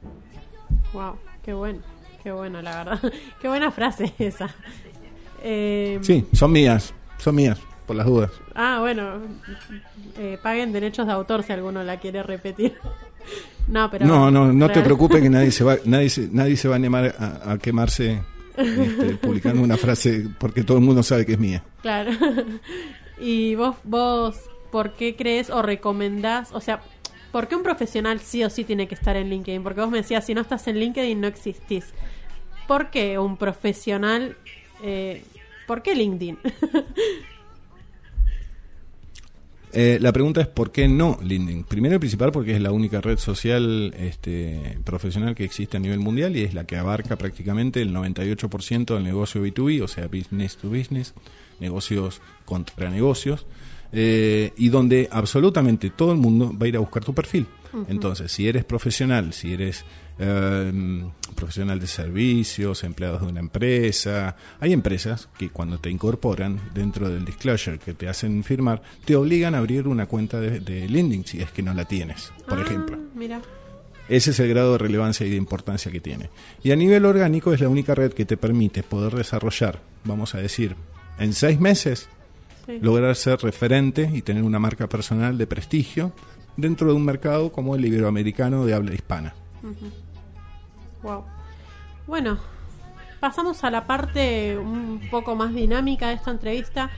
Wow, 0.93 1.17
qué 1.43 1.53
bueno, 1.53 1.81
qué 2.23 2.33
bueno, 2.33 2.63
la 2.63 2.85
verdad. 2.85 3.13
qué 3.41 3.49
buena 3.49 3.71
frase 3.71 4.13
esa. 4.19 4.55
Eh, 5.43 5.99
Sí, 6.03 6.27
son 6.33 6.53
mías, 6.53 6.93
son 7.19 7.35
mías, 7.35 7.59
por 7.87 7.97
las 7.97 8.07
dudas. 8.07 8.31
Ah, 8.55 8.79
bueno, 8.81 9.15
eh, 10.19 10.39
paguen 10.43 10.73
derechos 10.73 11.07
de 11.07 11.13
autor 11.13 11.43
si 11.43 11.53
alguno 11.53 11.83
la 11.83 11.99
quiere 11.99 12.23
repetir. 12.23 12.77
no, 13.69 13.91
pero 13.91 14.07
No, 14.07 14.31
no, 14.31 14.53
no 14.53 14.71
te 14.71 14.81
preocupes 14.83 15.23
que 15.23 15.31
nadie 15.31 15.51
se 15.51 15.65
va, 15.65 15.77
nadie 15.85 16.09
se, 16.11 16.29
nadie 16.33 16.57
se 16.57 16.69
va 16.69 16.75
a 16.75 16.77
animar 16.77 17.15
a, 17.19 17.53
a 17.53 17.59
quemarse 17.59 18.21
este, 18.57 19.17
publicando 19.17 19.63
una 19.63 19.77
frase 19.77 20.27
porque 20.39 20.65
todo 20.65 20.79
el 20.79 20.85
mundo 20.85 21.03
sabe 21.03 21.25
que 21.25 21.33
es 21.33 21.39
mía. 21.39 21.63
Claro. 21.83 22.11
y 23.21 23.55
vos, 23.55 23.77
vos, 23.85 24.37
¿por 24.71 24.95
qué 24.95 25.17
crees 25.17 25.51
o 25.51 25.63
recomendás? 25.63 26.51
O 26.53 26.61
sea, 26.61 26.81
¿por 27.33 27.49
qué 27.49 27.57
un 27.57 27.63
profesional 27.63 28.21
sí 28.21 28.45
o 28.45 28.51
sí 28.51 28.65
tiene 28.65 28.87
que 28.89 28.95
estar 28.95 29.17
en 29.17 29.31
LinkedIn? 29.31 29.63
Porque 29.63 29.81
vos 29.81 29.91
me 29.91 29.99
decías, 29.99 30.27
si 30.27 30.35
no 30.35 30.41
estás 30.43 30.67
en 30.69 30.79
LinkedIn 30.79 31.21
no 31.21 31.27
existís. 31.29 31.93
¿Por 32.67 32.91
qué 32.91 33.19
un 33.19 33.37
profesional? 33.37 34.37
Eh, 34.83 35.23
¿Por 35.67 35.83
qué 35.83 35.95
LinkedIn? 35.95 36.39
Eh, 39.73 39.99
la 40.01 40.13
pregunta 40.13 40.41
es 40.41 40.49
¿por 40.49 40.73
qué 40.73 40.89
no 40.89 41.21
LinkedIn? 41.23 41.63
Primero 41.63 41.95
y 41.95 41.99
principal 42.01 42.33
porque 42.33 42.57
es 42.57 42.61
la 42.61 42.73
única 42.73 43.01
red 43.01 43.19
social 43.19 43.95
este, 43.97 44.79
profesional 44.83 45.37
que 45.37 45.45
existe 45.45 45.77
a 45.77 45.81
nivel 45.81 46.01
mundial 46.01 46.37
y 46.37 46.43
es 46.43 46.55
la 46.55 46.65
que 46.65 46.77
abarca 46.77 47.15
prácticamente 47.15 47.81
el 47.81 47.95
98% 47.95 48.95
del 48.95 49.05
negocio 49.05 49.47
B2B, 49.47 49.83
o 49.83 49.87
sea, 49.87 50.09
business 50.09 50.57
to 50.57 50.71
business, 50.71 51.15
negocios 51.61 52.21
contra 52.45 52.91
negocios, 52.91 53.47
eh, 53.93 54.53
y 54.57 54.71
donde 54.71 55.09
absolutamente 55.11 55.91
todo 55.91 56.11
el 56.11 56.19
mundo 56.19 56.53
va 56.53 56.67
a 56.67 56.69
ir 56.69 56.77
a 56.77 56.81
buscar 56.81 57.05
tu 57.05 57.15
perfil. 57.15 57.47
Entonces, 57.87 58.33
si 58.33 58.49
eres 58.49 58.65
profesional, 58.65 59.33
si 59.33 59.53
eres 59.53 59.85
eh, 60.23 61.03
profesional 61.35 61.81
de 61.81 61.87
servicios, 61.87 62.85
empleados 62.85 63.23
de 63.23 63.29
una 63.29 63.41
empresa, 63.41 64.37
hay 64.61 64.73
empresas 64.75 65.29
que 65.39 65.49
cuando 65.49 65.79
te 65.79 65.89
incorporan 65.91 66.61
dentro 66.75 67.09
del 67.09 67.25
disclosure 67.25 67.79
que 67.79 67.95
te 67.95 68.07
hacen 68.09 68.45
firmar, 68.45 68.83
te 69.07 69.17
obligan 69.17 69.55
a 69.55 69.59
abrir 69.59 69.89
una 69.89 70.05
cuenta 70.07 70.39
de, 70.39 70.61
de 70.61 70.87
LinkedIn 70.89 71.25
si 71.25 71.41
es 71.41 71.51
que 71.51 71.63
no 71.63 71.73
la 71.75 71.87
tienes, 71.87 72.33
por 72.47 72.59
Ah, 72.59 72.63
ejemplo. 72.63 72.99
Mira. 73.15 73.41
Ese 74.09 74.33
es 74.33 74.41
el 74.41 74.49
grado 74.49 74.73
de 74.73 74.79
relevancia 74.79 75.25
y 75.27 75.31
de 75.31 75.37
importancia 75.37 75.91
que 75.93 76.01
tiene. 76.01 76.31
Y 76.63 76.73
a 76.73 76.77
nivel 76.77 77.05
orgánico 77.07 77.53
es 77.55 77.61
la 77.61 77.69
única 77.69 77.95
red 77.95 78.13
que 78.13 78.25
te 78.27 78.37
permite 78.37 78.83
poder 78.83 79.15
desarrollar, 79.15 79.81
vamos 80.05 80.35
a 80.35 80.39
decir, 80.39 80.77
en 81.19 81.33
seis 81.33 81.59
meses, 81.61 82.09
Sí. 82.67 82.79
lograr 82.83 83.17
ser 83.17 83.39
referente 83.41 84.11
y 84.13 84.21
tener 84.23 84.43
una 84.43 84.59
marca 84.59 84.87
personal 84.89 85.39
de 85.39 85.47
prestigio 85.47 86.13
dentro 86.59 86.89
de 86.89 86.93
un 86.93 87.05
mercado 87.05 87.51
como 87.51 87.75
el 87.75 87.85
iberoamericano 87.87 88.67
de 88.67 88.75
habla 88.75 88.93
hispana. 88.95 89.35
Wow. 91.03 91.25
Bueno, 92.07 92.39
pasamos 93.21 93.63
a 93.65 93.71
la 93.71 93.87
parte 93.87 94.57
un 94.59 95.09
poco 95.11 95.35
más 95.37 95.55
dinámica 95.55 96.09
de 96.09 96.15
esta 96.15 96.31
entrevista, 96.31 96.91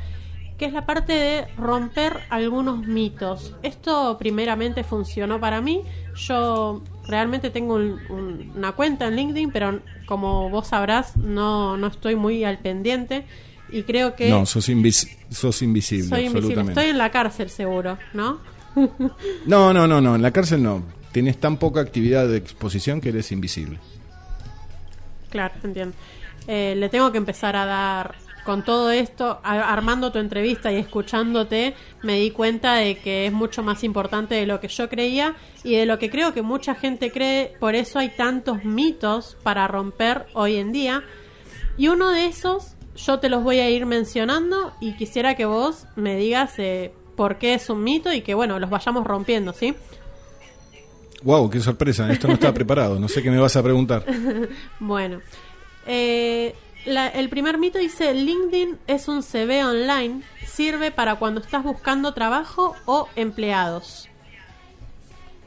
que 0.58 0.66
es 0.66 0.72
la 0.72 0.86
parte 0.86 1.12
de 1.12 1.46
romper 1.56 2.20
algunos 2.30 2.86
mitos. 2.86 3.54
Esto 3.62 4.16
primeramente 4.18 4.84
funcionó 4.84 5.40
para 5.40 5.60
mí. 5.60 5.82
Yo 6.14 6.82
realmente 7.08 7.50
tengo 7.50 7.74
un- 7.74 7.98
un- 8.10 8.52
una 8.56 8.72
cuenta 8.72 9.08
en 9.08 9.16
LinkedIn, 9.16 9.50
pero 9.50 9.80
como 10.06 10.50
vos 10.50 10.68
sabrás, 10.68 11.16
no, 11.16 11.76
no 11.76 11.86
estoy 11.88 12.14
muy 12.16 12.44
al 12.44 12.58
pendiente. 12.58 13.24
Y 13.70 13.84
creo 13.84 14.14
que 14.14 14.28
No, 14.28 14.44
sos, 14.46 14.68
invis- 14.68 15.08
sos 15.30 15.62
invisible, 15.62 16.08
soy 16.08 16.18
invisible. 16.26 16.38
absolutamente. 16.38 16.80
Estoy 16.80 16.90
en 16.90 16.98
la 16.98 17.10
cárcel 17.10 17.48
seguro, 17.50 17.98
¿no? 18.12 18.38
No, 19.46 19.72
no, 19.72 19.86
no, 19.86 20.00
no, 20.00 20.14
en 20.14 20.22
la 20.22 20.30
cárcel 20.30 20.62
no. 20.62 20.82
Tienes 21.12 21.38
tan 21.40 21.56
poca 21.56 21.80
actividad 21.80 22.26
de 22.28 22.36
exposición 22.36 23.00
que 23.00 23.08
eres 23.10 23.32
invisible. 23.32 23.78
Claro, 25.32 25.54
entiendo. 25.64 25.96
Eh, 26.46 26.74
le 26.76 26.90
tengo 26.90 27.10
que 27.10 27.16
empezar 27.16 27.56
a 27.56 27.64
dar 27.64 28.14
con 28.44 28.64
todo 28.64 28.90
esto, 28.90 29.40
armando 29.44 30.12
tu 30.12 30.18
entrevista 30.18 30.70
y 30.70 30.76
escuchándote, 30.76 31.74
me 32.02 32.18
di 32.18 32.32
cuenta 32.32 32.74
de 32.74 32.98
que 32.98 33.26
es 33.26 33.32
mucho 33.32 33.62
más 33.62 33.82
importante 33.82 34.34
de 34.34 34.46
lo 34.46 34.60
que 34.60 34.68
yo 34.68 34.90
creía 34.90 35.36
y 35.64 35.76
de 35.76 35.86
lo 35.86 35.98
que 35.98 36.10
creo 36.10 36.34
que 36.34 36.42
mucha 36.42 36.74
gente 36.74 37.10
cree. 37.10 37.54
Por 37.60 37.74
eso 37.74 37.98
hay 37.98 38.10
tantos 38.10 38.62
mitos 38.64 39.38
para 39.42 39.66
romper 39.68 40.26
hoy 40.34 40.56
en 40.56 40.72
día. 40.72 41.02
Y 41.78 41.88
uno 41.88 42.10
de 42.10 42.26
esos, 42.26 42.74
yo 42.94 43.20
te 43.20 43.30
los 43.30 43.42
voy 43.42 43.60
a 43.60 43.70
ir 43.70 43.86
mencionando 43.86 44.74
y 44.80 44.96
quisiera 44.96 45.34
que 45.34 45.46
vos 45.46 45.86
me 45.96 46.16
digas 46.16 46.58
eh, 46.58 46.92
por 47.16 47.38
qué 47.38 47.54
es 47.54 47.70
un 47.70 47.82
mito 47.82 48.12
y 48.12 48.20
que, 48.20 48.34
bueno, 48.34 48.58
los 48.58 48.68
vayamos 48.68 49.06
rompiendo, 49.06 49.54
¿sí? 49.54 49.74
Wow, 51.24 51.48
qué 51.50 51.60
sorpresa, 51.60 52.10
esto 52.12 52.26
no 52.28 52.34
estaba 52.34 52.52
preparado, 52.54 52.98
no 52.98 53.08
sé 53.08 53.22
qué 53.22 53.30
me 53.30 53.38
vas 53.38 53.54
a 53.56 53.62
preguntar. 53.62 54.04
bueno, 54.80 55.20
eh, 55.86 56.54
La- 56.84 57.08
el 57.08 57.28
primer 57.28 57.58
mito 57.58 57.78
dice, 57.78 58.12
LinkedIn 58.12 58.78
es 58.88 59.06
un 59.08 59.22
CV 59.22 59.64
online, 59.64 60.22
sirve 60.46 60.90
para 60.90 61.16
cuando 61.16 61.40
estás 61.40 61.62
buscando 61.62 62.12
trabajo 62.12 62.74
o 62.86 63.08
empleados. 63.14 64.08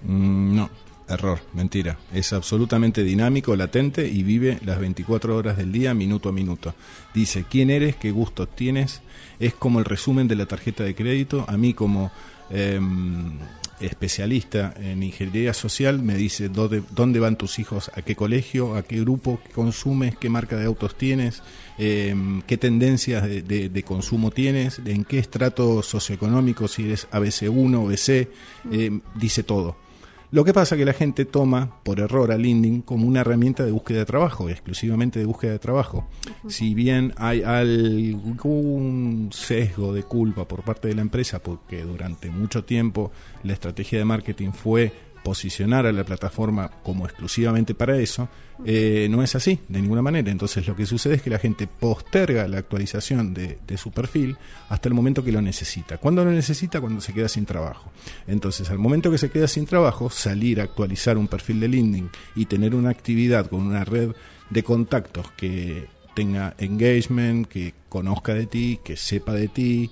Mm, 0.02 0.56
no, 0.56 0.70
error, 1.10 1.40
mentira. 1.54 1.98
Es 2.14 2.32
absolutamente 2.32 3.04
dinámico, 3.04 3.56
latente 3.56 4.08
y 4.08 4.24
vive 4.24 4.60
las 4.64 4.80
24 4.80 5.36
horas 5.36 5.58
del 5.58 5.72
día, 5.72 5.94
minuto 5.94 6.30
a 6.30 6.32
minuto. 6.32 6.74
Dice 7.14 7.46
quién 7.50 7.70
eres, 7.70 7.96
qué 7.96 8.12
gustos 8.12 8.48
tienes. 8.56 9.02
Es 9.40 9.54
como 9.54 9.80
el 9.80 9.86
resumen 9.86 10.28
de 10.28 10.36
la 10.36 10.46
tarjeta 10.46 10.84
de 10.84 10.96
crédito. 10.96 11.44
A 11.48 11.58
mí 11.58 11.74
como 11.74 12.12
em, 12.50 13.34
especialista 13.80 14.74
en 14.80 15.04
ingeniería 15.04 15.54
social 15.54 16.02
me 16.02 16.16
dice 16.16 16.50
dónde, 16.50 16.84
dónde 16.92 17.20
van 17.20 17.38
tus 17.38 17.60
hijos, 17.60 17.92
a 17.96 18.02
qué 18.02 18.16
colegio, 18.16 18.76
a 18.76 18.84
qué 18.84 19.00
grupo 19.02 19.40
qué 19.46 19.52
consumes, 19.52 20.16
qué 20.18 20.30
marca 20.30 20.56
de 20.58 20.66
autos 20.66 20.98
tienes, 20.98 21.42
em, 21.78 22.42
qué 22.44 22.58
tendencias 22.58 23.24
de, 23.28 23.42
de- 23.42 23.70
de 23.70 23.84
consumo 23.84 24.32
tienes, 24.32 24.80
en 24.86 25.04
qué 25.04 25.20
estrato 25.20 25.82
socioeconómico, 25.82 26.68
si 26.68 26.84
eres 26.86 27.08
ABC1, 27.12 27.86
ABC, 27.86 28.30
em, 28.72 29.02
dice 29.16 29.44
todo. 29.44 29.76
Lo 30.32 30.44
que 30.44 30.54
pasa 30.54 30.76
es 30.76 30.80
que 30.80 30.86
la 30.86 30.94
gente 30.94 31.26
toma 31.26 31.82
por 31.84 32.00
error 32.00 32.32
a 32.32 32.38
LinkedIn 32.38 32.82
como 32.82 33.08
una 33.08 33.22
herramienta 33.22 33.64
de 33.64 33.72
búsqueda 33.72 34.00
de 34.00 34.06
trabajo, 34.06 34.50
exclusivamente 34.50 35.20
de 35.20 35.26
búsqueda 35.26 35.52
de 35.54 35.60
trabajo. 35.60 36.08
Si 36.48 36.74
bien 36.74 37.14
hay 37.18 37.44
algún 37.44 39.30
sesgo 39.32 39.94
de 39.94 40.04
culpa 40.04 40.48
por 40.48 40.64
parte 40.64 40.88
de 40.88 40.96
la 40.96 41.02
empresa, 41.02 41.40
porque 41.40 41.84
durante 41.84 42.30
mucho 42.30 42.64
tiempo 42.64 43.12
la 43.44 43.54
estrategia 43.54 44.00
de 44.00 44.06
marketing 44.06 44.52
fue 44.52 44.92
posicionar 45.26 45.88
a 45.88 45.92
la 45.92 46.04
plataforma 46.04 46.70
como 46.84 47.08
exclusivamente 47.08 47.74
para 47.74 47.98
eso, 47.98 48.30
eh, 48.64 49.08
no 49.10 49.24
es 49.24 49.34
así, 49.34 49.60
de 49.68 49.82
ninguna 49.82 50.04
manera. 50.04 50.30
Entonces 50.30 50.68
lo 50.68 50.76
que 50.76 50.86
sucede 50.86 51.16
es 51.16 51.24
que 51.24 51.32
la 51.32 51.40
gente 51.40 51.66
posterga 51.66 52.48
la 52.48 52.60
actualización 52.60 53.34
de, 53.34 53.58
de 53.66 53.78
su 53.78 53.90
perfil 53.90 54.38
hasta 54.70 54.88
el 54.88 54.94
momento 54.94 55.24
que 55.24 55.32
lo 55.32 55.42
necesita. 55.42 55.98
¿Cuándo 55.98 56.24
lo 56.24 56.30
necesita? 56.30 56.80
Cuando 56.80 57.02
se 57.02 57.12
queda 57.12 57.28
sin 57.28 57.48
trabajo. 57.48 57.92
Entonces 58.28 58.70
al 58.70 58.78
momento 58.78 59.10
que 59.10 59.18
se 59.18 59.32
queda 59.32 59.48
sin 59.48 59.66
trabajo, 59.66 60.12
salir 60.12 60.62
a 60.62 60.66
actualizar 60.66 61.18
un 61.18 61.28
perfil 61.28 61.60
de 61.60 61.70
LinkedIn 61.70 62.10
y 62.36 62.46
tener 62.46 62.76
una 62.76 62.92
actividad 62.92 63.48
con 63.48 63.64
una 63.64 63.84
red 63.84 64.12
de 64.52 64.62
contactos 64.62 65.32
que 65.32 65.88
tenga 66.14 66.54
engagement, 66.60 67.48
que 67.48 67.74
conozca 67.90 68.36
de 68.36 68.46
ti, 68.46 68.80
que 68.84 68.96
sepa 68.96 69.34
de 69.34 69.48
ti, 69.48 69.90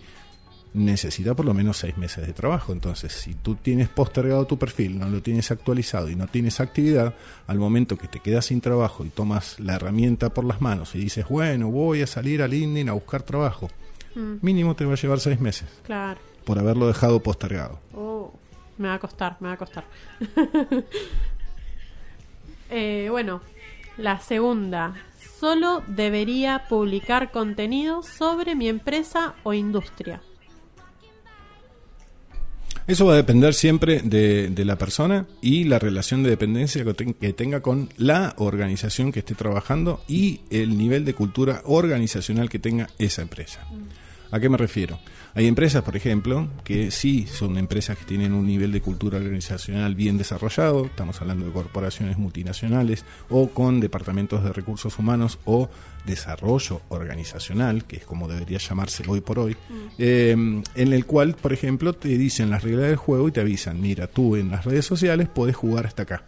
necesita 0.73 1.35
por 1.35 1.45
lo 1.45 1.53
menos 1.53 1.77
seis 1.77 1.97
meses 1.97 2.25
de 2.25 2.33
trabajo. 2.33 2.73
Entonces, 2.73 3.11
si 3.13 3.33
tú 3.35 3.55
tienes 3.55 3.89
postergado 3.89 4.45
tu 4.45 4.57
perfil, 4.57 4.99
no 4.99 5.07
lo 5.09 5.21
tienes 5.21 5.51
actualizado 5.51 6.09
y 6.09 6.15
no 6.15 6.27
tienes 6.27 6.59
actividad, 6.59 7.13
al 7.47 7.59
momento 7.59 7.97
que 7.97 8.07
te 8.07 8.19
quedas 8.19 8.45
sin 8.45 8.61
trabajo 8.61 9.05
y 9.05 9.09
tomas 9.09 9.59
la 9.59 9.75
herramienta 9.75 10.33
por 10.33 10.45
las 10.45 10.61
manos 10.61 10.95
y 10.95 10.99
dices, 10.99 11.27
bueno, 11.27 11.69
voy 11.69 12.01
a 12.01 12.07
salir 12.07 12.41
a 12.41 12.47
LinkedIn 12.47 12.89
a 12.89 12.93
buscar 12.93 13.23
trabajo, 13.23 13.69
Mm, 14.15 14.35
mínimo 14.41 14.75
te 14.75 14.85
va 14.85 14.93
a 14.93 14.95
llevar 14.95 15.19
seis 15.19 15.39
meses 15.39 15.67
claro. 15.83 16.19
por 16.45 16.59
haberlo 16.59 16.87
dejado 16.87 17.21
postergado. 17.21 17.79
Oh, 17.93 18.31
me 18.77 18.87
va 18.87 18.95
a 18.95 18.99
costar, 18.99 19.37
me 19.39 19.47
va 19.47 19.53
a 19.53 19.57
costar. 19.57 19.85
Eh, 22.75 23.09
bueno, 23.11 23.39
la 23.97 24.19
segunda. 24.19 24.95
Solo 25.39 25.83
debería 25.85 26.65
publicar 26.67 27.29
contenido 27.29 28.01
sobre 28.01 28.55
mi 28.55 28.67
empresa 28.67 29.35
o 29.43 29.53
industria. 29.53 30.23
Eso 32.85 33.05
va 33.05 33.13
a 33.13 33.17
depender 33.17 33.53
siempre 33.53 34.01
de, 34.01 34.49
de 34.49 34.65
la 34.65 34.77
persona 34.77 35.25
y 35.41 35.63
la 35.63 35.79
relación 35.79 36.21
de 36.21 36.31
dependencia 36.31 36.83
que, 36.83 37.13
que 37.13 37.31
tenga 37.31 37.61
con 37.61 37.89
la 37.95 38.33
organización 38.37 39.13
que 39.13 39.19
esté 39.19 39.35
trabajando 39.35 40.03
y 40.07 40.41
el 40.49 40.77
nivel 40.77 41.05
de 41.05 41.13
cultura 41.13 41.61
organizacional 41.65 42.49
que 42.49 42.59
tenga 42.59 42.89
esa 42.99 43.21
empresa. 43.21 43.65
¿A 44.31 44.39
qué 44.39 44.49
me 44.49 44.57
refiero? 44.57 44.99
Hay 45.35 45.47
empresas, 45.47 45.81
por 45.81 45.97
ejemplo, 45.97 46.47
que 46.63 46.91
sí 46.91 47.25
son 47.25 47.57
empresas 47.57 47.97
que 47.97 48.05
tienen 48.05 48.33
un 48.33 48.45
nivel 48.45 48.71
de 48.71 48.81
cultura 48.81 49.17
organizacional 49.17 49.95
bien 49.95 50.15
desarrollado, 50.15 50.85
estamos 50.85 51.19
hablando 51.21 51.47
de 51.47 51.51
corporaciones 51.51 52.19
multinacionales 52.19 53.03
o 53.29 53.49
con 53.49 53.79
departamentos 53.79 54.43
de 54.43 54.53
recursos 54.53 54.99
humanos 54.99 55.39
o 55.45 55.69
desarrollo 56.05 56.81
organizacional, 56.89 57.85
que 57.85 57.95
es 57.95 58.05
como 58.05 58.27
debería 58.27 58.59
llamarse 58.59 59.03
hoy 59.07 59.21
por 59.21 59.39
hoy, 59.39 59.57
eh, 59.97 60.33
en 60.33 60.93
el 60.93 61.05
cual, 61.07 61.33
por 61.33 61.51
ejemplo, 61.51 61.93
te 61.93 62.09
dicen 62.09 62.51
las 62.51 62.61
reglas 62.61 62.89
del 62.89 62.97
juego 62.97 63.27
y 63.27 63.31
te 63.31 63.41
avisan, 63.41 63.81
mira, 63.81 64.05
tú 64.05 64.35
en 64.35 64.51
las 64.51 64.65
redes 64.65 64.85
sociales 64.85 65.29
puedes 65.33 65.55
jugar 65.55 65.87
hasta 65.87 66.03
acá. 66.03 66.23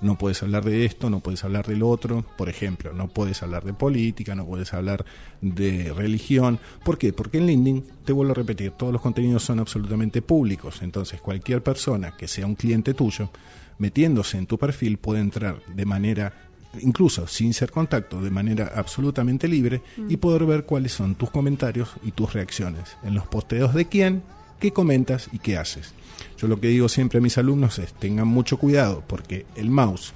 No 0.00 0.18
puedes 0.18 0.42
hablar 0.42 0.64
de 0.64 0.84
esto, 0.84 1.08
no 1.08 1.20
puedes 1.20 1.44
hablar 1.44 1.66
del 1.66 1.82
otro, 1.82 2.24
por 2.36 2.48
ejemplo, 2.48 2.92
no 2.92 3.08
puedes 3.08 3.42
hablar 3.42 3.64
de 3.64 3.72
política, 3.72 4.34
no 4.34 4.46
puedes 4.46 4.74
hablar 4.74 5.04
de 5.40 5.92
religión. 5.92 6.58
¿Por 6.84 6.98
qué? 6.98 7.12
Porque 7.12 7.38
en 7.38 7.46
LinkedIn, 7.46 7.84
te 8.04 8.12
vuelvo 8.12 8.32
a 8.32 8.34
repetir, 8.34 8.72
todos 8.72 8.92
los 8.92 9.02
contenidos 9.02 9.42
son 9.42 9.60
absolutamente 9.60 10.22
públicos. 10.22 10.82
Entonces, 10.82 11.20
cualquier 11.20 11.62
persona 11.62 12.16
que 12.16 12.28
sea 12.28 12.46
un 12.46 12.54
cliente 12.54 12.94
tuyo, 12.94 13.30
metiéndose 13.78 14.38
en 14.38 14.46
tu 14.46 14.58
perfil, 14.58 14.98
puede 14.98 15.20
entrar 15.20 15.60
de 15.74 15.84
manera, 15.86 16.32
incluso 16.80 17.26
sin 17.26 17.54
ser 17.54 17.70
contacto, 17.70 18.20
de 18.20 18.30
manera 18.30 18.72
absolutamente 18.74 19.48
libre 19.48 19.82
y 20.08 20.16
poder 20.16 20.44
ver 20.44 20.64
cuáles 20.64 20.92
son 20.92 21.14
tus 21.14 21.30
comentarios 21.30 21.90
y 22.02 22.10
tus 22.10 22.32
reacciones 22.32 22.96
en 23.04 23.14
los 23.14 23.26
posteos 23.26 23.74
de 23.74 23.86
quién, 23.86 24.22
qué 24.60 24.72
comentas 24.72 25.28
y 25.32 25.38
qué 25.38 25.56
haces. 25.56 25.94
Yo 26.38 26.48
lo 26.48 26.60
que 26.60 26.68
digo 26.68 26.88
siempre 26.88 27.18
a 27.18 27.22
mis 27.22 27.38
alumnos 27.38 27.78
es 27.78 27.92
tengan 27.94 28.28
mucho 28.28 28.58
cuidado 28.58 29.02
porque 29.06 29.46
el 29.56 29.70
mouse, 29.70 30.14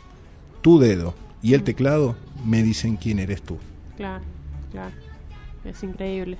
tu 0.60 0.78
dedo 0.78 1.14
y 1.42 1.54
el 1.54 1.62
teclado 1.62 2.16
me 2.44 2.62
dicen 2.62 2.96
quién 2.96 3.18
eres 3.18 3.42
tú. 3.42 3.58
Claro, 3.96 4.24
claro. 4.70 4.92
Es 5.64 5.82
increíble. 5.82 6.38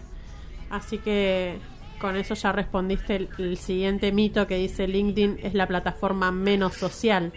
Así 0.70 0.98
que 0.98 1.59
con 2.01 2.16
eso 2.16 2.35
ya 2.35 2.52
respondiste 2.52 3.16
el, 3.16 3.28
el 3.39 3.56
siguiente 3.56 4.12
mito 4.12 4.47
que 4.47 4.56
dice 4.56 4.86
LinkedIn 4.86 5.39
es 5.43 5.55
la 5.55 5.66
plataforma 5.66 6.30
menos 6.30 6.74
social. 6.74 7.32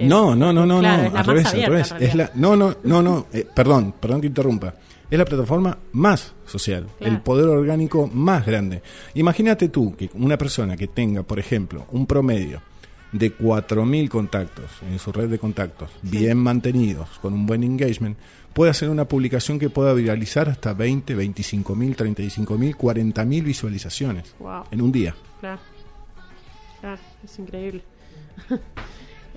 No, 0.00 0.36
no, 0.36 0.52
no, 0.52 0.64
no, 0.64 0.78
claro, 0.80 1.10
no, 1.10 1.18
al 1.18 1.24
revés, 1.24 1.46
al 1.46 1.62
revés. 1.62 1.94
Es 1.98 2.14
la, 2.14 2.30
no, 2.34 2.54
no, 2.56 2.76
no, 2.84 3.02
no, 3.02 3.26
eh, 3.32 3.46
perdón, 3.52 3.94
perdón 3.98 4.20
que 4.20 4.28
interrumpa. 4.28 4.74
Es 5.10 5.18
la 5.18 5.24
plataforma 5.24 5.78
más 5.92 6.34
social, 6.46 6.86
Claro. 6.98 7.12
el 7.14 7.20
poder 7.22 7.46
orgánico 7.48 8.06
más 8.12 8.44
grande. 8.44 8.82
Imagínate 9.14 9.68
tú 9.68 9.96
que 9.96 10.10
una 10.14 10.36
persona 10.36 10.76
que 10.76 10.86
tenga, 10.88 11.22
por 11.22 11.38
ejemplo, 11.38 11.86
un 11.92 12.06
promedio 12.06 12.60
de 13.12 13.34
4.000 13.34 14.10
contactos 14.10 14.66
en 14.86 14.98
su 14.98 15.10
red 15.12 15.28
de 15.30 15.38
contactos, 15.38 15.88
bien 16.02 16.36
mantenidos, 16.36 17.08
con 17.20 17.32
un 17.32 17.46
buen 17.46 17.64
engagement, 17.64 18.18
puede 18.52 18.70
hacer 18.70 18.90
una 18.90 19.06
publicación 19.06 19.58
que 19.58 19.70
pueda 19.70 19.94
viralizar 19.94 20.50
hasta 20.50 20.74
20, 20.74 21.16
25.000, 21.16 21.96
35.000, 21.96 22.76
40.000 22.76 23.42
visualizaciones 23.44 24.34
Wow. 24.38 24.64
en 24.70 24.82
un 24.82 24.92
día. 24.92 25.14
Claro, 25.40 25.60
claro, 26.80 27.00
es 27.24 27.38
increíble. 27.38 27.82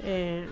Eh, 0.04 0.48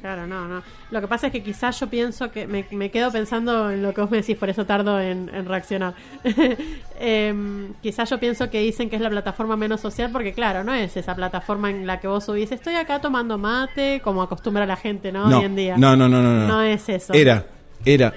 claro, 0.00 0.26
no, 0.26 0.48
no. 0.48 0.62
Lo 0.90 1.00
que 1.00 1.06
pasa 1.06 1.26
es 1.28 1.32
que 1.32 1.42
quizás 1.42 1.78
yo 1.78 1.88
pienso 1.88 2.30
que 2.30 2.46
me, 2.46 2.66
me 2.72 2.90
quedo 2.90 3.10
pensando 3.12 3.70
en 3.70 3.82
lo 3.82 3.92
que 3.94 4.00
vos 4.00 4.10
me 4.10 4.18
decís, 4.18 4.36
por 4.36 4.48
eso 4.50 4.66
tardo 4.66 5.00
en, 5.00 5.30
en 5.34 5.46
reaccionar. 5.46 5.94
Em, 7.02 7.72
quizás 7.82 8.10
yo 8.10 8.18
pienso 8.18 8.50
que 8.50 8.60
dicen 8.60 8.90
que 8.90 8.96
es 8.96 9.02
la 9.02 9.08
plataforma 9.08 9.56
menos 9.56 9.80
social 9.80 10.10
porque, 10.12 10.32
claro, 10.34 10.64
no 10.64 10.74
es 10.74 10.96
esa 10.96 11.14
plataforma 11.14 11.70
en 11.70 11.86
la 11.86 11.98
que 11.98 12.08
vos 12.08 12.24
subís, 12.24 12.52
estoy 12.52 12.74
acá 12.74 13.00
tomando 13.00 13.38
mate, 13.38 14.00
como 14.04 14.22
acostumbra 14.22 14.66
la 14.66 14.76
gente, 14.76 15.10
¿no? 15.10 15.24
Hoy 15.26 15.44
en 15.44 15.56
día. 15.56 15.76
no, 15.78 15.96
no, 15.96 16.08
no, 16.08 16.22
no, 16.22 16.32
no. 16.40 16.46
No 16.48 16.62
es 16.62 16.88
eso. 16.88 17.12
Era, 17.14 17.46
era, 17.84 18.12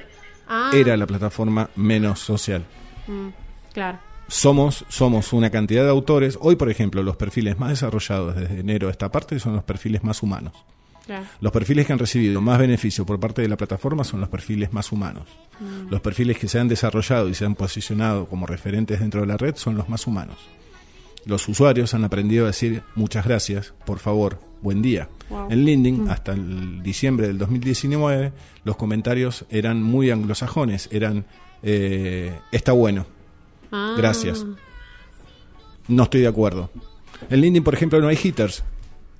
Ah. 0.48 0.72
era 0.74 0.98
la 0.98 1.08
plataforma 1.08 1.70
menos 1.78 2.20
social. 2.20 2.64
Mm, 3.08 3.30
claro. 3.74 4.00
Somos, 4.28 4.86
somos 4.90 5.32
una 5.32 5.50
cantidad 5.50 5.84
de 5.84 5.90
autores. 5.90 6.38
Hoy, 6.42 6.56
por 6.58 6.70
ejemplo, 6.70 7.04
los 7.04 7.16
perfiles 7.16 7.58
más 7.60 7.70
desarrollados 7.70 8.36
desde 8.36 8.60
enero 8.60 8.88
a 8.88 8.92
esta 8.92 9.10
parte 9.12 9.40
son 9.40 9.54
los 9.56 9.64
perfiles 9.64 10.04
más 10.04 10.22
humanos. 10.24 10.54
Claro. 11.06 11.26
Los 11.42 11.52
perfiles 11.52 11.86
que 11.86 11.94
han 11.94 12.00
recibido 12.00 12.40
más 12.42 12.58
beneficio 12.60 13.06
por 13.06 13.20
parte 13.20 13.42
de 13.42 13.50
la 13.50 13.58
plataforma 13.58 14.04
son 14.06 14.22
los 14.22 14.30
perfiles 14.30 14.72
más 14.72 14.92
humanos. 14.92 15.28
Mm. 15.60 15.90
Los 15.92 16.00
perfiles 16.02 16.38
que 16.38 16.48
se 16.48 16.60
han 16.60 16.68
desarrollado 16.70 17.28
y 17.30 17.34
se 17.36 17.44
han 17.46 17.56
posicionado 17.56 18.28
como 18.28 18.46
referentes 18.46 19.00
dentro 19.02 19.22
de 19.22 19.28
la 19.28 19.36
red 19.38 19.56
son 19.58 19.76
los 19.76 19.90
más 19.90 20.08
humanos. 20.08 20.38
Los 21.26 21.48
usuarios 21.50 21.94
han 21.94 22.04
aprendido 22.06 22.46
a 22.46 22.48
decir 22.48 22.84
muchas 22.96 23.26
gracias, 23.26 23.74
por 23.86 24.00
favor, 24.00 24.40
buen 24.62 24.82
día. 24.82 25.10
Wow. 25.30 25.48
En 25.52 25.66
LinkedIn, 25.66 26.04
Mm. 26.06 26.10
hasta 26.10 26.34
el 26.34 26.84
diciembre 26.84 27.28
del 27.28 27.38
2019, 27.38 28.32
los 28.64 28.76
comentarios 28.78 29.46
eran 29.50 29.82
muy 29.84 30.10
anglosajones, 30.12 30.88
eran 30.92 31.26
eh, 31.64 32.38
está 32.52 32.74
bueno, 32.74 33.06
Ah. 33.72 33.96
gracias, 33.98 34.46
no 35.88 36.04
estoy 36.04 36.22
de 36.22 36.28
acuerdo. 36.28 36.70
En 37.30 37.40
LinkedIn, 37.42 37.64
por 37.64 37.74
ejemplo, 37.74 38.00
no 38.02 38.08
hay 38.10 38.20
hitters. 38.22 38.64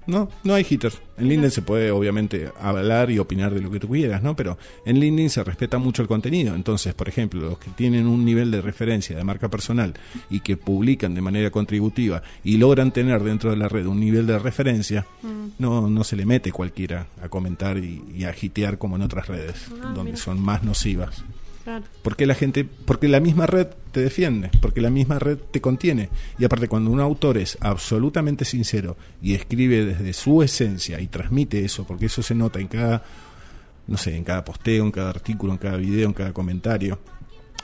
No, 0.08 0.30
no 0.44 0.54
hay 0.54 0.64
haters. 0.64 1.00
En 1.18 1.28
LinkedIn 1.30 1.52
se 1.52 1.62
puede 1.62 1.92
obviamente 1.92 2.50
hablar 2.60 3.10
y 3.12 3.20
opinar 3.20 3.54
de 3.54 3.62
lo 3.62 3.70
que 3.72 3.80
tú 3.80 3.88
quieras, 3.88 4.22
¿no? 4.24 4.36
Pero 4.36 4.58
en 4.86 5.00
LinkedIn 5.00 5.30
se 5.30 5.44
respeta 5.44 5.78
mucho 5.78 6.02
el 6.02 6.08
contenido. 6.08 6.56
Entonces, 6.56 6.94
por 6.94 7.08
ejemplo, 7.08 7.40
los 7.42 7.58
que 7.60 7.70
tienen 7.72 8.08
un 8.08 8.26
nivel 8.26 8.52
de 8.52 8.62
referencia 8.62 9.16
de 9.16 9.24
marca 9.24 9.50
personal 9.50 9.94
y 10.30 10.40
que 10.42 10.58
publican 10.58 11.14
de 11.16 11.22
manera 11.22 11.52
contributiva 11.52 12.22
y 12.44 12.58
logran 12.58 12.92
tener 12.92 13.24
dentro 13.24 13.52
de 13.52 13.58
la 13.58 13.70
red 13.70 13.86
un 13.86 14.00
nivel 14.00 14.26
de 14.28 14.40
referencia, 14.40 15.06
Mm. 15.22 15.48
no, 15.60 15.90
no 15.90 16.04
se 16.04 16.16
le 16.16 16.26
mete 16.26 16.52
cualquiera 16.52 17.08
a 17.22 17.30
comentar 17.30 17.78
y, 17.78 18.02
y 18.16 18.24
a 18.26 18.36
hitear 18.40 18.78
como 18.78 18.96
en 18.98 19.04
otras 19.04 19.28
redes, 19.28 19.68
Ah, 19.82 19.92
donde 19.96 20.12
mira. 20.12 20.18
son 20.18 20.42
más 20.42 20.64
nocivas. 20.64 21.24
Porque 22.02 22.26
la 22.26 22.36
gente, 22.36 22.66
porque 22.66 23.08
la 23.08 23.20
misma 23.20 23.46
red 23.46 23.68
te 23.92 24.02
defiende, 24.02 24.50
porque 24.62 24.82
la 24.82 24.90
misma 24.90 25.20
red 25.20 25.38
te 25.38 25.62
contiene. 25.62 26.10
Y 26.38 26.46
aparte, 26.46 26.68
cuando 26.68 26.92
un 26.92 27.00
autor 27.00 27.38
es 27.38 27.58
absolutamente 27.62 28.46
sincero 28.46 28.98
y 29.22 29.34
escribe 29.34 29.86
desde 29.86 30.14
su 30.14 30.44
esencia 30.44 31.00
y 31.00 31.08
transmite 31.08 31.64
eso, 31.64 31.86
porque 31.86 32.08
eso 32.08 32.22
se 32.22 32.36
nota 32.36 32.60
en 32.60 32.68
cada, 32.68 33.04
no 33.88 33.98
sé, 33.98 34.16
en 34.16 34.24
cada 34.24 34.44
posteo, 34.44 34.84
en 34.84 34.92
cada 34.92 35.10
artículo, 35.10 35.54
en 35.54 35.60
cada 35.60 35.78
video, 35.78 36.08
en 36.08 36.14
cada 36.14 36.34
comentario. 36.34 37.00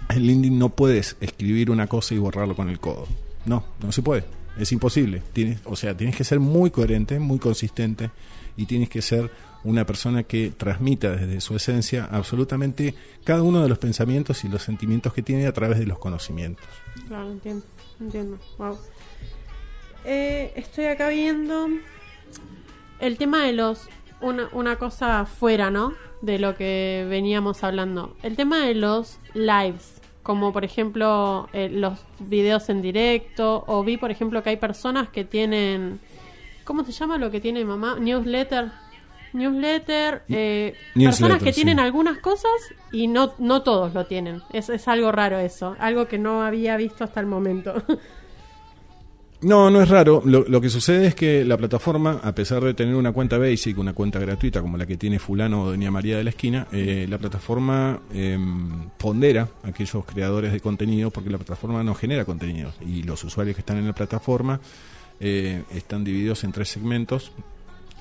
En 0.10 0.24
LinkedIn 0.24 0.58
no 0.58 0.70
puedes 0.70 1.18
escribir 1.20 1.70
una 1.70 1.88
cosa 1.88 2.16
y 2.16 2.20
borrarlo 2.20 2.56
con 2.56 2.70
el 2.70 2.80
codo. 2.80 3.08
No, 3.46 3.66
no 3.82 3.92
se 3.92 4.02
puede. 4.02 4.24
Es 4.58 4.72
imposible. 4.72 5.22
Tienes, 5.34 5.60
o 5.66 5.76
sea, 5.76 5.96
tienes 5.96 6.16
que 6.16 6.24
ser 6.24 6.40
muy 6.40 6.72
coherente, 6.72 7.20
muy 7.20 7.40
consistente 7.40 8.12
y 8.56 8.66
tienes 8.66 8.90
que 8.90 9.02
ser 9.02 9.30
una 9.64 9.86
persona 9.86 10.24
que 10.24 10.52
transmita 10.56 11.16
desde 11.16 11.42
su 11.42 11.56
esencia 11.56 12.08
absolutamente 12.12 12.96
cada 13.24 13.44
uno 13.44 13.62
de 13.62 13.70
los 13.70 13.78
pensamientos 13.78 14.44
y 14.44 14.48
los 14.48 14.62
sentimientos 14.62 15.14
que 15.14 15.22
tiene 15.22 15.48
a 15.48 15.54
través 15.54 15.80
de 15.80 15.86
los 15.86 16.00
conocimientos. 16.00 16.66
Claro, 17.08 17.32
entiendo, 17.32 17.66
entiendo. 18.00 18.40
Wow. 18.58 18.78
Eh, 20.06 20.54
estoy 20.56 20.86
acá 20.86 21.10
viendo 21.10 21.68
el 23.00 23.18
tema 23.18 23.44
de 23.44 23.54
los 23.54 23.90
una, 24.22 24.50
una 24.54 24.78
cosa 24.78 25.26
fuera, 25.26 25.72
¿no? 25.72 25.94
De 26.22 26.40
lo 26.40 26.56
que 26.56 27.06
veníamos 27.10 27.64
hablando. 27.64 28.16
El 28.24 28.36
tema 28.36 28.66
de 28.66 28.76
los 28.76 29.20
lives, 29.34 30.02
como 30.24 30.52
por 30.52 30.66
ejemplo 30.66 31.50
eh, 31.54 31.70
los 31.70 32.00
videos 32.20 32.70
en 32.70 32.82
directo, 32.82 33.64
o 33.68 33.84
vi 33.84 33.98
por 33.98 34.12
ejemplo 34.12 34.44
que 34.44 34.52
hay 34.52 34.58
personas 34.58 35.10
que 35.10 35.24
tienen, 35.24 36.00
¿cómo 36.64 36.84
se 36.84 36.92
llama 36.92 37.18
lo 37.18 37.32
que 37.32 37.40
tiene 37.40 37.64
mamá? 37.66 37.98
Newsletter. 38.00 38.72
Newsletter, 39.34 40.24
eh, 40.30 40.74
personas 40.96 41.42
que 41.42 41.54
sí. 41.54 41.62
tienen 41.62 41.80
algunas 41.80 42.18
cosas 42.20 42.52
y 42.92 43.08
no, 43.08 43.34
no 43.40 43.64
todos 43.64 43.94
lo 43.94 44.06
tienen. 44.06 44.42
Es, 44.52 44.70
es 44.70 44.88
algo 44.88 45.12
raro 45.12 45.38
eso, 45.40 45.76
algo 45.80 46.08
que 46.08 46.18
no 46.18 46.44
había 46.44 46.78
visto 46.78 47.04
hasta 47.04 47.20
el 47.20 47.26
momento. 47.26 47.84
No, 49.42 49.70
no 49.70 49.82
es 49.82 49.88
raro. 49.88 50.22
Lo, 50.26 50.44
lo 50.44 50.60
que 50.60 50.70
sucede 50.70 51.08
es 51.08 51.16
que 51.16 51.46
la 51.46 51.56
plataforma, 51.56 52.20
a 52.22 52.36
pesar 52.36 52.62
de 52.62 52.74
tener 52.74 52.96
una 52.96 53.14
cuenta 53.14 53.38
basic, 53.38 53.78
una 53.78 53.94
cuenta 53.94 54.20
gratuita 54.20 54.62
como 54.62 54.76
la 54.76 54.86
que 54.86 54.98
tiene 54.98 55.18
fulano 55.18 55.64
o 55.64 55.70
doña 55.70 55.90
María 55.90 56.18
de 56.18 56.26
la 56.26 56.32
esquina, 56.32 56.68
eh, 56.74 57.06
la 57.10 57.18
plataforma 57.18 58.02
em, 58.14 58.90
pondera 58.98 59.48
a 59.64 59.70
aquellos 59.70 60.04
creadores 60.04 60.52
de 60.52 60.60
contenido 60.60 61.10
porque 61.10 61.30
la 61.30 61.38
plataforma 61.38 61.84
no 61.84 61.96
genera 61.96 62.26
contenidos 62.26 62.76
y 62.86 63.04
los 63.04 63.24
usuarios 63.24 63.56
que 63.56 63.62
están 63.62 63.78
en 63.78 63.88
la 63.88 63.94
plataforma 63.94 64.60
eh, 65.22 65.64
están 65.74 66.04
divididos 66.04 66.44
en 66.44 66.52
tres 66.52 66.68
segmentos, 66.68 67.32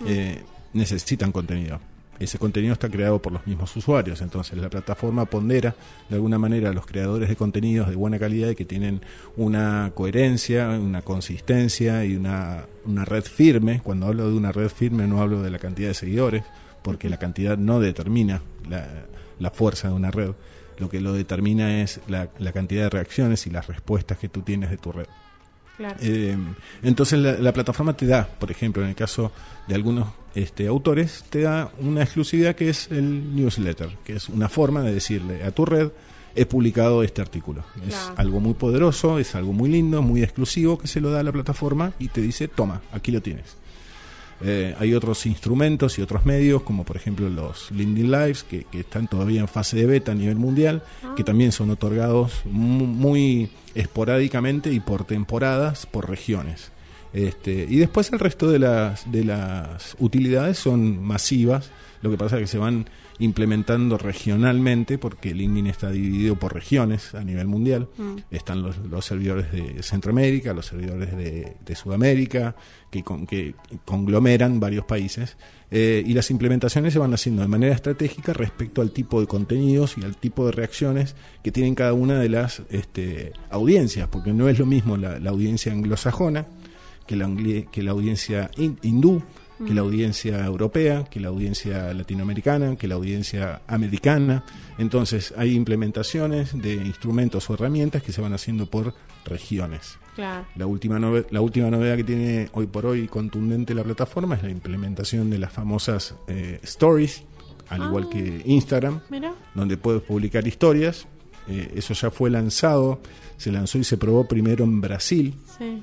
eh, 0.06 0.42
necesitan 0.78 1.32
contenido. 1.32 1.80
Ese 2.18 2.38
contenido 2.38 2.72
está 2.72 2.88
creado 2.88 3.22
por 3.22 3.32
los 3.32 3.46
mismos 3.46 3.76
usuarios, 3.76 4.20
entonces 4.22 4.58
la 4.58 4.68
plataforma 4.68 5.26
pondera 5.26 5.76
de 6.08 6.16
alguna 6.16 6.36
manera 6.36 6.70
a 6.70 6.72
los 6.72 6.84
creadores 6.84 7.28
de 7.28 7.36
contenidos 7.36 7.88
de 7.88 7.94
buena 7.94 8.18
calidad 8.18 8.50
y 8.50 8.56
que 8.56 8.64
tienen 8.64 9.02
una 9.36 9.92
coherencia, 9.94 10.70
una 10.70 11.02
consistencia 11.02 12.04
y 12.04 12.16
una, 12.16 12.66
una 12.84 13.04
red 13.04 13.22
firme. 13.22 13.80
Cuando 13.84 14.06
hablo 14.06 14.28
de 14.28 14.36
una 14.36 14.50
red 14.50 14.68
firme 14.68 15.06
no 15.06 15.20
hablo 15.22 15.42
de 15.42 15.50
la 15.50 15.60
cantidad 15.60 15.88
de 15.88 15.94
seguidores, 15.94 16.42
porque 16.82 17.08
la 17.08 17.18
cantidad 17.18 17.56
no 17.56 17.78
determina 17.78 18.42
la, 18.68 19.06
la 19.38 19.50
fuerza 19.52 19.88
de 19.88 19.94
una 19.94 20.10
red. 20.10 20.32
Lo 20.78 20.88
que 20.88 21.00
lo 21.00 21.12
determina 21.12 21.82
es 21.82 22.00
la, 22.08 22.30
la 22.38 22.52
cantidad 22.52 22.84
de 22.84 22.90
reacciones 22.90 23.46
y 23.46 23.50
las 23.50 23.68
respuestas 23.68 24.18
que 24.18 24.28
tú 24.28 24.42
tienes 24.42 24.70
de 24.70 24.76
tu 24.76 24.90
red. 24.90 25.06
Claro. 25.78 25.96
Eh, 26.00 26.36
entonces 26.82 27.18
la, 27.18 27.32
la 27.38 27.52
plataforma 27.52 27.96
te 27.96 28.04
da, 28.04 28.28
por 28.38 28.50
ejemplo, 28.50 28.82
en 28.82 28.90
el 28.90 28.94
caso 28.94 29.32
de 29.66 29.74
algunos 29.74 30.08
este, 30.34 30.66
autores, 30.66 31.24
te 31.30 31.42
da 31.42 31.70
una 31.78 32.02
exclusividad 32.02 32.54
que 32.54 32.68
es 32.68 32.90
el 32.90 33.34
newsletter, 33.34 33.96
que 34.04 34.14
es 34.14 34.28
una 34.28 34.48
forma 34.48 34.82
de 34.82 34.92
decirle 34.92 35.42
a 35.44 35.50
tu 35.52 35.64
red, 35.64 35.90
he 36.34 36.46
publicado 36.46 37.02
este 37.02 37.20
artículo. 37.20 37.64
Es 37.86 37.96
algo 38.16 38.38
muy 38.38 38.54
poderoso, 38.54 39.18
es 39.18 39.34
algo 39.34 39.52
muy 39.52 39.70
lindo, 39.70 40.02
muy 40.02 40.22
exclusivo, 40.22 40.78
que 40.78 40.86
se 40.86 41.00
lo 41.00 41.10
da 41.10 41.20
a 41.20 41.22
la 41.22 41.32
plataforma 41.32 41.92
y 41.98 42.08
te 42.08 42.20
dice, 42.20 42.48
toma, 42.48 42.82
aquí 42.92 43.10
lo 43.10 43.20
tienes. 43.20 43.56
Eh, 44.42 44.74
hay 44.78 44.94
otros 44.94 45.26
instrumentos 45.26 45.98
y 45.98 46.02
otros 46.02 46.24
medios, 46.24 46.62
como 46.62 46.84
por 46.84 46.96
ejemplo 46.96 47.28
los 47.28 47.70
LinkedIn 47.72 48.10
Lives, 48.10 48.44
que, 48.44 48.64
que 48.64 48.80
están 48.80 49.08
todavía 49.08 49.40
en 49.40 49.48
fase 49.48 49.76
de 49.76 49.86
beta 49.86 50.12
a 50.12 50.14
nivel 50.14 50.36
mundial, 50.36 50.82
que 51.16 51.24
también 51.24 51.50
son 51.50 51.70
otorgados 51.70 52.42
mu- 52.44 52.86
muy 52.86 53.50
esporádicamente 53.74 54.72
y 54.72 54.80
por 54.80 55.04
temporadas, 55.04 55.86
por 55.86 56.08
regiones. 56.08 56.70
Este, 57.12 57.66
y 57.68 57.76
después 57.78 58.12
el 58.12 58.18
resto 58.18 58.48
de 58.50 58.58
las, 58.58 59.10
de 59.10 59.24
las 59.24 59.96
utilidades 59.98 60.58
son 60.58 61.02
masivas, 61.02 61.70
lo 62.02 62.10
que 62.10 62.16
pasa 62.18 62.36
es 62.36 62.42
que 62.42 62.46
se 62.46 62.58
van 62.58 62.88
implementando 63.20 63.98
regionalmente 63.98 64.98
porque 64.98 65.34
LinkedIn 65.34 65.66
está 65.66 65.90
dividido 65.90 66.36
por 66.36 66.54
regiones 66.54 67.14
a 67.14 67.24
nivel 67.24 67.46
mundial. 67.48 67.88
Mm. 67.98 68.16
Están 68.30 68.62
los, 68.62 68.78
los 68.78 69.04
servidores 69.04 69.50
de 69.52 69.82
Centroamérica, 69.82 70.52
los 70.54 70.66
servidores 70.66 71.16
de, 71.16 71.56
de 71.64 71.74
Sudamérica, 71.74 72.54
que, 72.90 73.02
con- 73.02 73.26
que 73.26 73.54
conglomeran 73.84 74.60
varios 74.60 74.84
países. 74.84 75.36
eh, 75.70 76.02
y 76.06 76.14
las 76.14 76.30
implementaciones 76.30 76.92
se 76.92 76.98
van 76.98 77.12
haciendo 77.12 77.42
de 77.42 77.48
manera 77.48 77.74
estratégica 77.74 78.32
respecto 78.32 78.80
al 78.82 78.90
tipo 78.92 79.20
de 79.20 79.26
contenidos 79.26 79.98
y 79.98 80.02
al 80.04 80.16
tipo 80.16 80.46
de 80.46 80.52
reacciones 80.52 81.14
que 81.42 81.52
tienen 81.52 81.74
cada 81.74 81.92
una 81.92 82.18
de 82.18 82.28
las 82.28 82.62
este, 82.70 83.32
audiencias, 83.50 84.08
porque 84.08 84.32
no 84.32 84.48
es 84.48 84.58
lo 84.58 84.64
mismo 84.66 84.96
la, 84.96 85.18
la 85.18 85.30
audiencia 85.30 85.72
anglosajona 85.72 86.46
que 87.06 87.16
la, 87.16 87.28
que 87.70 87.82
la 87.82 87.90
audiencia 87.90 88.50
hin- 88.56 88.78
que 89.66 89.74
la 89.74 89.80
audiencia 89.80 90.44
europea, 90.44 91.04
que 91.04 91.18
la 91.20 91.28
audiencia 91.28 91.92
latinoamericana, 91.92 92.76
que 92.76 92.86
la 92.86 92.94
audiencia 92.94 93.60
americana. 93.66 94.44
Entonces 94.78 95.34
hay 95.36 95.54
implementaciones 95.54 96.56
de 96.60 96.74
instrumentos 96.74 97.48
o 97.50 97.54
herramientas 97.54 98.02
que 98.02 98.12
se 98.12 98.20
van 98.20 98.32
haciendo 98.32 98.66
por 98.66 98.94
regiones. 99.24 99.98
Claro. 100.14 100.46
La 100.56 100.66
última, 100.66 100.98
la 100.98 101.40
última 101.40 101.70
novedad 101.70 101.96
que 101.96 102.04
tiene 102.04 102.48
hoy 102.52 102.66
por 102.66 102.86
hoy 102.86 103.06
contundente 103.08 103.74
la 103.74 103.84
plataforma 103.84 104.34
es 104.36 104.42
la 104.42 104.50
implementación 104.50 105.30
de 105.30 105.38
las 105.38 105.52
famosas 105.52 106.14
eh, 106.28 106.58
stories, 106.62 107.22
al 107.68 107.82
igual 107.84 108.04
Ah. 108.06 108.10
que 108.10 108.42
Instagram, 108.46 109.00
Mira. 109.10 109.32
donde 109.54 109.76
puedes 109.76 110.02
publicar 110.02 110.46
historias. 110.46 111.06
Eh, 111.48 111.72
eso 111.76 111.94
ya 111.94 112.10
fue 112.10 112.30
lanzado, 112.30 113.00
se 113.36 113.50
lanzó 113.52 113.78
y 113.78 113.84
se 113.84 113.96
probó 113.96 114.26
primero 114.28 114.64
en 114.64 114.80
Brasil. 114.80 115.34
Sí. 115.58 115.82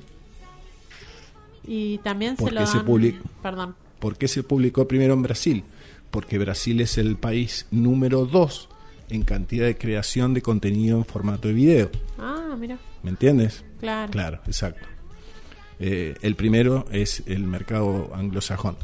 Y 1.66 1.98
también 1.98 2.36
se 2.36 2.42
¿Por 2.42 2.52
lo 2.52 2.60
qué 2.60 2.66
se 2.66 2.76
dan- 2.78 2.86
public- 2.86 3.20
Perdón. 3.42 3.74
¿Por 3.98 4.16
qué 4.16 4.28
se 4.28 4.42
publicó 4.42 4.86
primero 4.86 5.14
en 5.14 5.22
Brasil? 5.22 5.64
Porque 6.10 6.38
Brasil 6.38 6.80
es 6.80 6.98
el 6.98 7.16
país 7.16 7.66
número 7.70 8.24
dos 8.26 8.68
en 9.08 9.22
cantidad 9.22 9.66
de 9.66 9.76
creación 9.76 10.34
de 10.34 10.42
contenido 10.42 10.98
en 10.98 11.04
formato 11.04 11.48
de 11.48 11.54
video. 11.54 11.90
Ah, 12.18 12.56
mira. 12.58 12.78
¿Me 13.02 13.10
entiendes? 13.10 13.64
Claro. 13.80 14.10
Claro, 14.12 14.40
exacto. 14.46 14.86
Eh, 15.78 16.14
el 16.22 16.34
primero 16.36 16.86
es 16.90 17.22
el 17.26 17.44
mercado 17.44 18.10
anglosajón. 18.14 18.76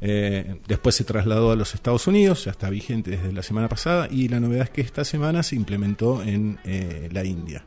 Eh, 0.00 0.60
después 0.68 0.94
se 0.94 1.04
trasladó 1.04 1.50
a 1.52 1.56
los 1.56 1.74
Estados 1.74 2.06
Unidos, 2.06 2.44
ya 2.44 2.50
está 2.50 2.68
vigente 2.70 3.12
desde 3.12 3.32
la 3.32 3.42
semana 3.42 3.68
pasada, 3.68 4.08
y 4.10 4.28
la 4.28 4.40
novedad 4.40 4.64
es 4.64 4.70
que 4.70 4.82
esta 4.82 5.04
semana 5.04 5.42
se 5.42 5.56
implementó 5.56 6.22
en 6.22 6.58
eh, 6.64 7.08
la 7.12 7.24
India. 7.24 7.64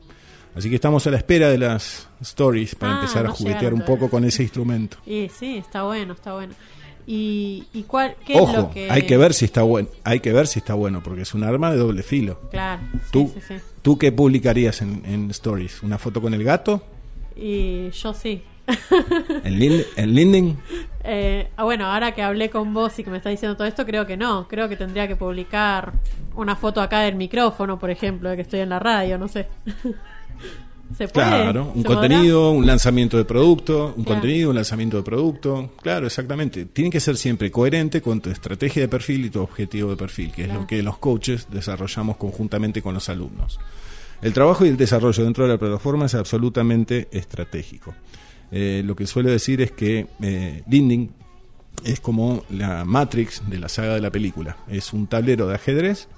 Así 0.54 0.68
que 0.68 0.74
estamos 0.74 1.06
a 1.06 1.10
la 1.10 1.16
espera 1.16 1.48
de 1.48 1.58
las 1.58 2.08
stories 2.20 2.74
para 2.74 2.94
Ah, 2.94 3.00
empezar 3.00 3.26
a 3.26 3.30
juguetear 3.30 3.72
un 3.74 3.82
poco 3.84 4.10
con 4.10 4.24
ese 4.24 4.42
instrumento. 4.42 4.96
Y 5.06 5.28
sí, 5.28 5.58
está 5.58 5.84
bueno, 5.84 6.12
está 6.14 6.34
bueno. 6.34 6.54
¿Y, 7.06 7.64
y 7.72 7.84
cuál, 7.84 8.14
qué 8.24 8.34
es 8.34 8.40
Ojo, 8.40 8.52
lo 8.56 8.70
que...? 8.70 8.90
hay 8.90 9.02
que 9.02 9.16
ver 9.16 9.32
si 9.34 9.44
está 9.44 9.62
bueno, 9.62 9.88
hay 10.04 10.20
que 10.20 10.32
ver 10.32 10.46
si 10.46 10.58
está 10.58 10.74
bueno, 10.74 11.02
porque 11.02 11.22
es 11.22 11.34
un 11.34 11.44
arma 11.44 11.70
de 11.72 11.78
doble 11.78 12.02
filo. 12.02 12.40
Claro, 12.50 12.82
sí, 12.92 12.98
¿Tú, 13.10 13.32
sí, 13.34 13.40
sí. 13.48 13.54
¿Tú 13.82 13.96
qué 13.98 14.12
publicarías 14.12 14.82
en, 14.82 15.02
en 15.06 15.30
stories? 15.30 15.82
¿Una 15.82 15.98
foto 15.98 16.20
con 16.20 16.34
el 16.34 16.44
gato? 16.44 16.82
Y 17.36 17.90
yo 17.90 18.12
sí. 18.14 18.42
¿En, 19.44 19.58
Lin- 19.58 19.84
en 19.96 20.14
LinkedIn? 20.14 20.58
Eh, 21.02 21.48
ah, 21.56 21.64
bueno, 21.64 21.86
ahora 21.86 22.12
que 22.14 22.22
hablé 22.22 22.50
con 22.50 22.72
vos 22.74 22.96
y 22.98 23.02
que 23.04 23.10
me 23.10 23.16
estás 23.16 23.30
diciendo 23.32 23.56
todo 23.56 23.66
esto, 23.66 23.84
creo 23.86 24.06
que 24.06 24.16
no. 24.16 24.46
Creo 24.46 24.68
que 24.68 24.76
tendría 24.76 25.08
que 25.08 25.16
publicar 25.16 25.92
una 26.36 26.54
foto 26.54 26.80
acá 26.80 27.00
del 27.00 27.16
micrófono, 27.16 27.78
por 27.78 27.90
ejemplo, 27.90 28.28
de 28.30 28.36
que 28.36 28.42
estoy 28.42 28.60
en 28.60 28.68
la 28.68 28.78
radio, 28.78 29.18
no 29.18 29.26
sé. 29.26 29.48
¿Se 30.96 31.06
puede? 31.06 31.26
Claro, 31.28 31.72
un 31.74 31.82
¿Se 31.82 31.86
podrá? 31.88 32.00
contenido, 32.08 32.50
un 32.50 32.66
lanzamiento 32.66 33.16
de 33.16 33.24
producto, 33.24 33.94
un 33.96 34.02
contenido, 34.04 34.50
un 34.50 34.56
lanzamiento 34.56 34.96
de 34.96 35.02
producto. 35.04 35.70
Claro, 35.82 36.06
exactamente. 36.06 36.64
Tiene 36.64 36.90
que 36.90 36.98
ser 36.98 37.16
siempre 37.16 37.50
coherente 37.50 38.02
con 38.02 38.20
tu 38.20 38.28
estrategia 38.30 38.82
de 38.82 38.88
perfil 38.88 39.26
y 39.26 39.30
tu 39.30 39.40
objetivo 39.40 39.90
de 39.90 39.96
perfil, 39.96 40.32
que 40.32 40.42
es 40.42 40.48
Claro. 40.48 40.62
lo 40.62 40.66
que 40.66 40.82
los 40.82 40.98
coaches 40.98 41.46
desarrollamos 41.50 42.16
conjuntamente 42.16 42.82
con 42.82 42.94
los 42.94 43.08
alumnos. 43.08 43.60
El 44.20 44.32
trabajo 44.32 44.66
y 44.66 44.68
el 44.68 44.76
desarrollo 44.76 45.22
dentro 45.24 45.44
de 45.44 45.50
la 45.52 45.58
plataforma 45.58 46.06
es 46.06 46.14
absolutamente 46.16 47.06
estratégico. 47.12 47.94
Eh, 48.50 48.82
lo 48.84 48.96
que 48.96 49.06
suelo 49.06 49.30
decir 49.30 49.60
es 49.62 49.70
que 49.70 50.08
eh, 50.20 50.64
LinkedIn 50.68 51.10
es 51.84 52.00
como 52.00 52.42
la 52.50 52.84
Matrix 52.84 53.48
de 53.48 53.58
la 53.60 53.68
saga 53.68 53.94
de 53.94 54.00
la 54.00 54.10
película. 54.10 54.56
Es 54.68 54.92
un 54.92 55.06
tablero 55.06 55.46
de 55.46 55.54
ajedrez, 55.54 56.08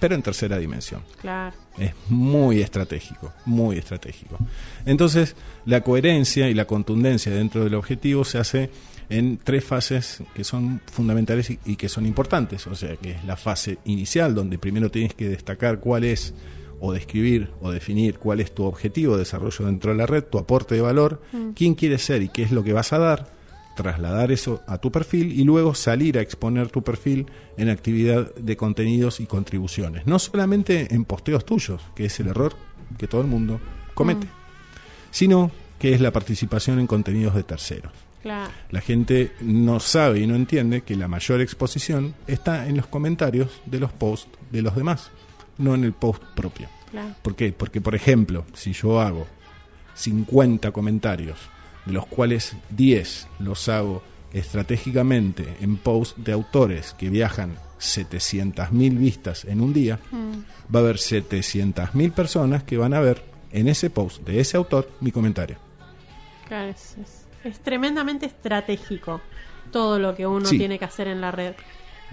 pero 0.00 0.14
en 0.14 0.22
tercera 0.22 0.56
dimensión. 0.58 1.02
Claro. 1.20 1.54
Es 1.78 1.92
muy 2.08 2.60
estratégico, 2.60 3.32
muy 3.44 3.76
estratégico. 3.78 4.38
Entonces, 4.86 5.36
la 5.64 5.82
coherencia 5.82 6.48
y 6.48 6.54
la 6.54 6.64
contundencia 6.66 7.32
dentro 7.32 7.64
del 7.64 7.74
objetivo 7.74 8.24
se 8.24 8.38
hace 8.38 8.70
en 9.08 9.38
tres 9.42 9.64
fases 9.64 10.22
que 10.34 10.42
son 10.42 10.80
fundamentales 10.90 11.50
y, 11.50 11.58
y 11.64 11.76
que 11.76 11.88
son 11.88 12.06
importantes. 12.06 12.66
O 12.66 12.74
sea, 12.74 12.96
que 12.96 13.12
es 13.12 13.24
la 13.24 13.36
fase 13.36 13.78
inicial, 13.84 14.34
donde 14.34 14.58
primero 14.58 14.90
tienes 14.90 15.14
que 15.14 15.28
destacar 15.28 15.78
cuál 15.80 16.04
es, 16.04 16.34
o 16.80 16.92
describir 16.92 17.50
o 17.60 17.70
definir 17.70 18.18
cuál 18.18 18.40
es 18.40 18.54
tu 18.54 18.64
objetivo 18.64 19.14
de 19.14 19.20
desarrollo 19.20 19.64
dentro 19.66 19.92
de 19.92 19.96
la 19.98 20.06
red, 20.06 20.24
tu 20.24 20.38
aporte 20.38 20.74
de 20.74 20.82
valor, 20.82 21.22
Mm. 21.32 21.50
quién 21.52 21.74
quieres 21.74 22.02
ser 22.02 22.22
y 22.22 22.28
qué 22.28 22.42
es 22.42 22.52
lo 22.52 22.62
que 22.64 22.72
vas 22.74 22.92
a 22.92 22.98
dar, 22.98 23.35
trasladar 23.76 24.32
eso 24.32 24.62
a 24.66 24.78
tu 24.78 24.90
perfil 24.90 25.38
y 25.38 25.44
luego 25.44 25.74
salir 25.74 26.18
a 26.18 26.20
exponer 26.22 26.68
tu 26.70 26.82
perfil 26.82 27.26
en 27.56 27.68
actividad 27.68 28.34
de 28.34 28.56
contenidos 28.56 29.20
y 29.20 29.26
contribuciones. 29.26 30.06
No 30.06 30.18
solamente 30.18 30.92
en 30.92 31.04
posteos 31.04 31.44
tuyos, 31.44 31.80
que 31.94 32.06
es 32.06 32.18
el 32.18 32.26
error 32.28 32.54
que 32.98 33.06
todo 33.06 33.20
el 33.20 33.28
mundo 33.28 33.60
comete, 33.94 34.26
Mm. 34.26 34.30
sino 35.12 35.50
que 35.78 35.92
es 35.94 36.00
la 36.00 36.10
participación 36.10 36.80
en 36.80 36.86
contenidos 36.88 37.34
de 37.34 37.42
terceros. 37.44 37.92
Claro. 38.22 38.50
La 38.70 38.80
gente 38.80 39.32
no 39.42 39.78
sabe 39.78 40.18
y 40.20 40.26
no 40.26 40.34
entiende 40.34 40.80
que 40.82 40.96
la 40.96 41.06
mayor 41.06 41.40
exposición 41.40 42.14
está 42.26 42.66
en 42.66 42.76
los 42.76 42.86
comentarios 42.88 43.60
de 43.66 43.78
los 43.78 43.92
posts 43.92 44.28
de 44.50 44.62
los 44.62 44.74
demás, 44.74 45.10
no 45.58 45.74
en 45.76 45.84
el 45.84 45.92
post 45.92 46.22
propio. 46.34 46.68
Claro. 46.90 47.14
¿Por 47.22 47.36
qué? 47.36 47.52
Porque, 47.52 47.80
por 47.80 47.94
ejemplo, 47.94 48.44
si 48.54 48.72
yo 48.72 49.00
hago 49.00 49.26
50 49.94 50.70
comentarios, 50.72 51.38
de 51.86 51.92
los 51.92 52.06
cuales 52.06 52.56
10 52.70 53.28
los 53.38 53.68
hago 53.68 54.02
estratégicamente 54.32 55.56
en 55.60 55.76
posts 55.76 56.22
de 56.22 56.32
autores 56.32 56.94
que 56.98 57.08
viajan 57.08 57.56
700.000 57.78 58.98
vistas 58.98 59.44
en 59.44 59.60
un 59.60 59.72
día, 59.72 59.98
Mm. 60.10 60.74
va 60.74 60.80
a 60.80 60.82
haber 60.82 60.96
700.000 60.98 62.12
personas 62.12 62.62
que 62.64 62.76
van 62.76 62.94
a 62.94 63.00
ver 63.00 63.22
en 63.52 63.68
ese 63.68 63.90
post 63.90 64.22
de 64.26 64.40
ese 64.40 64.56
autor 64.56 64.90
mi 65.00 65.12
comentario. 65.12 65.56
Claro, 66.48 66.68
es, 66.70 66.96
es- 67.02 67.26
es 67.44 67.60
tremendamente 67.60 68.26
estratégico 68.26 69.20
todo 69.70 69.98
lo 69.98 70.14
que 70.14 70.26
uno 70.26 70.46
Sí. 70.46 70.58
tiene 70.58 70.78
que 70.78 70.84
hacer 70.84 71.08
en 71.08 71.20
la 71.20 71.30
red. 71.30 71.54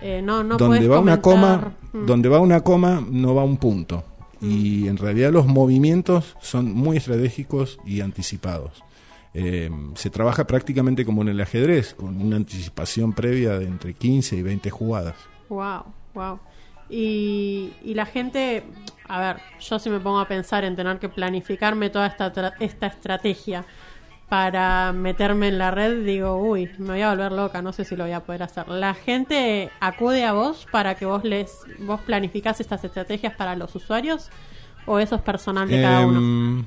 Eh, 0.02 0.22
no, 0.24 0.44
no 0.44 0.58
donde 0.58 0.88
va 0.88 1.00
una 1.00 1.22
coma, 1.22 1.74
Mm. 1.94 2.06
donde 2.06 2.30
va 2.30 2.40
una 2.40 2.62
coma 2.62 3.04
no 3.10 3.34
va 3.36 3.44
un 3.44 3.58
punto. 3.58 4.04
Y 4.42 4.88
en 4.88 4.98
realidad 4.98 5.32
los 5.32 5.46
movimientos 5.48 6.36
son 6.42 6.74
muy 6.74 6.98
estratégicos 6.98 7.80
y 7.86 8.02
anticipados. 8.02 8.84
Eh, 9.34 9.70
se 9.96 10.10
trabaja 10.10 10.46
prácticamente 10.46 11.06
como 11.06 11.24
en 11.24 11.30
el 11.30 11.42
ajedrez, 11.42 11.96
con 11.96 12.22
una 12.22 12.36
anticipación 12.36 13.14
previa 13.14 13.58
de 13.58 13.66
entre 13.66 13.94
15 13.94 14.36
y 14.36 14.42
20 14.44 14.70
jugadas. 14.70 15.16
Wow, 15.50 15.86
wow. 16.14 16.40
Y, 16.90 17.74
y 17.84 17.94
la 17.96 18.06
gente, 18.06 18.64
a 19.08 19.20
ver, 19.20 19.38
yo 19.60 19.80
si 19.80 19.90
me 19.90 20.00
pongo 20.00 20.20
a 20.20 20.28
pensar 20.28 20.64
en 20.64 20.76
tener 20.76 21.00
que 21.00 21.10
planificarme 21.10 21.90
toda 21.90 22.08
esta, 22.08 22.32
esta 22.60 22.88
estrategia 22.88 23.66
para 24.30 24.94
meterme 24.94 25.48
en 25.48 25.58
la 25.58 25.72
red, 25.72 26.04
digo, 26.06 26.38
uy, 26.38 26.70
me 26.78 26.94
voy 26.94 27.02
a 27.02 27.10
volver 27.10 27.32
loca, 27.32 27.62
no 27.62 27.72
sé 27.74 27.86
si 27.86 27.96
lo 27.96 28.04
voy 28.04 28.14
a 28.14 28.22
poder 28.22 28.44
hacer. 28.44 28.68
La 28.68 28.94
gente 28.94 29.70
acude 29.80 30.24
a 30.26 30.34
vos 30.34 30.68
para 30.72 30.96
que 30.96 31.06
vos 31.06 31.24
les 31.24 31.60
vos 31.80 32.02
planificás 32.02 32.60
estas 32.60 32.84
estrategias 32.84 33.36
para 33.36 33.56
los 33.56 33.76
usuarios 33.76 34.30
o 34.86 35.00
eso 35.00 35.16
es 35.16 35.22
personal 35.22 35.68
de 35.68 35.82
cada 35.82 36.06
uno. 36.06 36.20
Em, 36.20 36.66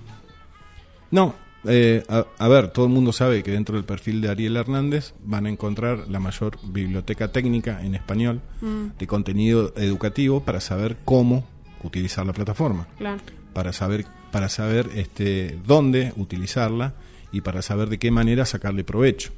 No, 1.10 1.34
eh, 1.68 2.02
a, 2.08 2.26
a 2.38 2.48
ver, 2.48 2.68
todo 2.68 2.86
el 2.86 2.92
mundo 2.92 3.12
sabe 3.12 3.42
que 3.42 3.50
dentro 3.50 3.74
del 3.76 3.84
perfil 3.84 4.20
de 4.20 4.28
Ariel 4.28 4.56
Hernández 4.56 5.14
van 5.24 5.46
a 5.46 5.50
encontrar 5.50 6.06
la 6.08 6.20
mayor 6.20 6.58
biblioteca 6.64 7.32
técnica 7.32 7.82
en 7.84 7.94
español 7.94 8.40
Mm. 8.60 8.96
de 8.98 9.06
contenido 9.06 9.72
educativo 9.76 10.40
para 10.42 10.60
saber 10.60 10.96
cómo 11.04 11.44
utilizar 11.82 12.24
la 12.26 12.32
plataforma. 12.32 12.86
Claro. 12.98 13.20
para 13.52 13.72
saber 13.72 14.06
para 14.32 14.48
saber 14.50 14.90
este 14.96 15.58
dónde 15.66 16.12
utilizarla 16.16 16.94
y 17.32 17.40
para 17.40 17.62
saber 17.62 17.88
de 17.88 17.98
qué 17.98 18.10
manera 18.10 18.44
sacarle 18.44 18.84
provecho. 18.84 19.32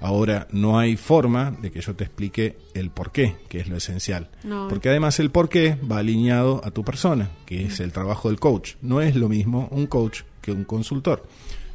Ahora 0.00 0.46
no 0.52 0.78
hay 0.78 0.96
forma 0.96 1.50
de 1.60 1.72
que 1.72 1.80
yo 1.80 1.94
te 1.96 2.04
explique 2.04 2.56
el 2.74 2.90
por 2.90 3.10
qué, 3.10 3.34
que 3.48 3.58
es 3.58 3.68
lo 3.68 3.76
esencial. 3.76 4.28
No. 4.44 4.68
Porque 4.68 4.88
además 4.88 5.18
el 5.18 5.30
por 5.30 5.48
qué 5.48 5.76
va 5.90 5.98
alineado 5.98 6.60
a 6.64 6.70
tu 6.70 6.84
persona, 6.84 7.30
que 7.44 7.64
es 7.66 7.80
el 7.80 7.90
trabajo 7.90 8.28
del 8.28 8.38
coach. 8.38 8.74
No 8.82 9.00
es 9.00 9.16
lo 9.16 9.28
mismo 9.28 9.66
un 9.72 9.86
coach 9.88 10.20
que 10.40 10.52
un 10.52 10.62
consultor. 10.64 11.26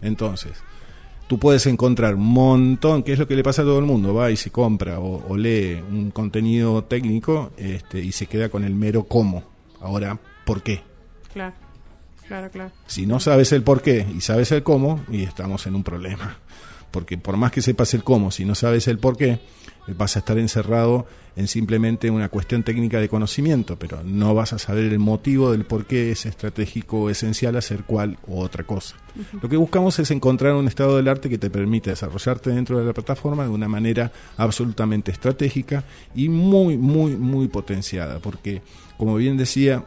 Entonces, 0.01 0.53
tú 1.27 1.39
puedes 1.39 1.65
encontrar 1.65 2.15
un 2.15 2.27
montón, 2.27 3.03
que 3.03 3.13
es 3.13 3.19
lo 3.19 3.27
que 3.27 3.35
le 3.35 3.43
pasa 3.43 3.61
a 3.61 3.65
todo 3.65 3.79
el 3.79 3.85
mundo, 3.85 4.13
va 4.13 4.31
y 4.31 4.37
se 4.37 4.51
compra 4.51 4.99
o, 4.99 5.25
o 5.27 5.37
lee 5.37 5.81
un 5.89 6.11
contenido 6.11 6.83
técnico 6.83 7.51
este, 7.57 7.99
y 8.01 8.11
se 8.11 8.25
queda 8.27 8.49
con 8.49 8.63
el 8.63 8.75
mero 8.75 9.03
cómo. 9.03 9.43
Ahora, 9.79 10.19
¿por 10.45 10.61
qué? 10.61 10.81
Claro, 11.33 11.53
claro, 12.27 12.49
claro. 12.51 12.71
Si 12.87 13.05
no 13.05 13.19
sabes 13.19 13.51
el 13.51 13.63
por 13.63 13.81
qué 13.81 14.05
y 14.15 14.21
sabes 14.21 14.51
el 14.51 14.63
cómo, 14.63 15.03
y 15.09 15.23
estamos 15.23 15.65
en 15.67 15.75
un 15.75 15.83
problema. 15.83 16.37
Porque 16.91 17.17
por 17.17 17.37
más 17.37 17.51
que 17.51 17.61
sepas 17.61 17.93
el 17.93 18.03
cómo, 18.03 18.31
si 18.31 18.43
no 18.43 18.53
sabes 18.53 18.87
el 18.89 18.99
por 18.99 19.15
qué, 19.15 19.39
vas 19.87 20.15
a 20.15 20.19
estar 20.19 20.37
encerrado 20.37 21.05
en 21.35 21.47
simplemente 21.47 22.09
una 22.11 22.27
cuestión 22.29 22.61
técnica 22.63 22.99
de 22.99 23.07
conocimiento, 23.07 23.77
pero 23.79 24.03
no 24.03 24.35
vas 24.35 24.51
a 24.53 24.59
saber 24.59 24.85
el 24.91 24.99
motivo 24.99 25.51
del 25.51 25.63
por 25.65 25.85
qué 25.85 26.11
es 26.11 26.25
estratégico 26.25 27.03
o 27.03 27.09
esencial 27.09 27.55
hacer 27.55 27.83
cual 27.83 28.17
u 28.27 28.37
otra 28.39 28.65
cosa. 28.65 28.95
Lo 29.41 29.47
que 29.47 29.55
buscamos 29.57 29.97
es 29.99 30.11
encontrar 30.11 30.53
un 30.55 30.67
estado 30.67 30.97
del 30.97 31.07
arte 31.07 31.29
que 31.29 31.37
te 31.37 31.49
permita 31.49 31.89
desarrollarte 31.89 32.49
dentro 32.49 32.77
de 32.79 32.85
la 32.85 32.93
plataforma 32.93 33.43
de 33.43 33.49
una 33.49 33.69
manera 33.69 34.11
absolutamente 34.37 35.11
estratégica 35.11 35.83
y 36.13 36.27
muy, 36.29 36.77
muy, 36.77 37.15
muy 37.15 37.47
potenciada, 37.47 38.19
porque 38.19 38.61
como 38.97 39.15
bien 39.15 39.37
decía, 39.37 39.83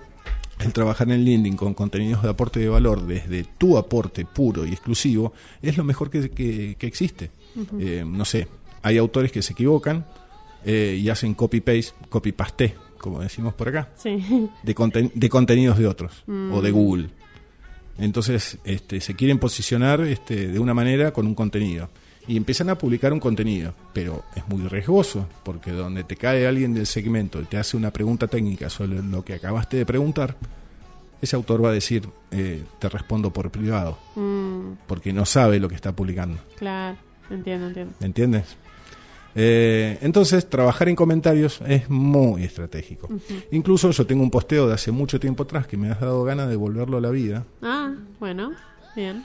el 0.61 0.73
trabajar 0.73 1.11
en 1.11 1.25
LinkedIn 1.25 1.57
con 1.57 1.75
contenidos 1.75 2.23
de 2.23 2.31
aporte 2.31 2.59
de 2.61 2.69
valor 2.69 3.07
desde 3.07 3.45
tu 3.59 3.77
aporte 3.77 4.25
puro 4.25 4.65
y 4.65 4.71
exclusivo 4.71 5.35
es 5.61 5.77
lo 5.77 5.85
mejor 5.85 6.09
que, 6.11 6.31
que- 6.31 6.77
que 6.79 6.87
existe. 6.87 7.31
Eh, 7.79 8.03
no 8.07 8.25
sé, 8.25 8.49
hay 8.85 8.99
autores 8.99 9.33
que 9.33 9.43
se 9.43 9.53
equivocan 9.55 10.05
eh, 10.65 10.97
y 11.01 11.09
hacen 11.09 11.35
copy-paste, 11.35 11.93
copy-paste, 12.09 12.75
como 12.99 13.21
decimos 13.21 13.53
por 13.55 13.69
acá, 13.69 13.89
Sí. 13.97 14.49
de, 14.63 14.75
conten- 14.75 15.11
de 15.13 15.29
contenidos 15.29 15.77
de 15.79 15.87
otros 15.89 16.23
Mm. 16.27 16.53
o 16.53 16.63
de 16.63 16.71
Google. 16.71 17.09
Entonces 17.99 18.59
este, 18.65 19.01
se 19.01 19.15
quieren 19.15 19.39
posicionar 19.39 20.01
este, 20.03 20.49
de 20.49 20.59
una 20.59 20.75
manera 20.75 21.13
con 21.13 21.27
un 21.27 21.35
contenido 21.35 21.89
y 22.27 22.37
empiezan 22.37 22.71
a 22.71 22.79
publicar 22.79 23.13
un 23.13 23.21
contenido, 23.21 23.75
pero 23.93 24.25
es 24.35 24.47
muy 24.49 24.67
riesgoso 24.67 25.29
porque 25.45 25.71
donde 25.71 26.03
te 26.05 26.17
cae 26.17 26.47
alguien 26.47 26.75
del 26.75 26.87
segmento 26.87 27.41
y 27.41 27.45
te 27.45 27.57
hace 27.59 27.77
una 27.77 27.91
pregunta 27.93 28.27
técnica 28.27 28.69
sobre 28.71 29.01
lo 29.03 29.25
que 29.25 29.35
acabaste 29.35 29.77
de 29.77 29.87
preguntar, 29.87 30.37
ese 31.21 31.37
autor 31.37 31.65
va 31.65 31.69
a 31.69 31.73
decir, 31.73 32.09
eh, 32.33 32.65
te 32.79 32.89
respondo 32.89 33.33
por 33.33 33.51
privado, 33.51 33.99
Mm, 34.17 34.73
porque 34.87 35.13
no 35.13 35.25
sabe 35.25 35.61
lo 35.61 35.69
que 35.69 35.75
está 35.75 35.93
publicando. 35.93 36.39
claro, 36.59 36.97
entiendo, 37.31 37.69
entiendo. 37.69 37.95
¿Me 38.01 38.07
entiendes? 38.07 38.57
Eh, 39.35 39.99
entonces, 40.03 40.49
trabajar 40.49 40.89
en 40.89 40.97
comentarios 40.97 41.61
es 41.67 41.91
muy 41.91 42.45
estratégico. 42.45 43.09
Incluso 43.51 43.91
yo 43.91 44.07
tengo 44.07 44.23
un 44.23 44.31
posteo 44.31 44.69
de 44.69 44.75
hace 44.75 44.93
mucho 44.93 45.19
tiempo 45.19 45.43
atrás 45.43 45.67
que 45.67 45.77
me 45.77 45.91
has 45.91 46.01
dado 46.01 46.23
ganas 46.25 46.49
de 46.49 46.57
volverlo 46.57 46.99
a 46.99 47.01
la 47.01 47.11
vida, 47.11 47.45
Ah, 47.63 47.93
bueno, 48.21 48.53
bien. 48.95 49.25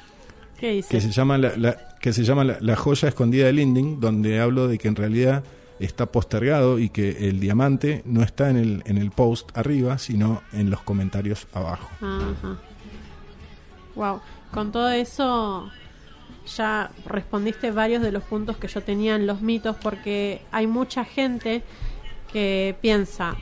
¿Qué 0.60 0.72
dice? 0.72 0.90
que 0.90 1.00
se 1.02 1.12
llama 1.12 1.38
la, 1.38 1.56
la- 1.58 1.78
que 2.02 2.12
se 2.12 2.24
llama 2.24 2.44
la, 2.44 2.58
la 2.60 2.76
joya 2.76 3.08
escondida 3.10 3.46
de 3.46 3.54
Linding, 3.54 4.00
donde 4.00 4.40
hablo 4.40 4.68
de 4.68 4.78
que 4.78 4.88
en 4.88 4.96
realidad 4.96 5.44
está 5.80 6.06
postergado 6.08 6.80
y 6.80 6.90
que 6.90 7.30
el 7.30 7.40
diamante 7.40 8.02
no 8.06 8.22
está 8.24 8.50
en 8.50 8.58
el, 8.58 8.84
en 8.86 8.98
el 8.98 9.12
post 9.12 9.50
arriba, 9.58 9.98
sino 9.98 10.42
en 10.54 10.70
los 10.70 10.82
comentarios 10.82 11.48
abajo. 11.54 11.90
Ajá. 12.02 12.58
Wow, 13.96 14.22
con 14.52 14.72
todo 14.72 14.90
eso 14.90 15.70
ya 16.56 16.92
respondiste 17.06 17.72
varios 17.72 18.02
de 18.02 18.12
los 18.12 18.24
puntos 18.24 18.58
que 18.58 18.68
yo 18.68 18.82
tenía 18.82 19.16
en 19.16 19.26
los 19.28 19.42
mitos 19.42 19.76
porque 19.82 20.42
hay 20.52 20.68
mucha 20.68 21.06
gente 21.06 21.62
que 22.32 22.76
piensa, 22.82 23.36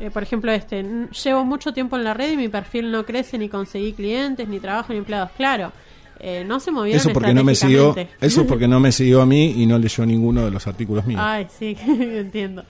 eh, 0.00 0.10
por 0.10 0.22
ejemplo 0.22 0.50
este, 0.52 0.80
"N- 0.80 1.08
llevo 1.24 1.44
mucho 1.44 1.72
tiempo 1.72 1.96
en 1.96 2.04
la 2.04 2.14
red 2.14 2.32
y 2.32 2.36
mi 2.36 2.48
perfil 2.48 2.90
no 2.90 3.04
crece 3.04 3.38
ni 3.38 3.48
conseguí 3.48 3.92
clientes 3.92 4.48
ni 4.48 4.58
trabajo 4.60 4.92
ni 4.92 4.98
empleados. 4.98 5.30
Claro, 5.36 5.72
eh, 6.18 6.44
no 6.46 6.60
se 6.60 6.70
movieron 6.70 7.00
Eso 7.00 7.12
porque 7.12 7.32
no 7.34 7.44
me 7.44 7.54
siguió, 7.54 7.94
eso 8.20 8.46
porque 8.46 8.68
no 8.68 8.80
me 8.80 8.92
siguió 8.92 9.22
a 9.22 9.26
mí 9.26 9.54
y 9.56 9.66
no 9.66 9.78
leyó 9.78 10.04
ninguno 10.04 10.44
de 10.44 10.50
los 10.50 10.66
artículos 10.66 11.06
míos. 11.06 11.20
Ay, 11.22 11.46
sí, 11.56 11.76
entiendo. 11.88 12.64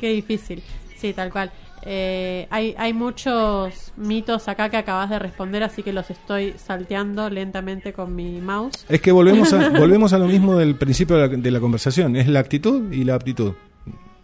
Qué 0.00 0.08
difícil. 0.10 0.62
Sí, 0.96 1.12
tal 1.12 1.30
cual. 1.30 1.50
Eh, 1.82 2.46
hay, 2.50 2.74
hay 2.76 2.92
muchos 2.92 3.92
mitos 3.96 4.48
acá 4.48 4.68
que 4.68 4.76
acabas 4.76 5.08
de 5.10 5.18
responder, 5.18 5.62
así 5.62 5.82
que 5.82 5.92
los 5.92 6.10
estoy 6.10 6.54
salteando 6.58 7.30
lentamente 7.30 7.92
con 7.92 8.14
mi 8.14 8.40
mouse. 8.40 8.84
Es 8.88 9.00
que 9.00 9.12
volvemos 9.12 9.52
a, 9.52 9.68
volvemos 9.78 10.12
a 10.12 10.18
lo 10.18 10.26
mismo 10.26 10.56
del 10.56 10.74
principio 10.76 11.16
de 11.16 11.28
la, 11.28 11.36
de 11.36 11.50
la 11.50 11.60
conversación, 11.60 12.16
es 12.16 12.28
la 12.28 12.40
actitud 12.40 12.92
y 12.92 13.04
la 13.04 13.14
aptitud. 13.14 13.52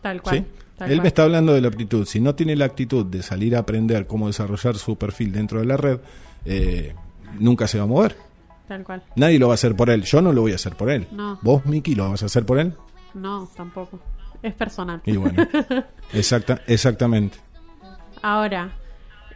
Tal 0.03 0.21
cual. 0.23 0.37
¿sí? 0.39 0.45
tal 0.77 0.91
Él 0.91 0.97
cual. 0.97 1.03
me 1.03 1.09
está 1.09 1.23
hablando 1.23 1.55
de 1.55 1.61
la 1.61 1.69
aptitud. 1.69 2.05
Si 2.07 2.21
no 2.21 2.35
tiene 2.35 2.57
la 2.57 2.67
actitud 2.67 3.07
de 3.07 3.23
salir 3.23 3.57
a 3.57 3.61
aprender 3.61 4.07
cómo 4.07 4.27
desarrollar 4.27 4.77
su 4.77 4.97
perfil 4.97 5.33
dentro 5.33 5.61
de 5.61 5.67
la 5.67 5.77
red, 5.77 5.99
eh, 6.45 6.95
nunca 7.39 7.67
se 7.67 7.79
va 7.79 7.85
a 7.85 7.89
mover. 7.89 8.17
Tal 8.69 8.85
cual. 8.85 9.03
Nadie 9.15 9.39
lo 9.39 9.49
va 9.49 9.55
a 9.55 9.57
hacer 9.57 9.75
por 9.77 9.91
él. 9.91 10.03
Yo 10.03 10.21
no 10.21 10.33
lo 10.33 10.43
voy 10.43 10.53
a 10.53 10.57
hacer 10.57 10.75
por 10.77 10.91
él. 10.91 11.07
No. 11.13 11.39
¿Vos, 11.41 11.65
Miki, 11.67 11.95
lo 11.95 12.11
vas 12.11 12.23
a 12.23 12.27
hacer 12.27 12.45
por 12.45 12.59
él? 12.59 12.75
No, 13.15 13.49
tampoco. 13.57 13.99
Es 14.43 14.55
personal. 14.55 15.01
Y 15.07 15.17
bueno, 15.17 15.47
exacta, 16.13 16.61
exactamente. 16.67 17.39
Ahora, 18.27 18.73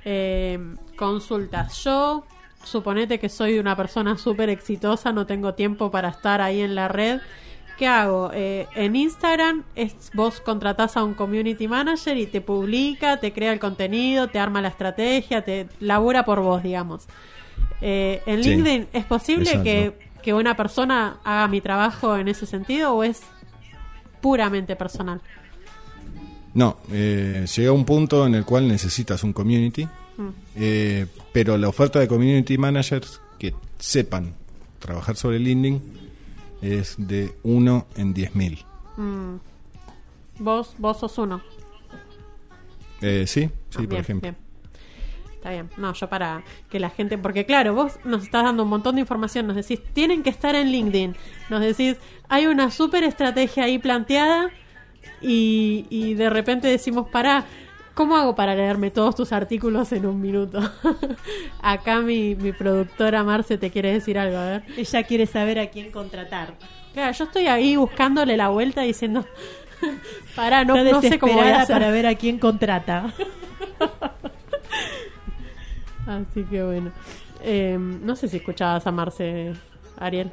eh, 0.05 0.59
consultas. 0.97 1.85
Yo, 1.85 2.25
suponete 2.65 3.21
que 3.21 3.29
soy 3.29 3.61
una 3.61 3.77
persona 3.77 4.19
súper 4.19 4.49
exitosa, 4.51 5.12
no 5.12 5.27
tengo 5.27 5.55
tiempo 5.55 5.93
para 5.93 6.09
estar 6.09 6.41
ahí 6.41 6.61
en 6.61 6.75
la 6.75 6.89
red. 6.89 7.21
¿Qué 7.79 7.87
hago? 7.87 8.33
Eh, 8.35 8.67
en 8.75 8.97
Instagram 8.97 9.62
es, 9.77 10.11
vos 10.12 10.41
contratás 10.41 10.97
a 10.97 11.05
un 11.05 11.15
community 11.15 11.69
manager 11.69 12.19
y 12.19 12.27
te 12.27 12.41
publica, 12.41 13.19
te 13.19 13.33
crea 13.33 13.53
el 13.53 13.61
contenido, 13.61 14.27
te 14.27 14.41
arma 14.41 14.61
la 14.61 14.69
estrategia, 14.69 15.45
te 15.45 15.69
labura 15.79 16.25
por 16.25 16.41
vos, 16.41 16.61
digamos. 16.61 17.07
Eh, 17.81 18.25
en 18.27 18.43
Sí, 18.43 18.57
LinkedIn, 18.57 18.89
¿es 18.93 19.05
posible 19.05 19.62
que, 19.62 20.11
que 20.21 20.35
una 20.35 20.57
persona 20.57 21.19
haga 21.23 21.47
mi 21.47 21.61
trabajo 21.61 22.17
en 22.17 22.27
ese 22.27 22.45
sentido 22.45 22.93
o 22.93 23.05
es 23.05 23.23
puramente 24.21 24.75
personal? 24.75 25.21
No, 26.55 26.78
eh, 26.90 27.47
llega 27.56 27.72
un 27.72 27.85
punto 27.85 28.27
en 28.27 28.35
el 28.35 28.44
cual 28.44 28.66
necesitas 28.68 29.22
un 29.22 29.32
community, 29.32 29.85
Mm. 30.16 30.28
eh, 30.56 31.06
pero 31.32 31.56
la 31.56 31.68
oferta 31.68 31.98
de 32.01 32.09
community 32.09 32.59
managers 32.59 33.20
que 33.39 33.55
sepan 33.78 34.35
trabajar 34.78 35.16
sobre 35.16 35.39
LinkedIn 35.39 35.81
es 36.60 36.94
de 36.98 37.32
1 37.43 37.86
en 37.97 38.12
10.000. 38.14 38.64
Mm. 38.97 39.36
Vos, 40.40 40.74
vos 40.78 40.98
sos 40.98 41.16
uno. 41.18 41.40
Eh, 43.01 43.24
sí, 43.27 43.43
sí, 43.43 43.48
Ah, 43.48 43.72
por 43.78 43.86
bien, 43.89 44.01
ejemplo. 44.01 44.31
bien. 44.31 44.36
Está 45.36 45.51
bien. 45.52 45.70
No, 45.78 45.94
yo 45.94 46.06
para 46.09 46.43
que 46.68 46.78
la 46.78 46.90
gente. 46.90 47.16
Porque, 47.16 47.47
claro, 47.47 47.72
vos 47.74 47.98
nos 48.05 48.24
estás 48.24 48.44
dando 48.44 48.62
un 48.64 48.68
montón 48.68 48.97
de 48.97 49.01
información. 49.01 49.47
Nos 49.47 49.56
decís, 49.56 49.81
tienen 49.94 50.22
que 50.22 50.28
estar 50.28 50.55
en 50.55 50.70
LinkedIn. 50.70 51.16
Nos 51.48 51.60
decís, 51.62 51.97
hay 52.28 52.44
una 52.47 52.70
súper 52.70 53.05
estrategia 53.05 53.64
ahí 53.64 53.78
planteada. 53.78 54.51
Y, 55.21 55.87
y 55.91 56.15
de 56.15 56.31
repente 56.31 56.69
decimos, 56.69 57.09
para. 57.09 57.45
¿Cómo 57.95 58.17
hago 58.17 58.35
para 58.35 58.55
leerme 58.55 58.91
todos 58.91 59.15
tus 59.15 59.33
artículos 59.33 59.93
en 59.93 60.07
un 60.07 60.21
minuto? 60.21 60.61
Acá 61.61 62.01
mi, 62.01 62.35
mi 62.35 62.53
productora 62.53 63.23
Marce 63.25 63.59
te 63.59 63.71
quiere 63.71 63.93
decir 63.93 64.19
algo, 64.19 64.39
a 64.39 64.47
ver. 64.47 64.63
Ella 64.77 65.03
quiere 65.03 65.27
saber 65.27 65.59
a 65.59 65.69
quién 65.69 65.91
contratar. 65.91 66.55
Claro, 66.95 67.13
yo 67.13 67.25
estoy 67.25 67.47
ahí 67.49 67.77
buscándole 67.77 68.37
la 68.37 68.49
vuelta 68.49 68.83
diciendo, 68.83 69.27
para, 70.37 70.65
no, 70.65 70.83
no 70.83 71.01
sé 71.01 71.19
cómo 71.19 71.35
voy 71.35 71.49
a 71.49 71.63
hacer. 71.63 71.77
para 71.77 71.91
ver 71.91 72.07
a 72.07 72.15
quién 72.15 72.39
contrata. 72.39 73.13
Así 76.07 76.45
que 76.45 76.63
bueno. 76.63 76.93
Eh, 77.43 77.77
no 77.79 78.17
sé 78.17 78.29
si 78.29 78.39
escuchabas 78.39 78.87
a 78.87 78.91
Marce, 78.91 79.53
Ariel. 79.99 80.33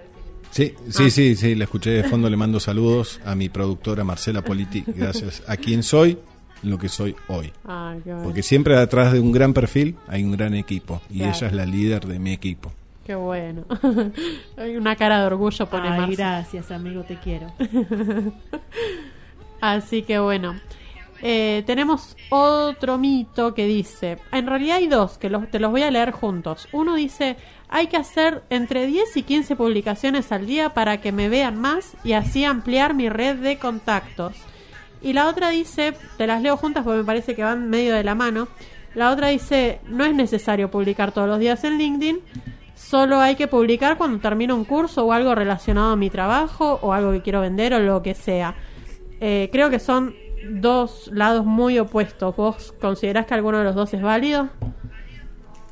Sí, 0.51 0.73
sí, 0.89 1.03
Ah. 1.05 1.09
sí, 1.09 1.35
sí, 1.35 1.55
la 1.55 1.65
escuché 1.65 1.89
de 1.91 2.03
fondo, 2.03 2.29
le 2.29 2.37
mando 2.37 2.59
saludos 2.59 3.19
a 3.25 3.35
mi 3.35 3.49
productora 3.49 4.03
Marcela 4.03 4.41
Politi, 4.41 4.83
gracias 4.87 5.43
a 5.47 5.55
quien 5.57 5.83
soy 5.83 6.17
lo 6.63 6.77
que 6.79 6.89
soy 6.89 7.15
hoy. 7.27 7.51
Bueno. 7.63 8.23
Porque 8.23 8.41
siempre 8.41 8.75
detrás 8.75 9.13
de 9.13 9.19
un 9.19 9.31
gran 9.31 9.53
perfil 9.53 9.95
hay 10.07 10.23
un 10.23 10.31
gran 10.31 10.53
equipo 10.55 11.01
y 11.09 11.17
Claro. 11.19 11.33
ella 11.35 11.47
es 11.47 11.53
la 11.53 11.65
líder 11.65 12.05
de 12.07 12.17
mi 12.19 12.31
equipo. 12.33 12.71
Qué 13.05 13.15
bueno. 13.15 13.63
Hay 14.57 14.75
una 14.75 14.97
cara 14.97 15.21
de 15.21 15.27
orgullo 15.27 15.65
pone 15.69 15.87
Ay, 15.87 15.97
Marce. 16.01 16.15
gracias, 16.17 16.71
amigo, 16.71 17.03
te 17.03 17.15
quiero. 17.17 17.47
Así 19.61 20.01
que 20.03 20.19
bueno. 20.19 20.59
Eh, 21.23 21.63
tenemos 21.65 22.15
otro 22.29 22.99
mito 22.99 23.55
que 23.55 23.65
dice, 23.65 24.19
en 24.31 24.45
realidad 24.45 24.77
hay 24.77 24.87
dos, 24.87 25.17
que 25.17 25.31
los, 25.31 25.49
te 25.49 25.59
los 25.59 25.71
voy 25.71 25.81
a 25.81 25.89
leer 25.89 26.11
juntos. 26.11 26.67
Uno 26.73 26.93
dice, 26.95 27.37
hay 27.69 27.87
que 27.87 27.97
hacer 27.97 28.43
entre 28.49 28.87
10 28.87 29.17
y 29.17 29.23
15 29.23 29.55
publicaciones 29.55 30.31
al 30.31 30.45
día 30.45 30.73
para 30.73 31.01
que 31.01 31.11
me 31.11 31.29
vean 31.29 31.59
más 31.59 31.95
y 32.03 32.13
así 32.13 32.45
ampliar 32.45 32.93
mi 32.93 33.09
red 33.09 33.37
de 33.37 33.57
contactos. 33.57 34.33
Y 35.01 35.13
la 35.13 35.27
otra 35.27 35.49
dice, 35.49 35.93
te 36.17 36.27
las 36.27 36.41
leo 36.41 36.57
juntas 36.57 36.83
porque 36.83 36.99
me 36.99 37.05
parece 37.05 37.35
que 37.35 37.43
van 37.43 37.69
medio 37.69 37.93
de 37.93 38.03
la 38.03 38.15
mano. 38.15 38.47
La 38.95 39.11
otra 39.11 39.27
dice, 39.27 39.79
no 39.85 40.05
es 40.05 40.15
necesario 40.15 40.71
publicar 40.71 41.11
todos 41.11 41.27
los 41.27 41.39
días 41.39 41.63
en 41.63 41.77
LinkedIn, 41.77 42.19
solo 42.73 43.19
hay 43.19 43.35
que 43.35 43.47
publicar 43.47 43.97
cuando 43.97 44.19
termino 44.19 44.55
un 44.55 44.63
curso 44.63 45.05
o 45.05 45.11
algo 45.11 45.35
relacionado 45.35 45.91
a 45.91 45.95
mi 45.95 46.09
trabajo 46.09 46.79
o 46.81 46.93
algo 46.93 47.11
que 47.11 47.21
quiero 47.21 47.41
vender 47.41 47.73
o 47.73 47.79
lo 47.79 48.01
que 48.01 48.15
sea. 48.15 48.55
Eh, 49.19 49.49
creo 49.51 49.69
que 49.69 49.79
son 49.79 50.15
dos 50.49 51.09
lados 51.13 51.45
muy 51.45 51.77
opuestos. 51.79 52.35
¿Vos 52.35 52.73
considerás 52.79 53.25
que 53.25 53.33
alguno 53.33 53.59
de 53.59 53.65
los 53.65 53.75
dos 53.75 53.93
es 53.93 54.01
válido? 54.01 54.49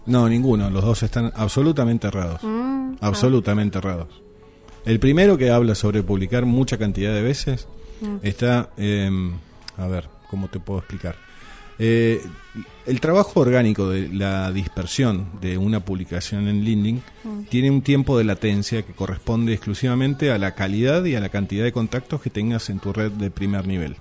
No, 0.05 0.29
ninguno, 0.29 0.69
los 0.69 0.83
dos 0.83 1.03
están 1.03 1.31
absolutamente 1.35 2.07
errados. 2.07 2.41
Mm, 2.43 2.95
absolutamente 3.01 3.77
errados. 3.77 4.07
El 4.85 4.99
primero 4.99 5.37
que 5.37 5.49
habla 5.49 5.73
sobre 5.75 6.03
publicar 6.03 6.45
mucha 6.45 6.77
cantidad 6.77 7.13
de 7.13 7.21
veces 7.21 7.67
Mm. 8.01 8.17
está, 8.23 8.69
eh, 8.77 9.09
a 9.77 9.87
ver, 9.87 10.07
¿cómo 10.29 10.47
te 10.49 10.59
puedo 10.59 10.79
explicar? 10.79 11.15
Eh, 11.79 12.21
el 12.85 13.01
trabajo 13.01 13.39
orgánico 13.41 13.89
de 13.89 14.07
la 14.09 14.51
dispersión 14.51 15.27
de 15.41 15.57
una 15.57 15.79
publicación 15.81 16.47
en 16.47 16.63
LinkedIn 16.63 17.01
Mm. 17.23 17.43
tiene 17.49 17.71
un 17.71 17.81
tiempo 17.81 18.17
de 18.17 18.23
latencia 18.25 18.83
que 18.83 18.93
corresponde 18.93 19.53
exclusivamente 19.53 20.31
a 20.31 20.37
la 20.37 20.55
calidad 20.55 21.03
y 21.05 21.15
a 21.15 21.19
la 21.19 21.29
cantidad 21.29 21.63
de 21.65 21.71
contactos 21.73 22.21
que 22.21 22.29
tengas 22.29 22.69
en 22.69 22.79
tu 22.79 22.93
red 22.93 23.11
de 23.11 23.29
primer 23.31 23.67
nivel. 23.67 23.95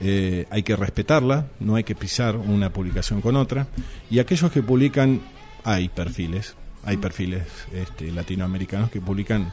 Eh, 0.00 0.46
hay 0.50 0.62
que 0.62 0.76
respetarla, 0.76 1.46
no 1.60 1.76
hay 1.76 1.84
que 1.84 1.94
pisar 1.94 2.36
una 2.36 2.70
publicación 2.70 3.20
con 3.20 3.36
otra. 3.36 3.66
Y 4.10 4.18
aquellos 4.18 4.50
que 4.52 4.62
publican, 4.62 5.20
hay 5.64 5.88
perfiles, 5.88 6.54
hay 6.84 6.96
perfiles 6.96 7.42
este, 7.72 8.10
latinoamericanos 8.12 8.90
que 8.90 9.00
publican 9.00 9.52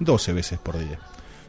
12 0.00 0.32
veces 0.32 0.58
por 0.58 0.78
día. 0.78 0.98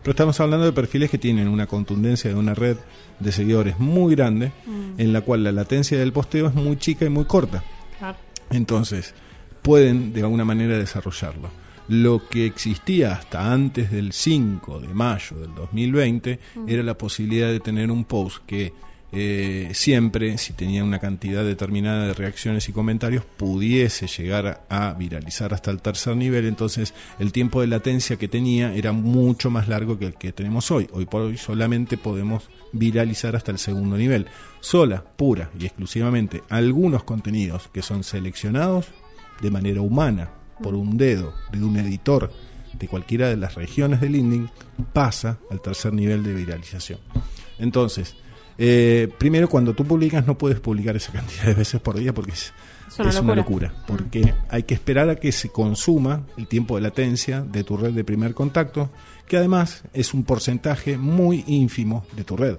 Pero 0.02 0.12
estamos 0.12 0.40
hablando 0.42 0.66
de 0.66 0.74
perfiles 0.74 1.10
que 1.10 1.18
tienen 1.18 1.48
una 1.48 1.66
contundencia 1.66 2.30
de 2.30 2.36
una 2.36 2.54
red 2.54 2.76
de 3.20 3.32
seguidores 3.32 3.80
muy 3.80 4.16
grande, 4.16 4.52
Mm. 4.66 5.00
en 5.00 5.14
la 5.14 5.22
cual 5.22 5.44
la 5.44 5.52
latencia 5.52 5.98
del 5.98 6.12
posteo 6.12 6.48
es 6.48 6.54
muy 6.54 6.78
chica 6.78 7.06
y 7.06 7.10
muy 7.10 7.24
corta. 7.26 7.64
Claro. 8.00 8.18
Entonces, 8.50 9.14
pueden 9.62 10.12
de 10.12 10.22
alguna 10.22 10.44
manera 10.44 10.78
desarrollarlo. 10.78 11.50
Lo 11.88 12.28
que 12.30 12.46
existía 12.46 13.14
hasta 13.14 13.52
antes 13.52 13.92
del 13.92 14.14
5 14.14 14.80
de 14.80 14.88
mayo 14.94 15.38
del 15.38 15.54
2020 15.54 16.40
Mm. 16.56 16.70
era 16.70 16.84
la 16.84 16.98
posibilidad 16.98 17.50
de 17.50 17.60
tener 17.60 17.92
un 17.92 18.06
post 18.06 18.44
que 18.46 18.74
eh, 19.16 19.70
siempre, 19.76 20.40
si 20.40 20.54
tenía 20.54 20.84
una 20.84 20.98
cantidad 20.98 21.44
determinada 21.44 22.08
de 22.08 22.14
reacciones 22.16 22.68
y 22.68 22.72
comentarios, 22.72 23.24
pudiese 23.24 24.08
llegar 24.08 24.66
a, 24.70 24.90
a 24.90 24.94
viralizar 24.94 25.54
hasta 25.54 25.70
el 25.70 25.84
tercer 25.84 26.18
nivel. 26.18 26.48
Entonces, 26.48 26.96
el 27.20 27.32
tiempo 27.32 27.62
de 27.62 27.68
latencia 27.68 28.16
que 28.16 28.28
tenía 28.28 28.74
era 28.74 28.92
mucho 28.92 29.52
más 29.52 29.68
largo 29.68 30.00
que 30.00 30.08
el 30.08 30.16
que 30.16 30.32
tenemos 30.32 30.72
hoy. 30.72 30.90
Hoy 30.94 31.06
por 31.06 31.22
hoy 31.22 31.38
solamente 31.38 31.96
podemos 31.96 32.50
viralizar 32.72 33.36
hasta 33.36 33.52
el 33.52 33.60
segundo 33.60 33.98
nivel. 33.98 34.26
Sola, 34.62 35.04
pura 35.04 35.52
y 35.60 35.68
exclusivamente 35.68 36.42
algunos 36.50 37.04
contenidos 37.04 37.70
que 37.72 37.84
son 37.84 38.04
seleccionados 38.04 38.88
de 39.42 39.52
manera 39.52 39.82
humana 39.82 40.32
por 40.62 40.76
un 40.76 40.98
dedo 40.98 41.34
de 41.52 41.64
un 41.64 41.78
editor 41.78 42.32
de 42.78 42.88
cualquiera 42.88 43.30
de 43.30 43.38
las 43.38 43.56
regiones 43.56 44.02
de 44.02 44.10
LinkedIn 44.10 44.50
pasa 44.94 45.38
al 45.52 45.62
tercer 45.62 45.94
nivel 45.94 46.24
de 46.24 46.34
viralización. 46.34 47.00
Entonces, 47.60 48.16
eh, 48.58 49.10
primero 49.18 49.50
cuando 49.50 49.74
tú 49.74 49.86
publicas 49.86 50.26
no 50.28 50.38
puedes 50.38 50.60
publicar 50.60 50.96
esa 50.96 51.12
cantidad 51.14 51.46
de 51.46 51.54
veces 51.54 51.82
por 51.82 51.98
día 51.98 52.14
porque 52.14 52.32
es, 52.32 52.54
Es 52.88 53.00
una 53.00 53.10
es 53.10 53.20
una 53.20 53.36
locura. 53.36 53.68
locura. 53.70 53.86
Porque 53.88 54.34
hay 54.50 54.64
que 54.64 54.74
esperar 54.74 55.10
a 55.10 55.16
que 55.16 55.32
se 55.32 55.50
consuma 55.50 56.24
el 56.38 56.48
tiempo 56.48 56.76
de 56.76 56.82
latencia 56.82 57.42
de 57.42 57.64
tu 57.64 57.78
red 57.78 57.92
de 57.94 58.04
primer 58.04 58.34
contacto, 58.34 58.90
que 59.28 59.38
además 59.38 59.84
es 59.94 60.14
un 60.14 60.24
porcentaje 60.24 60.98
muy 60.98 61.44
ínfimo 61.48 62.06
de 62.16 62.24
tu 62.24 62.36
red. 62.38 62.58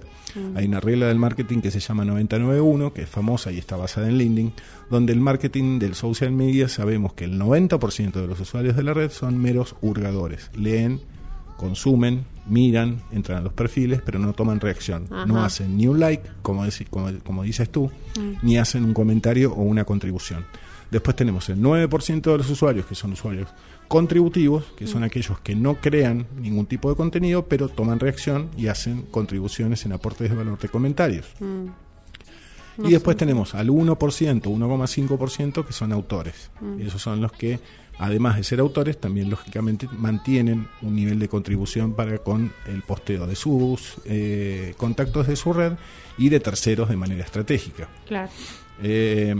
Hay 0.55 0.65
una 0.65 0.79
regla 0.79 1.07
del 1.07 1.17
marketing 1.19 1.61
que 1.61 1.71
se 1.71 1.79
llama 1.79 2.03
991, 2.05 2.93
que 2.93 3.03
es 3.03 3.09
famosa 3.09 3.51
y 3.51 3.57
está 3.57 3.75
basada 3.77 4.07
en 4.09 4.17
LinkedIn, 4.17 4.53
donde 4.89 5.13
el 5.13 5.19
marketing 5.19 5.79
del 5.79 5.95
social 5.95 6.31
media 6.31 6.67
sabemos 6.67 7.13
que 7.13 7.25
el 7.25 7.39
90% 7.39 8.11
de 8.13 8.27
los 8.27 8.39
usuarios 8.39 8.75
de 8.75 8.83
la 8.83 8.93
red 8.93 9.11
son 9.11 9.37
meros 9.37 9.75
hurgadores. 9.81 10.51
Leen, 10.55 10.99
consumen, 11.57 12.25
miran, 12.47 13.01
entran 13.11 13.39
a 13.39 13.41
los 13.41 13.53
perfiles, 13.53 14.01
pero 14.05 14.19
no 14.19 14.33
toman 14.33 14.59
reacción. 14.59 15.07
Ajá. 15.09 15.25
No 15.25 15.43
hacen 15.43 15.77
ni 15.77 15.87
un 15.87 15.99
like, 15.99 16.23
como, 16.41 16.63
como, 16.89 17.09
como 17.23 17.43
dices 17.43 17.69
tú, 17.71 17.89
Mm. 18.17 18.33
ni 18.45 18.57
hacen 18.57 18.83
un 18.85 18.93
comentario 18.93 19.53
o 19.53 19.61
una 19.63 19.83
contribución. 19.85 20.45
Después 20.91 21.15
tenemos 21.15 21.49
el 21.49 21.59
9% 21.59 22.31
de 22.31 22.37
los 22.37 22.49
usuarios, 22.49 22.85
que 22.85 22.95
son 22.95 23.11
usuarios 23.13 23.49
contributivos, 23.87 24.65
que 24.75 24.87
son 24.87 25.03
aquellos 25.03 25.39
que 25.39 25.55
no 25.55 25.75
crean 25.75 26.27
ningún 26.39 26.65
tipo 26.65 26.89
de 26.89 26.95
contenido, 26.95 27.45
pero 27.45 27.69
toman 27.69 27.99
reacción 27.99 28.49
y 28.57 28.67
hacen 28.67 29.03
contribuciones 29.03 29.85
en 29.85 29.93
aportes 29.93 30.29
de 30.29 30.35
valor 30.35 30.59
de 30.59 30.69
comentarios. 30.69 31.27
Mm. 31.39 31.67
y 32.87 32.91
después 32.91 33.15
tenemos 33.15 33.55
al 33.55 33.69
1%, 33.69 33.95
1,5% 34.41 35.65
que 35.65 35.73
son 35.73 35.93
autores. 35.93 36.51
Mm. 36.59 36.81
Y 36.81 36.87
esos 36.87 37.01
son 37.01 37.21
los 37.21 37.31
que, 37.31 37.59
además 37.97 38.35
de 38.35 38.43
ser 38.43 38.59
autores, 38.59 38.99
también 38.99 39.29
lógicamente 39.29 39.87
mantienen 39.97 40.67
un 40.81 40.93
nivel 40.93 41.17
de 41.17 41.29
contribución 41.29 41.93
para 41.93 42.17
con 42.17 42.51
el 42.67 42.81
posteo 42.81 43.27
de 43.27 43.35
sus 43.35 43.95
eh, 44.03 44.73
contactos 44.75 45.27
de 45.27 45.37
su 45.37 45.53
red 45.53 45.73
y 46.17 46.27
de 46.27 46.41
terceros 46.41 46.89
de 46.89 46.97
manera 46.97 47.23
estratégica. 47.23 47.87
Claro. 48.05 48.29
Eh, 48.83 49.33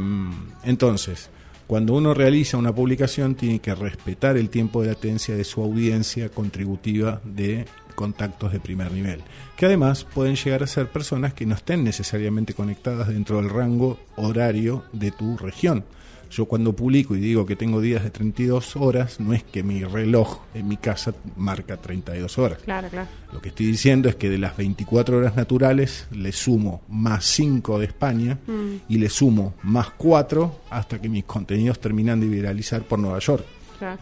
entonces, 0.63 1.29
cuando 1.67 1.93
uno 1.93 2.13
realiza 2.13 2.57
una 2.57 2.73
publicación 2.73 3.35
tiene 3.35 3.59
que 3.59 3.73
respetar 3.73 4.37
el 4.37 4.49
tiempo 4.49 4.81
de 4.81 4.89
latencia 4.89 5.35
de 5.35 5.43
su 5.43 5.61
audiencia 5.61 6.29
contributiva 6.29 7.21
de 7.23 7.65
contactos 7.95 8.51
de 8.51 8.59
primer 8.59 8.91
nivel, 8.91 9.21
que 9.57 9.65
además 9.65 10.03
pueden 10.03 10.35
llegar 10.35 10.63
a 10.63 10.67
ser 10.67 10.89
personas 10.89 11.33
que 11.33 11.45
no 11.45 11.55
estén 11.55 11.83
necesariamente 11.83 12.53
conectadas 12.53 13.07
dentro 13.07 13.37
del 13.37 13.49
rango 13.49 13.97
horario 14.17 14.83
de 14.91 15.11
tu 15.11 15.37
región. 15.37 15.85
Yo 16.31 16.45
cuando 16.45 16.73
publico 16.75 17.15
y 17.15 17.19
digo 17.19 17.45
que 17.45 17.55
tengo 17.55 17.79
días 17.81 18.03
de 18.03 18.09
32 18.09 18.75
horas, 18.75 19.19
no 19.19 19.33
es 19.33 19.43
que 19.43 19.63
mi 19.63 19.83
reloj 19.83 20.39
en 20.53 20.67
mi 20.67 20.77
casa 20.77 21.13
marca 21.37 21.77
32 21.77 22.37
horas. 22.37 22.59
Claro, 22.63 22.89
claro. 22.89 23.07
Lo 23.33 23.41
que 23.41 23.49
estoy 23.49 23.67
diciendo 23.67 24.09
es 24.09 24.15
que 24.15 24.29
de 24.29 24.37
las 24.37 24.57
24 24.57 25.17
horas 25.17 25.35
naturales 25.35 26.07
le 26.11 26.31
sumo 26.31 26.81
más 26.89 27.25
5 27.25 27.79
de 27.79 27.85
España 27.85 28.37
Mm. 28.47 28.75
y 28.89 28.97
le 28.97 29.09
sumo 29.09 29.53
más 29.63 29.89
4 29.97 30.61
hasta 30.69 30.99
que 31.01 31.09
mis 31.09 31.23
contenidos 31.25 31.79
terminan 31.79 32.19
de 32.19 32.27
viralizar 32.27 32.81
por 32.83 32.99
Nueva 32.99 33.19
York. 33.19 33.45
Claro. 33.79 33.99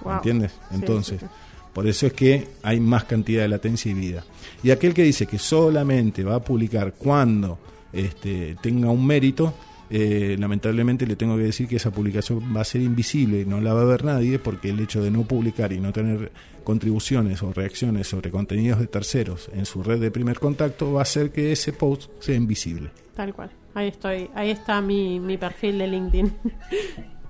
¿Me 0.00 0.04
Wow. 0.04 0.14
¿Entiendes? 0.16 0.52
Sí, 0.52 0.74
Entonces, 0.74 1.20
sí, 1.20 1.26
sí. 1.26 1.32
por 1.72 1.86
eso 1.86 2.06
es 2.06 2.12
que 2.12 2.48
hay 2.62 2.78
más 2.80 3.04
cantidad 3.04 3.42
de 3.42 3.48
latencia 3.48 3.90
y 3.90 3.94
vida. 3.94 4.24
Y 4.62 4.70
aquel 4.70 4.92
que 4.92 5.02
dice 5.02 5.26
que 5.26 5.38
solamente 5.38 6.22
va 6.24 6.34
a 6.36 6.40
publicar 6.44 6.92
cuando 6.94 7.58
este, 7.92 8.56
tenga 8.60 8.90
un 8.90 9.06
mérito, 9.06 9.54
eh, 9.96 10.34
lamentablemente 10.40 11.06
le 11.06 11.14
tengo 11.14 11.36
que 11.36 11.44
decir 11.44 11.68
que 11.68 11.76
esa 11.76 11.92
publicación 11.92 12.54
va 12.54 12.62
a 12.62 12.64
ser 12.64 12.80
invisible 12.80 13.44
no 13.44 13.60
la 13.60 13.72
va 13.74 13.82
a 13.82 13.84
ver 13.84 14.04
nadie 14.04 14.40
porque 14.40 14.70
el 14.70 14.80
hecho 14.80 15.00
de 15.00 15.12
no 15.12 15.22
publicar 15.22 15.72
y 15.72 15.78
no 15.78 15.92
tener 15.92 16.32
contribuciones 16.64 17.44
o 17.44 17.52
reacciones 17.52 18.08
sobre 18.08 18.32
contenidos 18.32 18.80
de 18.80 18.88
terceros 18.88 19.48
en 19.54 19.66
su 19.66 19.84
red 19.84 20.00
de 20.00 20.10
primer 20.10 20.40
contacto 20.40 20.92
va 20.92 20.98
a 20.98 21.02
hacer 21.02 21.30
que 21.30 21.52
ese 21.52 21.72
post 21.72 22.10
sea 22.18 22.34
invisible. 22.34 22.90
Tal 23.14 23.32
cual. 23.32 23.50
Ahí 23.74 23.88
estoy. 23.88 24.28
Ahí 24.34 24.50
está 24.50 24.80
mi, 24.80 25.20
mi 25.20 25.38
perfil 25.38 25.78
de 25.78 25.86
LinkedIn. 25.86 26.32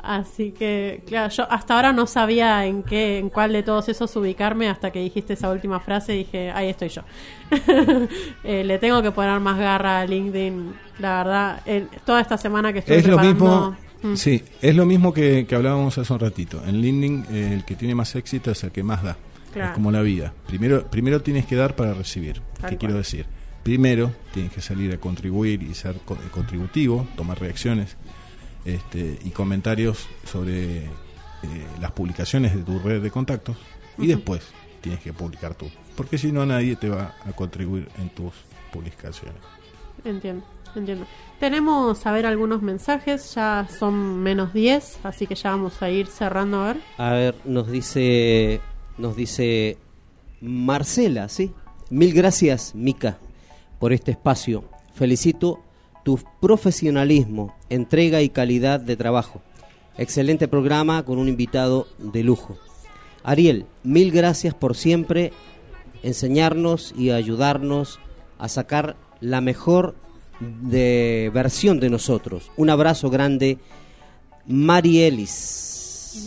Así 0.07 0.53
que, 0.53 1.03
claro, 1.07 1.33
yo 1.33 1.51
hasta 1.51 1.75
ahora 1.77 1.93
no 1.93 2.07
sabía 2.07 2.67
en 2.67 2.83
qué, 2.83 3.19
en 3.19 3.31
cuál 3.31 3.53
de 3.55 3.63
todos 3.63 3.89
esos 3.89 4.15
ubicarme 4.17 4.69
hasta 4.69 4.91
que 4.91 5.01
dijiste 5.01 5.33
esa 5.33 5.51
última 5.51 5.81
frase 5.81 6.15
y 6.15 6.19
dije, 6.19 6.51
ahí 6.51 6.69
estoy 6.69 6.89
yo. 6.91 7.03
Eh, 8.45 8.65
le 8.65 8.79
tengo 8.79 9.03
que 9.03 9.11
poner 9.11 9.41
más 9.41 9.59
garra 9.59 10.01
a 10.01 10.07
LinkedIn, 10.07 10.75
la 10.99 11.19
verdad. 11.19 11.63
en- 11.67 11.89
toda 12.05 12.21
esta 12.21 12.37
semana 12.37 12.73
que 12.73 12.81
estuve 12.81 12.99
Es 12.99 13.07
lo 13.07 13.19
mismo, 13.19 13.77
Mm. 14.03 14.17
sí, 14.17 14.43
es 14.61 14.77
lo 14.77 14.85
mismo 14.85 15.15
que, 15.15 15.47
que 15.49 15.55
hablábamos 15.55 15.97
hace 15.97 16.13
un 16.13 16.19
ratito. 16.21 16.63
En 16.67 16.81
LinkedIn 16.83 17.27
eh, 17.31 17.51
el 17.55 17.65
que 17.65 17.75
tiene 17.75 17.95
más 17.95 18.15
éxito 18.15 18.51
es 18.51 18.63
el 18.65 18.71
que 18.71 18.83
más 18.83 19.03
da. 19.03 19.17
Claro. 19.55 19.71
Es 19.71 19.75
como 19.75 19.91
la 19.91 20.03
vida. 20.03 20.35
Primero, 20.47 20.87
primero 20.91 21.23
tienes 21.23 21.47
que 21.47 21.57
dar 21.57 21.75
para 21.77 21.95
recibir. 21.95 22.35
Tal 22.35 22.45
¿Qué 22.55 22.61
cual. 22.61 22.79
quiero 22.79 22.95
decir? 22.97 23.25
Primero 23.63 24.11
tienes 24.35 24.53
que 24.53 24.61
salir 24.61 24.93
a 24.93 24.99
contribuir 24.99 25.63
y 25.63 25.73
ser 25.75 25.97
co- 26.05 26.19
contributivo, 26.33 27.07
tomar 27.17 27.41
reacciones 27.41 27.97
este, 28.65 29.19
y 29.25 29.31
comentarios 29.31 30.07
sobre 30.25 30.85
eh, 30.85 30.89
las 31.81 31.93
publicaciones 31.93 32.55
de 32.55 32.63
tu 32.63 32.79
red 32.79 33.03
de 33.03 33.11
contactos 33.11 33.57
y 33.99 34.07
después 34.07 34.43
tienes 34.81 35.01
que 35.01 35.13
publicar 35.13 35.55
tú. 35.55 35.71
Porque 35.97 36.19
si 36.19 36.33
no 36.33 36.45
nadie 36.45 36.77
te 36.77 36.89
va 36.89 37.15
a 37.27 37.33
contribuir 37.33 37.89
en 37.99 38.09
tus 38.11 38.33
publicaciones. 38.73 39.37
Entiendo, 40.05 40.45
entiendo. 40.75 41.07
Tenemos 41.41 42.05
a 42.07 42.13
ver 42.13 42.27
algunos 42.27 42.63
mensajes, 42.63 43.35
ya 43.35 43.67
son 43.79 44.23
menos 44.23 44.53
10, 44.53 45.01
así 45.05 45.27
que 45.27 45.35
ya 45.35 45.51
vamos 45.51 45.81
a 45.83 45.91
ir 45.91 46.07
cerrando 46.07 46.63
a 46.63 46.67
ver. 46.73 46.81
A 46.99 47.11
ver, 47.13 47.35
nos 47.45 47.71
dice, 47.71 48.61
nos 48.99 49.17
dice 49.17 49.79
Marcela, 50.41 51.29
¿sí? 51.29 51.53
Mil 51.91 52.13
gracias, 52.13 52.75
Mica, 52.75 53.19
por 53.79 53.93
este 53.93 54.11
espacio. 54.11 54.65
Felicito 54.95 55.64
tu 56.05 56.21
profesionalismo, 56.41 57.55
entrega 57.71 58.23
y 58.23 58.29
calidad 58.29 58.79
de 58.79 58.97
trabajo. 58.97 59.43
Excelente 59.99 60.49
programa 60.49 61.05
con 61.05 61.19
un 61.19 61.29
invitado 61.29 61.89
de 61.99 62.23
lujo. 62.23 62.57
Ariel, 63.23 63.67
mil 63.83 64.13
gracias 64.13 64.55
por 64.55 64.77
siempre 64.77 65.33
enseñarnos 66.03 66.95
y 66.97 67.11
ayudarnos 67.11 67.99
a 68.39 68.49
sacar 68.49 68.97
la 69.21 69.41
mejor 69.41 69.97
de 70.41 71.31
versión 71.33 71.81
de 71.81 71.91
nosotros. 71.91 72.51
Un 72.57 72.71
abrazo 72.71 73.09
grande, 73.09 73.59
Marielis. 74.47 76.21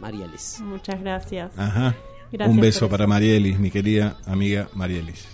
Marielis. 0.00 0.60
Muchas 0.60 1.00
gracias. 1.00 1.56
Ajá. 1.56 1.94
Gracias 2.32 2.56
Un 2.56 2.60
beso 2.60 2.88
para 2.88 3.06
Marielis, 3.06 3.58
mi 3.58 3.70
querida 3.70 4.16
amiga 4.26 4.68
Marielis. 4.74 5.26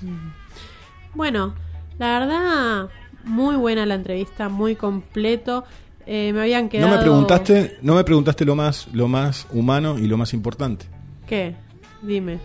Bueno, 1.14 1.54
la 1.98 2.18
verdad, 2.18 2.88
muy 3.26 3.56
buena 3.56 3.84
la 3.84 3.94
entrevista, 3.94 4.48
muy 4.48 4.74
completo. 4.76 5.64
Eh, 6.06 6.32
me 6.32 6.40
habían 6.40 6.68
quedado... 6.68 6.88
No 6.90 6.96
me 6.96 7.02
preguntaste, 7.02 7.76
no 7.82 7.94
me 7.94 8.04
preguntaste 8.04 8.44
lo 8.44 8.54
más, 8.56 8.88
lo 8.92 9.08
más 9.08 9.46
humano 9.52 9.98
y 9.98 10.06
lo 10.06 10.16
más 10.16 10.32
importante. 10.32 10.86
¿Qué? 11.26 11.54
Dime. 12.02 12.38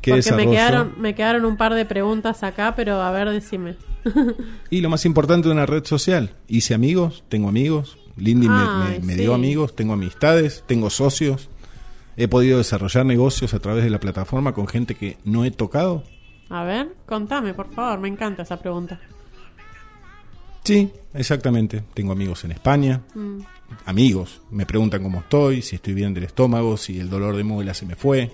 ¿Qué 0.00 0.12
Porque 0.12 0.32
me 0.32 0.48
quedaron, 0.50 0.94
me 0.98 1.14
quedaron 1.14 1.44
un 1.44 1.56
par 1.56 1.74
de 1.74 1.84
preguntas 1.84 2.42
acá, 2.42 2.74
pero 2.74 3.02
a 3.02 3.10
ver, 3.10 3.28
decime. 3.28 3.76
Y 4.70 4.80
lo 4.80 4.88
más 4.88 5.04
importante 5.04 5.48
de 5.48 5.52
una 5.54 5.66
red 5.66 5.84
social. 5.84 6.30
Hice 6.48 6.72
amigos, 6.72 7.22
tengo 7.28 7.48
amigos. 7.50 7.98
Lindy 8.16 8.48
me- 8.48 8.54
me, 8.54 8.62
Ay, 8.94 9.00
me 9.02 9.14
sí. 9.14 9.20
dio 9.20 9.34
amigos, 9.34 9.74
tengo 9.76 9.92
amistades, 9.92 10.64
tengo 10.66 10.88
socios. 10.88 11.50
He 12.16 12.28
podido 12.28 12.58
desarrollar 12.58 13.04
negocios 13.04 13.52
a 13.52 13.58
través 13.58 13.84
de 13.84 13.90
la 13.90 14.00
plataforma 14.00 14.52
con 14.52 14.66
gente 14.68 14.94
que 14.94 15.18
no 15.24 15.44
he 15.44 15.50
tocado. 15.50 16.02
A 16.50 16.64
ver, 16.64 16.94
contame, 17.06 17.54
por 17.54 17.72
favor, 17.72 18.00
me 18.00 18.08
encanta 18.08 18.42
esa 18.42 18.58
pregunta. 18.58 19.00
Sí, 20.64 20.90
exactamente. 21.14 21.82
Tengo 21.94 22.12
amigos 22.12 22.44
en 22.44 22.52
España, 22.52 23.00
Mm. 23.14 23.38
amigos. 23.86 24.42
Me 24.50 24.66
preguntan 24.66 25.02
cómo 25.02 25.20
estoy, 25.20 25.62
si 25.62 25.76
estoy 25.76 25.94
bien 25.94 26.12
del 26.12 26.24
estómago, 26.24 26.76
si 26.76 26.98
el 27.00 27.08
dolor 27.08 27.36
de 27.36 27.44
muela 27.44 27.72
se 27.74 27.86
me 27.86 27.96
fue. 27.96 28.30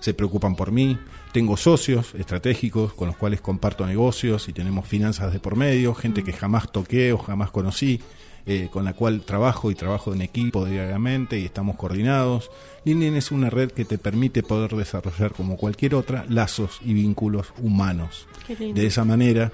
Se 0.00 0.14
preocupan 0.14 0.54
por 0.54 0.70
mí. 0.70 0.98
Tengo 1.32 1.56
socios 1.56 2.14
estratégicos 2.14 2.92
con 2.92 3.08
los 3.08 3.16
cuales 3.16 3.40
comparto 3.40 3.86
negocios 3.86 4.48
y 4.48 4.52
tenemos 4.52 4.86
finanzas 4.86 5.32
de 5.32 5.40
por 5.40 5.56
medio, 5.56 5.94
gente 5.94 6.22
que 6.22 6.32
jamás 6.32 6.70
toqué 6.70 7.12
o 7.12 7.18
jamás 7.18 7.50
conocí, 7.50 8.00
eh, 8.46 8.68
con 8.70 8.84
la 8.84 8.92
cual 8.92 9.22
trabajo 9.22 9.70
y 9.70 9.74
trabajo 9.74 10.12
en 10.12 10.20
equipo 10.22 10.64
diariamente 10.66 11.38
y 11.38 11.44
estamos 11.44 11.76
coordinados. 11.76 12.50
LinkedIn 12.84 13.16
es 13.16 13.30
una 13.32 13.48
red 13.50 13.70
que 13.72 13.84
te 13.84 13.98
permite 13.98 14.42
poder 14.42 14.72
desarrollar 14.76 15.32
como 15.32 15.56
cualquier 15.56 15.94
otra 15.94 16.26
lazos 16.28 16.80
y 16.84 16.92
vínculos 16.92 17.52
humanos. 17.62 18.26
De 18.74 18.86
esa 18.86 19.04
manera, 19.06 19.50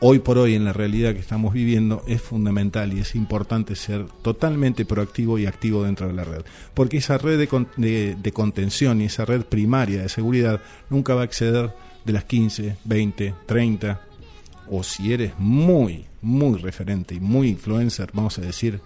hoy 0.00 0.20
por 0.20 0.38
hoy 0.38 0.54
en 0.54 0.64
la 0.64 0.72
realidad 0.72 1.12
que 1.12 1.18
estamos 1.18 1.52
viviendo 1.52 2.02
es 2.06 2.22
fundamental 2.22 2.92
y 2.92 3.00
es 3.00 3.14
importante 3.16 3.74
ser 3.74 4.06
totalmente 4.22 4.84
proactivo 4.84 5.38
y 5.38 5.46
activo 5.46 5.82
dentro 5.82 6.06
de 6.06 6.12
la 6.14 6.24
red. 6.24 6.42
Porque 6.72 6.98
esa 6.98 7.18
red 7.18 7.36
de, 7.38 7.48
con- 7.48 7.68
de- 7.76 8.14
de 8.14 8.32
contención 8.32 9.00
y 9.00 9.06
esa 9.06 9.24
red 9.24 9.42
primaria 9.42 10.02
de 10.02 10.08
seguridad 10.08 10.60
nunca 10.88 11.14
va 11.16 11.22
a 11.22 11.24
exceder 11.24 11.72
de 12.04 12.12
las 12.12 12.24
15, 12.24 12.76
20, 12.84 13.34
30 13.46 14.00
o 14.70 14.82
si 14.84 15.12
eres 15.12 15.32
muy, 15.36 16.06
muy 16.22 16.58
referente 16.58 17.14
y 17.14 17.20
muy 17.20 17.48
influencer, 17.48 18.10
vamos 18.12 18.38
a 18.38 18.42
decir 18.42 18.80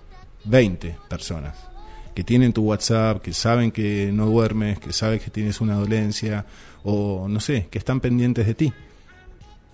20 0.44 0.96
personas 1.08 1.74
que 2.14 2.22
tienen 2.22 2.52
tu 2.52 2.62
WhatsApp, 2.62 3.20
que 3.20 3.32
saben 3.32 3.72
que 3.72 4.10
no 4.12 4.26
duermes, 4.26 4.78
que 4.78 4.92
saben 4.92 5.18
que 5.18 5.30
tienes 5.30 5.60
una 5.60 5.74
dolencia 5.74 6.46
o 6.84 7.26
no 7.28 7.40
sé, 7.40 7.66
que 7.70 7.78
están 7.78 8.00
pendientes 8.00 8.46
de 8.46 8.54
ti. 8.54 8.72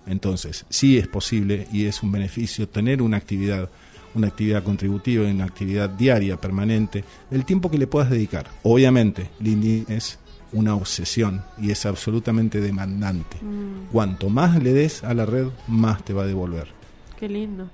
Entonces, 0.07 0.65
sí 0.69 0.97
es 0.97 1.07
posible 1.07 1.67
y 1.71 1.85
es 1.85 2.01
un 2.01 2.11
beneficio 2.11 2.67
tener 2.67 3.01
una 3.03 3.17
actividad, 3.17 3.69
una 4.15 4.27
actividad 4.27 4.63
contributiva 4.63 5.27
y 5.27 5.31
una 5.31 5.45
actividad 5.45 5.89
diaria, 5.89 6.37
permanente, 6.37 7.03
el 7.29 7.45
tiempo 7.45 7.69
que 7.69 7.77
le 7.77 7.85
puedas 7.85 8.09
dedicar. 8.09 8.47
Obviamente, 8.63 9.29
LinkedIn 9.39 9.85
es 9.89 10.17
una 10.53 10.75
obsesión 10.75 11.43
y 11.59 11.69
es 11.69 11.85
absolutamente 11.85 12.59
demandante. 12.59 13.37
Mm. 13.41 13.91
Cuanto 13.91 14.29
más 14.29 14.61
le 14.61 14.73
des 14.73 15.03
a 15.03 15.13
la 15.13 15.27
red, 15.27 15.47
más 15.67 16.03
te 16.03 16.13
va 16.13 16.23
a 16.23 16.27
devolver. 16.27 16.80
Qué 17.21 17.29
lindo. 17.29 17.69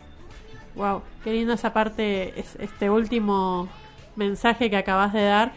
Wow, 0.75 1.01
qué 1.23 1.31
lindo 1.31 1.53
esa 1.53 1.71
parte, 1.71 2.37
es- 2.39 2.57
este 2.59 2.89
último 2.89 3.69
mensaje 4.17 4.69
que 4.69 4.75
acabas 4.75 5.13
de 5.13 5.23
dar, 5.23 5.53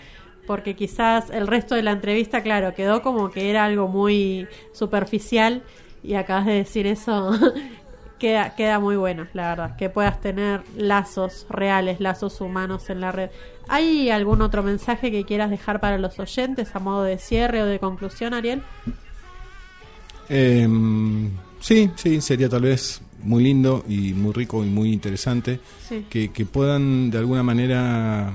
porque 0.47 0.77
quizás 0.77 1.29
el 1.31 1.49
resto 1.49 1.75
de 1.75 1.83
la 1.83 1.91
entrevista, 1.91 2.41
claro, 2.43 2.73
quedó 2.73 3.03
como 3.03 3.31
que 3.33 3.51
era 3.51 3.65
algo 3.65 3.89
muy 3.89 4.47
superficial 4.73 5.63
y 6.05 6.15
acabas 6.15 6.47
de 6.47 6.53
decir 6.53 6.87
eso, 6.87 7.33
queda, 8.21 8.55
queda 8.55 8.79
muy 8.79 8.95
bueno, 8.95 9.27
la 9.35 9.49
verdad, 9.49 9.77
que 9.77 9.91
puedas 9.91 10.21
tener 10.21 10.63
lazos 10.77 11.47
reales, 11.51 11.99
lazos 12.01 12.41
humanos 12.41 12.91
en 12.91 13.01
la 13.01 13.11
red. 13.11 13.31
¿Hay 13.67 14.09
algún 14.11 14.41
otro 14.41 14.63
mensaje 14.63 15.11
que 15.11 15.25
quieras 15.25 15.51
dejar 15.51 15.81
para 15.81 15.99
los 15.99 16.17
oyentes 16.21 16.77
a 16.77 16.79
modo 16.79 17.03
de 17.03 17.19
cierre 17.19 17.61
o 17.61 17.67
de 17.67 17.81
conclusión, 17.81 18.35
Ariel? 18.35 18.63
Em, 20.29 21.31
sí, 21.59 21.91
sí, 21.97 22.21
sería 22.21 22.49
tal 22.49 22.63
vez 22.63 23.03
muy 23.23 23.43
lindo 23.45 23.85
y 23.89 24.13
muy 24.15 24.33
rico 24.33 24.65
y 24.65 24.69
muy 24.69 24.93
interesante 24.93 25.61
Sí. 25.89 26.05
que, 26.11 26.31
que 26.31 26.45
puedan 26.47 27.11
de 27.11 27.19
alguna 27.19 27.43
manera 27.43 28.33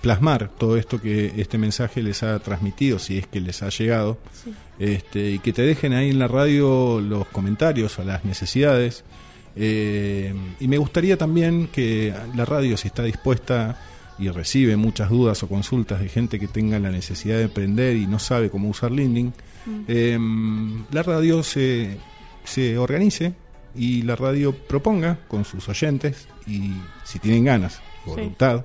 plasmar 0.00 0.50
todo 0.58 0.76
esto 0.76 1.00
que 1.00 1.32
este 1.38 1.56
mensaje 1.56 2.02
les 2.02 2.22
ha 2.22 2.38
transmitido, 2.38 2.98
si 2.98 3.16
es 3.18 3.26
que 3.26 3.40
les 3.40 3.62
ha 3.62 3.70
llegado, 3.70 4.18
Sí. 4.44 4.52
este, 4.78 5.30
y 5.32 5.38
que 5.38 5.52
te 5.52 5.62
dejen 5.62 5.92
ahí 5.94 6.10
en 6.10 6.18
la 6.18 6.28
radio 6.28 7.00
los 7.00 7.26
comentarios 7.28 7.98
o 7.98 8.04
las 8.04 8.24
necesidades. 8.24 9.02
Eh, 9.56 10.34
y 10.60 10.68
me 10.68 10.78
gustaría 10.78 11.16
también 11.16 11.68
que 11.72 12.12
la 12.34 12.44
radio, 12.44 12.76
si 12.76 12.88
está 12.88 13.02
dispuesta 13.04 13.78
y 14.18 14.28
recibe 14.28 14.76
muchas 14.76 15.10
dudas 15.10 15.42
o 15.42 15.48
consultas 15.48 16.00
de 16.00 16.08
gente 16.08 16.38
que 16.38 16.48
tenga 16.48 16.78
la 16.78 16.90
necesidad 16.90 17.38
de 17.38 17.44
aprender 17.44 17.96
y 17.96 18.06
no 18.06 18.18
sabe 18.18 18.50
cómo 18.50 18.68
usar 18.68 18.90
LinkedIn, 18.92 19.32
Mm. 19.66 19.84
eh, 19.88 20.18
la 20.92 21.02
radio 21.02 21.42
se, 21.42 21.96
se 22.44 22.76
organice 22.76 23.32
y 23.74 24.02
la 24.02 24.16
radio 24.16 24.52
proponga 24.52 25.18
con 25.28 25.44
sus 25.44 25.68
oyentes 25.68 26.28
y 26.46 26.72
si 27.04 27.18
tienen 27.18 27.44
ganas, 27.44 27.80
voluntad, 28.06 28.64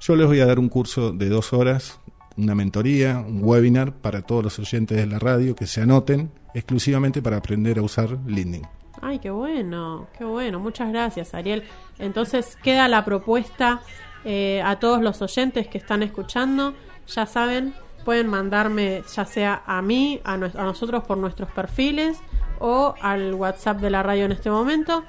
yo 0.00 0.16
les 0.16 0.26
voy 0.26 0.40
a 0.40 0.46
dar 0.46 0.58
un 0.58 0.68
curso 0.68 1.12
de 1.12 1.28
dos 1.28 1.52
horas, 1.52 1.98
una 2.36 2.54
mentoría, 2.54 3.24
un 3.26 3.40
webinar 3.42 3.92
para 3.92 4.22
todos 4.22 4.44
los 4.44 4.58
oyentes 4.58 4.98
de 4.98 5.06
la 5.06 5.18
radio 5.18 5.54
que 5.54 5.66
se 5.66 5.80
anoten 5.80 6.30
exclusivamente 6.52 7.22
para 7.22 7.38
aprender 7.38 7.78
a 7.78 7.82
usar 7.82 8.18
LinkedIn. 8.26 8.66
Ay, 9.00 9.18
qué 9.18 9.30
bueno, 9.30 10.08
qué 10.16 10.24
bueno. 10.24 10.60
Muchas 10.60 10.90
gracias, 10.90 11.34
Ariel. 11.34 11.64
Entonces 11.98 12.56
queda 12.62 12.88
la 12.88 13.04
propuesta 13.04 13.82
eh, 14.24 14.62
a 14.64 14.78
todos 14.78 15.02
los 15.02 15.20
oyentes 15.20 15.68
que 15.68 15.78
están 15.78 16.02
escuchando. 16.02 16.74
Ya 17.08 17.26
saben, 17.26 17.74
pueden 18.04 18.28
mandarme 18.28 19.02
ya 19.14 19.24
sea 19.24 19.62
a 19.66 19.82
mí, 19.82 20.20
a, 20.24 20.34
a 20.34 20.36
nosotros 20.36 21.04
por 21.04 21.18
nuestros 21.18 21.50
perfiles 21.50 22.18
o 22.58 22.94
al 23.00 23.34
WhatsApp 23.34 23.80
de 23.80 23.90
la 23.90 24.02
radio 24.02 24.24
en 24.24 24.32
este 24.32 24.50
momento. 24.50 25.04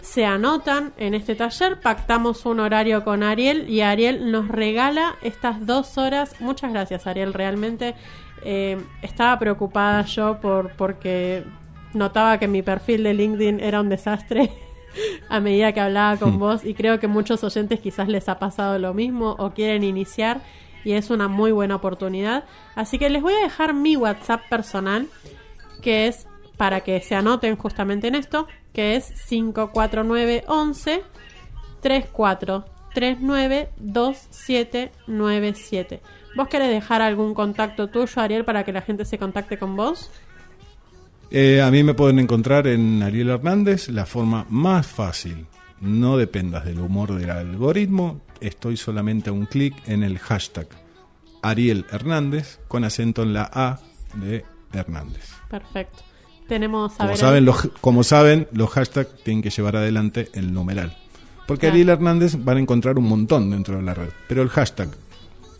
Se 0.00 0.24
anotan 0.24 0.92
en 0.96 1.14
este 1.14 1.34
taller, 1.34 1.80
pactamos 1.80 2.46
un 2.46 2.60
horario 2.60 3.02
con 3.02 3.22
Ariel 3.24 3.68
y 3.68 3.80
Ariel 3.80 4.30
nos 4.30 4.46
regala 4.46 5.16
estas 5.22 5.66
dos 5.66 5.98
horas. 5.98 6.40
Muchas 6.40 6.72
gracias, 6.72 7.06
Ariel. 7.08 7.34
Realmente 7.34 7.96
eh, 8.44 8.80
estaba 9.02 9.38
preocupada 9.38 10.02
yo 10.02 10.38
por 10.40 10.70
porque 10.72 11.44
notaba 11.94 12.38
que 12.38 12.46
mi 12.46 12.62
perfil 12.62 13.02
de 13.02 13.14
LinkedIn 13.14 13.60
era 13.60 13.80
un 13.80 13.88
desastre 13.88 14.52
a 15.28 15.40
medida 15.40 15.72
que 15.72 15.80
hablaba 15.80 16.16
con 16.16 16.36
Hmm. 16.36 16.38
vos 16.38 16.64
y 16.64 16.74
creo 16.74 17.00
que 17.00 17.08
muchos 17.08 17.42
oyentes 17.42 17.80
quizás 17.80 18.08
les 18.08 18.28
ha 18.28 18.38
pasado 18.38 18.78
lo 18.78 18.94
mismo 18.94 19.34
o 19.38 19.50
quieren 19.50 19.82
iniciar 19.82 20.40
y 20.84 20.92
es 20.92 21.10
una 21.10 21.26
muy 21.26 21.50
buena 21.50 21.74
oportunidad. 21.74 22.44
Así 22.76 23.00
que 23.00 23.10
les 23.10 23.20
voy 23.20 23.34
a 23.34 23.42
dejar 23.42 23.74
mi 23.74 23.96
WhatsApp 23.96 24.42
personal 24.48 25.08
que 25.82 26.06
es 26.06 26.27
para 26.58 26.82
que 26.82 27.00
se 27.00 27.14
anoten 27.14 27.56
justamente 27.56 28.08
en 28.08 28.16
esto, 28.16 28.46
que 28.74 28.96
es 28.96 29.10
54911 29.28 31.02
3439 31.80 33.70
2797. 33.78 36.02
¿Vos 36.36 36.48
querés 36.48 36.68
dejar 36.68 37.00
algún 37.00 37.32
contacto 37.32 37.88
tuyo, 37.88 38.20
Ariel, 38.20 38.44
para 38.44 38.64
que 38.64 38.72
la 38.72 38.82
gente 38.82 39.06
se 39.06 39.16
contacte 39.16 39.56
con 39.56 39.76
vos? 39.76 40.10
Eh, 41.30 41.62
a 41.62 41.70
mí 41.70 41.84
me 41.84 41.94
pueden 41.94 42.18
encontrar 42.18 42.66
en 42.66 43.02
Ariel 43.02 43.30
Hernández, 43.30 43.88
la 43.88 44.04
forma 44.04 44.44
más 44.50 44.86
fácil. 44.86 45.46
No 45.80 46.16
dependas 46.16 46.64
del 46.64 46.80
humor 46.80 47.14
del 47.14 47.30
algoritmo, 47.30 48.20
estoy 48.40 48.76
solamente 48.76 49.30
a 49.30 49.32
un 49.32 49.46
clic 49.46 49.76
en 49.86 50.02
el 50.02 50.18
hashtag 50.18 50.66
Ariel 51.42 51.86
Hernández 51.92 52.58
con 52.66 52.82
acento 52.84 53.22
en 53.22 53.32
la 53.32 53.48
A 53.52 53.78
de 54.14 54.44
Hernández. 54.72 55.30
Perfecto. 55.48 56.07
Tenemos 56.48 56.94
a 56.94 56.96
Como 56.96 57.08
ver 57.10 57.16
saben, 57.18 57.36
ahí- 57.40 57.44
los, 57.44 57.68
como 57.80 58.02
saben, 58.02 58.48
los 58.52 58.70
hashtags 58.70 59.22
tienen 59.22 59.42
que 59.42 59.50
llevar 59.50 59.76
adelante 59.76 60.28
el 60.34 60.52
numeral. 60.52 60.96
Porque 61.46 61.60
Claro. 61.60 61.74
Ariel 61.74 61.88
Hernández 61.90 62.36
van 62.38 62.56
a 62.56 62.60
encontrar 62.60 62.98
un 62.98 63.04
montón 63.08 63.50
dentro 63.50 63.76
de 63.76 63.82
la 63.82 63.94
red. 63.94 64.10
Pero 64.28 64.42
el 64.42 64.48
hashtag 64.48 64.88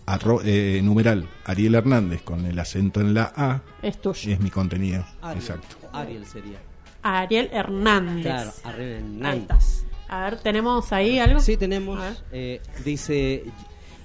arro- 0.06 0.40
eh, 0.44 0.81
numeral 0.82 1.28
Ariel 1.44 1.74
Hernández 1.74 2.23
con 2.23 2.44
el 2.47 2.59
acento 2.59 3.01
en 3.01 3.15
la 3.15 3.32
A 3.36 3.62
Es 3.82 4.01
tuyo. 4.01 4.32
es 4.32 4.40
mi 4.40 4.51
contenido. 4.51 5.05
Ariel. 5.23 5.39
Exacto. 5.43 5.77
Ariel 5.93 6.27
sería. 6.27 6.59
Ariel 7.02 7.48
Hernández. 7.52 8.23
Claro, 8.24 8.51
Ariel 8.65 8.93
Hernández. 9.05 9.85
A 10.09 10.24
ver, 10.24 10.40
¿tenemos 10.40 10.93
ahí 10.93 11.19
algo? 11.19 11.40
Sí, 11.40 11.56
tenemos. 11.56 12.01
eh, 12.32 12.60
dice 12.85 13.44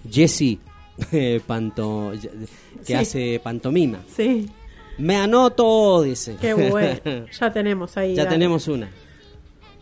Jesse 0.09 0.59
eh, 1.11 1.41
Panto, 1.45 2.11
que 2.21 2.85
Sí. 2.85 2.93
hace 2.93 3.41
pantomima. 3.43 3.99
Sí. 4.15 4.49
Me 4.97 5.15
anoto, 5.17 6.01
dice. 6.03 6.37
Qué 6.39 6.53
bueno. 6.53 7.25
Ya 7.39 7.51
tenemos 7.51 7.97
ahí. 7.97 8.15
ya 8.15 8.23
dale. 8.25 8.35
tenemos 8.35 8.67
una. 8.67 8.89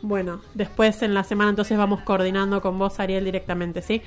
Bueno, 0.02 0.42
después 0.56 1.02
en 1.04 1.14
la 1.14 1.24
semana 1.24 1.52
entonces 1.52 1.78
vamos 1.78 2.02
coordinando 2.02 2.62
con 2.62 2.80
vos, 2.80 3.00
Ariel, 3.00 3.24
directamente, 3.26 3.82
¿sí? 3.82 4.02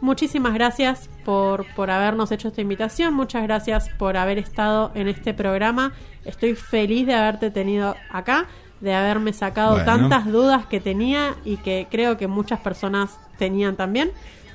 Muchísimas 0.00 0.54
gracias 0.54 1.08
por, 1.24 1.64
por 1.74 1.90
habernos 1.90 2.30
hecho 2.32 2.48
esta 2.48 2.60
invitación, 2.60 3.14
muchas 3.14 3.42
gracias 3.44 3.88
por 3.90 4.16
haber 4.16 4.38
estado 4.38 4.90
en 4.94 5.08
este 5.08 5.32
programa. 5.34 5.92
Estoy 6.24 6.54
feliz 6.54 7.06
de 7.06 7.14
haberte 7.14 7.50
tenido 7.50 7.94
acá, 8.10 8.46
de 8.80 8.92
haberme 8.92 9.32
sacado 9.32 9.70
Bueno. 9.76 9.84
tantas 9.86 10.26
dudas 10.26 10.66
que 10.66 10.80
tenía 10.80 11.36
y 11.44 11.56
que 11.58 11.86
creo 11.90 12.16
que 12.18 12.26
muchas 12.26 12.60
personas 12.60 13.16
tenían 13.38 13.76
también. 13.76 14.10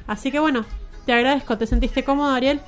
Así 0.07 0.29
que 0.31 0.39
bueno, 0.39 0.65
te 1.05 1.13
agradezco. 1.13 1.57
¿Te 1.57 1.65
sentiste 1.65 2.03
cómodo, 2.03 2.31
Ariel? 2.31 2.59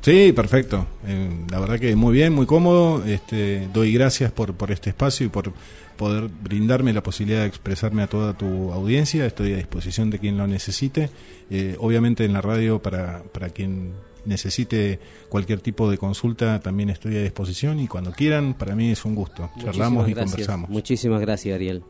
Sí, 0.00 0.32
perfecto. 0.32 0.86
Eh, 1.06 1.28
la 1.50 1.60
verdad 1.60 1.78
que 1.78 1.94
muy 1.94 2.14
bien, 2.14 2.32
muy 2.32 2.46
cómodo. 2.46 3.04
Este, 3.04 3.68
doy 3.72 3.92
gracias 3.92 4.32
por, 4.32 4.54
por 4.54 4.70
este 4.70 4.90
espacio 4.90 5.26
y 5.26 5.28
por 5.28 5.52
poder 5.96 6.30
brindarme 6.42 6.94
la 6.94 7.02
posibilidad 7.02 7.42
de 7.42 7.48
expresarme 7.48 8.02
a 8.02 8.06
toda 8.06 8.32
tu 8.32 8.72
audiencia. 8.72 9.26
Estoy 9.26 9.52
a 9.52 9.56
disposición 9.56 10.08
de 10.08 10.18
quien 10.18 10.38
lo 10.38 10.46
necesite. 10.46 11.10
Eh, 11.50 11.76
obviamente 11.78 12.24
en 12.24 12.32
la 12.32 12.40
radio 12.40 12.80
para, 12.80 13.22
para 13.24 13.50
quien 13.50 13.92
necesite 14.24 14.98
cualquier 15.28 15.60
tipo 15.60 15.90
de 15.90 15.96
consulta 15.96 16.60
también 16.60 16.90
estoy 16.90 17.16
a 17.16 17.22
disposición 17.22 17.80
y 17.80 17.88
cuando 17.88 18.12
quieran 18.12 18.54
para 18.54 18.74
mí 18.74 18.90
es 18.90 19.04
un 19.04 19.14
gusto. 19.14 19.50
Charlamos 19.58 20.08
y 20.08 20.12
gracias. 20.12 20.30
conversamos. 20.32 20.70
Muchísimas 20.70 21.20
gracias, 21.20 21.54
Ariel. 21.54 21.82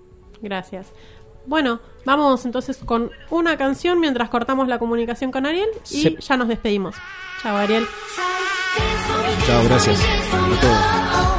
Gracias. 0.43 0.93
Bueno, 1.47 1.81
vamos 2.05 2.45
entonces 2.45 2.79
con 2.85 3.11
una 3.31 3.57
canción 3.57 3.99
mientras 4.01 4.29
cortamos 4.29 4.69
la 4.69 4.79
comunicación 4.79 5.31
con 5.33 5.47
Ariel 5.47 5.69
y 5.91 6.03
Sí. 6.03 6.17
ya 6.21 6.37
nos 6.37 6.49
despedimos. 6.49 6.95
Chao, 7.43 7.57
Ariel. 7.57 7.87
Chao, 9.47 9.65
gracias. 9.65 10.01
A 10.01 10.61
todos. 10.61 11.30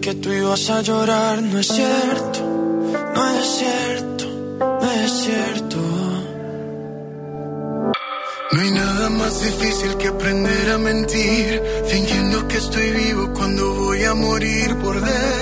Que 0.00 0.14
tú 0.14 0.32
ibas 0.32 0.70
a 0.70 0.80
llorar. 0.80 1.42
No 1.42 1.58
es 1.58 1.66
cierto, 1.66 2.40
no 3.14 3.38
es 3.38 3.46
cierto, 3.46 4.24
no 4.58 4.90
es 4.90 5.10
cierto. 5.10 5.78
No 8.52 8.60
hay 8.60 8.70
nada 8.70 9.08
más 9.10 9.40
difícil 9.40 9.96
que 9.96 10.08
aprender 10.08 10.70
a 10.70 10.78
mentir, 10.78 11.62
fingiendo 11.86 12.46
que 12.48 12.58
estoy 12.58 12.90
vivo 12.92 13.32
cuando 13.32 13.74
voy 13.74 14.04
a 14.04 14.14
morir 14.14 14.76
por 14.76 14.94
dentro, 15.00 15.41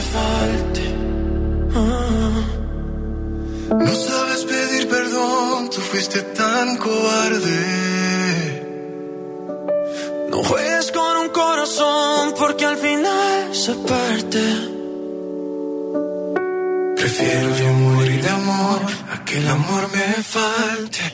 Te 0.00 0.06
falte. 0.16 0.84
Ah. 1.74 2.42
No 3.86 3.92
sabes 4.08 4.44
pedir 4.44 4.88
perdón, 4.88 5.70
tú 5.70 5.80
fuiste 5.80 6.22
tan 6.22 6.76
cobarde. 6.76 7.60
No 10.30 10.38
juegues 10.44 10.92
con 10.92 11.16
un 11.24 11.28
corazón 11.28 12.34
porque 12.38 12.64
al 12.64 12.76
final 12.76 13.54
se 13.54 13.74
parte. 13.74 14.42
Prefiero 16.96 17.48
yo 17.56 17.72
morir 17.72 18.22
de 18.22 18.30
amor 18.30 18.80
a 19.12 19.24
que 19.24 19.38
el 19.38 19.48
amor 19.48 19.82
me 19.92 20.22
falte. 20.22 21.09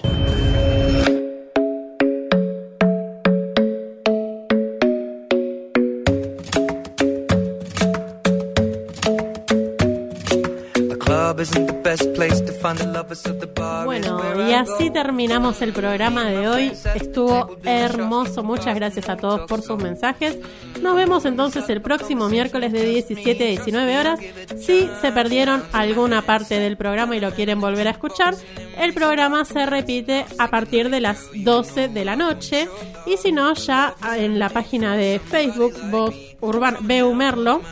Terminamos 15.27 15.61
el 15.61 15.73
programa 15.73 16.24
de 16.27 16.47
hoy. 16.47 16.73
Estuvo 16.94 17.57
hermoso. 17.65 18.44
Muchas 18.44 18.77
gracias 18.77 19.09
a 19.09 19.16
todos 19.16 19.40
por 19.48 19.61
sus 19.61 19.77
mensajes. 19.77 20.39
Nos 20.81 20.94
vemos 20.94 21.24
entonces 21.24 21.69
el 21.69 21.82
próximo 21.82 22.28
miércoles 22.28 22.73
de 22.73 22.85
17 22.85 23.43
a 23.43 23.48
19 23.48 23.98
horas. 23.98 24.20
Si 24.57 24.89
se 25.01 25.11
perdieron 25.11 25.65
alguna 25.73 26.23
parte 26.23 26.61
del 26.61 26.77
programa 26.77 27.16
y 27.16 27.20
lo 27.20 27.32
quieren 27.32 27.61
volver 27.61 27.89
a 27.89 27.90
escuchar, 27.90 28.36
el 28.78 28.94
programa 28.94 29.44
se 29.44 29.66
repite 29.66 30.27
a 30.39 30.47
partir 30.47 30.90
de 30.90 31.01
las 31.01 31.27
12 31.35 31.89
de 31.89 32.05
la 32.05 32.15
noche. 32.15 32.69
Y 33.05 33.16
si 33.16 33.32
no, 33.32 33.53
ya 33.55 33.97
en 34.16 34.39
la 34.39 34.48
página 34.48 34.94
de 34.94 35.19
Facebook, 35.19 35.74
Voz 35.90 36.15
Urbana, 36.40 36.78
Beu 36.82 37.12
Merlo, 37.15 37.62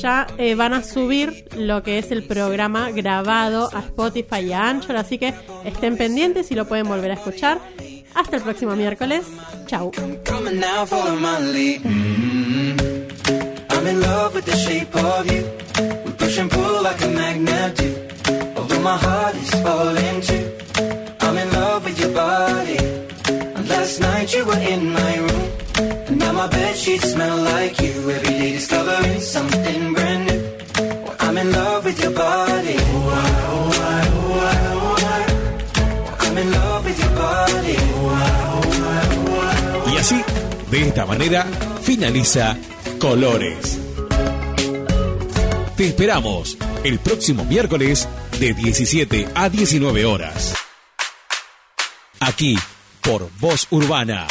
ya 0.00 0.26
eh, 0.38 0.54
van 0.54 0.72
a 0.72 0.82
subir 0.82 1.48
lo 1.56 1.82
que 1.82 1.98
es 1.98 2.10
el 2.10 2.22
programa 2.24 2.90
grabado 2.90 3.68
a 3.74 3.80
Spotify 3.80 4.40
y 4.40 4.52
a 4.52 4.68
Anchor, 4.68 4.96
así 4.96 5.18
que 5.18 5.34
estén 5.64 5.96
pendientes 5.96 6.50
y 6.50 6.54
lo 6.54 6.66
pueden 6.66 6.88
volver 6.88 7.10
a 7.10 7.14
escuchar. 7.14 7.58
Hasta 8.14 8.36
el 8.36 8.42
próximo 8.42 8.74
miércoles. 8.74 9.26
Chau. 9.66 9.92
Mhm. 9.96 10.18
Too. 20.20 20.44
I'm 21.20 21.36
in 21.38 21.50
love 21.52 21.84
with 21.84 22.00
your 22.00 22.12
body. 22.12 23.07
Last 23.88 24.00
night 24.00 24.34
you 24.34 24.44
were 24.44 24.62
in 24.74 24.92
my 24.92 25.16
room. 25.16 25.50
And 26.08 26.18
now 26.18 26.32
my 26.32 26.46
bed 26.46 26.76
sheets 26.76 27.10
smell 27.10 27.38
like 27.38 27.80
you. 27.80 28.10
Every 28.10 28.34
day 28.38 28.52
discovering 28.52 29.18
something 29.18 29.94
brand 29.94 30.26
new. 30.26 30.42
I'm 31.20 31.38
in 31.38 31.50
love 31.52 31.86
with 31.86 31.98
your 32.02 32.10
body. 32.10 32.76
I'm 36.20 36.36
in 36.36 36.50
love 36.52 36.84
with 36.84 36.98
your. 37.00 37.08
Y 39.90 39.96
así, 39.96 40.22
de 40.70 40.88
esta 40.88 41.06
manera, 41.06 41.46
finaliza 41.80 42.58
Colores. 42.98 43.78
Te 45.78 45.86
esperamos 45.86 46.58
el 46.84 46.98
próximo 46.98 47.46
miércoles 47.46 48.06
de 48.38 48.52
17 48.52 49.28
a 49.34 49.48
19 49.48 50.04
horas. 50.04 50.52
Aquí, 52.20 52.58
por 53.08 53.30
Voz 53.40 53.66
Urbana 53.70 54.26